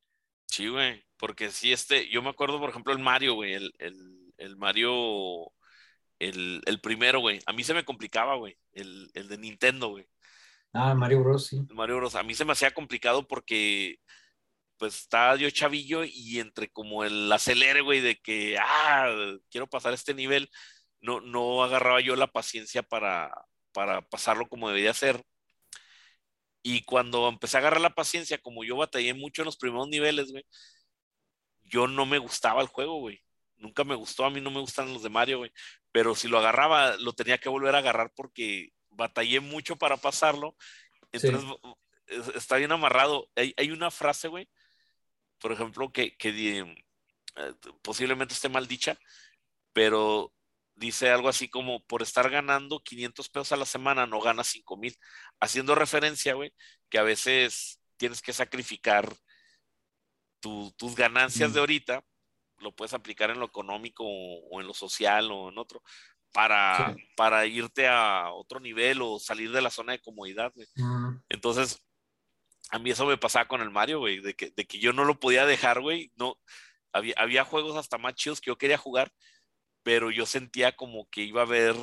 Sí, 0.47 0.67
güey, 0.67 1.03
porque 1.17 1.49
sí, 1.49 1.74
este, 1.74 2.09
yo 2.09 2.21
me 2.21 2.30
acuerdo, 2.30 2.59
por 2.59 2.69
ejemplo, 2.69 2.93
el 2.93 2.99
Mario, 2.99 3.36
güey, 3.36 3.53
el, 3.53 3.74
el, 3.80 4.34
el 4.38 4.55
Mario, 4.55 5.51
el, 6.19 6.61
el 6.65 6.80
primero, 6.80 7.21
güey, 7.21 7.39
a 7.45 7.53
mí 7.53 7.63
se 7.63 7.74
me 7.74 7.86
complicaba, 7.86 8.36
güey, 8.36 8.55
el, 8.71 9.09
el 9.15 9.28
de 9.28 9.38
Nintendo, 9.38 9.89
güey. 9.89 10.07
Ah, 10.74 10.93
Mario 10.95 11.24
Bros, 11.24 11.47
sí. 11.47 11.65
Mario 11.71 11.97
Bros, 11.97 12.15
a 12.15 12.24
mí 12.24 12.34
se 12.34 12.45
me 12.45 12.51
hacía 12.51 12.71
complicado 12.71 13.28
porque 13.28 13.99
pues 14.84 14.97
estaba 14.99 15.38
yo 15.38 15.49
chavillo 15.49 16.03
y 16.03 16.41
entre 16.41 16.69
como 16.69 17.05
el 17.05 17.31
acelere, 17.31 17.79
güey, 17.79 18.01
de 18.01 18.19
que, 18.19 18.57
ah, 18.59 19.07
quiero 19.49 19.65
pasar 19.65 19.93
este 19.93 20.13
nivel, 20.13 20.49
no, 20.99 21.21
no 21.21 21.63
agarraba 21.63 22.01
yo 22.01 22.17
la 22.17 22.27
paciencia 22.27 22.84
para, 22.84 23.31
para 23.71 24.01
pasarlo 24.01 24.49
como 24.49 24.67
debía 24.67 24.93
ser. 24.93 25.23
Y 26.61 26.84
cuando 26.84 27.29
empecé 27.29 27.55
a 27.55 27.59
agarrar 27.61 27.79
la 27.79 27.95
paciencia, 27.95 28.39
como 28.39 28.65
yo 28.65 28.75
batallé 28.75 29.13
mucho 29.13 29.41
en 29.41 29.45
los 29.45 29.55
primeros 29.55 29.88
niveles, 29.88 30.34
güey, 30.34 30.43
yo 31.61 31.88
no 31.88 32.05
me 32.05 32.17
gustaba 32.17 32.61
el 32.61 32.67
juego, 32.67 32.99
güey. 32.99 33.21
Nunca 33.55 33.86
me 33.86 33.95
gustó, 33.95 34.25
a 34.25 34.31
mí 34.31 34.41
no 34.41 34.51
me 34.51 34.59
gustan 34.59 34.91
los 34.91 35.01
de 35.01 35.09
Mario, 35.09 35.38
güey. 35.38 35.51
Pero 35.93 36.13
si 36.13 36.27
lo 36.27 36.39
agarraba, 36.39 36.97
lo 36.97 37.13
tenía 37.13 37.38
que 37.38 37.47
volver 37.47 37.73
a 37.75 37.77
agarrar 37.77 38.11
porque 38.13 38.71
batallé 38.89 39.39
mucho 39.39 39.77
para 39.77 39.95
pasarlo. 39.95 40.57
Entonces, 41.13 41.49
está 42.36 42.57
bien 42.57 42.73
amarrado. 42.73 43.29
Hay, 43.38 43.53
hay 43.55 43.71
una 43.71 43.89
frase, 43.89 44.27
güey, 44.27 44.49
por 45.43 45.51
ejemplo, 45.51 45.91
que, 45.91 46.15
eh, 46.23 46.65
posiblemente 47.81 48.33
esté 48.33 48.47
mal 48.47 48.65
dicha, 48.65 48.97
pero 49.73 50.31
dice 50.73 51.09
algo 51.09 51.27
así 51.27 51.49
como, 51.49 51.83
por 51.85 52.01
estar 52.01 52.29
ganando 52.29 52.79
500 52.79 53.27
pesos 53.27 53.51
a 53.51 53.57
la 53.57 53.65
semana, 53.65 54.07
no 54.07 54.21
ganas 54.21 54.47
5 54.47 54.77
mil, 54.77 54.97
haciendo 55.41 55.75
referencia, 55.75 56.33
güey, 56.33 56.53
que 56.89 56.97
a 56.97 57.03
veces 57.03 57.81
tienes 57.97 58.21
que 58.21 58.31
sacrificar 58.31 59.13
tus 60.39 60.95
ganancias 60.95 61.53
de 61.53 61.59
ahorita, 61.59 62.05
lo 62.59 62.73
puedes 62.73 62.93
aplicar 62.93 63.29
en 63.29 63.41
lo 63.41 63.45
económico 63.45 64.05
o, 64.05 64.61
en 64.61 64.67
lo 64.67 64.73
social 64.73 65.29
o 65.29 65.49
en 65.49 65.57
otro, 65.57 65.83
para, 66.31 66.95
para 67.17 67.45
irte 67.45 67.85
a 67.89 68.31
otro 68.31 68.61
nivel 68.61 69.01
o 69.01 69.19
salir 69.19 69.51
de 69.51 69.61
la 69.61 69.69
zona 69.69 69.91
de 69.91 70.01
comodidad. 70.01 70.53
Güey. 70.55 70.67
Entonces, 71.27 71.83
a 72.74 72.80
mí 72.80 72.89
eso 72.89 73.05
me 73.05 73.17
pasaba 73.17 73.47
con 73.47 73.61
el 73.61 73.69
Mario, 73.69 73.99
güey, 73.99 74.19
de 74.19 74.34
que, 74.34 74.49
de 74.49 74.65
que 74.65 74.80
yo 74.80 74.93
no 74.93 75.05
lo 75.05 75.19
podía 75.19 75.45
dejar, 75.45 75.80
güey. 75.80 76.11
No, 76.15 76.39
había, 76.91 77.13
había 77.17 77.43
juegos 77.43 77.78
hasta 77.78 77.99
más 77.99 78.15
chidos 78.15 78.41
que 78.41 78.49
yo 78.49 78.57
quería 78.57 78.80
jugar, 78.80 79.13
pero 79.84 80.09
yo 80.09 80.26
sentía 80.26 80.76
como 80.76 81.07
que 81.11 81.21
iba 81.21 81.41
a 81.41 81.45
haber, 81.45 81.76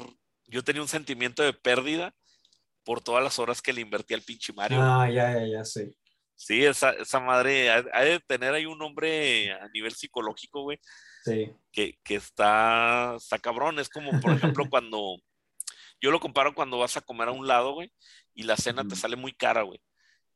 yo 0.48 0.64
tenía 0.64 0.82
un 0.82 0.88
sentimiento 0.88 1.44
de 1.44 1.52
pérdida 1.52 2.12
por 2.82 3.00
todas 3.00 3.22
las 3.22 3.38
horas 3.38 3.62
que 3.62 3.72
le 3.72 3.82
invertí 3.82 4.14
al 4.14 4.22
pinche 4.22 4.52
Mario. 4.52 4.78
Ah, 4.82 5.08
ya, 5.08 5.32
ya, 5.34 5.46
ya, 5.46 5.64
sí. 5.64 5.96
Sí, 6.34 6.64
esa, 6.64 6.90
esa 6.90 7.20
madre, 7.20 7.70
ha, 7.70 7.82
de 7.82 8.18
tener 8.26 8.52
ahí 8.52 8.66
un 8.66 8.82
hombre 8.82 9.52
a 9.52 9.68
nivel 9.68 9.94
psicológico, 9.94 10.62
güey. 10.62 10.80
Sí. 11.22 11.52
Que, 11.70 12.00
que 12.02 12.16
está, 12.16 13.14
está 13.16 13.38
cabrón. 13.38 13.78
Es 13.78 13.88
como, 13.88 14.18
por 14.20 14.32
ejemplo, 14.32 14.64
cuando, 14.70 15.18
yo 16.00 16.10
lo 16.10 16.18
comparo 16.18 16.52
cuando 16.52 16.78
vas 16.78 16.96
a 16.96 17.00
comer 17.00 17.28
a 17.28 17.32
un 17.32 17.46
lado, 17.46 17.74
güey, 17.74 17.92
y 18.34 18.42
la 18.42 18.56
cena 18.56 18.82
te 18.88 18.96
sale 18.96 19.14
muy 19.14 19.32
cara, 19.32 19.62
güey 19.62 19.80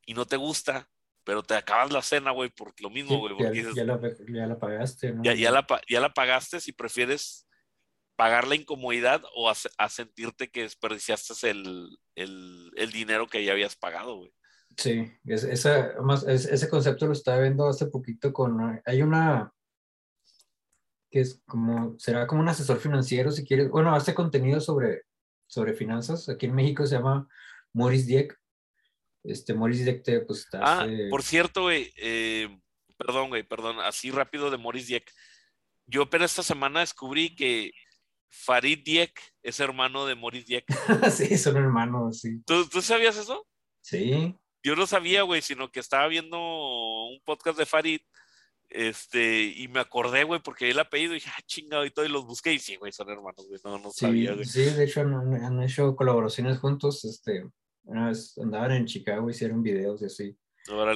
y 0.05 0.13
no 0.13 0.25
te 0.25 0.37
gusta, 0.37 0.89
pero 1.23 1.43
te 1.43 1.55
acabas 1.55 1.91
la 1.91 2.01
cena, 2.01 2.31
güey, 2.31 2.49
por 2.49 2.79
lo 2.81 2.89
mismo, 2.89 3.17
güey. 3.19 3.35
ya, 3.75 3.83
la, 3.83 4.59
pagaste, 4.59 5.11
¿no? 5.11 5.23
Ya, 5.23 5.33
ya, 5.33 5.51
la, 5.51 5.65
ya 5.89 5.99
la 5.99 6.13
pagaste 6.13 6.59
si 6.59 6.71
prefieres 6.71 7.47
pagar 8.15 8.47
la 8.47 8.55
incomodidad 8.55 9.23
o 9.35 9.49
a, 9.49 9.89
sentirte 9.89 10.49
que 10.49 10.61
desperdiciaste 10.61 11.49
el, 11.49 11.97
el, 12.15 12.71
el, 12.75 12.91
dinero 12.91 13.27
que 13.27 13.43
ya 13.43 13.51
habías 13.51 13.75
pagado, 13.75 14.17
güey. 14.17 14.33
Sí, 14.77 15.11
es, 15.25 15.43
esa, 15.43 15.93
más, 16.01 16.23
ese 16.23 16.69
concepto 16.69 17.07
lo 17.07 17.13
estaba 17.13 17.41
viendo 17.41 17.67
hace 17.67 17.87
poquito 17.87 18.33
con, 18.33 18.81
hay 18.85 19.01
una, 19.01 19.53
que 21.09 21.21
es 21.21 21.41
como, 21.45 21.97
será 21.97 22.27
como 22.27 22.41
un 22.41 22.49
asesor 22.49 22.79
financiero 22.79 23.31
si 23.31 23.45
quieres, 23.45 23.69
bueno, 23.69 23.95
hace 23.95 24.13
contenido 24.13 24.59
sobre, 24.59 25.03
sobre 25.47 25.73
finanzas, 25.73 26.27
aquí 26.29 26.45
en 26.45 26.55
México 26.55 26.85
se 26.85 26.95
llama 26.95 27.27
Maurice 27.73 28.05
Dieck, 28.05 28.39
este, 29.27 29.53
Maurice 29.53 29.83
Dieck, 29.83 30.25
pues. 30.25 30.47
Ah, 30.53 30.87
por 31.09 31.23
cierto, 31.23 31.63
güey, 31.63 31.91
eh, 31.97 32.49
perdón, 32.97 33.29
güey, 33.29 33.43
perdón, 33.43 33.79
así 33.79 34.11
rápido 34.11 34.51
de 34.51 34.57
Maurice 34.57 34.87
Dieck. 34.87 35.11
Yo 35.87 36.03
apenas 36.03 36.31
esta 36.31 36.43
semana 36.43 36.79
descubrí 36.79 37.35
que 37.35 37.71
Farid 38.29 38.79
Dieck 38.83 39.19
es 39.43 39.59
hermano 39.59 40.05
de 40.05 40.15
Maurice 40.15 40.45
Dieck. 40.45 40.65
sí, 41.11 41.37
son 41.37 41.57
hermanos, 41.57 42.19
sí. 42.21 42.41
¿Tú, 42.45 42.67
¿Tú, 42.67 42.81
sabías 42.81 43.17
eso? 43.17 43.47
Sí. 43.81 44.35
Yo 44.63 44.75
no 44.75 44.87
sabía, 44.87 45.21
güey, 45.23 45.41
sino 45.41 45.71
que 45.71 45.79
estaba 45.79 46.07
viendo 46.07 46.37
un 46.39 47.19
podcast 47.23 47.57
de 47.57 47.65
Farid. 47.65 48.01
Este, 48.69 49.43
y 49.43 49.67
me 49.67 49.79
acordé, 49.79 50.23
güey, 50.23 50.41
porque 50.41 50.69
él 50.69 50.79
apellido 50.79 51.11
y 51.11 51.15
dije, 51.15 51.29
ah, 51.33 51.41
chingado, 51.45 51.85
y 51.85 51.91
todo, 51.91 52.03
y 52.03 52.09
los 52.09 52.25
busqué, 52.25 52.51
y 52.51 52.59
sí, 52.59 52.75
güey, 52.75 52.91
son 52.91 53.09
hermanos, 53.09 53.47
güey, 53.47 53.59
no, 53.63 53.77
no 53.77 53.91
sabía, 53.91 54.33
güey. 54.33 54.45
Sí, 54.45 54.63
de 54.63 54.83
hecho 54.83 55.01
han, 55.01 55.13
han, 55.35 55.61
hecho 55.61 55.95
colaboraciones 55.95 56.57
juntos, 56.57 57.05
este, 57.05 57.45
una 57.85 58.09
vez 58.09 58.37
andaban 58.37 58.71
en 58.71 58.85
Chicago, 58.85 59.29
hicieron 59.29 59.63
videos 59.63 60.01
y 60.01 60.05
así. 60.05 60.37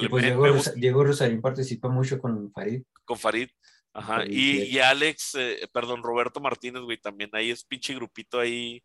y 0.00 0.08
pues 0.08 0.74
Diego, 0.74 1.04
Rosarín 1.04 1.40
participa 1.40 1.88
mucho 1.88 2.18
con 2.18 2.50
Farid. 2.52 2.82
Con 3.04 3.18
Farid. 3.18 3.48
Ajá. 3.92 4.24
y, 4.24 4.62
y, 4.62 4.78
Alex, 4.78 5.34
eh, 5.34 5.68
perdón, 5.72 6.02
Roberto 6.02 6.40
Martínez, 6.40 6.82
güey, 6.82 6.98
también 6.98 7.30
ahí 7.32 7.50
es 7.50 7.64
pinche 7.64 7.92
grupito 7.94 8.38
ahí. 8.38 8.82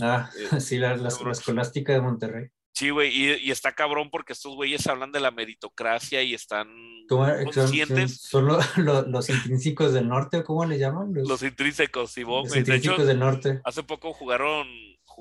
Ah, 0.00 0.30
eh, 0.38 0.60
sí, 0.60 0.78
la, 0.78 0.96
la, 0.96 1.08
escolástica 1.08 1.92
de 1.92 2.00
Monterrey. 2.00 2.48
Sí, 2.74 2.88
güey, 2.88 3.10
y, 3.10 3.50
está 3.50 3.72
cabrón 3.72 4.08
porque 4.10 4.32
estos 4.32 4.54
güeyes 4.54 4.86
hablan 4.86 5.12
de 5.12 5.20
la 5.20 5.30
meritocracia 5.30 6.22
y 6.22 6.32
están 6.32 6.68
conscientes. 7.06 8.22
¿Son, 8.22 8.48
los 9.12 9.28
intrínsecos 9.28 9.92
del 9.92 10.08
norte 10.08 10.38
o 10.38 10.44
cómo 10.44 10.64
le 10.64 10.78
llaman? 10.78 11.12
Los, 11.14 11.42
intrínsecos, 11.42 12.12
sí, 12.12 12.22
Los 12.22 12.56
intrínsecos 12.56 13.06
del 13.06 13.18
norte. 13.18 13.60
Hace 13.64 13.82
poco 13.82 14.14
jugaron, 14.14 14.66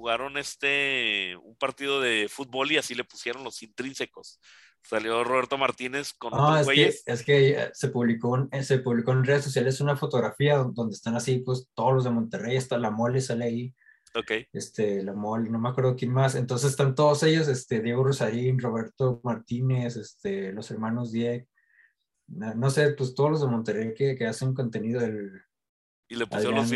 jugaron 0.01 0.35
este, 0.37 1.35
un 1.43 1.55
partido 1.55 2.01
de 2.01 2.27
fútbol 2.27 2.71
y 2.71 2.77
así 2.77 2.95
le 2.95 3.03
pusieron 3.03 3.43
los 3.43 3.61
intrínsecos. 3.61 4.39
Salió 4.83 5.23
Roberto 5.23 5.59
Martínez 5.59 6.11
con 6.13 6.33
ah, 6.33 6.59
es 6.59 6.67
Que, 6.67 6.93
es 7.05 7.23
que 7.23 7.49
eh, 7.51 7.69
se 7.71 7.89
publicó, 7.89 8.49
se 8.63 8.79
publicó 8.79 9.11
en 9.11 9.23
redes 9.23 9.43
sociales 9.43 9.79
una 9.79 9.95
fotografía 9.95 10.57
donde 10.57 10.95
están 10.95 11.15
así, 11.15 11.37
pues 11.39 11.67
todos 11.75 11.93
los 11.93 12.03
de 12.03 12.09
Monterrey, 12.09 12.57
hasta 12.57 12.79
la 12.79 12.89
mole 12.89 13.21
sale 13.21 13.45
ahí 13.45 13.75
Ok. 14.13 14.31
Este, 14.51 15.03
la 15.03 15.13
Mol, 15.13 15.49
no 15.49 15.59
me 15.59 15.69
acuerdo 15.69 15.95
quién 15.95 16.11
más. 16.11 16.35
Entonces 16.35 16.71
están 16.71 16.95
todos 16.95 17.23
ellos, 17.23 17.47
este, 17.47 17.81
Diego 17.81 18.03
Rosarín, 18.03 18.59
Roberto 18.59 19.21
Martínez, 19.23 19.95
este, 19.95 20.51
los 20.51 20.69
hermanos 20.71 21.11
Dieg, 21.11 21.47
no, 22.27 22.69
sé, 22.69 22.91
pues 22.93 23.13
todos 23.13 23.31
los 23.31 23.41
de 23.41 23.47
Monterrey 23.47 23.93
que, 23.93 24.15
que 24.15 24.25
hacen 24.25 24.53
contenido 24.53 24.99
del... 24.99 25.31
Y 26.09 26.15
le 26.15 26.27
pusieron 26.27 26.55
los... 26.55 26.71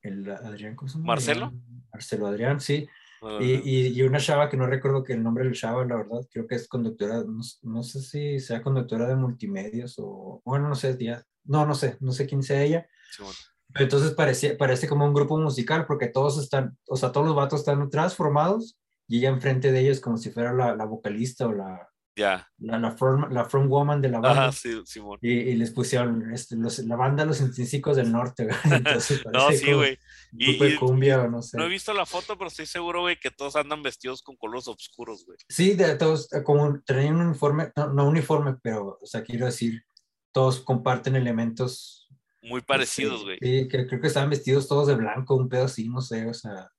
El 0.00 0.30
Adrián, 0.30 0.76
¿cómo 0.76 0.90
llama? 0.90 1.52
¿Marcelo? 1.92 2.26
Adrián, 2.26 2.60
sí. 2.60 2.86
Ah, 3.20 3.38
y, 3.40 3.98
y, 3.98 4.02
una 4.02 4.18
chava 4.18 4.48
que 4.48 4.56
no 4.56 4.66
recuerdo 4.66 5.02
que 5.02 5.12
el 5.12 5.22
nombre 5.22 5.44
del 5.44 5.54
chava, 5.54 5.84
la 5.84 5.96
verdad, 5.96 6.20
creo 6.30 6.46
que 6.46 6.54
es 6.54 6.68
conductora, 6.68 7.24
no, 7.24 7.40
no, 7.62 7.82
sé 7.82 8.00
si 8.00 8.38
sea 8.38 8.62
conductora 8.62 9.08
de 9.08 9.16
multimedios 9.16 9.96
o, 9.98 10.40
bueno, 10.44 10.68
no 10.68 10.76
sé, 10.76 10.96
ya, 11.00 11.24
no, 11.44 11.66
no 11.66 11.74
sé, 11.74 11.96
no 12.00 12.12
sé 12.12 12.26
quién 12.26 12.44
sea 12.44 12.62
ella. 12.62 12.88
Sí, 13.10 13.22
bueno. 13.22 13.36
Entonces 13.74 14.12
parece, 14.12 14.54
parece 14.54 14.88
como 14.88 15.04
un 15.04 15.14
grupo 15.14 15.36
musical 15.38 15.84
porque 15.86 16.06
todos 16.06 16.38
están, 16.38 16.78
o 16.86 16.96
sea, 16.96 17.10
todos 17.12 17.26
los 17.26 17.36
vatos 17.36 17.60
están 17.60 17.90
transformados 17.90 18.78
y 19.08 19.18
ella 19.18 19.30
enfrente 19.30 19.72
de 19.72 19.80
ellos 19.80 20.00
como 20.00 20.16
si 20.16 20.30
fuera 20.30 20.52
la, 20.52 20.74
la 20.74 20.84
vocalista 20.84 21.46
o 21.46 21.52
la, 21.52 21.88
ya 22.18 22.48
la, 22.58 22.78
la, 22.78 22.90
front, 22.90 23.32
la 23.32 23.44
front 23.44 23.70
woman 23.70 24.02
de 24.02 24.08
la 24.08 24.18
banda. 24.20 24.42
Ajá, 24.42 24.52
sí, 24.52 24.80
Simón. 24.84 25.18
Y, 25.22 25.30
y, 25.32 25.54
les 25.54 25.70
pusieron 25.70 26.32
este, 26.32 26.56
los, 26.56 26.78
la 26.80 26.96
banda 26.96 27.24
Los 27.24 27.40
Intrínsecos 27.40 27.96
del 27.96 28.10
Norte. 28.10 28.48
Entonces, 28.64 29.22
no, 29.32 29.50
sí, 29.52 29.72
güey. 29.72 29.98
Y, 30.32 30.58
de 30.58 30.76
cumbia 30.76 31.22
o 31.22 31.28
no 31.28 31.40
sé. 31.40 31.56
No 31.56 31.64
he 31.64 31.68
visto 31.68 31.94
la 31.94 32.04
foto, 32.04 32.36
pero 32.36 32.48
estoy 32.48 32.66
seguro, 32.66 33.02
güey, 33.02 33.18
que 33.18 33.30
todos 33.30 33.56
andan 33.56 33.82
vestidos 33.82 34.22
con 34.22 34.36
colores 34.36 34.68
oscuros, 34.68 35.24
güey. 35.24 35.38
Sí, 35.48 35.74
de 35.74 35.94
todos, 35.96 36.28
como 36.44 36.80
traen 36.82 37.14
un 37.14 37.28
uniforme, 37.28 37.72
no, 37.76 37.88
no 37.88 38.08
uniforme, 38.08 38.56
pero, 38.60 38.98
o 39.00 39.06
sea, 39.06 39.22
quiero 39.22 39.46
decir, 39.46 39.84
todos 40.32 40.60
comparten 40.60 41.16
elementos 41.16 42.08
muy 42.42 42.60
parecidos, 42.60 43.24
güey. 43.24 43.38
Sí, 43.40 43.68
creo, 43.68 43.86
que 43.86 44.06
estaban 44.06 44.30
vestidos 44.30 44.68
todos 44.68 44.88
de 44.88 44.94
blanco, 44.94 45.34
un 45.34 45.48
pedo 45.48 45.64
así, 45.64 45.88
no 45.88 46.00
sé, 46.00 46.26
o 46.26 46.34
sea, 46.34 46.70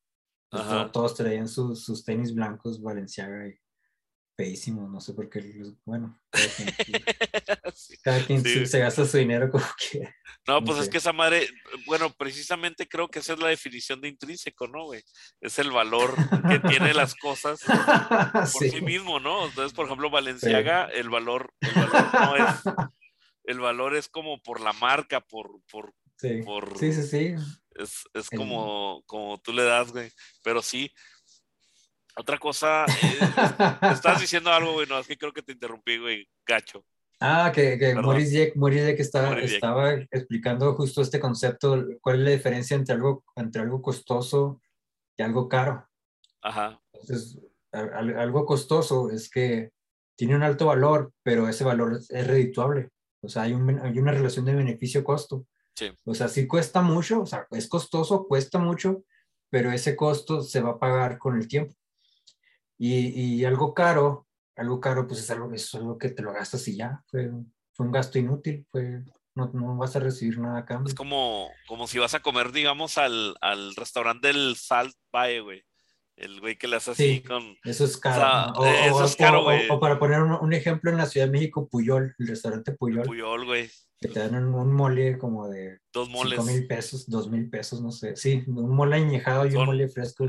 pues, 0.49 0.63
todos 0.91 1.15
traían 1.15 1.47
sus, 1.47 1.83
sus 1.83 2.03
tenis 2.03 2.33
blancos 2.33 2.81
Valenciaga 2.81 3.47
y 3.47 3.55
feísimos, 4.39 4.89
no 4.89 5.01
sé 5.01 5.13
por 5.13 5.29
qué, 5.29 5.43
bueno, 5.83 6.17
cada 8.01 8.25
quien, 8.25 8.41
se, 8.67 8.79
gasta 8.79 9.05
su 9.05 9.17
dinero 9.17 9.51
como 9.51 9.65
que. 9.91 10.13
No, 10.47 10.63
pues 10.63 10.79
es 10.79 10.87
que 10.87 10.99
esa 10.99 11.11
madre, 11.11 11.45
bueno, 11.85 12.09
precisamente 12.17 12.87
creo 12.87 13.09
que 13.09 13.19
esa 13.19 13.33
es 13.33 13.39
la 13.39 13.49
definición 13.49 13.99
de 13.99 14.07
intrínseco, 14.07 14.65
¿no, 14.69 14.85
güey? 14.85 15.03
Es 15.41 15.59
el 15.59 15.71
valor 15.71 16.15
que 16.47 16.59
tiene 16.69 16.93
las 16.93 17.15
cosas 17.15 17.59
por 18.53 18.69
sí. 18.69 18.79
mismo, 18.79 19.19
¿no? 19.19 19.45
Entonces, 19.45 19.73
por 19.73 19.87
ejemplo, 19.87 20.09
Valenciaga, 20.09 20.85
el 20.85 21.09
valor, 21.09 21.53
el 21.59 21.73
valor 21.73 22.13
no 22.13 22.35
es 22.37 22.75
el 23.43 23.59
valor 23.59 23.97
es 23.97 24.07
como 24.07 24.41
por 24.41 24.61
la 24.61 24.71
marca, 24.71 25.19
por... 25.19 25.61
por 25.69 25.93
sí, 26.15 26.43
sí, 26.79 26.93
sí, 26.93 27.03
sí. 27.03 27.35
Es, 27.75 28.03
es 28.13 28.29
como, 28.29 29.03
como 29.05 29.37
tú 29.41 29.51
le 29.51 29.63
das, 29.63 29.91
güey. 29.91 30.09
Pero 30.43 30.61
sí. 30.61 30.93
Otra 32.19 32.37
cosa, 32.37 32.83
eh, 32.85 33.17
estás 33.93 34.19
diciendo 34.19 34.51
algo, 34.51 34.73
güey, 34.73 34.85
no, 34.87 34.99
es 34.99 35.07
que 35.07 35.17
creo 35.17 35.31
que 35.31 35.41
te 35.41 35.53
interrumpí, 35.53 35.97
güey, 35.97 36.27
gacho. 36.45 36.83
Ah, 37.21 37.49
que, 37.55 37.79
que 37.79 37.95
Maurice 37.95 38.51
Jack, 38.57 38.99
estaba, 38.99 39.39
estaba 39.39 39.93
explicando 39.93 40.73
justo 40.73 41.01
este 41.01 41.21
concepto, 41.21 41.85
cuál 42.01 42.17
es 42.17 42.21
la 42.25 42.31
diferencia 42.31 42.75
entre 42.75 42.95
algo, 42.95 43.23
entre 43.37 43.61
algo 43.61 43.81
costoso 43.81 44.61
y 45.15 45.23
algo 45.23 45.47
caro. 45.47 45.87
Ajá. 46.41 46.81
Entonces, 46.91 47.39
algo 47.71 48.45
costoso 48.45 49.09
es 49.11 49.29
que 49.29 49.71
tiene 50.17 50.35
un 50.35 50.43
alto 50.43 50.65
valor, 50.65 51.13
pero 51.23 51.47
ese 51.47 51.63
valor 51.63 52.01
es 52.09 52.27
redituable. 52.27 52.89
O 53.21 53.29
sea, 53.29 53.43
hay, 53.43 53.53
hay 53.53 53.97
una 53.97 54.11
relación 54.11 54.43
de 54.43 54.55
beneficio-costo. 54.55 55.45
Sí. 55.73 55.89
O 56.03 56.13
sea, 56.13 56.27
sí 56.27 56.47
cuesta 56.47 56.81
mucho, 56.81 57.21
o 57.21 57.25
sea, 57.25 57.47
es 57.51 57.69
costoso, 57.69 58.27
cuesta 58.27 58.59
mucho, 58.59 59.03
pero 59.49 59.71
ese 59.71 59.95
costo 59.95 60.41
se 60.41 60.59
va 60.59 60.71
a 60.71 60.79
pagar 60.79 61.17
con 61.17 61.37
el 61.37 61.47
tiempo. 61.47 61.73
Y, 62.79 63.41
y 63.41 63.45
algo 63.45 63.73
caro, 63.73 64.25
algo 64.55 64.79
caro, 64.79 65.05
pues 65.05 65.19
es 65.19 65.29
algo, 65.29 65.53
es 65.53 65.75
algo 65.75 65.97
que 65.97 66.09
te 66.09 66.23
lo 66.23 66.33
gastas 66.33 66.67
y 66.67 66.77
ya, 66.77 67.03
fue, 67.07 67.29
fue 67.73 67.85
un 67.85 67.91
gasto 67.91 68.17
inútil, 68.17 68.65
fue, 68.71 69.03
no, 69.35 69.51
no, 69.53 69.77
vas 69.77 69.95
a 69.95 69.99
recibir 69.99 70.39
nada 70.39 70.59
a 70.59 70.65
cambio. 70.65 70.89
Es 70.89 70.95
como, 70.95 71.49
como 71.67 71.87
si 71.87 71.99
vas 71.99 72.13
a 72.13 72.21
comer, 72.21 72.51
digamos, 72.51 72.97
al, 72.97 73.35
al 73.41 73.75
restaurante 73.75 74.27
del 74.27 74.55
Salt 74.55 74.95
Bay, 75.11 75.39
güey. 75.39 75.63
El 76.15 76.41
güey 76.41 76.57
que 76.57 76.67
le 76.67 76.75
hace 76.75 76.91
así 76.91 77.21
con. 77.21 77.57
Eso 77.63 77.85
es 77.85 77.95
caro. 77.95 78.51
O, 78.59 78.65
eso 78.65 79.05
es 79.05 79.15
caro, 79.15 79.43
güey. 79.43 79.69
O, 79.69 79.79
para 79.79 79.97
poner 79.97 80.21
un, 80.21 80.51
ejemplo 80.51 80.91
en 80.91 80.97
la 80.97 81.05
Ciudad 81.05 81.27
de 81.27 81.31
México, 81.31 81.69
Puyol, 81.69 82.13
el 82.19 82.27
restaurante 82.27 82.73
Puyol. 82.73 83.05
Puyol, 83.05 83.45
güey. 83.45 83.71
Que 84.01 84.07
te 84.07 84.19
dan 84.19 84.53
un 84.53 84.73
mole 84.73 85.17
como 85.17 85.49
de. 85.49 85.79
Dos 85.91 86.09
moles. 86.09 86.39
Cinco 86.39 86.51
mil 86.51 86.67
pesos, 86.67 87.09
dos 87.09 87.29
mil 87.29 87.49
pesos, 87.49 87.81
no 87.81 87.91
sé. 87.91 88.15
Sí, 88.15 88.43
un 88.47 88.75
mole 88.75 88.95
añejado 88.95 89.45
y 89.45 89.55
un 89.55 89.65
mole 89.65 89.89
fresco. 89.89 90.25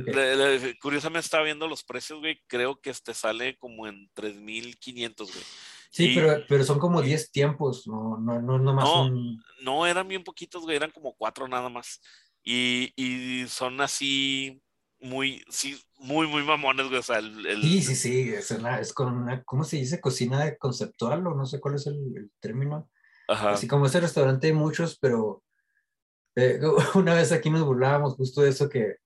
curiosamente 0.80 1.24
estaba 1.24 1.44
viendo 1.44 1.68
los 1.68 1.84
precios, 1.84 2.18
güey. 2.18 2.40
Creo 2.48 2.80
que 2.80 2.90
este 2.90 3.14
sale 3.14 3.56
como 3.58 3.86
en 3.86 4.10
3500, 4.14 5.32
güey. 5.32 5.44
Sí, 5.90 6.12
pero, 6.14 6.44
pero 6.48 6.64
son 6.64 6.78
como 6.78 7.02
10 7.02 7.32
tiempos, 7.32 7.86
no, 7.88 8.16
no, 8.16 8.40
no, 8.40 8.58
no 8.58 8.72
más. 8.72 8.84
No, 8.84 9.10
no, 9.62 9.86
eran 9.86 10.06
bien 10.06 10.22
poquitos, 10.22 10.62
güey, 10.62 10.76
eran 10.76 10.92
como 10.92 11.14
cuatro 11.14 11.48
nada 11.48 11.68
más. 11.68 12.00
Y, 12.42 12.92
y 12.96 13.46
son 13.48 13.80
así 13.80 14.62
muy, 15.00 15.42
sí, 15.48 15.80
muy, 15.98 16.26
muy 16.26 16.44
mamones, 16.44 16.86
güey. 16.86 16.98
O 16.98 17.02
sea, 17.02 17.18
el, 17.18 17.62
Sí, 17.62 17.82
sí, 17.82 17.94
sí, 17.96 18.30
es, 18.30 18.50
es 18.50 18.92
con 18.92 19.14
una, 19.14 19.42
¿cómo 19.44 19.64
se 19.64 19.76
dice? 19.76 20.00
Cocina 20.00 20.54
conceptual 20.56 21.26
o 21.26 21.34
no 21.34 21.46
sé 21.46 21.60
cuál 21.60 21.74
es 21.76 21.86
el, 21.86 22.30
término. 22.40 22.88
Ajá. 23.30 23.52
Así 23.52 23.68
como 23.68 23.86
ese 23.86 24.00
restaurante 24.00 24.48
hay 24.48 24.52
muchos, 24.52 24.98
pero 24.98 25.42
eh, 26.34 26.60
una 26.94 27.14
vez 27.14 27.32
aquí 27.32 27.48
nos 27.50 27.64
burlábamos 27.64 28.14
justo 28.14 28.42
de 28.42 28.50
eso 28.50 28.68
que, 28.68 28.96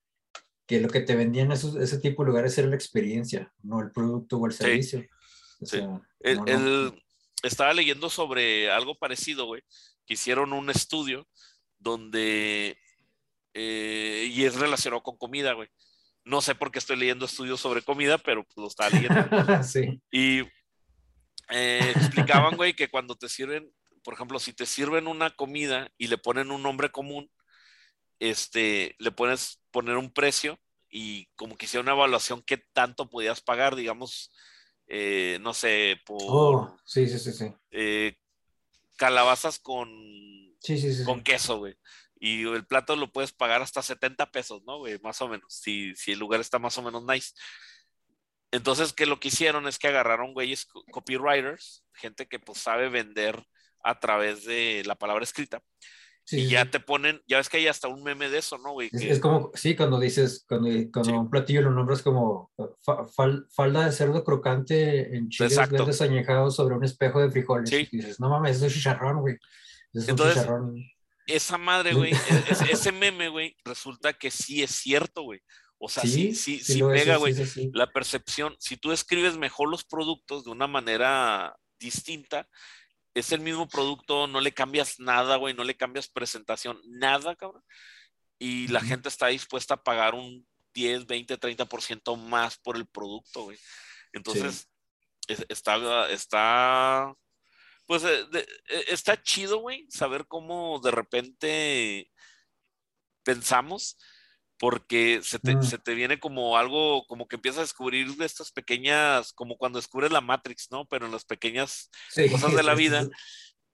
que 0.66 0.80
lo 0.80 0.88
que 0.88 1.00
te 1.00 1.14
vendían 1.14 1.52
esos, 1.52 1.76
ese 1.76 1.98
tipo 1.98 2.22
de 2.22 2.28
lugares 2.28 2.56
era 2.56 2.68
la 2.68 2.76
experiencia, 2.76 3.52
no 3.62 3.80
el 3.80 3.90
producto 3.90 4.38
o 4.38 4.46
el 4.46 4.52
servicio. 4.52 5.04
Sí. 5.62 5.80
el, 6.20 7.02
Estaba 7.42 7.74
leyendo 7.74 8.08
sobre 8.08 8.70
algo 8.70 8.96
parecido, 8.96 9.44
güey, 9.44 9.62
que 10.06 10.14
hicieron 10.14 10.54
un 10.54 10.70
estudio 10.70 11.28
donde 11.78 12.78
eh, 13.52 14.30
y 14.32 14.44
es 14.44 14.56
relacionado 14.56 15.02
con 15.02 15.18
comida, 15.18 15.52
güey. 15.52 15.68
No 16.24 16.40
sé 16.40 16.54
por 16.54 16.72
qué 16.72 16.78
estoy 16.78 16.96
leyendo 16.96 17.26
estudios 17.26 17.60
sobre 17.60 17.82
comida, 17.82 18.16
pero 18.16 18.44
pues 18.44 18.56
lo 18.56 18.66
estaba 18.66 18.88
leyendo. 18.90 19.18
sí. 19.62 20.00
Y 20.10 20.40
eh, 21.50 21.92
explicaban, 21.94 22.56
güey, 22.56 22.74
que 22.74 22.88
cuando 22.88 23.14
te 23.14 23.28
sirven, 23.28 23.70
por 24.04 24.14
ejemplo, 24.14 24.38
si 24.38 24.52
te 24.52 24.66
sirven 24.66 25.08
una 25.08 25.34
comida 25.34 25.90
y 25.98 26.06
le 26.06 26.18
ponen 26.18 26.50
un 26.50 26.62
nombre 26.62 26.90
común, 26.90 27.30
este, 28.20 28.94
le 28.98 29.10
pones 29.10 29.60
poner 29.70 29.96
un 29.96 30.12
precio 30.12 30.60
y 30.88 31.26
como 31.34 31.56
que 31.56 31.66
hiciera 31.66 31.82
una 31.82 31.92
evaluación 31.92 32.42
qué 32.42 32.58
tanto 32.58 33.10
podías 33.10 33.40
pagar, 33.40 33.74
digamos, 33.74 34.30
eh, 34.86 35.38
no 35.40 35.54
sé, 35.54 36.00
por... 36.06 36.22
Oh, 36.22 36.76
sí, 36.84 37.08
sí, 37.08 37.18
sí, 37.18 37.32
sí. 37.32 38.16
calabazas 38.96 39.58
con, 39.58 39.88
sí, 40.60 40.78
sí, 40.78 40.94
sí, 40.94 41.04
con 41.04 41.22
queso, 41.22 41.58
güey 41.58 41.76
y 42.24 42.48
el 42.48 42.66
plato 42.66 42.96
lo 42.96 43.12
puedes 43.12 43.32
pagar 43.32 43.60
hasta 43.60 43.82
70 43.82 44.30
pesos, 44.30 44.62
¿no? 44.64 44.80
Más 45.02 45.20
o 45.20 45.28
menos, 45.28 45.52
si, 45.52 45.94
si 45.94 46.12
el 46.12 46.18
lugar 46.18 46.40
está 46.40 46.58
más 46.58 46.78
o 46.78 46.82
menos 46.82 47.04
nice. 47.04 47.34
Entonces, 48.50 48.94
que 48.94 49.04
lo 49.04 49.20
que 49.20 49.28
hicieron 49.28 49.68
es 49.68 49.78
que 49.78 49.88
agarraron 49.88 50.32
güeyes 50.32 50.64
copywriters, 50.90 51.84
gente 51.92 52.26
que 52.26 52.38
pues 52.38 52.58
sabe 52.58 52.88
vender 52.88 53.44
a 53.84 54.00
través 54.00 54.44
de 54.44 54.82
la 54.86 54.94
palabra 54.94 55.24
escrita. 55.24 55.62
y 56.30 56.48
ya 56.48 56.70
te 56.70 56.80
ponen, 56.80 57.20
ya 57.28 57.36
ves 57.36 57.48
que 57.48 57.58
hay 57.58 57.66
hasta 57.66 57.88
un 57.88 58.02
meme 58.02 58.30
de 58.30 58.38
eso, 58.38 58.56
¿no, 58.58 58.72
güey? 58.72 58.88
Es, 58.92 59.20
como, 59.20 59.50
sí, 59.54 59.76
cuando 59.76 60.00
dices, 60.00 60.44
cuando, 60.48 60.70
cuando 60.92 61.20
un 61.20 61.30
platillo 61.30 61.60
lo 61.60 61.70
nombras 61.70 62.02
como 62.02 62.50
falda 63.54 63.84
de 63.84 63.92
cerdo 63.92 64.24
crocante 64.24 65.16
en 65.16 65.28
chiles 65.28 65.56
verdes 65.70 66.00
añejados 66.00 66.56
sobre 66.56 66.76
un 66.76 66.84
espejo 66.84 67.20
de 67.20 67.30
frijoles. 67.30 67.70
Y 67.70 67.96
dices, 67.98 68.18
no 68.18 68.30
mames, 68.30 68.56
eso 68.56 68.66
es 68.66 68.74
chicharrón, 68.74 69.20
güey. 69.20 69.36
Es 69.92 70.08
Entonces, 70.08 70.42
chicharrón 70.42 70.76
esa 71.26 71.58
madre, 71.58 71.94
güey, 71.94 72.12
e-, 72.12 72.14
ese, 72.72 72.92
meme, 72.92 73.28
güey, 73.28 73.56
resulta 73.64 74.12
que 74.12 74.30
sí 74.30 74.62
es 74.62 74.70
cierto, 74.70 75.22
güey. 75.22 75.40
O 75.78 75.88
sea, 75.88 76.02
sí, 76.02 76.34
sí, 76.34 76.60
sí, 76.60 76.82
pega, 76.82 77.16
güey. 77.16 77.34
la 77.72 77.92
percepción, 77.92 78.56
si 78.58 78.76
tú 78.76 78.92
escribes 78.92 79.36
mejor 79.36 79.68
los 79.68 79.84
productos 79.84 80.44
de 80.44 80.50
una 80.50 80.66
manera 80.66 81.56
distinta, 81.78 82.48
es 83.14 83.32
el 83.32 83.40
mismo 83.40 83.68
producto, 83.68 84.26
no 84.26 84.40
le 84.40 84.52
cambias 84.52 84.98
nada, 84.98 85.36
güey, 85.36 85.54
no 85.54 85.64
le 85.64 85.76
cambias 85.76 86.08
presentación, 86.08 86.80
nada, 86.84 87.36
cabrón. 87.36 87.62
Y 88.38 88.68
la 88.68 88.80
gente 88.80 89.08
está 89.08 89.28
dispuesta 89.28 89.74
a 89.74 89.82
pagar 89.82 90.14
un 90.14 90.46
10, 90.74 91.06
20, 91.06 91.38
30% 91.38 92.16
más 92.16 92.58
por 92.58 92.76
el 92.76 92.86
producto, 92.86 93.44
güey. 93.44 93.58
Entonces, 94.12 94.68
está, 95.48 96.10
está, 96.10 97.14
pues, 97.86 98.02
eh, 98.04 98.26
eh, 98.32 98.84
está 98.88 99.22
chido, 99.22 99.58
güey, 99.58 99.86
saber 99.90 100.26
cómo 100.26 100.80
de 100.80 100.90
repente 100.90 102.10
pensamos, 103.22 103.96
porque 104.58 105.20
se 105.22 105.38
te, 105.38 105.56
mm. 105.56 105.62
se 105.62 105.78
te, 105.78 105.94
viene 105.94 106.20
como 106.20 106.56
algo, 106.56 107.06
como 107.06 107.26
que 107.26 107.36
empiezas 107.36 107.58
a 107.58 107.62
descubrir 107.62 108.14
de 108.16 108.24
estas 108.24 108.52
pequeñas, 108.52 109.32
como 109.32 109.56
cuando 109.56 109.78
descubres 109.78 110.12
la 110.12 110.20
Matrix, 110.20 110.70
¿no? 110.70 110.86
Pero 110.86 111.06
en 111.06 111.12
las 111.12 111.24
pequeñas 111.24 111.90
cosas 112.30 112.54
de 112.54 112.62
la 112.62 112.74
vida. 112.74 113.08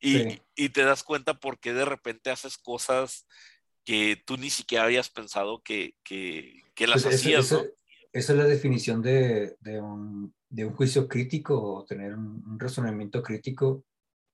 Y, 0.01 0.41
y, 0.57 0.71
te 0.71 0.83
das 0.83 1.03
cuenta 1.03 1.35
por 1.35 1.61
qué 1.61 1.75
de 1.75 1.85
repente 1.85 2.31
haces 2.31 2.57
cosas 2.57 3.27
que 3.85 4.23
tú 4.25 4.39
ni 4.39 4.49
siquiera 4.49 4.85
habías 4.85 5.11
pensado 5.11 5.63
que, 5.63 5.95
que, 6.03 6.63
que 6.75 6.87
las 6.87 7.03
pues 7.03 7.17
hacías, 7.17 7.53
¿no? 7.53 7.65
Esa 8.13 8.33
es 8.33 8.39
la 8.39 8.45
definición 8.45 9.03
de, 9.03 9.57
de, 9.61 9.81
un, 9.81 10.35
de, 10.49 10.65
un, 10.65 10.75
juicio 10.75 11.07
crítico 11.07 11.63
o 11.63 11.85
tener 11.85 12.15
un, 12.15 12.59
razonamiento 12.59 13.23
crítico. 13.23 13.85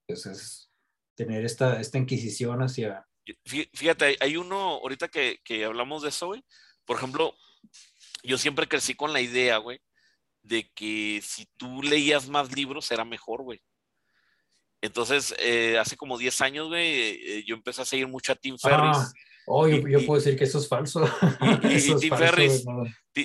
Pues 0.07 0.25
es 0.27 0.71
tener 1.15 1.45
esta, 1.45 1.81
esta 1.81 1.99
inquisición 1.99 2.63
hacia... 2.63 3.07
Fíjate, 3.45 4.17
hay 4.21 4.37
uno, 4.37 4.57
ahorita 4.57 5.09
que, 5.09 5.41
que 5.45 5.65
hablamos 5.65 6.03
de 6.03 6.11
eso, 6.11 6.29
güey, 6.29 6.45
por 6.85 6.97
ejemplo, 6.97 7.35
yo 8.23 8.39
siempre 8.39 8.69
crecí 8.69 8.95
con 8.95 9.13
la 9.13 9.21
idea, 9.21 9.59
güey, 9.59 9.81
de 10.43 10.71
que 10.75 11.21
si 11.23 11.47
tú 11.57 11.83
leías 11.83 12.29
más 12.29 12.55
libros 12.55 12.91
era 12.91 13.05
mejor, 13.05 13.43
güey. 13.43 13.61
Entonces, 14.81 15.35
eh, 15.39 15.79
hace 15.79 15.97
como 15.97 16.19
10 16.19 16.41
años, 16.43 16.69
güey, 16.69 16.87
eh, 16.87 17.45
yo 17.47 17.57
empecé 17.57 17.83
a 17.83 17.87
seguir 17.87 18.07
mucho 18.07 18.33
a 18.33 18.37
Tim 18.37 18.57
Ferris. 18.59 18.97
Ah, 18.97 19.13
oh, 19.47 19.67
yo, 19.67 19.81
puedo 20.07 20.21
decir 20.21 20.39
que 20.39 20.45
eso 20.45 20.59
es 20.59 20.69
falso. 20.69 21.05
Y, 21.63 21.81
Tim, 22.01 22.17
Ferris, 22.17 22.65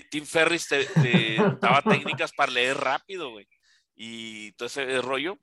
Tim, 0.10 0.26
Ferris, 0.26 0.68
te, 0.68 1.36
daba 1.60 1.82
técnicas 1.82 2.32
para 2.32 2.52
leer 2.52 2.78
rápido, 2.78 3.32
güey. 3.32 3.48
Y 3.96 4.54
todo 4.54 4.68
ese 4.68 5.02
rollo. 5.02 5.38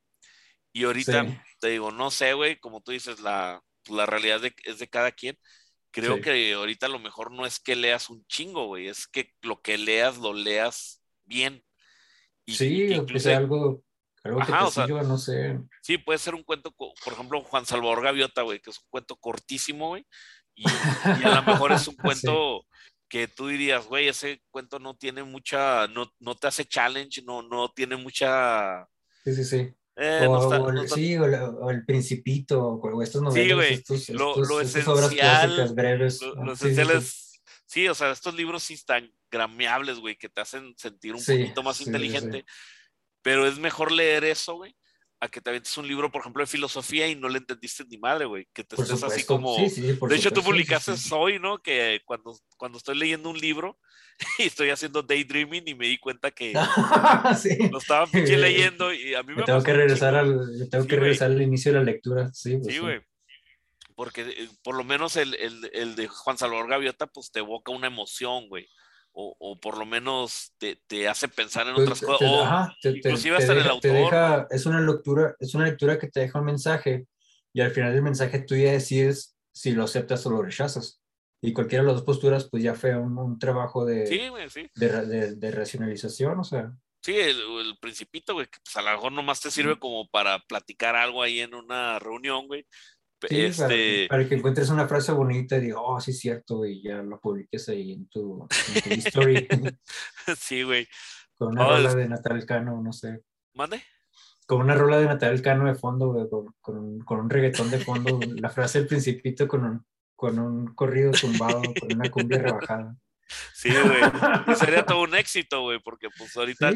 Y 0.72 0.84
ahorita 0.84 1.44
te 1.60 1.68
digo, 1.68 1.90
no 1.90 2.10
sé, 2.10 2.32
güey, 2.32 2.58
como 2.58 2.80
tú 2.80 2.92
dices, 2.92 3.20
la, 3.20 3.62
la 3.88 4.06
realidad 4.06 4.40
es 4.64 4.78
de 4.78 4.88
cada 4.88 5.12
quien. 5.12 5.38
Creo 5.90 6.20
que 6.20 6.52
ahorita 6.52 6.86
lo 6.88 6.98
mejor 6.98 7.32
no 7.32 7.46
es 7.46 7.58
que 7.58 7.74
leas 7.74 8.10
un 8.10 8.24
chingo, 8.26 8.66
güey, 8.66 8.88
es 8.88 9.06
que 9.06 9.32
lo 9.42 9.62
que 9.62 9.78
leas 9.78 10.18
lo 10.18 10.32
leas 10.32 11.02
bien. 11.24 11.64
Y, 12.44 12.54
sí, 12.54 12.88
que 13.06 13.20
sea 13.20 13.38
algo 13.38 13.82
algo 14.22 14.40
que 14.40 14.46
te 14.46 14.92
no 15.04 15.18
sé. 15.18 15.58
Sí, 15.82 15.98
puede 15.98 16.18
ser 16.18 16.34
un 16.34 16.42
cuento, 16.42 16.72
por 16.72 17.12
ejemplo, 17.12 17.42
Juan 17.42 17.66
Salvador 17.66 18.02
Gaviota, 18.02 18.42
güey, 18.42 18.60
que 18.60 18.70
es 18.70 18.78
un 18.78 18.86
cuento 18.90 19.16
cortísimo, 19.16 19.88
güey. 19.88 20.06
Y, 20.54 20.66
a 20.68 21.36
lo 21.36 21.42
mejor 21.42 21.72
es 21.72 21.86
un 21.88 21.96
cuento 21.96 22.66
que 23.08 23.28
tú 23.28 23.48
dirías, 23.48 23.86
güey, 23.86 24.08
ese 24.08 24.42
cuento 24.50 24.78
no 24.78 24.96
tiene 24.96 25.22
mucha, 25.22 25.86
no, 25.88 26.12
no 26.18 26.34
te 26.34 26.48
hace 26.48 26.64
challenge, 26.64 27.22
no, 27.22 27.42
no 27.42 27.70
tiene 27.70 27.96
mucha. 27.96 28.86
Sí, 29.24 29.34
sí, 29.34 29.44
sí. 29.44 29.72
Eh, 30.00 30.26
o, 30.28 30.86
Sí, 30.86 31.16
o, 31.16 31.70
el 31.70 31.84
Principito, 31.84 32.64
o 32.64 33.02
estos 33.02 33.20
novelas, 33.20 33.66
sí, 33.66 33.74
estos, 33.74 34.08
lo, 34.10 34.36
lo 34.36 34.60
esencial, 34.60 34.96
obras 34.96 35.10
clásicas 35.10 35.74
breves. 35.74 36.22
Lo, 36.22 36.52
esencial 36.52 36.90
es, 36.92 37.42
sí, 37.66 37.88
o 37.88 37.94
sea, 37.94 38.12
estos 38.12 38.34
libros 38.34 38.62
sí 38.62 38.74
están 38.74 39.12
grameables, 39.28 39.98
güey, 39.98 40.16
que 40.16 40.28
te 40.28 40.40
hacen 40.40 40.72
sentir 40.76 41.14
un 41.14 41.24
poquito 41.24 41.64
más 41.64 41.80
inteligente. 41.80 42.44
Pero 43.22 43.44
es 43.46 43.58
mejor 43.58 43.90
leer 43.90 44.22
eso, 44.24 44.54
güey, 44.54 44.76
a 45.20 45.28
que 45.28 45.40
te 45.40 45.50
avientes 45.50 45.76
un 45.76 45.88
libro, 45.88 46.10
por 46.12 46.20
ejemplo, 46.20 46.42
de 46.42 46.46
filosofía 46.46 47.08
y 47.08 47.16
no 47.16 47.28
le 47.28 47.38
entendiste 47.38 47.84
ni 47.88 47.98
madre, 47.98 48.24
güey. 48.24 48.46
Que 48.52 48.62
te 48.62 48.80
estés 48.80 49.02
así 49.02 49.24
como. 49.24 49.56
de 49.56 50.16
hecho, 50.16 50.30
tú 50.30 50.42
publicaste 50.42 50.92
hoy, 51.10 51.38
¿no? 51.40 51.58
Que 51.58 52.02
cuando, 52.04 52.38
cuando 52.56 52.78
estoy 52.78 52.96
leyendo 52.96 53.30
un 53.30 53.38
libro 53.38 53.78
y 54.38 54.44
estoy 54.44 54.70
haciendo 54.70 55.02
daydreaming 55.02 55.66
y 55.66 55.74
me 55.74 55.86
di 55.86 55.98
cuenta 55.98 56.30
que 56.30 56.52
lo 57.72 57.78
estaba 57.78 58.06
pinche 58.06 58.36
leyendo 58.38 58.92
y 58.92 59.14
a 59.14 59.22
mí 59.22 59.34
me, 59.34 59.42
tengo 59.42 59.62
que 59.62 59.72
regresar 59.72 60.14
al 60.14 60.68
tengo 60.70 60.86
que 60.86 60.96
regresar 60.96 61.30
al 61.30 61.42
inicio 61.42 61.72
de 61.72 61.78
la 61.78 61.84
lectura. 61.84 62.32
Sí 62.32 62.56
pues 62.56 62.74
sí. 62.74 62.80
güey. 62.80 63.00
Porque 63.96 64.20
eh, 64.20 64.48
por 64.62 64.76
lo 64.76 64.84
menos 64.84 65.16
el, 65.16 65.34
el, 65.34 65.70
el, 65.72 65.96
de 65.96 66.06
Juan 66.06 66.38
Salvador 66.38 66.68
Gaviota 66.68 67.08
pues 67.08 67.32
te 67.32 67.40
evoca 67.40 67.72
una 67.72 67.88
emoción 67.88 68.48
güey 68.48 68.68
o, 69.20 69.58
por 69.60 69.76
lo 69.76 69.84
menos 69.84 70.54
te, 70.58 70.76
te 70.86 71.08
hace 71.08 71.26
pensar 71.26 71.66
en 71.66 71.74
pues, 71.74 71.88
otras 71.88 72.00
cosas. 72.02 72.76
inclusive 72.84 73.36
hasta 73.36 73.52
en 73.52 73.58
el 73.58 73.68
autor. 73.68 74.46
es, 74.50 74.64
una 74.66 74.80
lectura, 74.80 75.34
es 75.40 75.54
una 75.54 75.64
lectura 75.64 75.98
que 75.98 76.08
te 76.08 76.20
deja 76.20 76.38
un 76.38 76.44
mensaje 76.44 77.06
y 77.52 77.60
al 77.60 77.72
final 77.72 77.92
del 77.92 78.02
mensaje 78.02 78.38
tú 78.40 78.54
ya 78.54 78.70
decides 78.70 79.36
si 79.52 79.72
lo 79.72 79.84
aceptas 79.84 80.24
o 80.26 80.30
lo 80.30 80.42
rechazas. 80.42 81.00
Y 81.40 81.52
cualquiera 81.52 81.82
de 81.82 81.88
las 81.88 81.96
dos 81.96 82.04
posturas, 82.04 82.48
pues 82.48 82.62
ya 82.62 82.74
fue 82.74 82.96
un, 82.96 83.38
trabajo 83.38 83.84
de, 83.84 84.04
de, 84.74 85.36
de, 85.36 85.50
racionalización, 85.50 86.38
o 86.38 86.44
sea. 86.44 86.72
Sí, 87.00 87.16
el, 87.16 87.40
el 87.40 87.78
principito, 87.80 88.34
güey, 88.34 88.46
que 88.46 88.58
pues 88.64 88.76
a 88.76 88.82
lo 88.82 88.90
mejor 88.90 89.12
nomás 89.12 89.40
te 89.40 89.50
sirve 89.50 89.78
como 89.78 90.08
para 90.08 90.40
platicar 90.40 90.96
algo 90.96 91.22
ahí 91.22 91.40
en 91.40 91.54
una 91.54 91.98
reunión, 92.00 92.48
güey, 92.48 92.66
este... 93.22 94.06
Para, 94.08 94.28
que 94.28 94.34
encuentres 94.34 94.70
una 94.70 94.88
frase 94.88 95.12
bonita 95.12 95.56
y 95.56 95.62
digas, 95.62 95.78
oh, 95.80 96.00
sí 96.00 96.12
es 96.12 96.18
cierto, 96.18 96.64
y 96.64 96.82
ya 96.82 97.02
lo 97.02 97.20
publiques 97.20 97.68
ahí 97.68 97.92
en 97.92 98.08
tu, 98.08 98.46
story. 98.50 99.48
sí, 100.38 100.62
güey. 100.62 100.86
Con 101.36 101.52
una 101.52 101.66
rola 101.66 101.94
de 101.94 102.08
Natal 102.08 102.44
Cano, 102.46 102.82
no 102.82 102.92
sé. 102.92 103.22
¿Mande? 103.54 103.82
Con 104.46 104.60
una 104.60 104.74
rola 104.74 104.98
de 104.98 105.06
Natal 105.06 105.40
Cano 105.42 105.66
de 105.66 105.74
fondo, 105.74 106.12
güey, 106.12 106.28
con, 106.28 106.54
con, 106.60 107.00
con, 107.00 107.20
un 107.20 107.30
reggaetón 107.30 107.70
de 107.70 107.78
fondo, 107.78 108.18
la 108.36 108.50
frase 108.50 108.78
del 108.78 108.88
principito 108.88 109.46
con 109.46 109.64
un, 109.64 109.86
con 110.16 110.38
un 110.38 110.74
corrido 110.74 111.12
tumbado, 111.12 111.62
con 111.78 111.92
una 111.94 112.10
cumbia 112.10 112.38
rebajada. 112.38 112.96
Sí, 113.52 113.70
güey. 113.70 114.56
Sería 114.56 114.86
todo 114.86 115.02
un 115.02 115.14
éxito, 115.14 115.62
güey, 115.62 115.78
porque 115.80 116.08
pues 116.16 116.36
ahorita 116.36 116.70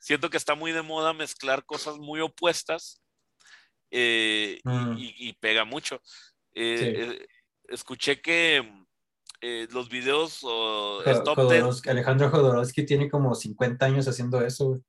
siento 0.00 0.30
que 0.30 0.36
está 0.36 0.54
muy 0.54 0.72
de 0.72 0.82
moda 0.82 1.12
mezclar 1.12 1.64
cosas 1.64 1.98
muy 1.98 2.20
opuestas 2.20 3.02
eh, 3.94 4.58
mm. 4.64 4.94
y, 4.96 5.32
pega 5.34 5.66
mucho. 5.66 6.00
Eh, 6.54 6.94
eh, 6.96 7.26
escuché 7.68 8.20
que 8.20 8.66
los 9.70 9.88
videos 9.88 10.44
Alejandro 11.86 12.30
Jodorowsky 12.30 12.86
tiene 12.86 13.10
como 13.10 13.34
50 13.34 13.84
años 13.84 14.08
haciendo 14.08 14.40
eso. 14.44 14.82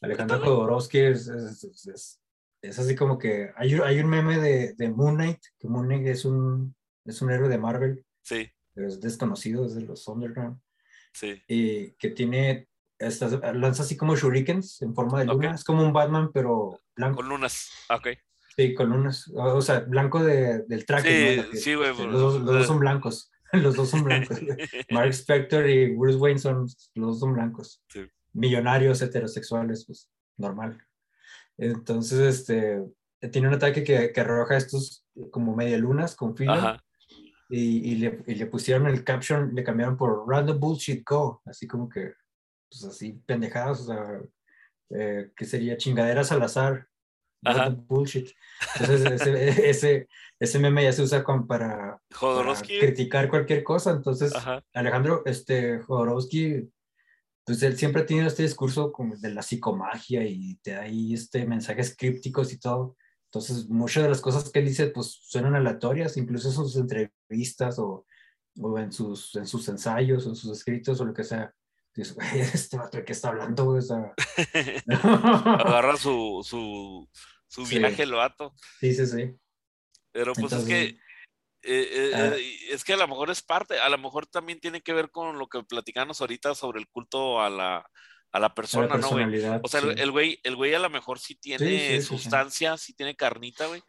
Alejandro 0.00 0.40
Jodorowsky 0.40 0.98
es, 1.00 1.28
es, 1.28 2.78
así 2.78 2.94
como 2.94 3.18
que 3.18 3.50
hay, 3.56 3.74
hay 3.74 3.98
un 4.00 4.08
meme 4.08 4.38
de, 4.38 4.72
de, 4.72 4.88
Moon 4.88 5.16
Knight, 5.16 5.40
que 5.58 5.68
Moon 5.68 5.86
Knight 5.86 6.06
es 6.06 6.24
un, 6.24 6.74
es 7.04 7.20
un 7.20 7.30
héroe 7.30 7.48
de 7.48 7.58
Marvel. 7.58 8.04
Sí. 8.22 8.50
Pero 8.72 8.88
es 8.88 9.00
desconocido, 9.00 9.66
es 9.66 9.74
de 9.74 9.82
los 9.82 10.08
Underground. 10.08 10.58
Sí. 11.12 11.42
Y 11.46 11.90
que 11.92 12.10
tiene 12.10 12.68
lanza 13.54 13.82
así 13.82 13.96
como 13.96 14.16
shurikens 14.16 14.82
en 14.82 14.94
forma 14.94 15.20
de 15.20 15.26
luna. 15.26 15.54
Es 15.54 15.64
como 15.64 15.82
un 15.82 15.92
Batman, 15.92 16.30
pero 16.32 16.80
blanco. 16.96 17.16
Con 17.16 17.28
lunas, 17.28 17.70
ok. 17.90 18.08
Sí, 18.56 18.74
con 18.74 18.90
lunas. 18.90 19.30
O 19.34 19.60
sea, 19.62 19.80
blanco 19.80 20.22
de, 20.22 20.62
del 20.68 20.86
traje. 20.86 21.44
Sí, 21.52 21.58
sí, 21.58 21.74
güey. 21.74 21.90
Los, 21.90 22.00
los, 22.40 22.44
dos 22.44 22.66
son 22.66 22.78
blancos. 22.78 23.30
Los 23.52 23.76
dos 23.76 23.90
son 23.90 24.04
blancos. 24.04 24.40
Mark 24.90 25.12
Spector 25.12 25.68
y 25.68 25.94
Bruce 25.94 26.18
Wayne 26.18 26.38
son, 26.38 26.66
los 26.94 27.06
dos 27.06 27.20
son 27.20 27.34
blancos. 27.34 27.82
Sí. 27.88 28.06
Millonarios 28.32 29.00
heterosexuales, 29.02 29.84
pues 29.86 30.10
normal. 30.36 30.82
Entonces, 31.56 32.18
este, 32.20 32.82
tiene 33.30 33.48
un 33.48 33.54
ataque 33.54 33.84
que, 33.84 34.12
que 34.12 34.20
arroja 34.20 34.56
estos 34.56 35.06
como 35.30 35.54
media 35.54 35.78
lunas 35.78 36.16
con 36.16 36.36
filo. 36.36 36.76
Y, 37.48 37.92
y, 37.92 37.94
le, 37.96 38.24
y, 38.26 38.34
le, 38.34 38.46
pusieron 38.46 38.88
el 38.88 39.04
caption, 39.04 39.54
le 39.54 39.62
cambiaron 39.62 39.96
por 39.96 40.26
Random 40.26 40.58
Bullshit 40.58 41.06
Go, 41.08 41.42
así 41.44 41.68
como 41.68 41.88
que 41.88 42.14
pues 42.80 42.92
así 42.92 43.12
pendejadas, 43.26 43.80
o 43.82 43.84
sea, 43.86 44.20
eh, 44.90 45.30
que 45.36 45.44
sería 45.44 45.76
chingaderas 45.76 46.32
al 46.32 46.42
azar. 46.42 46.88
Bullshit. 47.86 48.30
Entonces 48.78 49.12
ese, 49.12 49.30
ese, 49.70 50.08
ese, 50.40 50.58
meme 50.58 50.82
ya 50.82 50.92
se 50.92 51.02
usa 51.02 51.22
como 51.22 51.46
para, 51.46 52.00
criticar 52.62 53.28
cualquier 53.28 53.62
cosa. 53.62 53.90
Entonces 53.90 54.32
Alejandro 54.72 55.22
este, 55.26 55.78
Jodorowsky, 55.80 56.68
pues 57.44 57.62
él 57.62 57.76
siempre 57.76 58.02
ha 58.02 58.06
tenido 58.06 58.26
este 58.26 58.42
discurso 58.42 58.90
como 58.90 59.16
de 59.16 59.30
la 59.30 59.42
psicomagia 59.42 60.24
y 60.24 60.56
te 60.62 60.72
da 60.72 60.82
ahí 60.82 61.12
este, 61.12 61.46
mensajes 61.46 61.94
crípticos 61.96 62.52
y 62.52 62.58
todo. 62.58 62.96
Entonces 63.26 63.68
muchas 63.68 64.04
de 64.04 64.08
las 64.08 64.20
cosas 64.22 64.50
que 64.50 64.60
él 64.60 64.66
dice 64.66 64.86
pues 64.86 65.18
suenan 65.22 65.54
aleatorias, 65.54 66.16
incluso 66.16 66.48
en 66.48 66.54
sus 66.54 66.76
entrevistas 66.76 67.78
o, 67.78 68.06
o 68.58 68.78
en, 68.78 68.90
sus, 68.90 69.34
en 69.36 69.46
sus 69.46 69.68
ensayos 69.68 70.24
o 70.26 70.30
en 70.30 70.36
sus 70.36 70.50
escritos 70.56 71.00
o 71.00 71.04
lo 71.04 71.12
que 71.12 71.24
sea 71.24 71.52
dices, 71.94 72.14
güey, 72.14 72.28
este 72.40 72.76
vato 72.76 72.98
de 72.98 73.04
qué 73.04 73.12
está 73.12 73.28
hablando, 73.28 73.64
güey. 73.64 73.82
Agarra 74.88 75.96
su, 75.96 76.42
su, 76.44 77.08
su 77.48 77.64
viaje 77.66 78.02
el 78.02 78.12
vato. 78.12 78.54
Sí, 78.80 78.94
sí, 78.94 79.06
sí. 79.06 79.34
Pero 80.12 80.32
pues 80.34 80.52
es 80.52 80.64
que. 80.64 80.98
Eh, 81.66 81.88
eh, 81.92 82.12
ah. 82.14 82.32
eh, 82.36 82.56
es 82.72 82.84
que 82.84 82.92
a 82.92 82.96
lo 82.98 83.08
mejor 83.08 83.30
es 83.30 83.40
parte, 83.40 83.80
a 83.80 83.88
lo 83.88 83.96
mejor 83.96 84.26
también 84.26 84.60
tiene 84.60 84.82
que 84.82 84.92
ver 84.92 85.10
con 85.10 85.38
lo 85.38 85.48
que 85.48 85.62
platicamos 85.62 86.20
ahorita 86.20 86.54
sobre 86.54 86.78
el 86.78 86.88
culto 86.88 87.40
a 87.40 87.48
la, 87.48 87.90
a 88.32 88.38
la 88.38 88.54
persona, 88.54 88.98
¿no, 88.98 89.08
güey? 89.08 89.42
O 89.62 89.68
sea, 89.68 89.80
el 89.80 90.10
güey, 90.10 90.38
el 90.42 90.56
güey 90.56 90.74
a 90.74 90.78
lo 90.78 90.90
mejor 90.90 91.18
sí 91.18 91.36
tiene 91.36 92.02
sustancia, 92.02 92.76
sí 92.76 92.92
tiene 92.92 93.16
carnita, 93.16 93.66
güey, 93.66 93.82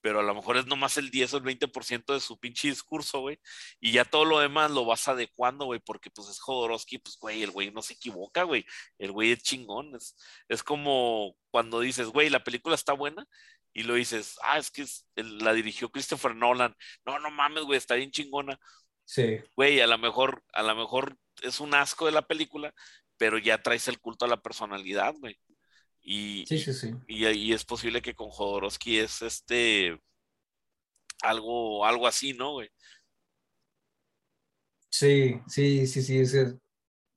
pero 0.00 0.20
a 0.20 0.22
lo 0.22 0.34
mejor 0.34 0.56
es 0.56 0.66
nomás 0.66 0.96
el 0.96 1.10
10 1.10 1.34
o 1.34 1.36
el 1.38 1.44
20% 1.44 2.14
de 2.14 2.20
su 2.20 2.38
pinche 2.38 2.68
discurso, 2.68 3.20
güey, 3.20 3.38
y 3.80 3.92
ya 3.92 4.04
todo 4.04 4.24
lo 4.24 4.38
demás 4.38 4.70
lo 4.70 4.84
vas 4.84 5.08
adecuando, 5.08 5.66
güey, 5.66 5.80
porque 5.80 6.10
pues 6.10 6.28
es 6.28 6.40
Jodorowsky, 6.40 6.98
pues, 6.98 7.18
güey, 7.18 7.42
el 7.42 7.50
güey 7.50 7.70
no 7.70 7.82
se 7.82 7.94
equivoca, 7.94 8.44
güey, 8.44 8.64
el 8.98 9.12
güey 9.12 9.32
es 9.32 9.42
chingón, 9.42 9.94
es, 9.94 10.16
es 10.48 10.62
como 10.62 11.36
cuando 11.50 11.80
dices, 11.80 12.08
güey, 12.08 12.30
la 12.30 12.44
película 12.44 12.74
está 12.74 12.92
buena, 12.92 13.26
y 13.72 13.84
lo 13.84 13.94
dices, 13.94 14.36
ah, 14.42 14.58
es 14.58 14.70
que 14.70 14.84
la 15.16 15.52
dirigió 15.52 15.90
Christopher 15.90 16.34
Nolan, 16.34 16.74
no, 17.04 17.18
no 17.18 17.30
mames, 17.30 17.64
güey, 17.64 17.78
está 17.78 17.94
bien 17.94 18.10
chingona. 18.10 18.58
Sí. 19.04 19.40
Güey, 19.56 19.80
a 19.80 19.86
lo 19.86 19.98
mejor, 19.98 20.44
a 20.52 20.62
lo 20.62 20.74
mejor 20.74 21.16
es 21.42 21.60
un 21.60 21.74
asco 21.74 22.06
de 22.06 22.12
la 22.12 22.22
película, 22.22 22.74
pero 23.16 23.38
ya 23.38 23.62
traes 23.62 23.88
el 23.88 24.00
culto 24.00 24.24
a 24.24 24.28
la 24.28 24.40
personalidad, 24.40 25.14
güey. 25.18 25.38
Y, 26.12 26.44
sí, 26.44 26.58
sí, 26.58 26.74
sí. 26.74 26.92
Y, 27.06 27.52
es 27.52 27.64
posible 27.64 28.02
que 28.02 28.16
con 28.16 28.30
Jodorowsky 28.30 28.98
es 28.98 29.22
este 29.22 29.96
algo, 31.22 31.86
algo 31.86 32.08
así, 32.08 32.32
¿no, 32.32 32.54
güey? 32.54 32.68
Sí, 34.90 35.40
sí, 35.46 35.86
sí, 35.86 36.02
sí. 36.02 36.18
Es, 36.18 36.56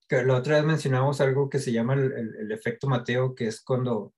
que 0.08 0.24
la 0.24 0.36
otra 0.36 0.58
vez 0.58 0.66
mencionamos 0.66 1.22
algo 1.22 1.50
que 1.50 1.58
se 1.58 1.72
llama 1.72 1.96
el, 1.96 2.52
efecto 2.52 2.88
Mateo, 2.88 3.34
que 3.34 3.48
es 3.48 3.64
cuando, 3.64 4.14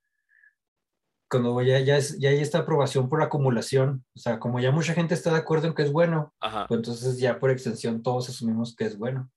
cuando 1.30 1.62
ya, 1.62 1.80
ya, 1.80 1.98
ya 2.00 2.32
hay 2.32 2.42
esta 2.42 2.60
aprobación 2.60 3.08
por 3.08 3.22
acumulación. 3.22 4.06
O 4.14 4.20
sea, 4.20 4.40
como 4.40 4.60
ya 4.60 4.72
mucha 4.72 4.94
gente 4.94 5.14
está 5.14 5.32
de 5.32 5.38
acuerdo 5.38 5.68
en 5.68 5.74
que 5.74 5.84
es 5.84 5.92
bueno, 5.94 6.34
pues 6.68 6.78
entonces 6.78 7.18
ya 7.18 7.40
por 7.40 7.50
extensión 7.50 8.04
todos 8.04 8.28
asumimos 8.28 8.76
que 8.76 8.84
es 8.84 8.98
bueno. 8.98 9.32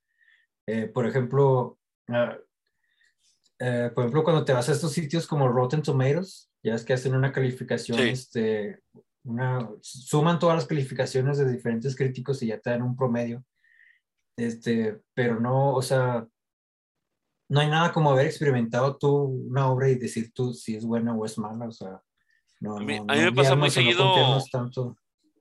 Eh, 0.66 0.86
por 0.88 1.06
ejemplo, 1.06 1.78
ah, 2.08 2.38
eh, 3.60 3.90
por 3.92 4.04
ejemplo, 4.04 4.22
cuando 4.22 4.44
te 4.44 4.52
vas 4.52 4.68
a 4.68 4.72
estos 4.72 4.92
sitios 4.92 5.26
como 5.26 5.48
Rotten 5.48 5.82
Tomatoes, 5.82 6.50
ya 6.62 6.74
es 6.74 6.84
que 6.84 6.92
hacen 6.92 7.14
una 7.14 7.32
calificación, 7.32 7.98
este, 8.00 8.80
una, 9.24 9.68
suman 9.80 10.38
todas 10.38 10.56
las 10.56 10.66
calificaciones 10.66 11.38
de 11.38 11.50
diferentes 11.50 11.96
críticos 11.96 12.42
y 12.42 12.48
ya 12.48 12.60
te 12.60 12.70
dan 12.70 12.82
un 12.82 12.96
promedio. 12.96 13.44
Este, 14.36 15.00
pero 15.12 15.40
no, 15.40 15.74
o 15.74 15.82
sea, 15.82 16.26
no 17.48 17.60
hay 17.60 17.68
nada 17.68 17.92
como 17.92 18.12
haber 18.12 18.26
experimentado 18.26 18.96
tú 18.96 19.10
una 19.10 19.68
obra 19.68 19.88
y 19.88 19.96
decir 19.96 20.32
tú 20.32 20.52
si 20.54 20.76
es 20.76 20.84
buena 20.84 21.14
o 21.14 21.24
es 21.24 21.36
mala, 21.38 21.66
o 21.66 21.72
sea, 21.72 22.00
no, 22.60 22.76
a 22.76 22.80
mí, 22.80 23.00
me 23.00 23.32
pasa 23.32 23.56
muy 23.56 23.70
seguido. 23.70 24.38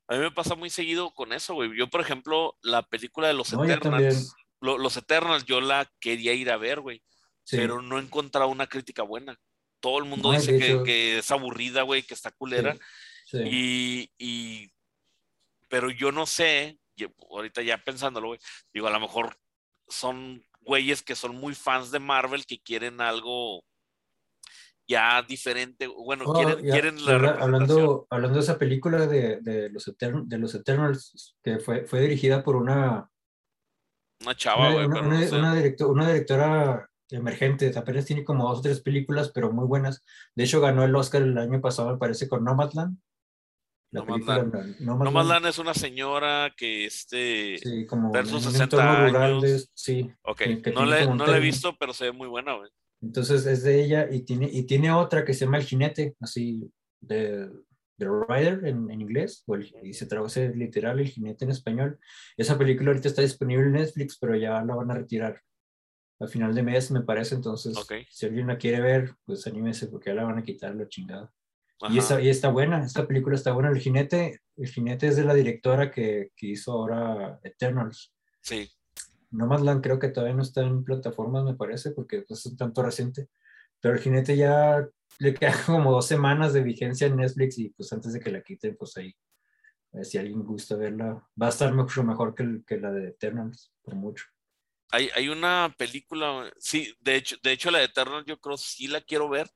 A 0.10 0.16
mí 0.16 0.22
me 0.22 0.32
pasa 0.32 0.56
muy 0.56 0.70
seguido 0.70 1.12
con 1.12 1.34
eso, 1.34 1.54
güey. 1.56 1.78
Yo, 1.78 1.90
por 1.90 2.00
ejemplo, 2.00 2.56
la 2.62 2.82
película 2.84 3.28
de 3.28 3.34
los 3.34 3.52
Eternals, 3.52 4.36
los 4.62 4.98
Eternals, 4.98 5.46
yo 5.46 5.60
la 5.60 5.92
quería 6.00 6.34
ir 6.34 6.50
a 6.50 6.58
ver, 6.58 6.80
güey 6.80 7.04
pero 7.50 7.82
no 7.82 7.98
he 7.98 8.02
encontrado 8.02 8.50
una 8.50 8.68
crítica 8.68 9.04
buena. 9.04 9.38
Todo 9.80 10.00
el 10.00 10.06
mundo 10.06 10.32
dice 10.32 10.58
que, 10.84 11.20
es 11.20 11.32
aburrida, 11.32 11.84
güey, 11.84 12.04
que 12.04 12.14
está 12.14 12.32
culera. 12.32 12.76
Y, 13.34 14.10
y, 14.18 14.72
pero 15.70 15.90
yo 15.90 16.12
no 16.12 16.26
sé, 16.26 16.80
ahorita 17.30 17.62
ya 17.62 17.78
pensándolo, 17.78 18.28
güey, 18.28 18.40
digo, 18.74 18.88
a 18.88 18.92
lo 18.92 19.00
mejor 19.00 19.38
son 19.88 20.44
güeyes 20.62 21.02
que 21.02 21.16
son 21.16 21.36
muy 21.36 21.56
fans 21.56 21.92
de 21.92 22.00
Marvel 22.00 22.46
que 22.46 22.60
quieren 22.60 23.02
algo 23.02 23.64
ya 24.88 25.22
diferente, 25.22 25.86
bueno, 25.88 26.24
oh, 26.26 26.34
quieren, 26.34 26.62
quieren 26.62 27.06
la 27.06 27.32
hablando, 27.32 28.08
hablando 28.10 28.38
de 28.38 28.44
esa 28.44 28.58
película 28.58 29.06
de, 29.06 29.42
de 29.42 29.70
los, 29.70 29.94
de 30.00 30.38
los 30.38 30.56
Eternals, 30.56 31.36
que 31.44 31.60
fue, 31.60 31.86
fue 31.86 32.02
dirigida 32.02 32.42
por 32.42 32.56
una... 32.56 33.10
Una 34.22 34.36
chava, 34.36 34.72
güey. 34.72 34.86
Una, 34.86 35.02
una, 35.02 35.56
una, 35.90 36.08
directora 36.08 36.90
emergente, 37.10 37.72
apenas 37.76 38.06
tiene 38.06 38.24
como 38.24 38.48
dos 38.48 38.60
o 38.60 38.62
tres 38.62 38.82
películas, 38.82 39.32
pero 39.34 39.52
muy 39.52 39.66
buenas. 39.66 40.04
De 40.36 40.44
hecho, 40.44 40.62
ganó 40.62 40.84
el 40.84 40.96
Oscar 40.96 41.22
el 41.22 41.38
año 41.38 41.62
pasado, 41.62 41.92
me 41.92 41.98
parece, 41.98 42.28
con 42.28 42.44
Nomadland. 42.44 42.98
La 43.92 44.02
Nomadland. 44.02 44.80
Nomadland. 44.82 45.46
es 45.46 45.60
una 45.60 45.74
señora 45.74 46.54
que 46.58 46.86
este 46.86 47.58
sí, 47.58 47.86
como 47.86 48.12
versus 48.12 48.44
60 48.44 49.06
años. 49.06 49.72
sí. 49.74 50.12
Ok, 50.24 50.42
no, 50.74 50.86
la, 50.86 51.06
no 51.06 51.26
la 51.26 51.38
he 51.38 51.42
visto, 51.42 51.76
pero 51.80 51.94
se 51.94 52.06
ve 52.06 52.12
muy 52.12 52.28
buena, 52.28 52.54
güey. 52.54 52.70
Entonces 53.02 53.46
es 53.46 53.64
de 53.64 53.84
ella 53.84 54.08
y 54.12 54.22
tiene, 54.24 54.50
y 54.52 54.64
tiene 54.64 54.92
otra 54.92 55.24
que 55.24 55.34
se 55.34 55.46
llama 55.46 55.58
El 55.58 55.64
Jinete, 55.64 56.16
así 56.20 56.70
de, 57.00 57.48
The 57.98 58.08
Rider 58.28 58.66
en, 58.66 58.92
en 58.92 59.02
inglés, 59.02 59.44
o 59.48 59.58
y 59.58 59.94
se 59.94 60.06
traduce 60.06 60.50
literal 60.54 61.00
El 61.00 61.08
Jinete 61.08 61.46
en 61.46 61.52
español. 61.52 62.00
Esa 62.36 62.58
película 62.58 62.90
ahorita 62.90 63.08
está 63.08 63.22
disponible 63.22 63.66
en 63.66 63.74
Netflix, 63.74 64.18
pero 64.20 64.36
ya 64.36 64.64
la 64.64 64.76
van 64.76 64.92
a 64.92 64.96
retirar 64.96 65.42
al 66.20 66.30
final 66.30 66.54
de 66.56 66.64
mes, 66.64 66.92
me 66.92 67.02
parece. 67.02 67.36
Entonces, 67.36 67.78
si 68.10 68.26
alguien 68.26 68.48
la 68.48 68.58
quiere 68.58 68.82
ver, 68.82 69.16
pues 69.26 69.46
anímese 69.48 69.88
porque 69.88 70.10
ya 70.10 70.16
la 70.16 70.24
van 70.24 70.40
a 70.40 70.44
quitar 70.44 70.76
la 70.76 70.88
chingada. 70.88 71.32
Y 71.90 72.00
está, 72.00 72.20
y 72.20 72.30
está 72.30 72.50
buena, 72.50 72.84
esta 72.84 73.08
película 73.08 73.36
está 73.36 73.52
buena. 73.52 73.70
El 73.70 73.80
jinete, 73.80 74.42
el 74.56 74.68
jinete 74.68 75.08
es 75.08 75.16
de 75.16 75.24
la 75.24 75.36
directora 75.36 75.92
que, 75.92 76.32
que 76.36 76.48
hizo 76.48 76.72
ahora 76.72 77.40
Eternals. 77.44 78.14
Sí. 78.42 78.72
Nomadland 79.30 79.84
creo 79.84 80.00
que 80.00 80.10
todavía 80.10 80.36
no 80.36 80.42
está 80.42 80.62
en 80.62 80.84
plataformas, 80.84 81.44
me 81.44 81.54
parece, 81.54 81.92
porque 81.92 82.24
pues, 82.24 82.46
es 82.46 82.58
tanto 82.58 82.82
reciente. 82.82 83.30
Pero 83.80 83.94
el 83.94 84.02
jinete 84.02 84.36
ya 84.36 84.88
le 85.20 85.34
queda 85.36 85.54
como 85.66 85.92
dos 85.92 86.08
semanas 86.08 86.54
de 86.54 86.64
vigencia 86.64 87.08
en 87.08 87.18
Netflix 87.18 87.60
y 87.60 87.70
pues 87.70 87.94
antes 87.94 88.14
de 88.14 88.20
que 88.20 88.32
la 88.32 88.42
quiten, 88.42 88.76
pues 88.76 88.98
ahí, 88.98 89.16
si 90.02 90.18
alguien 90.18 90.44
gusta 90.44 90.76
verla, 90.76 91.28
va 91.40 91.46
a 91.46 91.50
estar 91.50 91.72
mucho 91.74 92.04
mejor 92.04 92.34
que, 92.34 92.62
que 92.66 92.80
la 92.80 92.92
de 92.92 93.10
Eternals, 93.10 93.72
por 93.84 93.94
mucho. 93.96 94.26
Hay, 94.92 95.10
hay, 95.16 95.28
una 95.30 95.74
película, 95.78 96.50
sí, 96.60 96.96
de 97.02 97.16
hecho, 97.16 97.36
de 97.44 97.52
hecho 97.52 97.72
la 97.72 97.80
de 97.80 97.86
Eternal 97.86 98.24
yo 98.26 98.40
creo 98.40 98.58
sí 98.58 98.88
la 98.88 99.02
quiero 99.02 99.28
ver, 99.28 99.50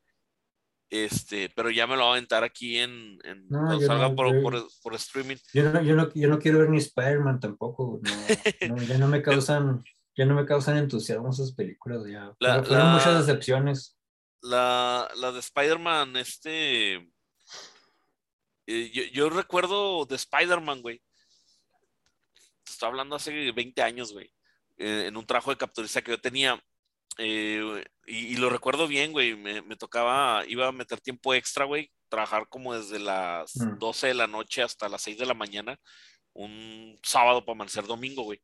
este, 0.89 1.49
pero 1.55 1.69
ya 1.69 1.87
me 1.87 1.95
lo 1.95 2.01
voy 2.01 2.09
a 2.09 2.11
aventar 2.17 2.43
aquí 2.43 2.77
en, 2.77 3.17
en 3.23 3.47
cuando 3.47 3.79
salga 3.79 4.13
por, 4.13 4.67
por, 4.83 4.95
streaming. 4.95 5.37
Yo 5.53 5.71
no, 5.71 5.81
yo, 5.81 5.95
no, 5.95 6.13
yo 6.13 6.27
no 6.27 6.37
quiero 6.37 6.59
ver 6.59 6.69
ni 6.69 6.77
Spider-Man 6.77 7.39
tampoco, 7.39 8.01
ya 8.89 8.97
no 8.97 9.07
me 9.07 9.21
causan, 9.21 9.81
ya 10.17 10.25
no 10.25 10.35
me 10.35 10.45
causan 10.45 10.77
entusiasmo 10.77 11.29
esas 11.29 11.53
películas, 11.53 12.03
ya. 12.09 12.33
fueron 12.63 12.93
muchas 12.93 13.25
decepciones. 13.25 13.97
La, 14.41 15.09
la 15.15 15.31
de 15.31 15.39
Spider-Man, 15.39 16.17
este, 16.17 16.95
eh, 18.67 18.91
yo, 18.91 19.03
yo, 19.13 19.29
recuerdo 19.29 20.05
de 20.05 20.15
Spider-Man, 20.15 20.81
güey. 20.81 21.01
Estoy 22.65 22.89
hablando 22.89 23.15
hace 23.15 23.51
20 23.51 23.81
años, 23.81 24.13
güey. 24.13 24.33
Eh, 24.81 25.05
en 25.07 25.15
un 25.17 25.25
trabajo 25.27 25.51
de 25.51 25.57
capturista 25.57 26.01
que 26.01 26.11
yo 26.11 26.19
tenía. 26.19 26.59
Eh, 27.19 27.85
y, 28.07 28.35
lo 28.37 28.49
recuerdo 28.49 28.87
bien, 28.87 29.11
güey. 29.11 29.35
Me, 29.35 29.75
tocaba, 29.75 30.43
iba 30.47 30.67
a 30.67 30.71
meter 30.71 30.99
tiempo 30.99 31.35
extra, 31.35 31.65
güey. 31.65 31.91
Trabajar 32.09 32.47
como 32.49 32.73
desde 32.73 32.97
las 32.97 33.53
12 33.53 34.07
mm. 34.07 34.09
de 34.09 34.13
la 34.15 34.27
noche 34.27 34.63
hasta 34.63 34.89
las 34.89 35.03
6 35.03 35.19
de 35.19 35.25
la 35.27 35.35
mañana. 35.35 35.79
Un 36.33 36.99
sábado 37.03 37.45
para 37.45 37.57
amanecer 37.57 37.85
domingo, 37.85 38.23
güey. 38.23 38.41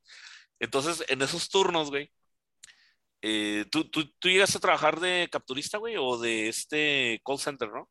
Entonces, 0.60 1.04
en 1.08 1.24
esos 1.24 1.50
turnos, 1.50 1.90
güey. 1.90 2.12
Eh, 3.24 3.66
¿tú, 3.72 3.90
tú, 3.90 4.08
tú 4.20 4.30
llegaste 4.30 4.60
a 4.60 4.62
trabajar 4.62 5.00
de 5.00 5.28
capturista, 5.32 5.80
güey? 5.80 5.96
O 5.98 6.20
de 6.20 6.50
este 6.50 7.20
call 7.26 7.40
center, 7.40 7.70
¿no? 7.70 7.90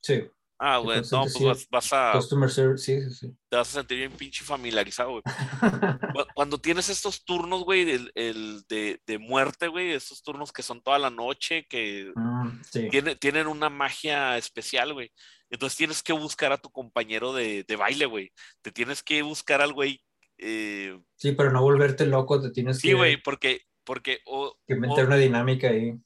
Sí. 0.00 0.26
Ah, 0.58 0.78
güey, 0.78 1.02
no, 1.12 1.26
pues 1.38 1.68
vas, 1.70 1.92
a. 1.92 2.12
Customer 2.12 2.50
service, 2.50 2.84
sí, 2.84 3.14
sí, 3.14 3.36
Te 3.50 3.56
vas 3.56 3.68
a 3.68 3.80
sentir 3.80 3.98
bien 3.98 4.12
pinche 4.12 4.42
familiarizado, 4.42 5.10
güey. 5.10 5.22
Cuando 6.34 6.58
tienes 6.58 6.88
estos 6.88 7.24
turnos, 7.24 7.62
güey, 7.62 7.90
el, 7.90 8.10
el 8.14 8.62
de, 8.66 8.98
de, 9.06 9.18
muerte, 9.18 9.68
güey, 9.68 9.92
estos 9.92 10.22
turnos 10.22 10.52
que 10.52 10.62
son 10.62 10.80
toda 10.80 10.98
la 10.98 11.10
noche, 11.10 11.66
que 11.68 12.10
mm, 12.14 13.18
tienen 13.20 13.48
una 13.48 13.68
magia 13.68 14.38
especial, 14.38 14.94
güey. 14.94 15.12
Entonces 15.50 15.76
tienes 15.76 16.02
que 16.02 16.14
buscar 16.14 16.52
a 16.52 16.58
tu 16.58 16.70
compañero 16.70 17.34
de, 17.34 17.64
de 17.68 17.76
baile, 17.76 18.06
güey. 18.06 18.32
Te 18.62 18.72
tienes 18.72 19.02
que 19.02 19.20
buscar 19.22 19.60
al 19.60 19.74
güey. 19.74 20.02
Eh... 20.38 20.98
Sí, 21.16 21.32
pero 21.32 21.52
no 21.52 21.60
volverte 21.60 22.06
loco, 22.06 22.40
te 22.40 22.50
tienes 22.50 22.80
que. 22.80 22.88
Sí, 22.88 22.94
güey, 22.94 23.18
porque. 23.22 23.60
porque 23.84 24.20
o, 24.24 24.56
que 24.66 24.74
meter 24.74 25.04
una 25.04 25.16
dinámica 25.16 25.68
ahí 25.68 25.98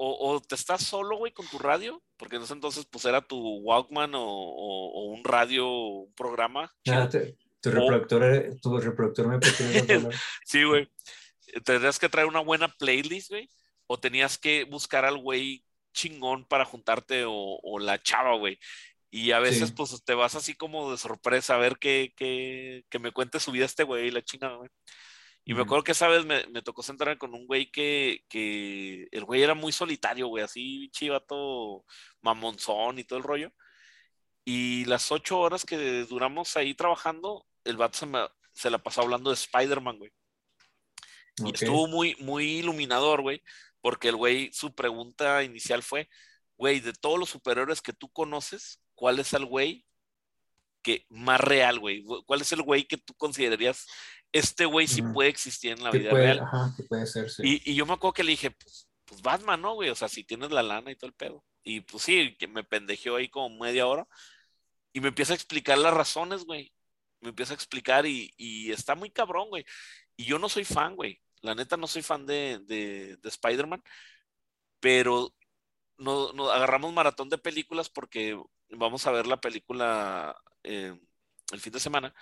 o, 0.00 0.40
te 0.40 0.54
estás 0.54 0.84
solo, 0.84 1.16
güey, 1.16 1.32
con 1.32 1.46
tu 1.48 1.58
radio, 1.58 2.00
porque 2.16 2.36
en 2.36 2.42
ese 2.42 2.52
entonces, 2.52 2.86
pues 2.86 3.04
era 3.04 3.20
tu 3.20 3.58
Walkman 3.58 4.12
o, 4.14 5.02
un 5.12 5.24
radio, 5.24 5.68
un 5.68 6.14
programa. 6.14 6.72
Ah, 6.88 7.08
tu 7.60 7.70
reproductor, 7.70 8.56
tu 8.62 8.78
reproductor 8.78 9.40
Sí, 10.44 10.62
güey. 10.62 10.88
Tendrías 11.64 11.98
que 11.98 12.08
traer 12.08 12.28
una 12.28 12.40
buena 12.40 12.68
playlist, 12.68 13.30
güey, 13.30 13.48
o 13.88 13.98
tenías 13.98 14.38
que 14.38 14.64
buscar 14.64 15.04
al 15.04 15.18
güey 15.18 15.64
chingón 15.92 16.44
para 16.44 16.64
juntarte 16.64 17.24
o, 17.26 17.78
la 17.80 18.00
chava, 18.00 18.36
güey. 18.36 18.58
Y 19.10 19.32
a 19.32 19.40
veces, 19.40 19.72
pues, 19.72 20.04
te 20.04 20.14
vas 20.14 20.36
así 20.36 20.54
como 20.54 20.92
de 20.92 20.98
sorpresa 20.98 21.54
a 21.54 21.58
ver 21.58 21.78
que, 21.78 22.12
que, 22.16 22.98
me 23.00 23.10
cuente 23.10 23.40
su 23.40 23.50
vida 23.50 23.64
este 23.64 23.82
güey, 23.82 24.10
la 24.12 24.22
chingada, 24.22 24.56
güey. 24.56 24.70
Y 25.48 25.54
me 25.54 25.62
acuerdo 25.62 25.82
que 25.82 25.92
esa 25.92 26.08
vez 26.08 26.26
me, 26.26 26.46
me 26.48 26.60
tocó 26.60 26.82
sentarme 26.82 27.16
con 27.16 27.32
un 27.32 27.46
güey 27.46 27.70
que, 27.70 28.22
que, 28.28 29.08
el 29.10 29.24
güey 29.24 29.42
era 29.42 29.54
muy 29.54 29.72
solitario, 29.72 30.26
güey, 30.26 30.44
así 30.44 30.90
chivato, 30.90 31.86
mamonzón 32.20 32.98
y 32.98 33.04
todo 33.04 33.18
el 33.18 33.24
rollo. 33.24 33.50
Y 34.44 34.84
las 34.84 35.10
ocho 35.10 35.38
horas 35.40 35.64
que 35.64 36.04
duramos 36.04 36.54
ahí 36.58 36.74
trabajando, 36.74 37.46
el 37.64 37.78
vato 37.78 37.96
se, 37.96 38.04
me, 38.04 38.18
se 38.52 38.68
la 38.68 38.76
pasó 38.76 39.00
hablando 39.00 39.30
de 39.30 39.36
Spider-Man, 39.36 39.96
güey. 39.96 40.12
Y 41.38 41.54
estuvo 41.54 41.88
muy, 41.88 42.14
muy 42.20 42.58
iluminador, 42.58 43.22
güey, 43.22 43.42
porque 43.80 44.08
el 44.08 44.16
güey, 44.16 44.52
su 44.52 44.74
pregunta 44.74 45.42
inicial 45.44 45.82
fue, 45.82 46.10
güey, 46.58 46.80
de 46.80 46.92
todos 46.92 47.18
los 47.18 47.30
superhéroes 47.30 47.80
que 47.80 47.94
tú 47.94 48.10
conoces, 48.10 48.82
¿cuál 48.94 49.18
es 49.18 49.32
el 49.32 49.46
güey 49.46 49.88
que 50.82 51.06
más 51.10 51.40
real, 51.40 51.78
güey. 51.78 52.04
¿Cuál 52.26 52.40
es 52.40 52.52
el 52.52 52.62
güey 52.62 52.84
que 52.84 52.96
tú 52.96 53.14
considerarías 53.14 53.86
este 54.32 54.64
güey 54.66 54.86
sí 54.86 55.02
puede 55.02 55.30
existir 55.30 55.72
en 55.72 55.82
la 55.82 55.90
vida 55.90 56.10
real? 56.10 56.40
Ajá, 56.40 56.72
que 56.76 56.82
puede 56.82 57.06
ser, 57.06 57.30
sí. 57.30 57.42
Y, 57.44 57.72
y, 57.72 57.74
yo 57.74 57.86
me 57.86 57.94
acuerdo 57.94 58.14
que 58.14 58.24
le 58.24 58.32
dije, 58.32 58.50
pues, 58.50 58.88
pues 59.04 59.22
Batman, 59.22 59.60
¿no, 59.60 59.74
güey? 59.74 59.90
O 59.90 59.94
sea, 59.94 60.08
si 60.08 60.24
tienes 60.24 60.50
la 60.50 60.62
lana 60.62 60.90
y 60.90 60.96
todo 60.96 61.08
el 61.08 61.14
pedo. 61.14 61.44
Y 61.62 61.80
pues 61.80 62.02
sí, 62.02 62.36
que 62.38 62.48
me 62.48 62.64
pendejeó 62.64 63.16
ahí 63.16 63.28
como 63.28 63.58
media 63.58 63.86
hora. 63.86 64.06
Y 64.92 65.00
me 65.00 65.08
empieza 65.08 65.32
a 65.32 65.36
explicar 65.36 65.78
las 65.78 65.94
razones, 65.94 66.44
güey. 66.44 66.72
Me 67.20 67.30
empieza 67.30 67.52
a 67.52 67.56
explicar 67.56 68.06
y, 68.06 68.32
y 68.36 68.72
está 68.72 68.94
muy 68.94 69.10
cabrón, 69.10 69.48
güey. 69.48 69.64
Y 70.16 70.24
yo 70.24 70.38
no 70.38 70.48
soy 70.48 70.64
fan, 70.64 70.96
güey. 70.96 71.20
La 71.40 71.54
neta 71.54 71.76
no 71.76 71.86
soy 71.86 72.02
fan 72.02 72.26
de, 72.26 72.60
de, 72.66 73.16
de 73.16 73.28
Spider-Man. 73.28 73.82
Pero 74.80 75.34
nos 75.98 76.34
no, 76.34 76.50
agarramos 76.50 76.92
maratón 76.92 77.28
de 77.28 77.38
películas 77.38 77.88
porque 77.88 78.40
vamos 78.70 79.06
a 79.06 79.10
ver 79.10 79.26
la 79.26 79.40
película 79.40 80.36
eh, 80.62 80.98
el 81.52 81.60
fin 81.60 81.72
de 81.72 81.80
semana. 81.80 82.14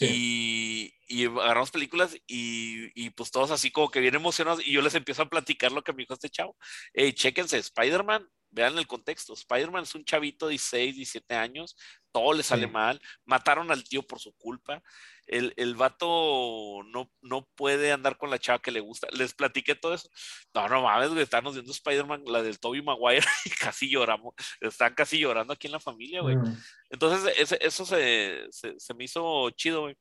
Y, 0.00 0.92
y, 1.06 1.26
agarramos 1.26 1.70
películas 1.70 2.16
y, 2.26 2.90
y, 3.00 3.10
pues 3.10 3.30
todos 3.30 3.50
así 3.50 3.70
como 3.70 3.90
que 3.90 4.00
bien 4.00 4.14
emocionados 4.14 4.66
y 4.66 4.72
yo 4.72 4.82
les 4.82 4.94
empiezo 4.94 5.22
a 5.22 5.28
platicar 5.30 5.70
lo 5.70 5.82
que 5.82 5.92
me 5.92 6.02
dijo 6.02 6.14
este 6.14 6.30
chavo. 6.30 6.56
Hey, 6.92 7.12
chéquense, 7.12 7.58
Spider-Man, 7.58 8.28
vean 8.50 8.78
el 8.78 8.86
contexto. 8.86 9.34
Spider-Man 9.34 9.84
es 9.84 9.94
un 9.94 10.04
chavito 10.04 10.46
de 10.46 10.52
16, 10.52 10.96
17 10.96 11.34
años, 11.34 11.76
todo 12.12 12.32
le 12.32 12.42
sale 12.42 12.66
mal, 12.66 13.00
mataron 13.24 13.70
al 13.70 13.84
tío 13.84 14.02
por 14.02 14.20
su 14.20 14.32
culpa, 14.34 14.82
el, 15.26 15.54
el 15.56 15.74
vato 15.74 16.82
no, 16.86 17.10
no 17.22 17.48
puede 17.54 17.92
andar 17.92 18.16
con 18.16 18.30
la 18.30 18.38
chava 18.38 18.60
que 18.60 18.70
le 18.70 18.80
gusta. 18.80 19.08
Les 19.12 19.34
platiqué 19.34 19.74
todo 19.74 19.94
eso. 19.94 20.08
No, 20.54 20.68
no 20.68 20.82
mames, 20.82 21.10
güey, 21.10 21.22
estamos 21.22 21.54
viendo 21.54 21.72
Spider-Man, 21.72 22.24
la 22.26 22.42
del 22.42 22.60
Toby 22.60 22.82
Maguire, 22.82 23.26
y 23.44 23.50
casi 23.50 23.90
lloramos, 23.90 24.34
están 24.60 24.94
casi 24.94 25.18
llorando 25.18 25.52
aquí 25.52 25.66
en 25.66 25.72
la 25.72 25.80
familia, 25.80 26.22
güey. 26.22 26.36
Mm. 26.36 26.56
Entonces, 26.90 27.34
ese, 27.38 27.58
eso 27.60 27.84
se, 27.84 28.46
se, 28.50 28.78
se 28.78 28.94
me 28.94 29.04
hizo 29.04 29.50
chido, 29.50 29.82
güey 29.82 29.96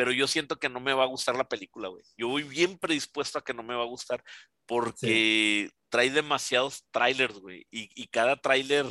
pero 0.00 0.12
yo 0.12 0.26
siento 0.26 0.56
que 0.58 0.70
no 0.70 0.80
me 0.80 0.94
va 0.94 1.02
a 1.02 1.08
gustar 1.08 1.36
la 1.36 1.46
película, 1.46 1.88
güey. 1.88 2.02
Yo 2.16 2.28
voy 2.28 2.42
bien 2.42 2.78
predispuesto 2.78 3.38
a 3.38 3.44
que 3.44 3.52
no 3.52 3.62
me 3.62 3.74
va 3.74 3.82
a 3.82 3.86
gustar 3.86 4.24
porque 4.64 5.70
trae 5.90 6.08
demasiados 6.08 6.86
trailers, 6.90 7.34
güey. 7.34 7.66
Y, 7.70 7.90
y, 7.94 8.06
cada 8.06 8.40
trailer, 8.40 8.86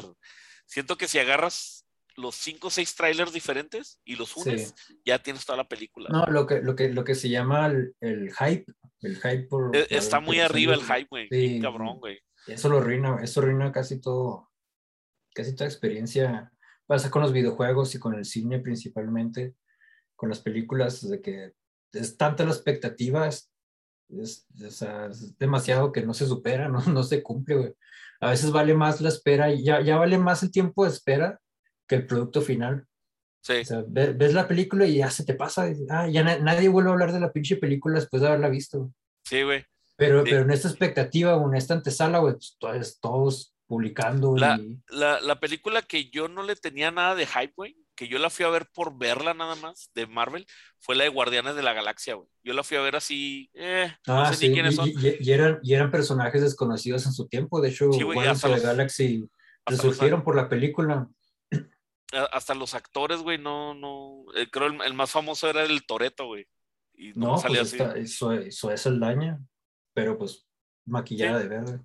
siento 0.67 0.99
que 0.99 1.07
si 1.07 1.17
agarras 1.17 1.78
los 2.19 2.35
cinco 2.35 2.67
o 2.67 2.69
seis 2.69 2.93
trailers 2.95 3.33
diferentes 3.33 3.99
y 4.05 4.15
los 4.15 4.35
unes, 4.35 4.75
ya 5.05 5.21
tienes 5.21 5.45
toda 5.45 5.57
la 5.57 5.67
película. 5.67 6.09
No, 6.09 6.25
lo 6.25 6.45
que, 6.45 6.61
lo 6.61 6.75
que, 6.75 6.89
lo 6.89 7.03
que 7.03 7.15
se 7.15 7.29
llama 7.29 7.67
el, 7.67 7.95
el 8.01 8.31
hype, 8.33 8.65
el 9.01 9.15
hype 9.15 9.43
por... 9.43 9.75
E, 9.75 9.87
está 9.89 10.19
muy 10.19 10.39
arriba 10.39 10.73
el 10.73 10.81
hype, 10.81 11.07
güey. 11.09 11.27
Sí, 11.29 11.59
cabrón, 11.61 11.99
güey. 11.99 12.19
Eso 12.47 12.69
lo 12.69 12.79
arruina, 12.79 13.19
eso 13.23 13.39
arruina 13.39 13.71
casi 13.71 13.99
todo, 14.01 14.49
casi 15.33 15.55
toda 15.55 15.69
experiencia. 15.69 16.51
Pasa 16.85 17.09
con 17.09 17.21
los 17.21 17.31
videojuegos 17.31 17.95
y 17.95 17.99
con 17.99 18.15
el 18.15 18.25
cine 18.25 18.59
principalmente 18.59 19.55
con 20.15 20.29
las 20.29 20.41
películas, 20.41 21.07
de 21.07 21.21
que 21.21 21.53
es 21.93 22.17
tanta 22.17 22.43
la 22.43 22.51
expectativa, 22.51 23.27
es, 23.27 23.49
es, 24.09 24.45
demasiado 25.37 25.93
que 25.93 26.01
no 26.01 26.13
se 26.13 26.27
supera, 26.27 26.67
no, 26.69 26.81
no 26.81 27.03
se 27.03 27.23
cumple, 27.23 27.55
güey. 27.55 27.73
A 28.19 28.31
veces 28.31 28.51
vale 28.51 28.73
más 28.73 28.99
la 28.99 29.07
espera, 29.07 29.53
y 29.53 29.63
ya, 29.63 29.79
ya 29.79 29.95
vale 29.95 30.17
más 30.17 30.43
el 30.43 30.51
tiempo 30.51 30.83
de 30.83 30.91
espera 30.91 31.39
que 31.89 31.95
el 31.95 32.05
producto 32.05 32.41
final. 32.41 32.85
Sí. 33.41 33.53
O 33.53 33.65
sea, 33.65 33.83
ves, 33.87 34.33
la 34.33 34.47
película 34.47 34.85
y 34.85 34.97
ya 34.97 35.09
se 35.09 35.25
te 35.25 35.33
pasa, 35.33 35.69
ah, 35.89 36.07
ya 36.07 36.23
nadie 36.23 36.69
vuelve 36.69 36.89
a 36.89 36.93
hablar 36.93 37.11
de 37.11 37.19
la 37.19 37.33
pinche 37.33 37.57
película 37.57 37.99
después 37.99 38.21
de 38.21 38.27
haberla 38.27 38.49
visto. 38.49 38.91
Sí, 39.25 39.43
güey. 39.43 39.65
Pero, 39.97 40.23
pero 40.23 40.41
en 40.41 40.51
esta 40.51 40.69
expectativa 40.69 41.35
o 41.35 41.49
en 41.49 41.57
esta 41.57 41.73
antesala, 41.73 42.19
güey, 42.19 42.35
pues, 42.59 42.99
todos 43.01 43.53
publicando. 43.65 44.35
La, 44.37 44.59
la, 44.89 45.19
la, 45.19 45.39
película 45.39 45.81
que 45.81 46.09
yo 46.09 46.27
no 46.27 46.43
le 46.43 46.55
tenía 46.55 46.89
nada 46.89 47.15
de 47.15 47.25
hype, 47.25 47.53
güey, 47.55 47.77
que 47.95 48.07
yo 48.07 48.17
la 48.17 48.29
fui 48.29 48.45
a 48.45 48.49
ver 48.49 48.67
por 48.73 48.97
verla 48.97 49.33
nada 49.33 49.55
más, 49.55 49.91
de 49.93 50.07
Marvel, 50.07 50.47
fue 50.79 50.95
la 50.95 51.03
de 51.03 51.09
Guardianes 51.09 51.55
de 51.55 51.63
la 51.63 51.73
Galaxia, 51.73 52.15
güey. 52.15 52.29
Yo 52.43 52.53
la 52.53 52.63
fui 52.63 52.77
a 52.77 52.81
ver 52.81 52.95
así, 52.95 53.49
eh, 53.53 53.91
no 54.07 54.21
ah, 54.21 54.33
sé 54.33 54.47
ni 54.47 54.53
quiénes 54.53 54.75
son. 54.75 54.89
Y, 54.89 55.31
eran, 55.31 55.59
y 55.61 55.73
eran 55.73 55.91
personajes 55.91 56.41
desconocidos 56.41 57.05
en 57.05 57.11
su 57.11 57.27
tiempo, 57.27 57.61
de 57.61 57.69
hecho, 57.69 57.89
Guardianes 57.89 58.41
de 58.41 58.49
la 58.49 58.59
Galaxy 58.59 59.29
resurgieron 59.65 60.23
por 60.23 60.35
la 60.35 60.49
película. 60.49 61.07
Hasta 62.11 62.55
los 62.55 62.73
actores, 62.73 63.19
güey, 63.19 63.37
no, 63.37 63.73
no, 63.73 64.25
eh, 64.35 64.47
creo 64.49 64.67
el, 64.67 64.81
el, 64.81 64.93
más 64.93 65.11
famoso 65.11 65.49
era 65.49 65.63
el 65.63 65.85
Toreto, 65.85 66.25
güey. 66.25 66.47
Y 66.93 67.13
no, 67.13 67.29
pues 67.31 67.41
salía 67.41 67.61
pues 67.61 67.79
así. 67.79 67.99
eso, 67.99 68.33
eso, 68.33 68.71
es 68.71 68.85
el 68.85 68.99
daño, 68.99 69.39
pero 69.93 70.17
pues 70.17 70.47
maquillada 70.85 71.39
de 71.39 71.47
verde. 71.47 71.79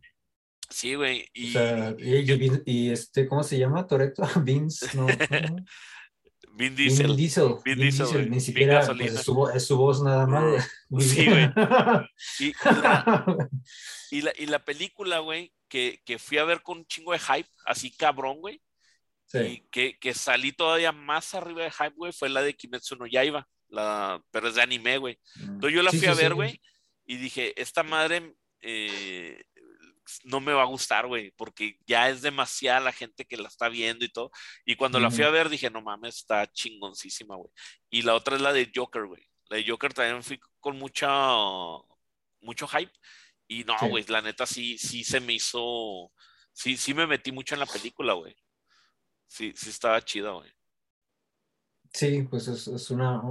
Sí, 0.71 0.95
güey. 0.95 1.29
Y, 1.35 1.51
o 1.51 1.53
sea, 1.53 1.95
y, 1.99 2.63
y, 2.65 2.91
este, 2.91 3.29
¿cómo 3.29 3.43
se 3.43 3.59
llama? 3.59 3.87
Toreto, 3.87 4.23
Vince, 4.43 4.97
no. 4.97 5.07
Vin 6.57 6.75
Diesel. 6.77 7.09
Vin 7.09 7.17
Diesel. 7.17 7.55
Vin 7.65 7.79
Diesel. 7.79 8.31
Ni 8.31 8.41
siquiera 8.41 8.87
pues, 8.87 9.13
es, 9.13 9.23
su, 9.23 9.49
es, 9.49 9.67
su, 9.67 9.77
voz 9.77 10.03
nada 10.03 10.27
más. 10.27 10.69
Sí, 11.01 11.27
güey. 11.27 11.51
Y, 12.39 12.53
y, 14.11 14.23
la, 14.23 14.33
y, 14.39 14.47
la, 14.47 14.65
película, 14.65 15.19
güey, 15.19 15.53
que, 15.69 16.01
que, 16.05 16.19
fui 16.19 16.39
a 16.39 16.45
ver 16.45 16.63
con 16.63 16.79
un 16.79 16.87
chingo 16.87 17.13
de 17.13 17.19
hype, 17.19 17.49
así 17.67 17.91
cabrón, 17.91 18.41
güey. 18.41 18.63
Sí. 19.35 19.47
Y 19.47 19.69
que, 19.70 19.98
que, 19.98 20.15
salí 20.15 20.52
todavía 20.52 20.93
más 20.93 21.35
arriba 21.35 21.65
de 21.65 21.70
hype, 21.70 21.94
güey, 21.97 22.12
fue 22.12 22.28
la 22.28 22.43
de 22.43 22.55
Kimetsu 22.55 22.94
no 22.97 23.06
Yaiba, 23.06 23.48
la, 23.69 24.23
pero 24.31 24.48
es 24.48 24.55
de 24.55 24.62
anime, 24.62 24.98
güey. 24.98 25.19
Mm. 25.36 25.55
Entonces 25.55 25.74
yo 25.74 25.82
la 25.82 25.90
fui 25.90 25.98
sí, 26.01 26.06
a 26.06 26.15
ver, 26.15 26.35
güey, 26.35 26.61
y 27.05 27.16
dije, 27.16 27.61
esta 27.61 27.82
madre 27.82 28.35
eh, 28.61 29.43
no 30.24 30.40
me 30.40 30.52
va 30.52 30.62
a 30.62 30.66
gustar, 30.66 31.06
güey, 31.06 31.32
porque 31.32 31.78
ya 31.86 32.09
es 32.09 32.23
demasiada 32.23 32.81
la 32.81 32.93
gente 32.93 33.24
que 33.24 33.36
la 33.36 33.48
está 33.48 33.69
viendo 33.69 34.05
y 34.05 34.09
todo. 34.09 34.31
Y 34.65 34.77
cuando 34.77 35.01
la 35.01 35.11
fui 35.11 35.24
a 35.24 35.31
ver 35.31 35.48
dije, 35.48 35.70
no 35.70 35.82
mames, 35.82 36.16
está 36.16 36.47
chingoncísima, 36.47 37.36
güey. 37.36 37.51
Y 37.90 38.02
la 38.02 38.15
otra 38.15 38.36
es 38.36 38.43
la 38.43 38.52
de 38.52 38.70
Joker, 38.74 39.06
güey. 39.06 39.27
La 39.48 39.56
de 39.56 39.69
Joker 39.69 39.93
también 39.93 40.23
fui 40.23 40.39
con 40.61 40.78
mucha, 40.78 41.09
mucho 42.40 42.66
hype. 42.69 42.93
Y 43.47 43.65
no, 43.65 43.77
güey, 43.89 44.05
la 44.09 44.23
neta 44.23 44.47
sí, 44.47 44.78
sí 44.78 45.05
se 45.05 45.20
me 45.20 45.35
hizo, 45.35 46.11
sí, 46.52 46.77
sí 46.77 46.94
me 46.94 47.06
metí 47.06 47.32
mucho 47.32 47.55
en 47.55 47.61
la 47.61 47.66
película, 47.66 48.15
güey. 48.15 48.35
Sí, 49.27 49.53
sí 49.57 49.71
estaba 49.71 50.01
chida, 50.03 50.31
güey. 50.33 50.51
Sí, 51.93 52.27
pues 52.29 52.49
es, 52.49 52.67
es, 52.69 52.91
una, 52.91 53.23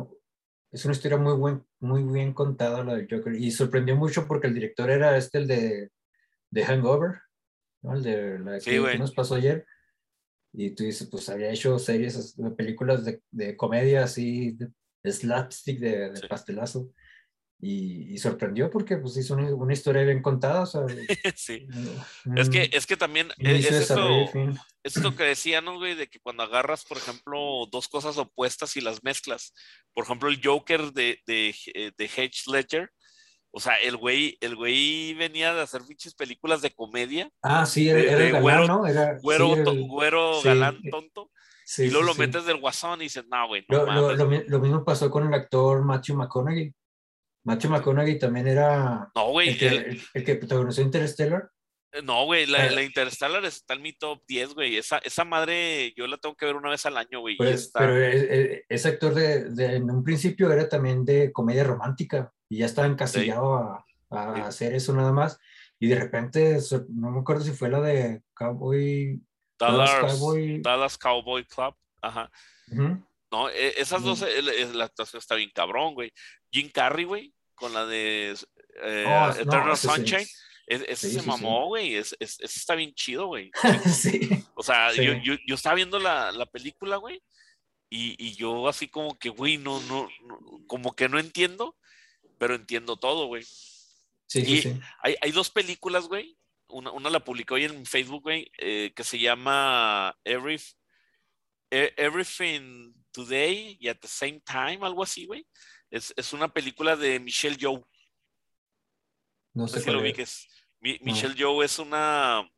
es 0.71 0.85
una 0.85 0.93
historia 0.93 1.17
muy, 1.17 1.33
buen, 1.33 1.65
muy 1.79 2.03
bien 2.03 2.33
contada 2.33 2.83
la 2.83 2.95
de 2.95 3.07
Joker. 3.09 3.35
Y 3.35 3.51
sorprendió 3.51 3.95
mucho 3.95 4.27
porque 4.27 4.47
el 4.47 4.53
director 4.53 4.89
era 4.89 5.17
este, 5.17 5.39
el 5.39 5.47
de 5.47 5.91
de 6.53 6.63
Hangover, 6.63 7.19
¿no? 7.81 7.95
El 7.95 8.03
de 8.03 8.39
la 8.39 8.59
que, 8.59 8.97
nos 8.97 9.13
pasó 9.13 9.35
ayer. 9.35 9.65
Y 10.53 10.69
tú 10.75 10.83
dices, 10.83 11.07
pues 11.09 11.27
había 11.29 11.49
hecho 11.49 11.79
series, 11.79 12.35
películas 12.55 13.03
de, 13.03 13.23
de 13.31 13.57
comedia 13.57 14.03
así, 14.03 14.51
de, 14.51 15.11
slapstick, 15.11 15.79
de, 15.79 16.11
de 16.11 16.27
pastelazo. 16.27 16.93
Y, 17.59 18.13
y, 18.13 18.17
sorprendió 18.17 18.69
porque 18.69 18.97
pues 18.97 19.15
hizo 19.15 19.35
una, 19.35 19.53
una, 19.55 19.71
historia 19.71 20.03
bien 20.03 20.21
contada. 20.21 20.63
O 20.63 20.65
sea, 20.65 20.81
sí. 21.35 21.65
es, 22.35 22.49
que, 22.49 22.69
es 22.73 22.85
que 22.85 22.97
también 22.97 23.29
es, 23.37 23.65
es 23.71 23.91
esto, 24.83 25.15
que 25.15 25.23
decían, 25.23 25.65
güey? 25.77 25.95
De 25.95 26.07
que 26.07 26.19
cuando 26.19 26.43
agarras, 26.43 26.83
por 26.83 26.97
ejemplo, 26.97 27.65
dos 27.71 27.87
cosas 27.87 28.17
opuestas 28.17 28.75
y 28.75 28.81
las 28.81 29.01
mezclas. 29.03 29.53
Por 29.93 30.03
ejemplo, 30.03 30.27
el 30.27 30.41
Joker 30.43 30.91
de, 30.91 31.19
de, 31.25 31.55
de 31.97 32.05
Hedge 32.05 32.51
Ledger 32.51 32.91
o 33.55 33.59
sea, 33.59 33.75
el 33.75 33.97
güey, 33.97 34.35
el 34.41 34.55
güey 34.55 35.13
venía 35.13 35.53
de 35.53 35.61
hacer 35.61 35.83
pinches 35.87 36.15
películas 36.15 36.63
de 36.63 36.73
comedia. 36.73 37.29
Ah, 37.43 37.67
sí, 37.67 37.87
era, 37.87 37.99
el 38.01 38.31
galán, 38.31 38.41
güero, 38.41 38.67
¿no? 38.67 38.87
Era, 38.87 39.19
güero, 39.19 39.55
güero 39.87 40.41
galán 40.41 40.81
tonto. 40.89 41.29
y 41.77 41.91
luego 41.91 42.07
lo 42.07 42.15
metes 42.15 42.45
del 42.45 42.59
guasón 42.59 43.01
y 43.01 43.03
dices, 43.03 43.25
no, 43.29 43.47
güey, 43.47 43.63
no 43.69 43.85
lo, 43.85 44.15
lo, 44.15 44.25
lo, 44.25 44.59
mismo 44.59 44.83
pasó 44.83 45.11
con 45.11 45.27
el 45.27 45.33
actor 45.35 45.83
Matthew 45.83 46.15
McConaughey. 46.15 46.73
Matthew 47.43 47.71
McConaughey 47.71 48.17
también 48.17 48.47
era 48.47 49.11
no, 49.15 49.31
güey, 49.31 49.49
el, 49.49 49.57
que, 49.57 49.67
el, 49.67 50.01
el, 50.13 50.23
que 50.23 50.35
protagonizó 50.35 50.81
Interstellar. 50.81 51.49
Eh, 51.91 52.01
no, 52.01 52.25
güey, 52.25 52.45
la, 52.45 52.71
la, 52.71 52.83
Interstellar 52.83 53.43
está 53.45 53.73
en 53.73 53.81
mi 53.81 53.93
top 53.93 54.23
10, 54.27 54.53
güey. 54.55 54.77
Esa, 54.77 54.97
esa 54.99 55.25
madre 55.25 55.93
yo 55.95 56.07
la 56.07 56.17
tengo 56.17 56.35
que 56.35 56.45
ver 56.45 56.55
una 56.55 56.69
vez 56.69 56.85
al 56.85 56.97
año, 56.97 57.19
güey. 57.19 57.35
Pues, 57.37 57.71
pero 57.73 57.95
ese 57.97 58.87
actor 58.87 59.13
de, 59.13 59.49
de, 59.51 59.75
en 59.75 59.89
un 59.91 60.03
principio 60.03 60.51
era 60.51 60.67
también 60.69 61.05
de 61.05 61.31
comedia 61.31 61.63
romántica 61.63 62.31
y 62.49 62.59
ya 62.59 62.65
estaba 62.65 62.87
encasillado 62.87 63.55
a, 63.55 63.85
a 64.09 64.47
hacer 64.47 64.73
eso 64.73 64.93
nada 64.93 65.11
más. 65.11 65.39
Y 65.79 65.87
de 65.87 65.95
repente, 65.95 66.57
no 66.89 67.11
me 67.11 67.19
acuerdo 67.19 67.43
si 67.43 67.51
fue 67.51 67.69
la 67.69 67.81
de 67.81 68.21
Cowboy. 68.33 69.21
Dallas, 69.59 69.91
Cowboy, 69.99 70.61
Dallas 70.61 70.97
Cowboy 70.97 71.45
Club. 71.45 71.75
Ajá. 72.01 72.31
No, 73.33 73.49
e, 73.49 73.73
esas 73.81 74.03
dos, 74.03 74.23
la 74.73 74.85
actuación 74.85 75.17
está 75.17 75.33
bien 75.33 75.49
cabrón, 75.49 75.95
güey. 75.95 76.13
Jim 76.51 76.69
Carrey, 76.69 77.05
güey, 77.05 77.33
con 77.55 77.73
la 77.73 77.87
de 77.87 78.37
eh, 78.83 79.05
oh, 79.07 79.31
Eternal 79.31 79.69
no, 79.69 79.75
Sunshine. 79.75 80.27
ese 80.67 81.09
se 81.09 81.21
mamó, 81.23 81.65
güey. 81.65 81.95
Ese, 81.95 82.15
está 82.19 82.75
bien 82.75 82.93
chido, 82.93 83.25
güey. 83.25 83.49
sí. 83.91 84.29
O 84.53 84.61
sea, 84.61 84.93
yo, 84.93 85.13
yo, 85.23 85.33
yo, 85.47 85.55
estaba 85.55 85.73
viendo 85.73 85.97
la, 85.97 86.31
la 86.31 86.45
película, 86.45 86.97
güey. 86.97 87.23
Y, 87.89 88.15
y, 88.23 88.35
yo 88.35 88.67
así 88.67 88.87
como 88.87 89.17
que, 89.17 89.29
güey, 89.29 89.57
no, 89.57 89.79
no, 89.81 90.07
no, 90.27 90.39
como 90.67 90.95
que 90.95 91.09
no 91.09 91.17
entiendo 91.17 91.75
pero 92.37 92.55
entiendo 92.55 92.97
todo, 92.97 93.27
güey. 93.27 93.43
Sí, 94.27 94.43
y 94.45 94.61
sí, 94.61 94.79
Hay, 95.01 95.15
hay, 95.21 95.31
dos 95.31 95.49
películas, 95.49 96.07
güey. 96.07 96.37
Una, 96.67 96.91
una, 96.91 97.09
la 97.09 97.23
publicó 97.23 97.55
hoy 97.55 97.63
en 97.63 97.85
Facebook, 97.85 98.23
güey, 98.23 98.51
eh, 98.57 98.91
que 98.93 99.05
se 99.05 99.17
llama 99.17 100.13
Every, 100.25 100.59
E, 101.71 101.93
Everything 101.95 102.93
Today 103.13 103.77
y 103.79 103.87
at 103.87 103.97
the 103.99 104.07
Same 104.07 104.41
Time, 104.41 104.79
algo 104.81 105.03
así, 105.03 105.25
güey. 105.25 105.45
Es, 105.89 106.13
es, 106.17 106.33
una 106.33 106.51
película 106.51 106.95
de 106.95 107.19
Michelle 107.19 107.55
Yeoh. 107.55 107.87
No 109.53 109.67
sé, 109.67 109.79
si 109.79 109.91
lo 109.91 109.99
ubiques. 109.99 110.47
Michelle 110.81 111.35
Yeoh 111.35 111.63
es 111.63 111.79
una. 111.79 112.49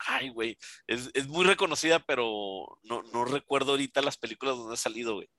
Ay, 0.00 0.30
güey. 0.30 0.58
Es, 0.88 1.10
es, 1.14 1.28
muy 1.28 1.46
reconocida, 1.46 2.00
pero 2.00 2.78
no, 2.82 3.02
no, 3.12 3.24
recuerdo 3.24 3.70
ahorita 3.70 4.02
las 4.02 4.18
películas 4.18 4.56
donde 4.56 4.74
ha 4.74 4.76
salido, 4.76 5.14
güey. 5.14 5.30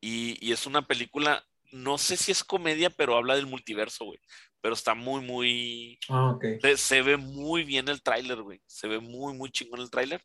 Y, 0.00 0.36
y, 0.40 0.52
es 0.52 0.66
una 0.66 0.86
película, 0.86 1.44
no 1.72 1.98
sé 1.98 2.16
si 2.16 2.30
es 2.30 2.44
comedia, 2.44 2.90
pero 2.90 3.16
habla 3.16 3.34
del 3.34 3.46
multiverso, 3.46 4.04
güey. 4.04 4.20
Pero 4.60 4.74
está 4.74 4.94
muy, 4.94 5.22
muy. 5.22 5.98
Ah, 6.08 6.30
ok. 6.30 6.44
Se, 6.62 6.76
se 6.76 7.02
ve 7.02 7.16
muy 7.16 7.64
bien 7.64 7.88
el 7.88 8.02
tráiler, 8.02 8.40
güey. 8.42 8.60
Se 8.66 8.86
ve 8.86 9.00
muy, 9.00 9.34
muy 9.34 9.50
chingón 9.50 9.80
el 9.80 9.90
tráiler. 9.90 10.24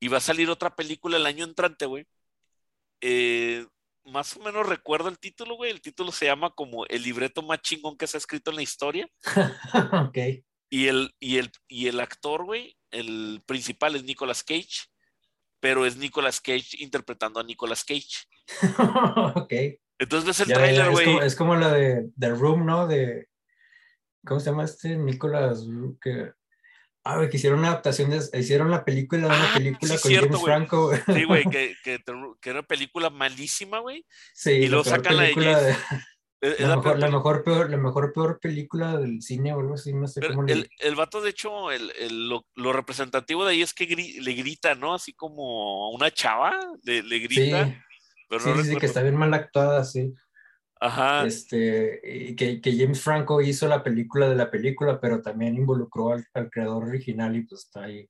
Y 0.00 0.06
va 0.06 0.18
a 0.18 0.20
salir 0.20 0.48
otra 0.48 0.76
película 0.76 1.16
el 1.16 1.26
año 1.26 1.44
entrante, 1.44 1.86
güey. 1.86 2.06
Eh, 3.00 3.66
más 4.04 4.36
o 4.36 4.40
menos 4.40 4.66
recuerdo 4.66 5.08
el 5.08 5.18
título, 5.18 5.56
güey. 5.56 5.70
El 5.70 5.80
título 5.80 6.12
se 6.12 6.26
llama 6.26 6.50
como 6.50 6.86
el 6.86 7.02
libreto 7.02 7.42
más 7.42 7.60
chingón 7.60 7.96
que 7.96 8.06
se 8.06 8.16
ha 8.16 8.18
escrito 8.18 8.50
en 8.50 8.56
la 8.56 8.62
historia. 8.62 9.08
ok. 10.08 10.18
Y 10.70 10.86
el, 10.88 11.14
y 11.18 11.38
el, 11.38 11.50
y 11.66 11.88
el 11.88 12.00
actor, 12.00 12.44
güey, 12.44 12.76
el 12.90 13.42
principal 13.46 13.96
es 13.96 14.04
Nicolas 14.04 14.42
Cage, 14.42 14.88
pero 15.60 15.86
es 15.86 15.96
Nicolas 15.96 16.40
Cage 16.40 16.76
interpretando 16.78 17.40
a 17.40 17.44
Nicolas 17.44 17.84
Cage. 17.84 18.26
ok. 19.34 19.52
Entonces 19.98 20.26
ves 20.26 20.40
el 20.40 20.54
trailer, 20.54 20.90
güey. 20.90 21.16
Es, 21.18 21.24
es, 21.24 21.36
como 21.36 21.56
la 21.56 21.72
de 21.72 22.10
The 22.18 22.30
Room, 22.30 22.66
¿no? 22.66 22.86
De. 22.86 23.28
¿Cómo 24.24 24.40
se 24.40 24.50
llama 24.50 24.64
este? 24.64 24.96
Nicolas. 24.96 25.66
Que, 26.00 26.32
Ah, 27.10 27.16
güey, 27.16 27.30
que 27.30 27.38
hicieron 27.38 27.60
una 27.60 27.68
adaptación, 27.68 28.10
de, 28.10 28.18
hicieron 28.38 28.70
la 28.70 28.84
película 28.84 29.22
de 29.22 29.26
una 29.28 29.50
ah, 29.50 29.54
película 29.54 29.94
sí, 29.94 30.02
con 30.02 30.10
cierto, 30.10 30.28
James. 30.28 30.44
Franco. 30.44 30.86
güey. 30.88 31.00
Sí, 31.06 31.24
güey, 31.24 31.44
que, 31.50 31.74
que, 31.82 31.98
que, 32.04 32.50
era 32.50 32.58
una 32.58 32.68
película 32.68 33.08
malísima, 33.08 33.78
güey. 33.78 34.04
Sí, 34.34 34.50
y 34.50 34.62
la 34.64 34.68
luego 34.68 34.84
sacan 34.84 35.16
la 35.16 35.22
de 35.22 35.34
de- 35.34 35.76
Es- 36.40 36.60
la, 36.60 36.68
la 36.68 36.76
mejor, 36.76 36.82
peor 36.82 36.98
la, 36.98 37.08
mejor, 37.08 37.42
peor, 37.44 37.70
la 37.70 37.76
mejor 37.78 38.12
peor 38.12 38.38
película 38.40 38.98
del 38.98 39.22
cine 39.22 39.54
o 39.54 39.60
algo 39.60 39.74
así, 39.74 39.94
no 39.94 40.06
sé 40.06 40.20
Pero 40.20 40.34
cómo 40.34 40.46
le 40.46 40.52
el, 40.52 40.70
el 40.80 40.94
vato, 40.96 41.22
de 41.22 41.30
hecho, 41.30 41.72
el, 41.72 41.90
el- 41.98 42.28
lo, 42.28 42.46
lo 42.56 42.74
representativo 42.74 43.46
de 43.46 43.52
ahí 43.52 43.62
es 43.62 43.72
que 43.72 43.88
gri- 43.88 44.20
le 44.20 44.34
grita, 44.34 44.74
¿no? 44.74 44.92
Así 44.92 45.14
como 45.14 45.86
a 45.86 45.96
una 45.96 46.10
chava, 46.10 46.54
le, 46.82 47.02
le 47.02 47.18
Sí, 47.20 47.24
grita, 47.24 47.82
pero 48.28 48.42
sí, 48.42 48.50
no 48.50 48.62
sí, 48.62 48.68
sí, 48.68 48.76
que 48.76 48.84
está 48.86 49.00
bien 49.02 49.16
mal 49.16 49.32
actuada, 49.32 49.82
sí. 49.82 50.12
Ajá, 50.80 51.26
Este, 51.26 52.00
y 52.04 52.36
que, 52.36 52.60
que 52.60 52.76
James 52.76 53.00
Franco 53.02 53.40
hizo 53.40 53.66
la 53.68 53.82
película 53.82 54.28
de 54.28 54.36
la 54.36 54.50
película, 54.50 55.00
pero 55.00 55.20
también 55.22 55.56
involucró 55.56 56.12
al, 56.12 56.24
al 56.34 56.50
creador 56.50 56.84
original 56.84 57.34
y 57.36 57.42
pues 57.42 57.64
está 57.64 57.84
ahí. 57.84 58.08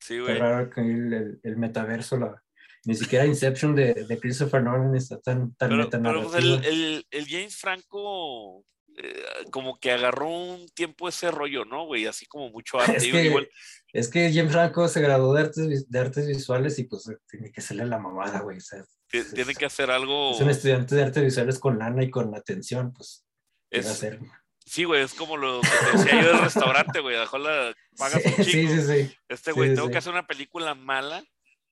sí, 0.00 0.18
güey. 0.18 0.38
raro 0.38 0.70
que 0.70 0.80
el, 0.80 1.12
el, 1.12 1.40
el 1.42 1.56
metaverso, 1.56 2.16
la, 2.16 2.42
ni 2.84 2.94
siquiera 2.94 3.26
Inception 3.26 3.74
de, 3.74 3.92
de 3.92 4.18
Christopher 4.20 4.62
Nolan 4.62 4.94
está 4.94 5.20
tan, 5.20 5.54
tan 5.56 5.68
Pero, 5.70 5.90
pero 5.90 6.22
pues, 6.24 6.44
el, 6.44 7.04
James 7.28 7.56
Franco, 7.56 8.64
eh, 8.96 9.22
como 9.50 9.78
que 9.78 9.90
agarró 9.90 10.28
un 10.28 10.66
tiempo 10.70 11.08
ese 11.08 11.30
rollo, 11.30 11.64
¿no, 11.64 11.84
güey? 11.86 12.06
Así 12.06 12.24
como 12.26 12.48
mucho 12.50 12.78
arte. 12.80 12.96
Es 12.96 13.04
que, 13.12 13.24
igual- 13.24 13.48
es 13.92 14.08
que 14.08 14.32
James 14.32 14.52
Franco 14.52 14.88
se 14.88 15.02
graduó 15.02 15.34
de 15.34 15.42
artes, 15.42 15.90
de 15.90 15.98
artes 15.98 16.26
visuales 16.26 16.78
y 16.78 16.84
pues 16.84 17.04
tiene 17.28 17.50
que 17.52 17.60
hacerle 17.60 17.84
la 17.84 17.98
mamada, 17.98 18.40
güey. 18.40 18.56
o 18.58 18.60
sea, 18.60 18.82
ti- 19.08 19.18
es, 19.18 19.32
tiene 19.34 19.54
que 19.54 19.66
hacer 19.66 19.90
algo. 19.90 20.32
es 20.34 20.40
un 20.40 20.50
estudiante 20.50 20.94
de 20.94 21.02
artes 21.04 21.22
visuales 21.24 21.58
con 21.58 21.78
lana 21.78 22.02
y 22.04 22.10
con 22.10 22.34
atención, 22.34 22.92
pues, 22.92 23.24
¿qué 23.70 23.80
va 23.80 23.88
a 23.88 23.90
es- 23.92 23.96
hacer? 23.96 24.20
sí, 24.64 24.84
güey, 24.84 25.02
es 25.02 25.14
como 25.14 25.36
lo 25.36 25.60
que 25.62 25.68
te 25.68 25.98
decía 25.98 26.22
yo 26.22 26.28
del 26.32 26.40
restaurante, 26.40 27.00
güey. 27.00 27.16
Dejó 27.16 27.38
la. 27.38 27.74
Pagas 27.96 28.22
Sí, 28.22 28.28
un 28.38 28.44
sí, 28.44 28.68
sí, 28.68 28.82
sí. 28.82 29.14
Este 29.28 29.52
güey, 29.52 29.70
sí, 29.70 29.74
tengo 29.76 29.88
sí. 29.88 29.92
que 29.92 29.98
hacer 29.98 30.12
una 30.12 30.26
película 30.26 30.74
mala 30.74 31.24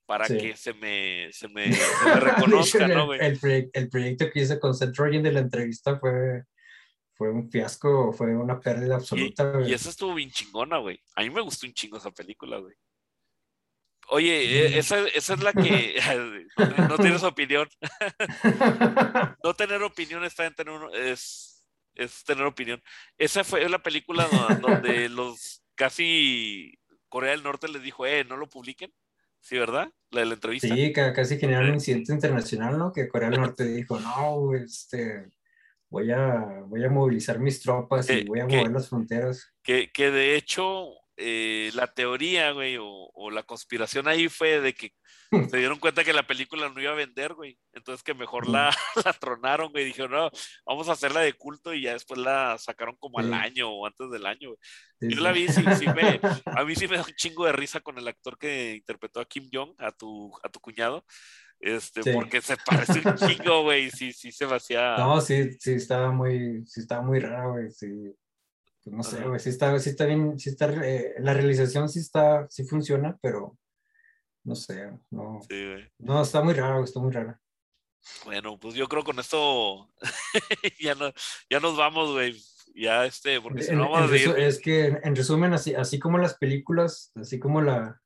para 0.06 0.26
Sí. 0.26 0.38
que 0.38 0.56
se 0.56 0.72
me, 0.72 1.30
se 1.32 1.48
me, 1.48 1.72
se 1.72 2.04
me 2.04 2.14
reconozca, 2.20 2.88
¿no, 2.88 3.06
güey? 3.06 3.20
el, 3.20 3.38
proye- 3.40 3.70
el 3.72 3.88
proyecto 3.88 4.30
que 4.30 4.40
hice 4.40 4.58
con 4.60 4.74
Seth 4.74 4.96
Rogen 4.96 5.22
de 5.22 5.32
la 5.32 5.40
entrevista 5.40 5.98
fue, 5.98 6.44
fue 7.14 7.30
un 7.30 7.50
fiasco, 7.50 8.12
fue 8.12 8.34
una 8.36 8.58
pérdida 8.60 8.94
Y, 8.94 8.96
absoluta. 8.96 9.50
güey. 9.50 9.70
y 9.70 9.74
esa 9.74 9.90
estuvo 9.90 10.14
bien 10.14 10.30
chingona, 10.30 10.78
güey. 10.78 11.00
A 11.16 11.22
mí 11.22 11.30
me 11.30 11.40
gustó 11.40 11.66
un 11.66 11.72
chingo 11.74 11.98
esa 11.98 12.10
película, 12.12 12.58
güey. 12.58 12.74
Oye, 14.08 14.70
Mm. 14.74 14.78
esa, 14.78 15.00
esa 15.08 15.34
es 15.34 15.42
la 15.42 15.52
que 15.52 15.96
no, 16.78 16.88
no 16.88 16.96
tienes 16.98 17.22
opinión. 17.22 17.68
No 19.44 19.54
tener 19.54 19.82
opinión 19.82 20.24
está 20.24 20.46
en 20.46 20.54
tener 20.54 20.72
uno- 20.74 20.92
es, 20.94 21.66
es 21.94 22.24
tener 22.24 22.44
opinión. 22.44 22.82
Esa 23.18 23.44
fue 23.44 23.68
la 23.68 23.82
película 23.82 24.26
do- 24.28 24.68
donde 24.68 25.08
los 25.08 25.62
casi 25.74 26.78
Corea 27.08 27.30
del 27.32 27.42
Norte 27.42 27.68
les 27.68 27.82
dijo, 27.82 28.06
eh, 28.06 28.24
no 28.24 28.36
lo 28.36 28.48
publiquen. 28.48 28.92
Sí, 29.40 29.56
¿verdad? 29.58 29.88
La 30.10 30.20
de 30.20 30.26
la 30.26 30.34
entrevista. 30.34 30.66
Sí, 30.74 30.92
ca- 30.92 31.12
casi 31.12 31.38
generaron 31.38 31.68
un 31.68 31.74
incidente 31.74 32.12
internacional, 32.12 32.76
¿no? 32.78 32.92
Que 32.92 33.06
Corea 33.08 33.30
del 33.30 33.40
Norte 33.40 33.64
dijo, 33.64 34.00
no, 34.00 34.54
este, 34.54 35.28
voy 35.88 36.10
a, 36.10 36.62
voy 36.66 36.84
a 36.84 36.88
movilizar 36.90 37.38
mis 37.38 37.60
tropas 37.62 38.10
y 38.10 38.24
voy 38.24 38.40
a 38.40 38.46
que- 38.48 38.56
mover 38.56 38.72
las 38.72 38.88
fronteras. 38.88 39.52
Que, 39.62 39.90
que 39.92 40.10
de 40.10 40.34
hecho, 40.36 40.88
eh, 41.16 41.70
la 41.74 41.86
teoría, 41.86 42.52
güey, 42.52 42.76
o, 42.76 42.86
o 42.86 43.30
la 43.30 43.42
conspiración 43.42 44.08
ahí 44.08 44.28
fue 44.28 44.60
de 44.60 44.74
que 44.74 44.92
se 45.50 45.56
dieron 45.56 45.78
cuenta 45.78 46.04
que 46.04 46.12
la 46.12 46.26
película 46.26 46.68
no 46.68 46.80
iba 46.80 46.92
a 46.92 46.96
vender, 46.96 47.34
güey. 47.34 47.58
Entonces 47.72 48.02
que 48.02 48.14
mejor 48.14 48.48
la, 48.48 48.70
la 49.04 49.12
tronaron, 49.12 49.72
güey. 49.72 49.84
Dijeron, 49.84 50.12
no, 50.12 50.30
vamos 50.64 50.88
a 50.88 50.92
hacerla 50.92 51.20
de 51.20 51.32
culto 51.32 51.74
y 51.74 51.82
ya 51.82 51.92
después 51.92 52.20
la 52.20 52.56
sacaron 52.58 52.96
como 52.98 53.18
al 53.18 53.32
año 53.34 53.70
o 53.70 53.86
antes 53.86 54.10
del 54.10 54.26
año, 54.26 54.50
güey. 54.50 54.58
Sí, 55.00 55.14
Yo 55.14 55.20
la 55.20 55.32
vi, 55.32 55.48
sí, 55.48 55.62
sí 55.78 55.86
me, 55.86 56.20
a 56.46 56.64
mí 56.64 56.74
sí 56.74 56.86
me 56.88 56.96
da 56.96 57.02
un 57.02 57.14
chingo 57.14 57.46
de 57.46 57.52
risa 57.52 57.80
con 57.80 57.98
el 57.98 58.08
actor 58.08 58.38
que 58.38 58.76
interpretó 58.76 59.20
a 59.20 59.26
Kim 59.26 59.48
Jong, 59.52 59.74
a 59.78 59.90
tu, 59.92 60.32
a 60.42 60.48
tu 60.48 60.60
cuñado. 60.60 61.04
Este, 61.58 62.12
porque 62.12 62.42
se 62.42 62.56
parece 62.58 63.00
un 63.04 63.16
chingo, 63.16 63.62
güey. 63.62 63.90
Sí, 63.90 64.12
sí 64.12 64.30
se 64.30 64.46
me 64.46 64.56
hacía. 64.56 64.96
No, 64.98 65.20
sí, 65.20 65.52
sí 65.58 65.72
estaba 65.72 66.12
muy, 66.12 66.64
sí 66.66 66.80
estaba 66.80 67.02
muy 67.02 67.18
raro, 67.18 67.52
güey, 67.52 67.70
sí. 67.70 68.14
Pues 68.86 68.94
no 68.96 69.02
sé, 69.02 69.20
güey, 69.26 69.40
sí 69.40 69.48
está, 69.48 69.76
sí 69.80 69.90
está 69.90 70.06
bien, 70.06 70.38
sí 70.38 70.50
está, 70.50 70.66
eh, 70.86 71.14
la 71.18 71.34
realización 71.34 71.88
sí 71.88 71.98
está, 71.98 72.46
sí 72.48 72.64
funciona, 72.64 73.18
pero 73.20 73.58
no 74.44 74.54
sé, 74.54 74.92
no, 75.10 75.40
Sí, 75.48 75.66
güey. 75.66 75.90
no, 75.98 76.22
está 76.22 76.40
muy 76.40 76.54
raro, 76.54 76.84
está 76.84 77.00
muy 77.00 77.10
raro. 77.12 77.36
Bueno, 78.24 78.56
pues 78.60 78.74
yo 78.74 78.86
creo 78.86 79.02
con 79.02 79.18
esto 79.18 79.90
ya, 80.80 80.94
no, 80.94 81.12
ya 81.50 81.58
nos 81.58 81.76
vamos, 81.76 82.12
güey. 82.12 82.40
Ya 82.76 83.06
este, 83.06 83.40
porque 83.40 83.62
si 83.64 83.74
no 83.74 83.90
vamos 83.90 84.12
a 84.12 84.16
seguir. 84.16 84.38
es 84.38 84.60
que 84.60 84.84
en, 84.86 85.00
en 85.02 85.16
resumen, 85.16 85.52
así, 85.54 85.74
así 85.74 85.98
como 85.98 86.18
las 86.18 86.34
películas, 86.36 87.10
así 87.16 87.40
como 87.40 87.62
la, 87.62 88.00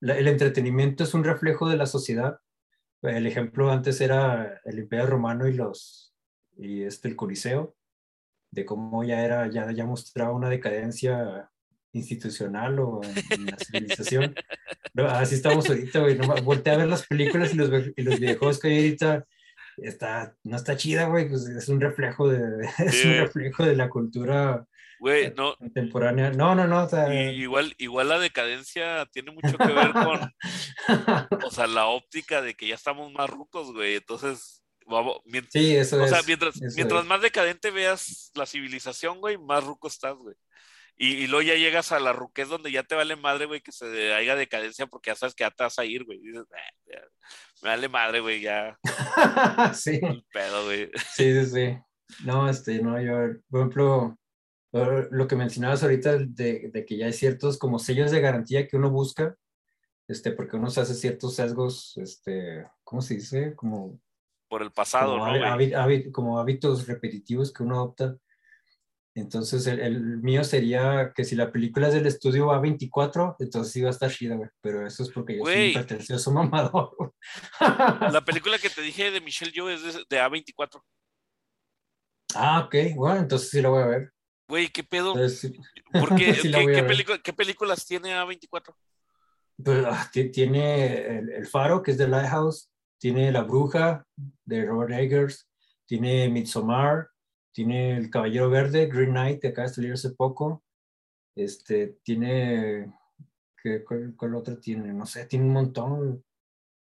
la- 0.00 0.18
el 0.18 0.26
entretenimiento 0.26 1.04
es 1.04 1.14
un 1.14 1.22
reflejo 1.22 1.68
de 1.68 1.76
la 1.76 1.86
sociedad. 1.86 2.40
El 3.02 3.26
ejemplo 3.26 3.70
antes 3.70 4.00
era 4.00 4.60
el 4.64 4.78
Imperio 4.80 5.06
Romano 5.06 5.46
y 5.46 5.52
los 5.54 6.12
y 6.56 6.82
este 6.82 7.06
el 7.08 7.14
Coliseo, 7.16 7.76
de 8.52 8.64
cómo 8.64 9.02
ya 9.02 9.24
era, 9.24 9.50
ya, 9.50 9.72
ya 9.72 9.84
mostraba 9.84 10.32
una 10.32 10.48
decadencia 10.48 11.50
institucional 11.92 12.78
o 12.78 13.00
en, 13.30 13.46
la 13.46 13.56
civilización. 13.56 14.34
No, 14.94 15.06
así 15.06 15.34
estamos 15.34 15.68
ahorita, 15.68 16.00
güey. 16.00 16.16
No, 16.16 16.34
volteé 16.42 16.74
a 16.74 16.76
ver 16.78 16.88
las 16.88 17.06
películas 17.06 17.52
y 17.52 17.56
los, 17.56 17.70
y 17.96 18.02
los 18.02 18.20
videojuegos 18.20 18.60
que 18.60 18.68
hay 18.68 18.76
ahorita. 18.76 19.26
Está, 19.78 20.36
no 20.44 20.56
está 20.56 20.76
chida, 20.76 21.06
güey. 21.06 21.28
Pues 21.28 21.46
es 21.46 21.68
un 21.68 21.80
reflejo 21.80 22.28
de, 22.28 22.66
es 22.78 22.94
Sí. 22.94 23.08
un 23.08 23.14
reflejo 23.18 23.64
de 23.64 23.74
la 23.74 23.88
cultura 23.88 24.66
Güey, 25.02 25.34
no, 25.34 25.56
contemporánea. 25.56 26.30
No, 26.30 26.54
no, 26.54 26.68
no. 26.68 26.84
O 26.84 26.88
sea, 26.88 27.12
igual, 27.32 27.74
igual 27.78 28.08
la 28.08 28.20
decadencia 28.20 29.04
tiene 29.06 29.32
mucho 29.32 29.58
que 29.58 29.72
ver 29.72 29.92
con, 29.92 30.32
o 31.44 31.50
sea, 31.50 31.66
la 31.66 31.86
óptica 31.86 32.40
de 32.40 32.54
que 32.54 32.68
ya 32.68 32.76
estamos 32.76 33.10
más 33.12 33.28
rucos, 33.28 33.72
güey. 33.72 33.96
Entonces, 33.96 34.61
vamos, 34.92 35.18
mien- 35.24 35.48
sí, 35.50 35.74
eso 35.76 35.96
o 36.00 36.04
es. 36.04 36.10
sea, 36.10 36.22
mientras, 36.26 36.56
eso 36.56 36.74
mientras 36.76 37.02
es. 37.02 37.06
más 37.08 37.20
decadente 37.22 37.70
veas 37.70 38.30
la 38.34 38.46
civilización, 38.46 39.20
güey, 39.20 39.38
más 39.38 39.64
ruco 39.64 39.88
estás, 39.88 40.14
güey. 40.16 40.36
Y, 40.96 41.14
y 41.24 41.26
luego 41.26 41.42
ya 41.42 41.54
llegas 41.54 41.90
a 41.90 41.98
la 41.98 42.12
ruquez 42.12 42.48
donde 42.48 42.70
ya 42.70 42.82
te 42.82 42.94
vale 42.94 43.16
madre, 43.16 43.46
güey, 43.46 43.60
que 43.62 43.72
se 43.72 44.12
haya 44.14 44.36
decadencia 44.36 44.86
porque 44.86 45.10
ya 45.10 45.16
sabes 45.16 45.34
que 45.34 45.42
ya 45.44 45.50
te 45.50 45.64
vas 45.64 45.78
a 45.78 45.84
ir, 45.86 46.04
güey. 46.04 46.20
Dices, 46.20 46.44
"Eh, 46.52 46.92
ya, 46.94 47.00
me 47.62 47.70
vale 47.70 47.88
madre, 47.88 48.20
güey, 48.20 48.40
ya, 48.42 48.78
sí, 49.74 49.98
el 50.02 50.22
pedo, 50.32 50.64
güey. 50.66 50.90
sí, 51.14 51.32
sí, 51.32 51.46
sí. 51.46 51.78
No, 52.24 52.48
este, 52.48 52.80
no, 52.82 53.00
yo, 53.00 53.34
por 53.48 53.60
ejemplo, 53.60 54.18
lo- 54.72 55.10
lo 55.10 55.26
que 55.26 55.34
mencionabas 55.36 55.82
ahorita 55.82 56.18
de, 56.18 56.70
de 56.72 56.84
que 56.84 56.96
ya 56.98 57.06
hay 57.06 57.12
ciertos 57.14 57.58
como 57.58 57.78
sellos 57.78 58.10
de 58.10 58.20
garantía 58.20 58.68
que 58.68 58.76
uno 58.76 58.90
busca, 58.90 59.34
este, 60.08 60.32
porque 60.32 60.56
uno 60.56 60.68
se 60.70 60.82
hace 60.82 60.94
ciertos 60.94 61.36
sesgos, 61.36 61.96
este, 61.96 62.66
¿cómo 62.84 63.00
se 63.00 63.14
dice? 63.14 63.54
Como 63.56 63.98
Por 64.52 64.62
el 64.62 64.70
pasado, 64.70 65.12
como, 65.18 65.26
¿no, 65.26 65.32
hábi- 65.32 65.70
güey? 65.70 65.70
hábi- 65.72 66.12
como 66.12 66.38
hábitos 66.38 66.86
repetitivos 66.86 67.50
que 67.50 67.62
uno 67.62 67.76
adopta. 67.76 68.16
Entonces, 69.14 69.66
el, 69.66 69.80
el 69.80 70.00
mío 70.18 70.44
sería 70.44 71.12
que 71.14 71.24
si 71.24 71.36
la 71.36 71.50
película 71.50 71.88
es 71.88 71.94
del 71.94 72.06
estudio 72.06 72.48
A24, 72.48 73.36
entonces 73.38 73.82
va 73.82 73.88
a 73.88 73.90
estar 73.92 74.10
chida, 74.10 74.36
güey. 74.36 74.50
Pero 74.60 74.86
eso 74.86 75.02
es 75.04 75.08
porque 75.10 75.38
yo 75.38 75.44
soy 75.46 75.68
un 75.68 75.72
pretencioso 75.74 76.30
mamador. 76.32 76.94
güey. 76.98 77.10
La 78.12 78.22
película 78.22 78.58
que 78.58 78.68
te 78.68 78.82
dije 78.82 79.10
de 79.10 79.22
Michelle 79.22 79.52
Yeoh 79.52 79.70
es 79.70 79.82
de, 79.82 80.04
de 80.08 80.20
A24. 80.20 80.82
ah, 82.34 82.60
ok, 82.66 82.74
bueno, 82.96 83.20
entonces 83.20 83.48
sí 83.50 83.62
la 83.62 83.68
voy 83.70 83.82
a 83.82 83.86
ver. 83.86 84.12
Güey, 84.48 84.68
¿qué 84.68 84.82
pedo? 84.84 85.12
Entonces, 85.12 85.40
sí. 85.40 85.58
¿Por 85.92 86.14
qué? 86.14 86.34
Sí 86.42 86.50
¿Qué, 86.52 86.66
qué 86.72 86.82
película- 86.82 87.18
qué 87.24 87.32
películas 87.32 87.86
tiene 87.86 88.14
A24? 88.14 88.74
Pues, 89.62 89.84
ah, 89.86 90.10
tiene 90.12 91.18
el, 91.18 91.46
Faro, 91.46 91.82
que 91.82 91.90
es 91.92 91.98
de 91.98 92.08
Lighthouse, 92.08 92.71
tiene 93.02 93.32
La 93.32 93.42
Bruja, 93.42 94.06
de 94.44 94.64
Robert 94.64 94.92
Eggers, 94.92 95.48
tiene 95.86 96.28
Midsommar, 96.28 97.10
tiene 97.50 97.96
El 97.96 98.08
Caballero 98.10 98.48
Verde, 98.48 98.86
Green 98.86 99.10
Knight, 99.10 99.40
que 99.40 99.48
acaba 99.48 99.66
de 99.66 99.74
salir 99.74 99.92
hace 99.92 100.10
poco, 100.10 100.62
este, 101.34 101.98
tiene, 102.04 102.94
¿qué, 103.60 103.82
cuál, 103.84 104.36
otra 104.36 104.60
tiene? 104.60 104.92
No 104.92 105.04
sé, 105.04 105.26
tiene 105.26 105.46
un 105.46 105.52
montón, 105.52 106.24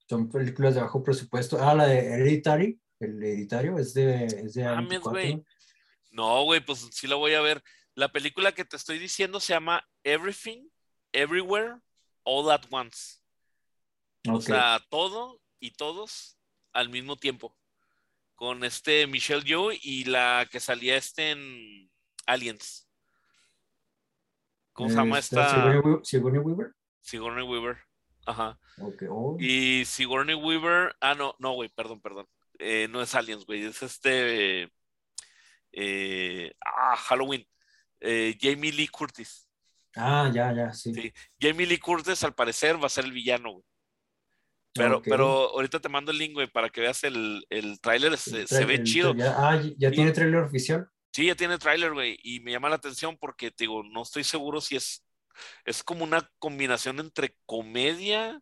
son 0.10 0.30
películas 0.30 0.74
de 0.74 0.82
bajo 0.82 1.04
presupuesto. 1.04 1.60
Ah, 1.62 1.76
la 1.76 1.86
de 1.86 2.00
Hereditary, 2.00 2.82
el 3.00 3.24
hereditario, 3.24 3.78
es 3.78 3.94
de... 3.94 4.26
Es 4.26 4.56
de 4.56 4.66
ah, 4.66 4.82
no, 6.10 6.44
güey, 6.44 6.60
pues 6.60 6.88
sí 6.92 7.06
la 7.06 7.18
voy 7.18 7.36
a 7.36 7.42
ver. 7.42 7.64
La 7.94 8.12
película 8.12 8.52
que 8.52 8.66
te 8.66 8.78
estoy 8.78 8.98
diciendo 8.98 9.40
se 9.40 9.54
llama 9.54 9.88
Everything, 10.04 10.70
Everywhere, 11.14 11.76
All 12.24 12.50
at 12.50 12.64
Once. 12.72 13.20
O 14.28 14.42
sea, 14.42 14.84
todo 14.90 15.39
y 15.60 15.72
todos 15.72 16.38
al 16.74 16.90
mismo 16.90 17.18
tiempo. 17.18 17.56
Con 18.36 18.64
este 18.64 19.06
Michelle 19.08 19.44
Yeoh 19.44 19.72
y 19.74 20.06
la 20.06 20.48
que 20.50 20.60
salía 20.60 20.96
este 20.96 21.32
en 21.32 21.92
Aliens. 22.26 22.88
¿Cómo 24.74 24.90
se 24.90 24.96
llama 24.96 25.20
esta? 25.20 25.50
Sigourney 26.04 26.40
Weaver. 26.40 26.74
Sigourney 27.02 27.44
Weaver. 27.44 27.78
Ajá. 28.26 28.58
Oh. 29.10 29.36
Y 29.40 29.84
Sigourney 29.84 30.36
Weaver. 30.36 30.96
Ah, 31.02 31.16
no, 31.16 31.36
no, 31.40 31.54
güey, 31.54 31.68
perdón, 31.70 32.00
perdón. 32.00 32.28
Eh, 32.60 32.88
no 32.90 33.02
es 33.02 33.14
Aliens, 33.14 33.46
güey. 33.46 33.66
Es 33.66 33.82
este. 33.84 34.72
Eh, 35.74 36.54
ah, 36.64 36.96
Halloween. 36.96 37.46
Eh, 38.00 38.38
Jamie 38.40 38.72
Lee 38.72 38.88
Curtis. 38.88 39.50
Ah, 39.96 40.32
ya, 40.34 40.54
ya, 40.54 40.72
sí. 40.72 41.12
Jamie 41.40 41.66
Lee 41.66 41.80
Curtis 41.80 42.24
al 42.24 42.34
parecer 42.34 42.82
va 42.82 42.86
a 42.86 42.90
ser 42.90 43.06
el 43.06 43.12
villano, 43.12 43.52
güey. 43.52 43.66
Pero, 44.80 45.02
pero 45.02 45.28
ahorita 45.52 45.80
te 45.80 45.90
mando 45.90 46.12
el 46.12 46.18
link, 46.18 46.34
güey, 46.34 46.48
para 46.48 46.70
que 46.70 46.82
veas 46.82 47.04
el, 47.04 47.46
el 47.50 47.80
tráiler, 47.80 48.18
se, 48.18 48.66
ve 48.66 48.84
chido. 48.84 49.16
ah, 49.22 49.62
¿ya 49.78 49.92
tiene 49.92 50.12
tráiler 50.12 50.42
oficial? 50.42 50.90
Sí, 51.12 51.26
ya 51.26 51.36
tiene 51.36 51.58
tráiler, 51.58 51.94
güey, 51.94 52.18
y 52.24 52.40
me 52.40 52.52
llama 52.52 52.70
la 52.70 52.76
atención 52.76 53.18
porque, 53.18 53.52
te 53.52 53.64
digo, 53.64 53.84
no 53.84 54.04
estoy 54.04 54.24
seguro 54.24 54.62
si 54.62 54.76
es, 54.76 55.06
es 55.66 55.84
como 55.84 56.04
una 56.04 56.30
combinación 56.40 57.00
entre 57.00 57.36
comedia, 57.46 58.40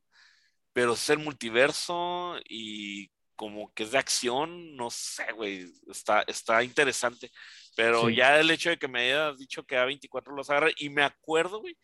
pero 0.73 0.93
es 0.93 1.09
el 1.09 1.19
multiverso 1.19 2.35
y 2.47 3.09
como 3.35 3.71
que 3.73 3.83
es 3.83 3.91
de 3.91 3.99
acción, 3.99 4.75
no 4.75 4.89
sé, 4.89 5.31
güey, 5.33 5.71
está, 5.89 6.23
está 6.23 6.63
interesante. 6.63 7.31
Pero 7.75 8.09
ya 8.09 8.39
el 8.39 8.49
hecho 8.49 8.69
de 8.69 8.77
que 8.77 8.87
me 8.87 9.01
hayas 9.01 9.37
dicho 9.37 9.63
que 9.63 9.77
A24 9.77 10.35
los 10.35 10.49
agarra, 10.49 10.69
y 10.75 10.89
me 10.89 11.03
acuerdo, 11.03 11.61
güey, 11.61 11.77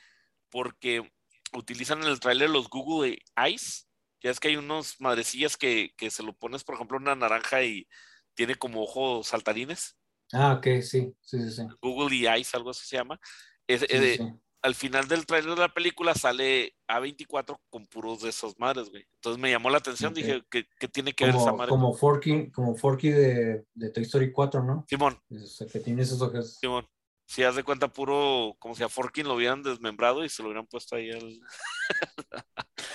porque 0.49 1.07
utilizan 1.53 2.01
en 2.01 2.09
el 2.09 2.19
trailer 2.19 2.49
los 2.49 2.69
Google 2.69 3.19
Eyes, 3.35 3.87
ya 4.23 4.31
es 4.31 4.39
que 4.39 4.47
hay 4.47 4.55
unos 4.55 4.99
madrecillas 4.99 5.57
que, 5.57 5.93
que 5.97 6.09
se 6.09 6.23
lo 6.23 6.33
pones, 6.33 6.63
por 6.63 6.75
ejemplo, 6.75 6.97
una 6.97 7.15
naranja 7.15 7.63
y 7.63 7.87
tiene 8.33 8.55
como 8.55 8.81
ojos 8.81 9.27
saltarines. 9.27 9.95
Ah, 10.31 10.53
ok, 10.53 10.81
sí, 10.81 11.13
sí, 11.21 11.39
sí. 11.39 11.51
sí. 11.51 11.63
Google 11.81 12.27
Eyes, 12.27 12.55
algo 12.55 12.71
así 12.71 12.87
se 12.87 12.97
llama. 12.97 13.19
Es, 13.67 13.81
sí, 13.81 14.17
sí 14.17 14.23
al 14.63 14.75
final 14.75 15.07
del 15.09 15.25
trailer 15.25 15.55
de 15.55 15.61
la 15.61 15.73
película 15.73 16.15
sale 16.15 16.73
A24 16.87 17.57
con 17.69 17.85
puros 17.85 18.21
de 18.21 18.29
esas 18.29 18.57
madres, 18.57 18.89
güey. 18.89 19.05
Entonces 19.15 19.39
me 19.39 19.51
llamó 19.51 19.69
la 19.69 19.77
atención, 19.77 20.13
dije, 20.13 20.41
¿qué, 20.49 20.65
tiene 20.87 21.11
que 21.11 21.25
ver 21.25 21.35
esa 21.35 21.51
madre? 21.51 21.69
Como 21.69 21.93
Forky, 21.93 22.49
como 22.49 22.73
Forky 22.73 23.09
de, 23.09 23.65
de, 23.73 23.89
Toy 23.89 24.03
Story 24.03 24.31
4, 24.31 24.63
¿no? 24.63 24.85
Simón. 24.87 25.19
O 25.29 25.67
que 25.67 25.79
tiene 25.79 26.01
esos 26.01 26.21
ojos. 26.21 26.57
Simón. 26.59 26.87
Si 27.33 27.43
haz 27.43 27.55
de 27.55 27.63
cuenta 27.63 27.87
puro, 27.87 28.55
como 28.59 28.75
si 28.75 28.83
a 28.83 28.89
Forky 28.89 29.23
lo 29.23 29.33
hubieran 29.33 29.63
desmembrado 29.63 30.23
y 30.23 30.29
se 30.29 30.43
lo 30.43 30.49
hubieran 30.49 30.67
puesto 30.67 30.95
ahí 30.95 31.09
al... 31.09 31.39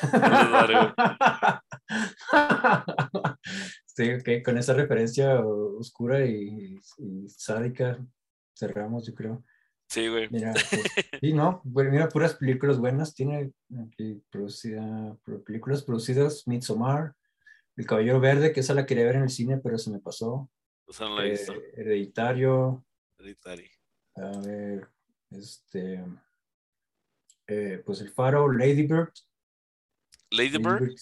sí, 3.85 4.13
ok, 4.13 4.45
con 4.45 4.57
esa 4.57 4.75
referencia 4.75 5.41
oscura 5.41 6.25
y, 6.25 6.79
y 6.99 7.29
sádica 7.29 7.99
cerramos, 8.57 9.09
yo 9.09 9.15
creo. 9.17 9.45
Sí, 9.89 10.07
güey. 10.07 10.29
Mira, 10.31 10.55
pues, 11.21 11.35
no, 11.35 11.61
mira, 11.65 12.09
puras 12.09 12.37
películas 12.37 12.79
buenas. 12.79 13.17
Tiene 13.17 13.51
aquí 13.89 14.23
producida, 14.31 15.17
películas 15.45 15.83
producidas, 15.83 16.47
Midsommar, 16.47 17.13
El 17.77 17.87
Caballero 17.87 18.21
Verde, 18.21 18.53
que 18.53 18.61
esa 18.61 18.73
la 18.73 18.87
quería 18.87 19.07
ver 19.07 19.17
en 19.17 19.23
el 19.23 19.31
cine, 19.31 19.59
pero 19.59 19.79
se 19.79 19.91
me 19.91 19.99
pasó. 19.99 20.49
no 21.01 21.23
eh, 21.23 21.45
Hereditario. 21.75 22.85
Hereditario. 23.19 23.78
A 24.21 24.41
ver, 24.41 24.89
este, 25.31 26.05
eh, 27.47 27.83
pues 27.85 28.01
El 28.01 28.11
Faro, 28.11 28.51
Lady 28.51 28.87
Bird. 28.87 29.13
Lady, 30.31 30.59
Bird. 30.59 30.95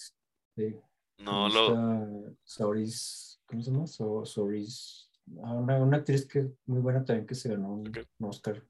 Sí. 0.55 0.75
No, 1.19 1.49
lo. 1.49 2.35
Sauris, 2.43 3.41
¿cómo 3.45 3.61
se 3.61 3.71
llama? 3.71 3.87
Sauris. 3.87 5.09
Ah, 5.43 5.53
una, 5.53 5.77
una, 5.77 5.97
actriz 5.97 6.25
que 6.25 6.49
muy 6.65 6.79
buena 6.79 7.03
también 7.03 7.27
que 7.27 7.35
se 7.35 7.49
ganó 7.49 7.73
un 7.73 7.91
Oscar 8.21 8.63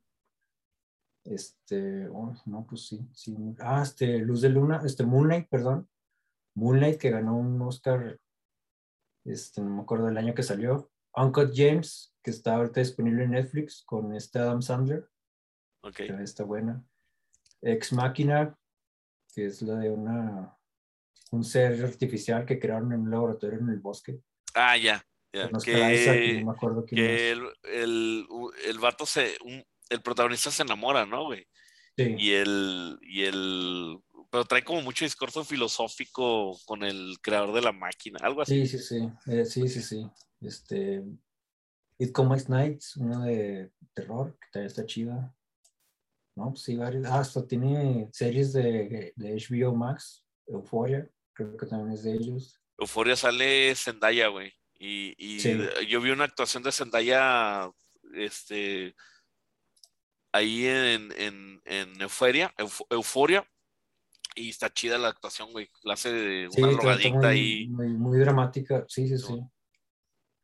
este, 1.28 2.07
oh, 2.07 2.34
no, 2.45 2.65
pues 2.65 2.88
sí, 2.88 3.06
sí. 3.14 3.36
Ah, 3.60 3.82
este, 3.84 4.19
Luz 4.19 4.41
de 4.41 4.49
Luna, 4.49 4.82
este, 4.86 5.03
Moonlight, 5.06 5.49
perdón. 5.49 5.90
Moonlight 6.56 6.99
que 6.99 7.10
ganó 7.10 7.36
un 7.36 7.61
Oscar, 7.61 8.19
este, 9.26 9.61
no 9.61 9.69
me 9.69 9.82
acuerdo 9.82 10.06
del 10.06 10.18
año 10.18 10.34
que 10.34 10.44
salió. 10.44 10.90
Uncut 11.18 11.52
James, 11.53 12.14
que 12.23 12.31
está 12.31 12.56
ahorita 12.56 12.80
disponible 12.80 13.23
en 13.23 13.31
Netflix 13.31 13.84
con 13.84 14.14
este 14.14 14.39
Adam 14.39 14.61
Sandler. 14.61 15.10
Ok. 15.81 15.95
Que 15.95 16.23
está 16.23 16.44
buena. 16.44 16.84
Ex 17.61 17.91
Máquina, 17.91 18.56
que 19.34 19.48
es 19.48 19.61
la 19.61 19.76
de 19.76 19.89
una, 19.89 20.56
un 21.31 21.44
ser 21.44 21.84
artificial 21.84 22.45
que 22.45 22.60
crearon 22.60 22.94
en 22.94 23.02
un 23.02 23.11
laboratorio 23.11 23.60
en 23.60 23.69
el 23.69 23.80
bosque. 23.80 24.19
Ah, 24.53 24.77
ya. 24.77 25.03
Que, 25.31 25.49
no 25.52 26.45
me 26.45 26.52
acuerdo 26.52 26.85
que 26.85 27.31
el, 27.31 27.44
el, 27.64 28.26
el, 28.65 28.80
vato 28.80 29.06
se, 29.06 29.38
el 29.89 30.02
protagonista 30.02 30.49
se 30.49 30.64
enamora, 30.64 31.06
¿no, 31.06 31.26
güey? 31.26 31.45
Sí. 31.98 32.15
Y 32.18 32.31
el, 32.34 32.98
y 33.02 33.23
el, 33.23 33.99
pero 34.29 34.45
trae 34.45 34.63
como 34.63 34.81
mucho 34.81 35.05
discurso 35.05 35.43
filosófico 35.43 36.57
con 36.65 36.83
el 36.83 37.17
creador 37.21 37.53
de 37.53 37.61
la 37.61 37.71
máquina, 37.71 38.19
algo 38.21 38.41
así. 38.41 38.67
Sí, 38.67 38.77
sí, 38.77 38.83
sí, 38.83 39.09
eh, 39.31 39.45
sí, 39.45 39.67
sí, 39.67 39.81
sí. 39.81 40.09
Este, 40.41 41.03
It 41.97 42.11
Comes 42.11 42.49
Nights, 42.49 42.97
uno 42.97 43.21
de 43.21 43.71
terror, 43.93 44.37
que 44.39 44.47
también 44.51 44.67
está 44.67 44.85
chida. 44.85 45.33
No, 46.35 46.51
pues 46.51 46.61
sí, 46.61 46.75
varios. 46.75 47.05
Ah, 47.07 47.19
hasta 47.19 47.47
tiene 47.47 48.09
series 48.11 48.53
de, 48.53 49.13
de 49.15 49.35
HBO 49.35 49.73
Max, 49.75 50.23
Euphoria, 50.45 51.09
creo 51.33 51.57
que 51.57 51.65
también 51.65 51.93
es 51.93 52.03
de 52.03 52.13
ellos. 52.13 52.61
Euphoria 52.77 53.15
sale 53.15 53.73
Zendaya, 53.75 54.27
güey. 54.27 54.53
Y, 54.79 55.15
y 55.17 55.87
yo 55.87 55.99
vi 56.01 56.11
una 56.11 56.25
actuación 56.25 56.61
de 56.61 56.71
Zendaya, 56.71 57.71
este, 58.13 58.95
ahí 60.31 60.65
en, 60.65 61.11
en, 61.17 61.61
en 61.65 62.01
Euforia, 62.01 62.53
Euforia, 62.89 63.49
y 64.38 64.49
está 64.49 64.72
chida 64.72 64.97
la 64.97 65.09
actuación, 65.09 65.51
güey. 65.51 65.69
La 65.84 65.93
hace 65.93 66.11
de 66.11 66.49
una 66.57 66.72
drogadicta 66.72 67.35
y. 67.35 67.68
Muy, 67.68 68.19
dramática, 68.19 68.85
sí, 68.88 69.07
sí, 69.07 69.18
sí. 69.18 69.41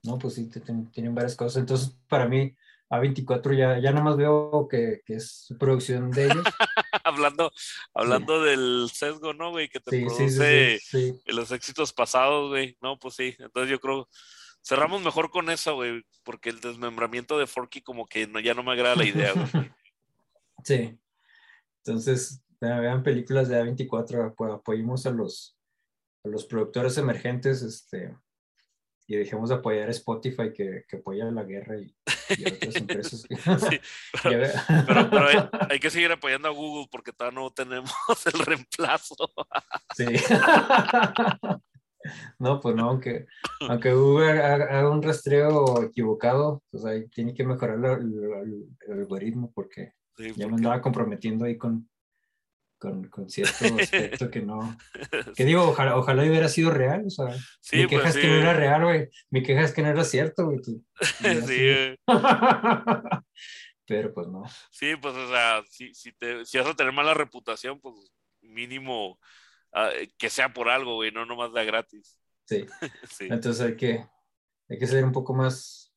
No, 0.03 0.17
pues 0.17 0.33
sí, 0.33 0.49
tienen 0.91 1.15
varias 1.15 1.35
cosas. 1.35 1.61
Entonces, 1.61 1.95
para 2.09 2.27
mí, 2.27 2.53
A24 2.89 3.57
ya, 3.57 3.79
ya 3.79 3.91
nada 3.91 4.03
más 4.03 4.17
veo 4.17 4.67
que, 4.69 5.01
que 5.05 5.15
es 5.15 5.53
producción 5.59 6.11
de 6.11 6.25
ellos. 6.25 6.43
hablando 7.03 7.51
hablando 7.93 8.41
del 8.41 8.89
sesgo, 8.91 9.33
¿no, 9.33 9.51
güey? 9.51 9.69
Que 9.69 9.79
te 9.79 10.01
produce 10.01 10.79
los 11.27 11.51
éxitos 11.51 11.93
pasados, 11.93 12.49
güey. 12.49 12.77
No, 12.81 12.97
pues 12.99 13.15
sí. 13.15 13.35
Entonces 13.39 13.69
yo 13.69 13.79
creo 13.79 14.09
cerramos 14.63 15.03
mejor 15.03 15.29
con 15.29 15.49
eso, 15.49 15.75
güey, 15.75 16.03
porque 16.23 16.49
el 16.49 16.61
desmembramiento 16.61 17.37
de 17.37 17.47
Forky 17.47 17.81
como 17.81 18.05
que 18.07 18.27
no, 18.27 18.39
ya 18.39 18.53
no 18.53 18.63
me 18.63 18.71
agrada 18.71 18.95
la 18.95 19.05
idea, 19.05 19.33
güey. 19.33 19.47
Sí. 20.63 20.97
Entonces, 21.83 22.41
vean 22.67 23.03
películas 23.03 23.49
de 23.49 23.61
A24, 23.61 24.53
apoyemos 24.53 25.05
a 25.05 25.11
los, 25.11 25.57
a 26.23 26.29
los 26.29 26.45
productores 26.45 26.97
emergentes 26.97 27.61
este, 27.61 28.15
y 29.07 29.15
dejemos 29.15 29.49
de 29.49 29.55
apoyar 29.55 29.89
a 29.89 29.91
Spotify 29.91 30.53
que, 30.53 30.85
que 30.87 30.97
apoya 30.97 31.25
la 31.25 31.43
guerra 31.43 31.77
y, 31.77 31.95
a 32.05 32.55
otras 32.55 32.75
empresas. 32.75 33.27
Sí, 33.69 33.79
pero, 34.23 35.09
pero, 35.09 35.49
hay, 35.69 35.79
que 35.79 35.89
seguir 35.89 36.11
apoyando 36.11 36.47
a 36.47 36.51
Google 36.51 36.87
porque 36.91 37.11
todavía 37.11 37.39
no 37.39 37.51
tenemos 37.51 37.91
el 38.25 38.39
reemplazo. 38.39 39.15
Sí. 39.95 40.05
No, 42.39 42.59
pues 42.59 42.75
no, 42.75 42.89
aunque, 42.89 43.27
aunque 43.61 43.93
Google 43.93 44.41
haga, 44.41 44.89
un 44.89 45.01
rastreo 45.01 45.83
equivocado, 45.83 46.61
pues 46.69 46.83
ahí 46.85 47.07
tiene 47.09 47.33
que 47.33 47.45
mejorar 47.45 47.77
el 47.99 48.67
algoritmo 48.89 49.51
porque 49.53 49.93
ya 50.35 50.47
me 50.47 50.55
andaba 50.55 50.81
comprometiendo 50.81 51.45
ahí 51.45 51.57
con, 51.57 51.89
con, 52.83 53.07
con 53.07 53.29
cierto 53.29 53.63
aspecto 53.79 54.29
que 54.29 54.41
no. 54.41 54.77
Que 55.37 55.45
digo, 55.45 55.69
ojalá, 55.69 55.95
ojalá 55.95 56.23
hubiera 56.23 56.49
sido 56.49 56.69
real. 56.69 57.05
O 57.07 57.09
sea, 57.09 57.27
mi 57.71 57.87
queja 57.87 58.03
pues 58.03 58.15
es 58.15 58.21
que 58.21 58.27
no 58.27 58.35
era 58.35 58.53
real, 58.53 58.83
güey. 58.83 59.09
Mi 59.29 59.41
queja 59.41 59.61
es 59.61 59.71
que 59.71 59.81
no 59.81 59.87
era 59.87 60.03
cierto, 60.03 60.47
güey. 60.47 60.59
Sí, 61.47 61.95
Pero 63.85 64.13
pues 64.13 64.27
no. 64.27 64.43
Sí, 64.69 64.97
pues, 65.01 65.15
o 65.15 65.29
sea, 65.29 65.63
si, 65.69 65.93
si, 65.93 66.11
te, 66.11 66.45
si 66.45 66.57
vas 66.57 66.67
a 66.67 66.73
tener 66.73 66.91
mala 66.91 67.13
reputación, 67.13 67.79
pues 67.79 67.95
mínimo 68.41 69.17
ah, 69.71 69.89
que 70.17 70.29
sea 70.29 70.53
por 70.53 70.67
algo, 70.67 70.95
güey, 70.95 71.11
no 71.11 71.25
nomás 71.25 71.53
da 71.53 71.63
gratis. 71.63 72.19
Sí. 72.45 72.65
Entonces 73.21 73.61
hay 73.61 73.77
que, 73.77 74.05
hay 74.69 74.77
que 74.77 74.87
ser 74.87 75.05
un 75.05 75.13
poco 75.13 75.33
más, 75.33 75.93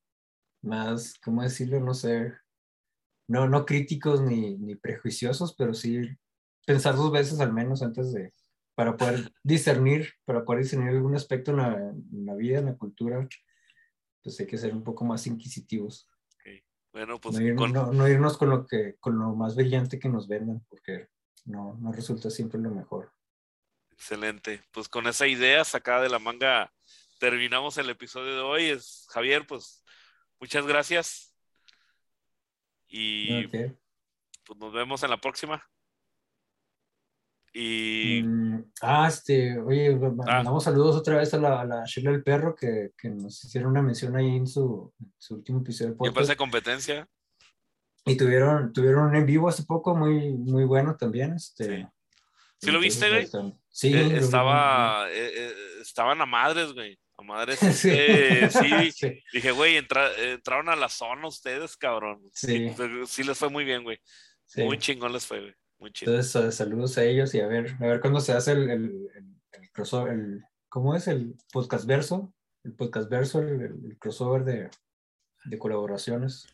más, 0.63 1.19
¿cómo 1.19 1.43
decirlo? 1.43 1.81
No 1.81 1.95
sé, 1.95 2.33
no, 3.27 3.49
no 3.49 3.67
críticos 3.67 4.21
ni, 4.21 4.57
ni 4.57 4.77
prejuiciosos, 4.77 5.55
pero 5.57 5.75
sí 5.75 6.17
pensar 6.67 6.97
dos 6.97 7.11
veces 7.11 7.41
al 7.41 7.55
menos 7.55 7.83
antes 7.83 8.13
de, 8.13 8.35
para 8.75 8.99
poder 8.99 9.33
discernir, 9.43 10.13
para 10.27 10.45
poder 10.45 10.63
discernir 10.63 10.91
algún 10.91 11.15
aspecto 11.15 11.53
en 11.53 11.57
la, 12.27 12.35
vida, 12.35 12.59
en 12.59 12.67
la 12.67 12.77
cultura, 12.77 13.27
pues 14.23 14.39
hay 14.39 14.47
que 14.47 14.59
ser 14.59 14.75
un 14.75 14.85
poco 14.85 15.07
más 15.07 15.27
inquisitivos. 15.27 16.07
Bueno, 16.93 17.21
pues 17.21 17.39
no, 17.39 18.09
irnos 18.09 18.39
con 18.39 18.51
lo 18.51 18.67
que, 18.67 18.97
con 19.01 19.19
lo 19.19 19.35
más 19.35 19.55
brillante 19.55 19.99
que 19.99 20.09
nos 20.09 20.29
vendan, 20.29 20.65
porque 20.69 21.09
no, 21.45 21.77
no 21.79 21.93
resulta 21.93 22.31
siempre 22.31 22.61
lo 22.61 22.71
mejor. 22.71 23.13
Excelente. 23.91 24.63
Pues 24.73 24.89
con 24.89 25.07
esa 25.07 25.27
idea 25.27 25.65
sacada 25.65 26.03
de 26.03 26.09
la 26.09 26.19
manga 26.19 26.73
terminamos 27.19 27.79
el 27.79 27.91
episodio 27.91 28.35
de 28.35 28.41
hoy. 28.41 28.65
Es, 28.67 29.07
Javier, 29.11 29.47
pues 29.47 29.85
muchas 30.41 30.67
gracias. 30.67 31.35
Y 32.89 33.47
pues 33.49 34.59
nos 34.59 34.73
vemos 34.73 35.03
en 35.03 35.11
la 35.11 35.21
próxima. 35.21 35.67
Y. 37.59 38.23
Mm, 38.23 38.65
ah, 38.83 39.09
este, 39.09 39.59
oye, 39.59 39.89
ah. 39.89 40.11
mandamos 40.15 40.63
saludos 40.63 40.95
otra 40.95 41.17
vez 41.17 41.33
a 41.33 41.39
la, 41.39 41.63
a 41.63 41.65
la 41.65 41.85
Sheila 41.87 42.11
del 42.11 42.23
Perro 42.23 42.55
que, 42.55 42.91
que, 42.99 43.09
nos 43.09 43.43
hicieron 43.43 43.71
una 43.71 43.81
mención 43.81 44.15
ahí 44.15 44.37
en 44.37 44.47
su, 44.47 44.93
su 45.17 45.37
último 45.37 45.61
episodio. 45.61 45.97
¿Qué 45.97 46.13
pasa 46.13 46.37
competencia? 46.37 47.09
Y 48.05 48.15
tuvieron, 48.15 48.75
tuvieron 48.75 49.07
un 49.07 49.17
en 49.17 49.25
vivo 49.25 49.49
hace 49.49 49.63
poco 49.63 49.97
muy, 49.97 50.33
muy 50.33 50.65
bueno 50.65 50.99
también. 50.99 51.33
Este, 51.33 51.89
sí. 52.59 52.71
lo 52.71 52.79
viste, 52.79 53.09
güey? 53.09 53.27
Sí. 53.71 53.95
Eh, 53.95 54.19
estaba, 54.19 55.09
eh, 55.11 55.33
eh, 55.35 55.55
estaban 55.81 56.21
a 56.21 56.27
madres, 56.27 56.75
güey. 56.75 56.99
A 57.17 57.23
madres. 57.23 57.63
Este, 57.63 58.51
sí. 58.51 58.93
sí. 58.93 59.23
Dije, 59.33 59.51
güey, 59.53 59.79
entraron 59.79 60.69
a 60.69 60.77
la 60.77 60.91
zona 60.91 61.27
ustedes, 61.27 61.75
cabrón. 61.79 62.21
Sí. 62.35 62.69
Sí 63.07 63.25
les 63.25 63.39
fue 63.39 63.49
muy 63.49 63.65
bien, 63.65 63.83
güey. 63.83 63.99
Muy 64.57 64.77
chingón 64.77 65.15
les 65.15 65.25
fue, 65.25 65.41
güey. 65.41 65.55
Muy 65.79 65.93
chido. 65.93 66.13
Entonces, 66.13 66.55
saludos 66.55 66.97
a 66.99 67.05
ellos 67.05 67.35
y 67.35 67.41
a 67.41 67.47
ver, 67.47 67.77
a 67.81 67.87
ver 67.87 68.01
cuándo 68.01 68.21
se 68.21 68.33
hace 68.33 68.53
el, 68.53 68.71
el, 68.71 69.11
el, 69.53 69.71
crossover, 69.73 70.13
el, 70.13 70.45
¿cómo 70.69 70.95
es? 70.95 71.07
El 71.09 71.35
podcast 71.53 71.87
verso, 71.87 72.33
el 72.65 72.75
podcast 72.75 73.11
verso, 73.11 73.41
el, 73.41 73.97
crossover 73.99 74.45
de, 74.45 74.71
de 75.45 75.59
colaboraciones. 75.59 76.47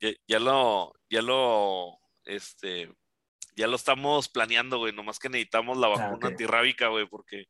Ya, 0.00 0.10
ya, 0.26 0.38
lo, 0.38 0.92
ya 1.08 1.22
lo, 1.22 1.98
este, 2.24 2.92
ya 3.56 3.66
lo 3.66 3.76
estamos 3.76 4.28
planeando, 4.28 4.78
güey, 4.78 4.92
nomás 4.92 5.18
que 5.18 5.28
necesitamos 5.28 5.76
la 5.78 5.88
ah, 5.88 5.90
vacuna 5.90 6.28
antirrábica, 6.28 6.88
güey, 6.88 7.08
porque 7.08 7.46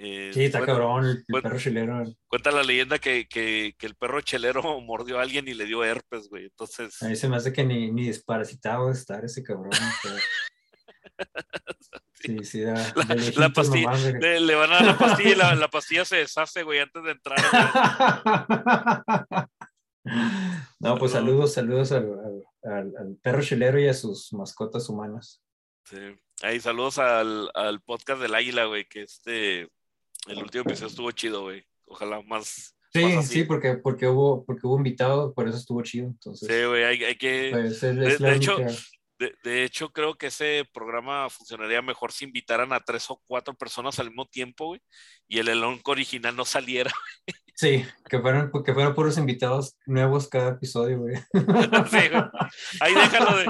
eh, 0.00 0.30
sí, 0.32 0.44
está 0.44 0.64
cabrón, 0.64 1.06
el, 1.06 1.24
perro 1.42 1.58
chelero. 1.58 2.04
Cuenta 2.28 2.52
la 2.52 2.62
leyenda 2.62 3.00
que, 3.00 3.26
que, 3.26 3.74
que, 3.76 3.86
el 3.86 3.96
perro 3.96 4.20
chelero 4.20 4.62
mordió 4.80 5.18
a 5.18 5.22
alguien 5.22 5.48
y 5.48 5.54
le 5.54 5.64
dio 5.64 5.82
herpes, 5.82 6.28
güey. 6.28 6.44
Entonces. 6.44 7.02
A 7.02 7.08
mí 7.08 7.16
se 7.16 7.28
me 7.28 7.34
hace 7.34 7.52
que 7.52 7.64
ni, 7.64 7.90
ni 7.90 8.06
desparasitado 8.06 8.92
estar 8.92 9.24
ese 9.24 9.42
cabrón. 9.42 9.72
sí, 12.14 12.44
sí, 12.44 12.60
da, 12.60 12.74
la, 12.74 13.16
la 13.36 13.52
pastilla, 13.52 13.92
le, 13.92 14.54
van 14.54 14.70
a 14.70 14.74
dar 14.74 14.84
la 14.84 14.98
pastilla 14.98 15.30
y 15.30 15.34
la, 15.34 15.54
la, 15.56 15.68
pastilla 15.68 16.04
se 16.04 16.18
deshace, 16.18 16.62
güey, 16.62 16.78
antes 16.78 17.02
de 17.02 17.10
entrar. 17.10 17.40
no, 20.78 20.96
pues 20.96 21.10
saludos, 21.10 21.54
saludos 21.54 21.90
al, 21.90 22.44
al, 22.62 22.94
al, 22.96 23.16
perro 23.20 23.42
chelero 23.42 23.80
y 23.80 23.88
a 23.88 23.94
sus 23.94 24.32
mascotas 24.32 24.88
humanas. 24.88 25.42
Sí. 25.86 26.16
Ahí 26.42 26.60
saludos 26.60 26.98
al, 26.98 27.50
al 27.54 27.80
podcast 27.80 28.22
del 28.22 28.36
águila, 28.36 28.66
güey, 28.66 28.84
que 28.84 29.02
este 29.02 29.68
el 30.26 30.42
último 30.42 30.62
episodio 30.62 30.88
estuvo 30.88 31.10
chido, 31.12 31.42
güey. 31.42 31.64
Ojalá 31.86 32.20
más. 32.22 32.74
Sí, 32.92 33.22
sí, 33.22 33.44
porque, 33.44 33.74
porque, 33.74 34.06
hubo, 34.06 34.44
porque 34.44 34.66
hubo 34.66 34.78
invitado, 34.78 35.34
por 35.34 35.46
eso 35.46 35.58
estuvo 35.58 35.82
chido. 35.82 36.06
Entonces, 36.06 36.48
sí, 36.48 36.64
güey, 36.66 36.84
hay, 36.84 37.04
hay, 37.04 37.16
que. 37.16 37.50
Pues, 37.52 37.80
de, 37.80 38.34
hecho, 38.34 38.56
de, 39.18 39.34
de, 39.42 39.64
hecho, 39.64 39.92
creo 39.92 40.16
que 40.16 40.28
ese 40.28 40.66
programa 40.72 41.28
funcionaría 41.28 41.82
mejor 41.82 42.12
si 42.12 42.24
invitaran 42.24 42.72
a 42.72 42.80
tres 42.80 43.10
o 43.10 43.22
cuatro 43.26 43.54
personas 43.54 43.98
al 43.98 44.08
mismo 44.08 44.26
tiempo, 44.26 44.66
güey, 44.68 44.80
y 45.26 45.38
el 45.38 45.48
elenco 45.48 45.90
original 45.90 46.34
no 46.34 46.44
saliera. 46.44 46.92
Sí, 47.58 47.84
que 48.08 48.20
fueran, 48.20 48.52
que 48.64 48.72
fueran 48.72 48.94
puros 48.94 49.18
invitados 49.18 49.76
nuevos 49.84 50.28
cada 50.28 50.50
episodio, 50.50 51.00
güey. 51.00 51.16
Sí, 51.90 51.98
Ahí 52.78 52.94
déjalo 52.94 53.36
de 53.36 53.48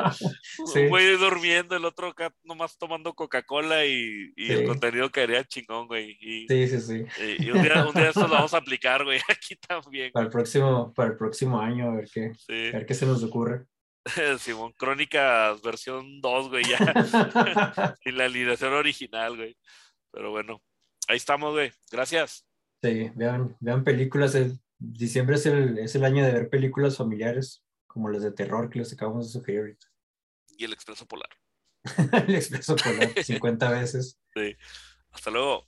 un 0.80 0.88
güey 0.88 1.18
durmiendo, 1.18 1.76
el 1.76 1.84
otro 1.84 2.06
acá 2.06 2.34
nomás 2.42 2.78
tomando 2.78 3.12
Coca-Cola 3.12 3.84
y, 3.84 4.32
y 4.34 4.50
el 4.50 4.66
contenido 4.66 5.10
caería 5.10 5.44
chingón, 5.44 5.88
güey. 5.88 6.16
Y, 6.22 6.46
sí, 6.48 6.68
sí, 6.68 6.80
sí. 6.80 7.04
Y, 7.38 7.50
un, 7.50 7.60
día, 7.60 7.86
un 7.86 7.94
día 7.94 8.08
esto 8.08 8.26
lo 8.26 8.32
vamos 8.32 8.54
a 8.54 8.56
aplicar, 8.56 9.04
güey, 9.04 9.20
aquí 9.28 9.56
también. 9.56 10.10
Para 10.12 10.24
el 10.24 10.32
próximo, 10.32 10.90
para 10.94 11.10
el 11.10 11.16
próximo 11.18 11.60
año, 11.60 11.90
a 11.90 11.96
ver 11.96 12.08
qué, 12.10 12.32
a 12.48 12.78
ver 12.78 12.86
qué 12.86 12.94
se 12.94 13.04
nos 13.04 13.22
ocurre. 13.22 13.66
Simón 14.38 14.72
Crónicas 14.72 15.60
versión 15.60 16.22
2, 16.22 16.48
güey, 16.48 16.64
ya. 16.64 17.94
y 18.06 18.12
la 18.12 18.24
alineación 18.24 18.72
original, 18.72 19.36
güey. 19.36 19.54
Pero 20.10 20.30
bueno, 20.30 20.62
ahí 21.08 21.18
estamos, 21.18 21.52
güey. 21.52 21.70
Gracias. 21.92 22.47
Sí, 22.82 23.10
vean, 23.14 23.56
vean 23.60 23.84
películas. 23.84 24.34
El, 24.34 24.58
diciembre 24.78 25.36
es 25.36 25.46
el, 25.46 25.78
es 25.78 25.94
el 25.94 26.04
año 26.04 26.24
de 26.24 26.32
ver 26.32 26.48
películas 26.48 26.96
familiares, 26.96 27.64
como 27.86 28.08
las 28.08 28.22
de 28.22 28.32
terror 28.32 28.70
que 28.70 28.78
les 28.78 28.92
acabamos 28.92 29.26
de 29.26 29.38
sugerir 29.38 29.60
ahorita. 29.60 29.86
Y 30.56 30.64
el 30.64 30.72
Expreso 30.72 31.06
Polar. 31.06 31.30
el 32.28 32.34
Expreso 32.34 32.76
Polar, 32.76 33.12
50 33.22 33.70
veces. 33.70 34.18
Sí. 34.34 34.56
Hasta 35.10 35.30
luego. 35.30 35.66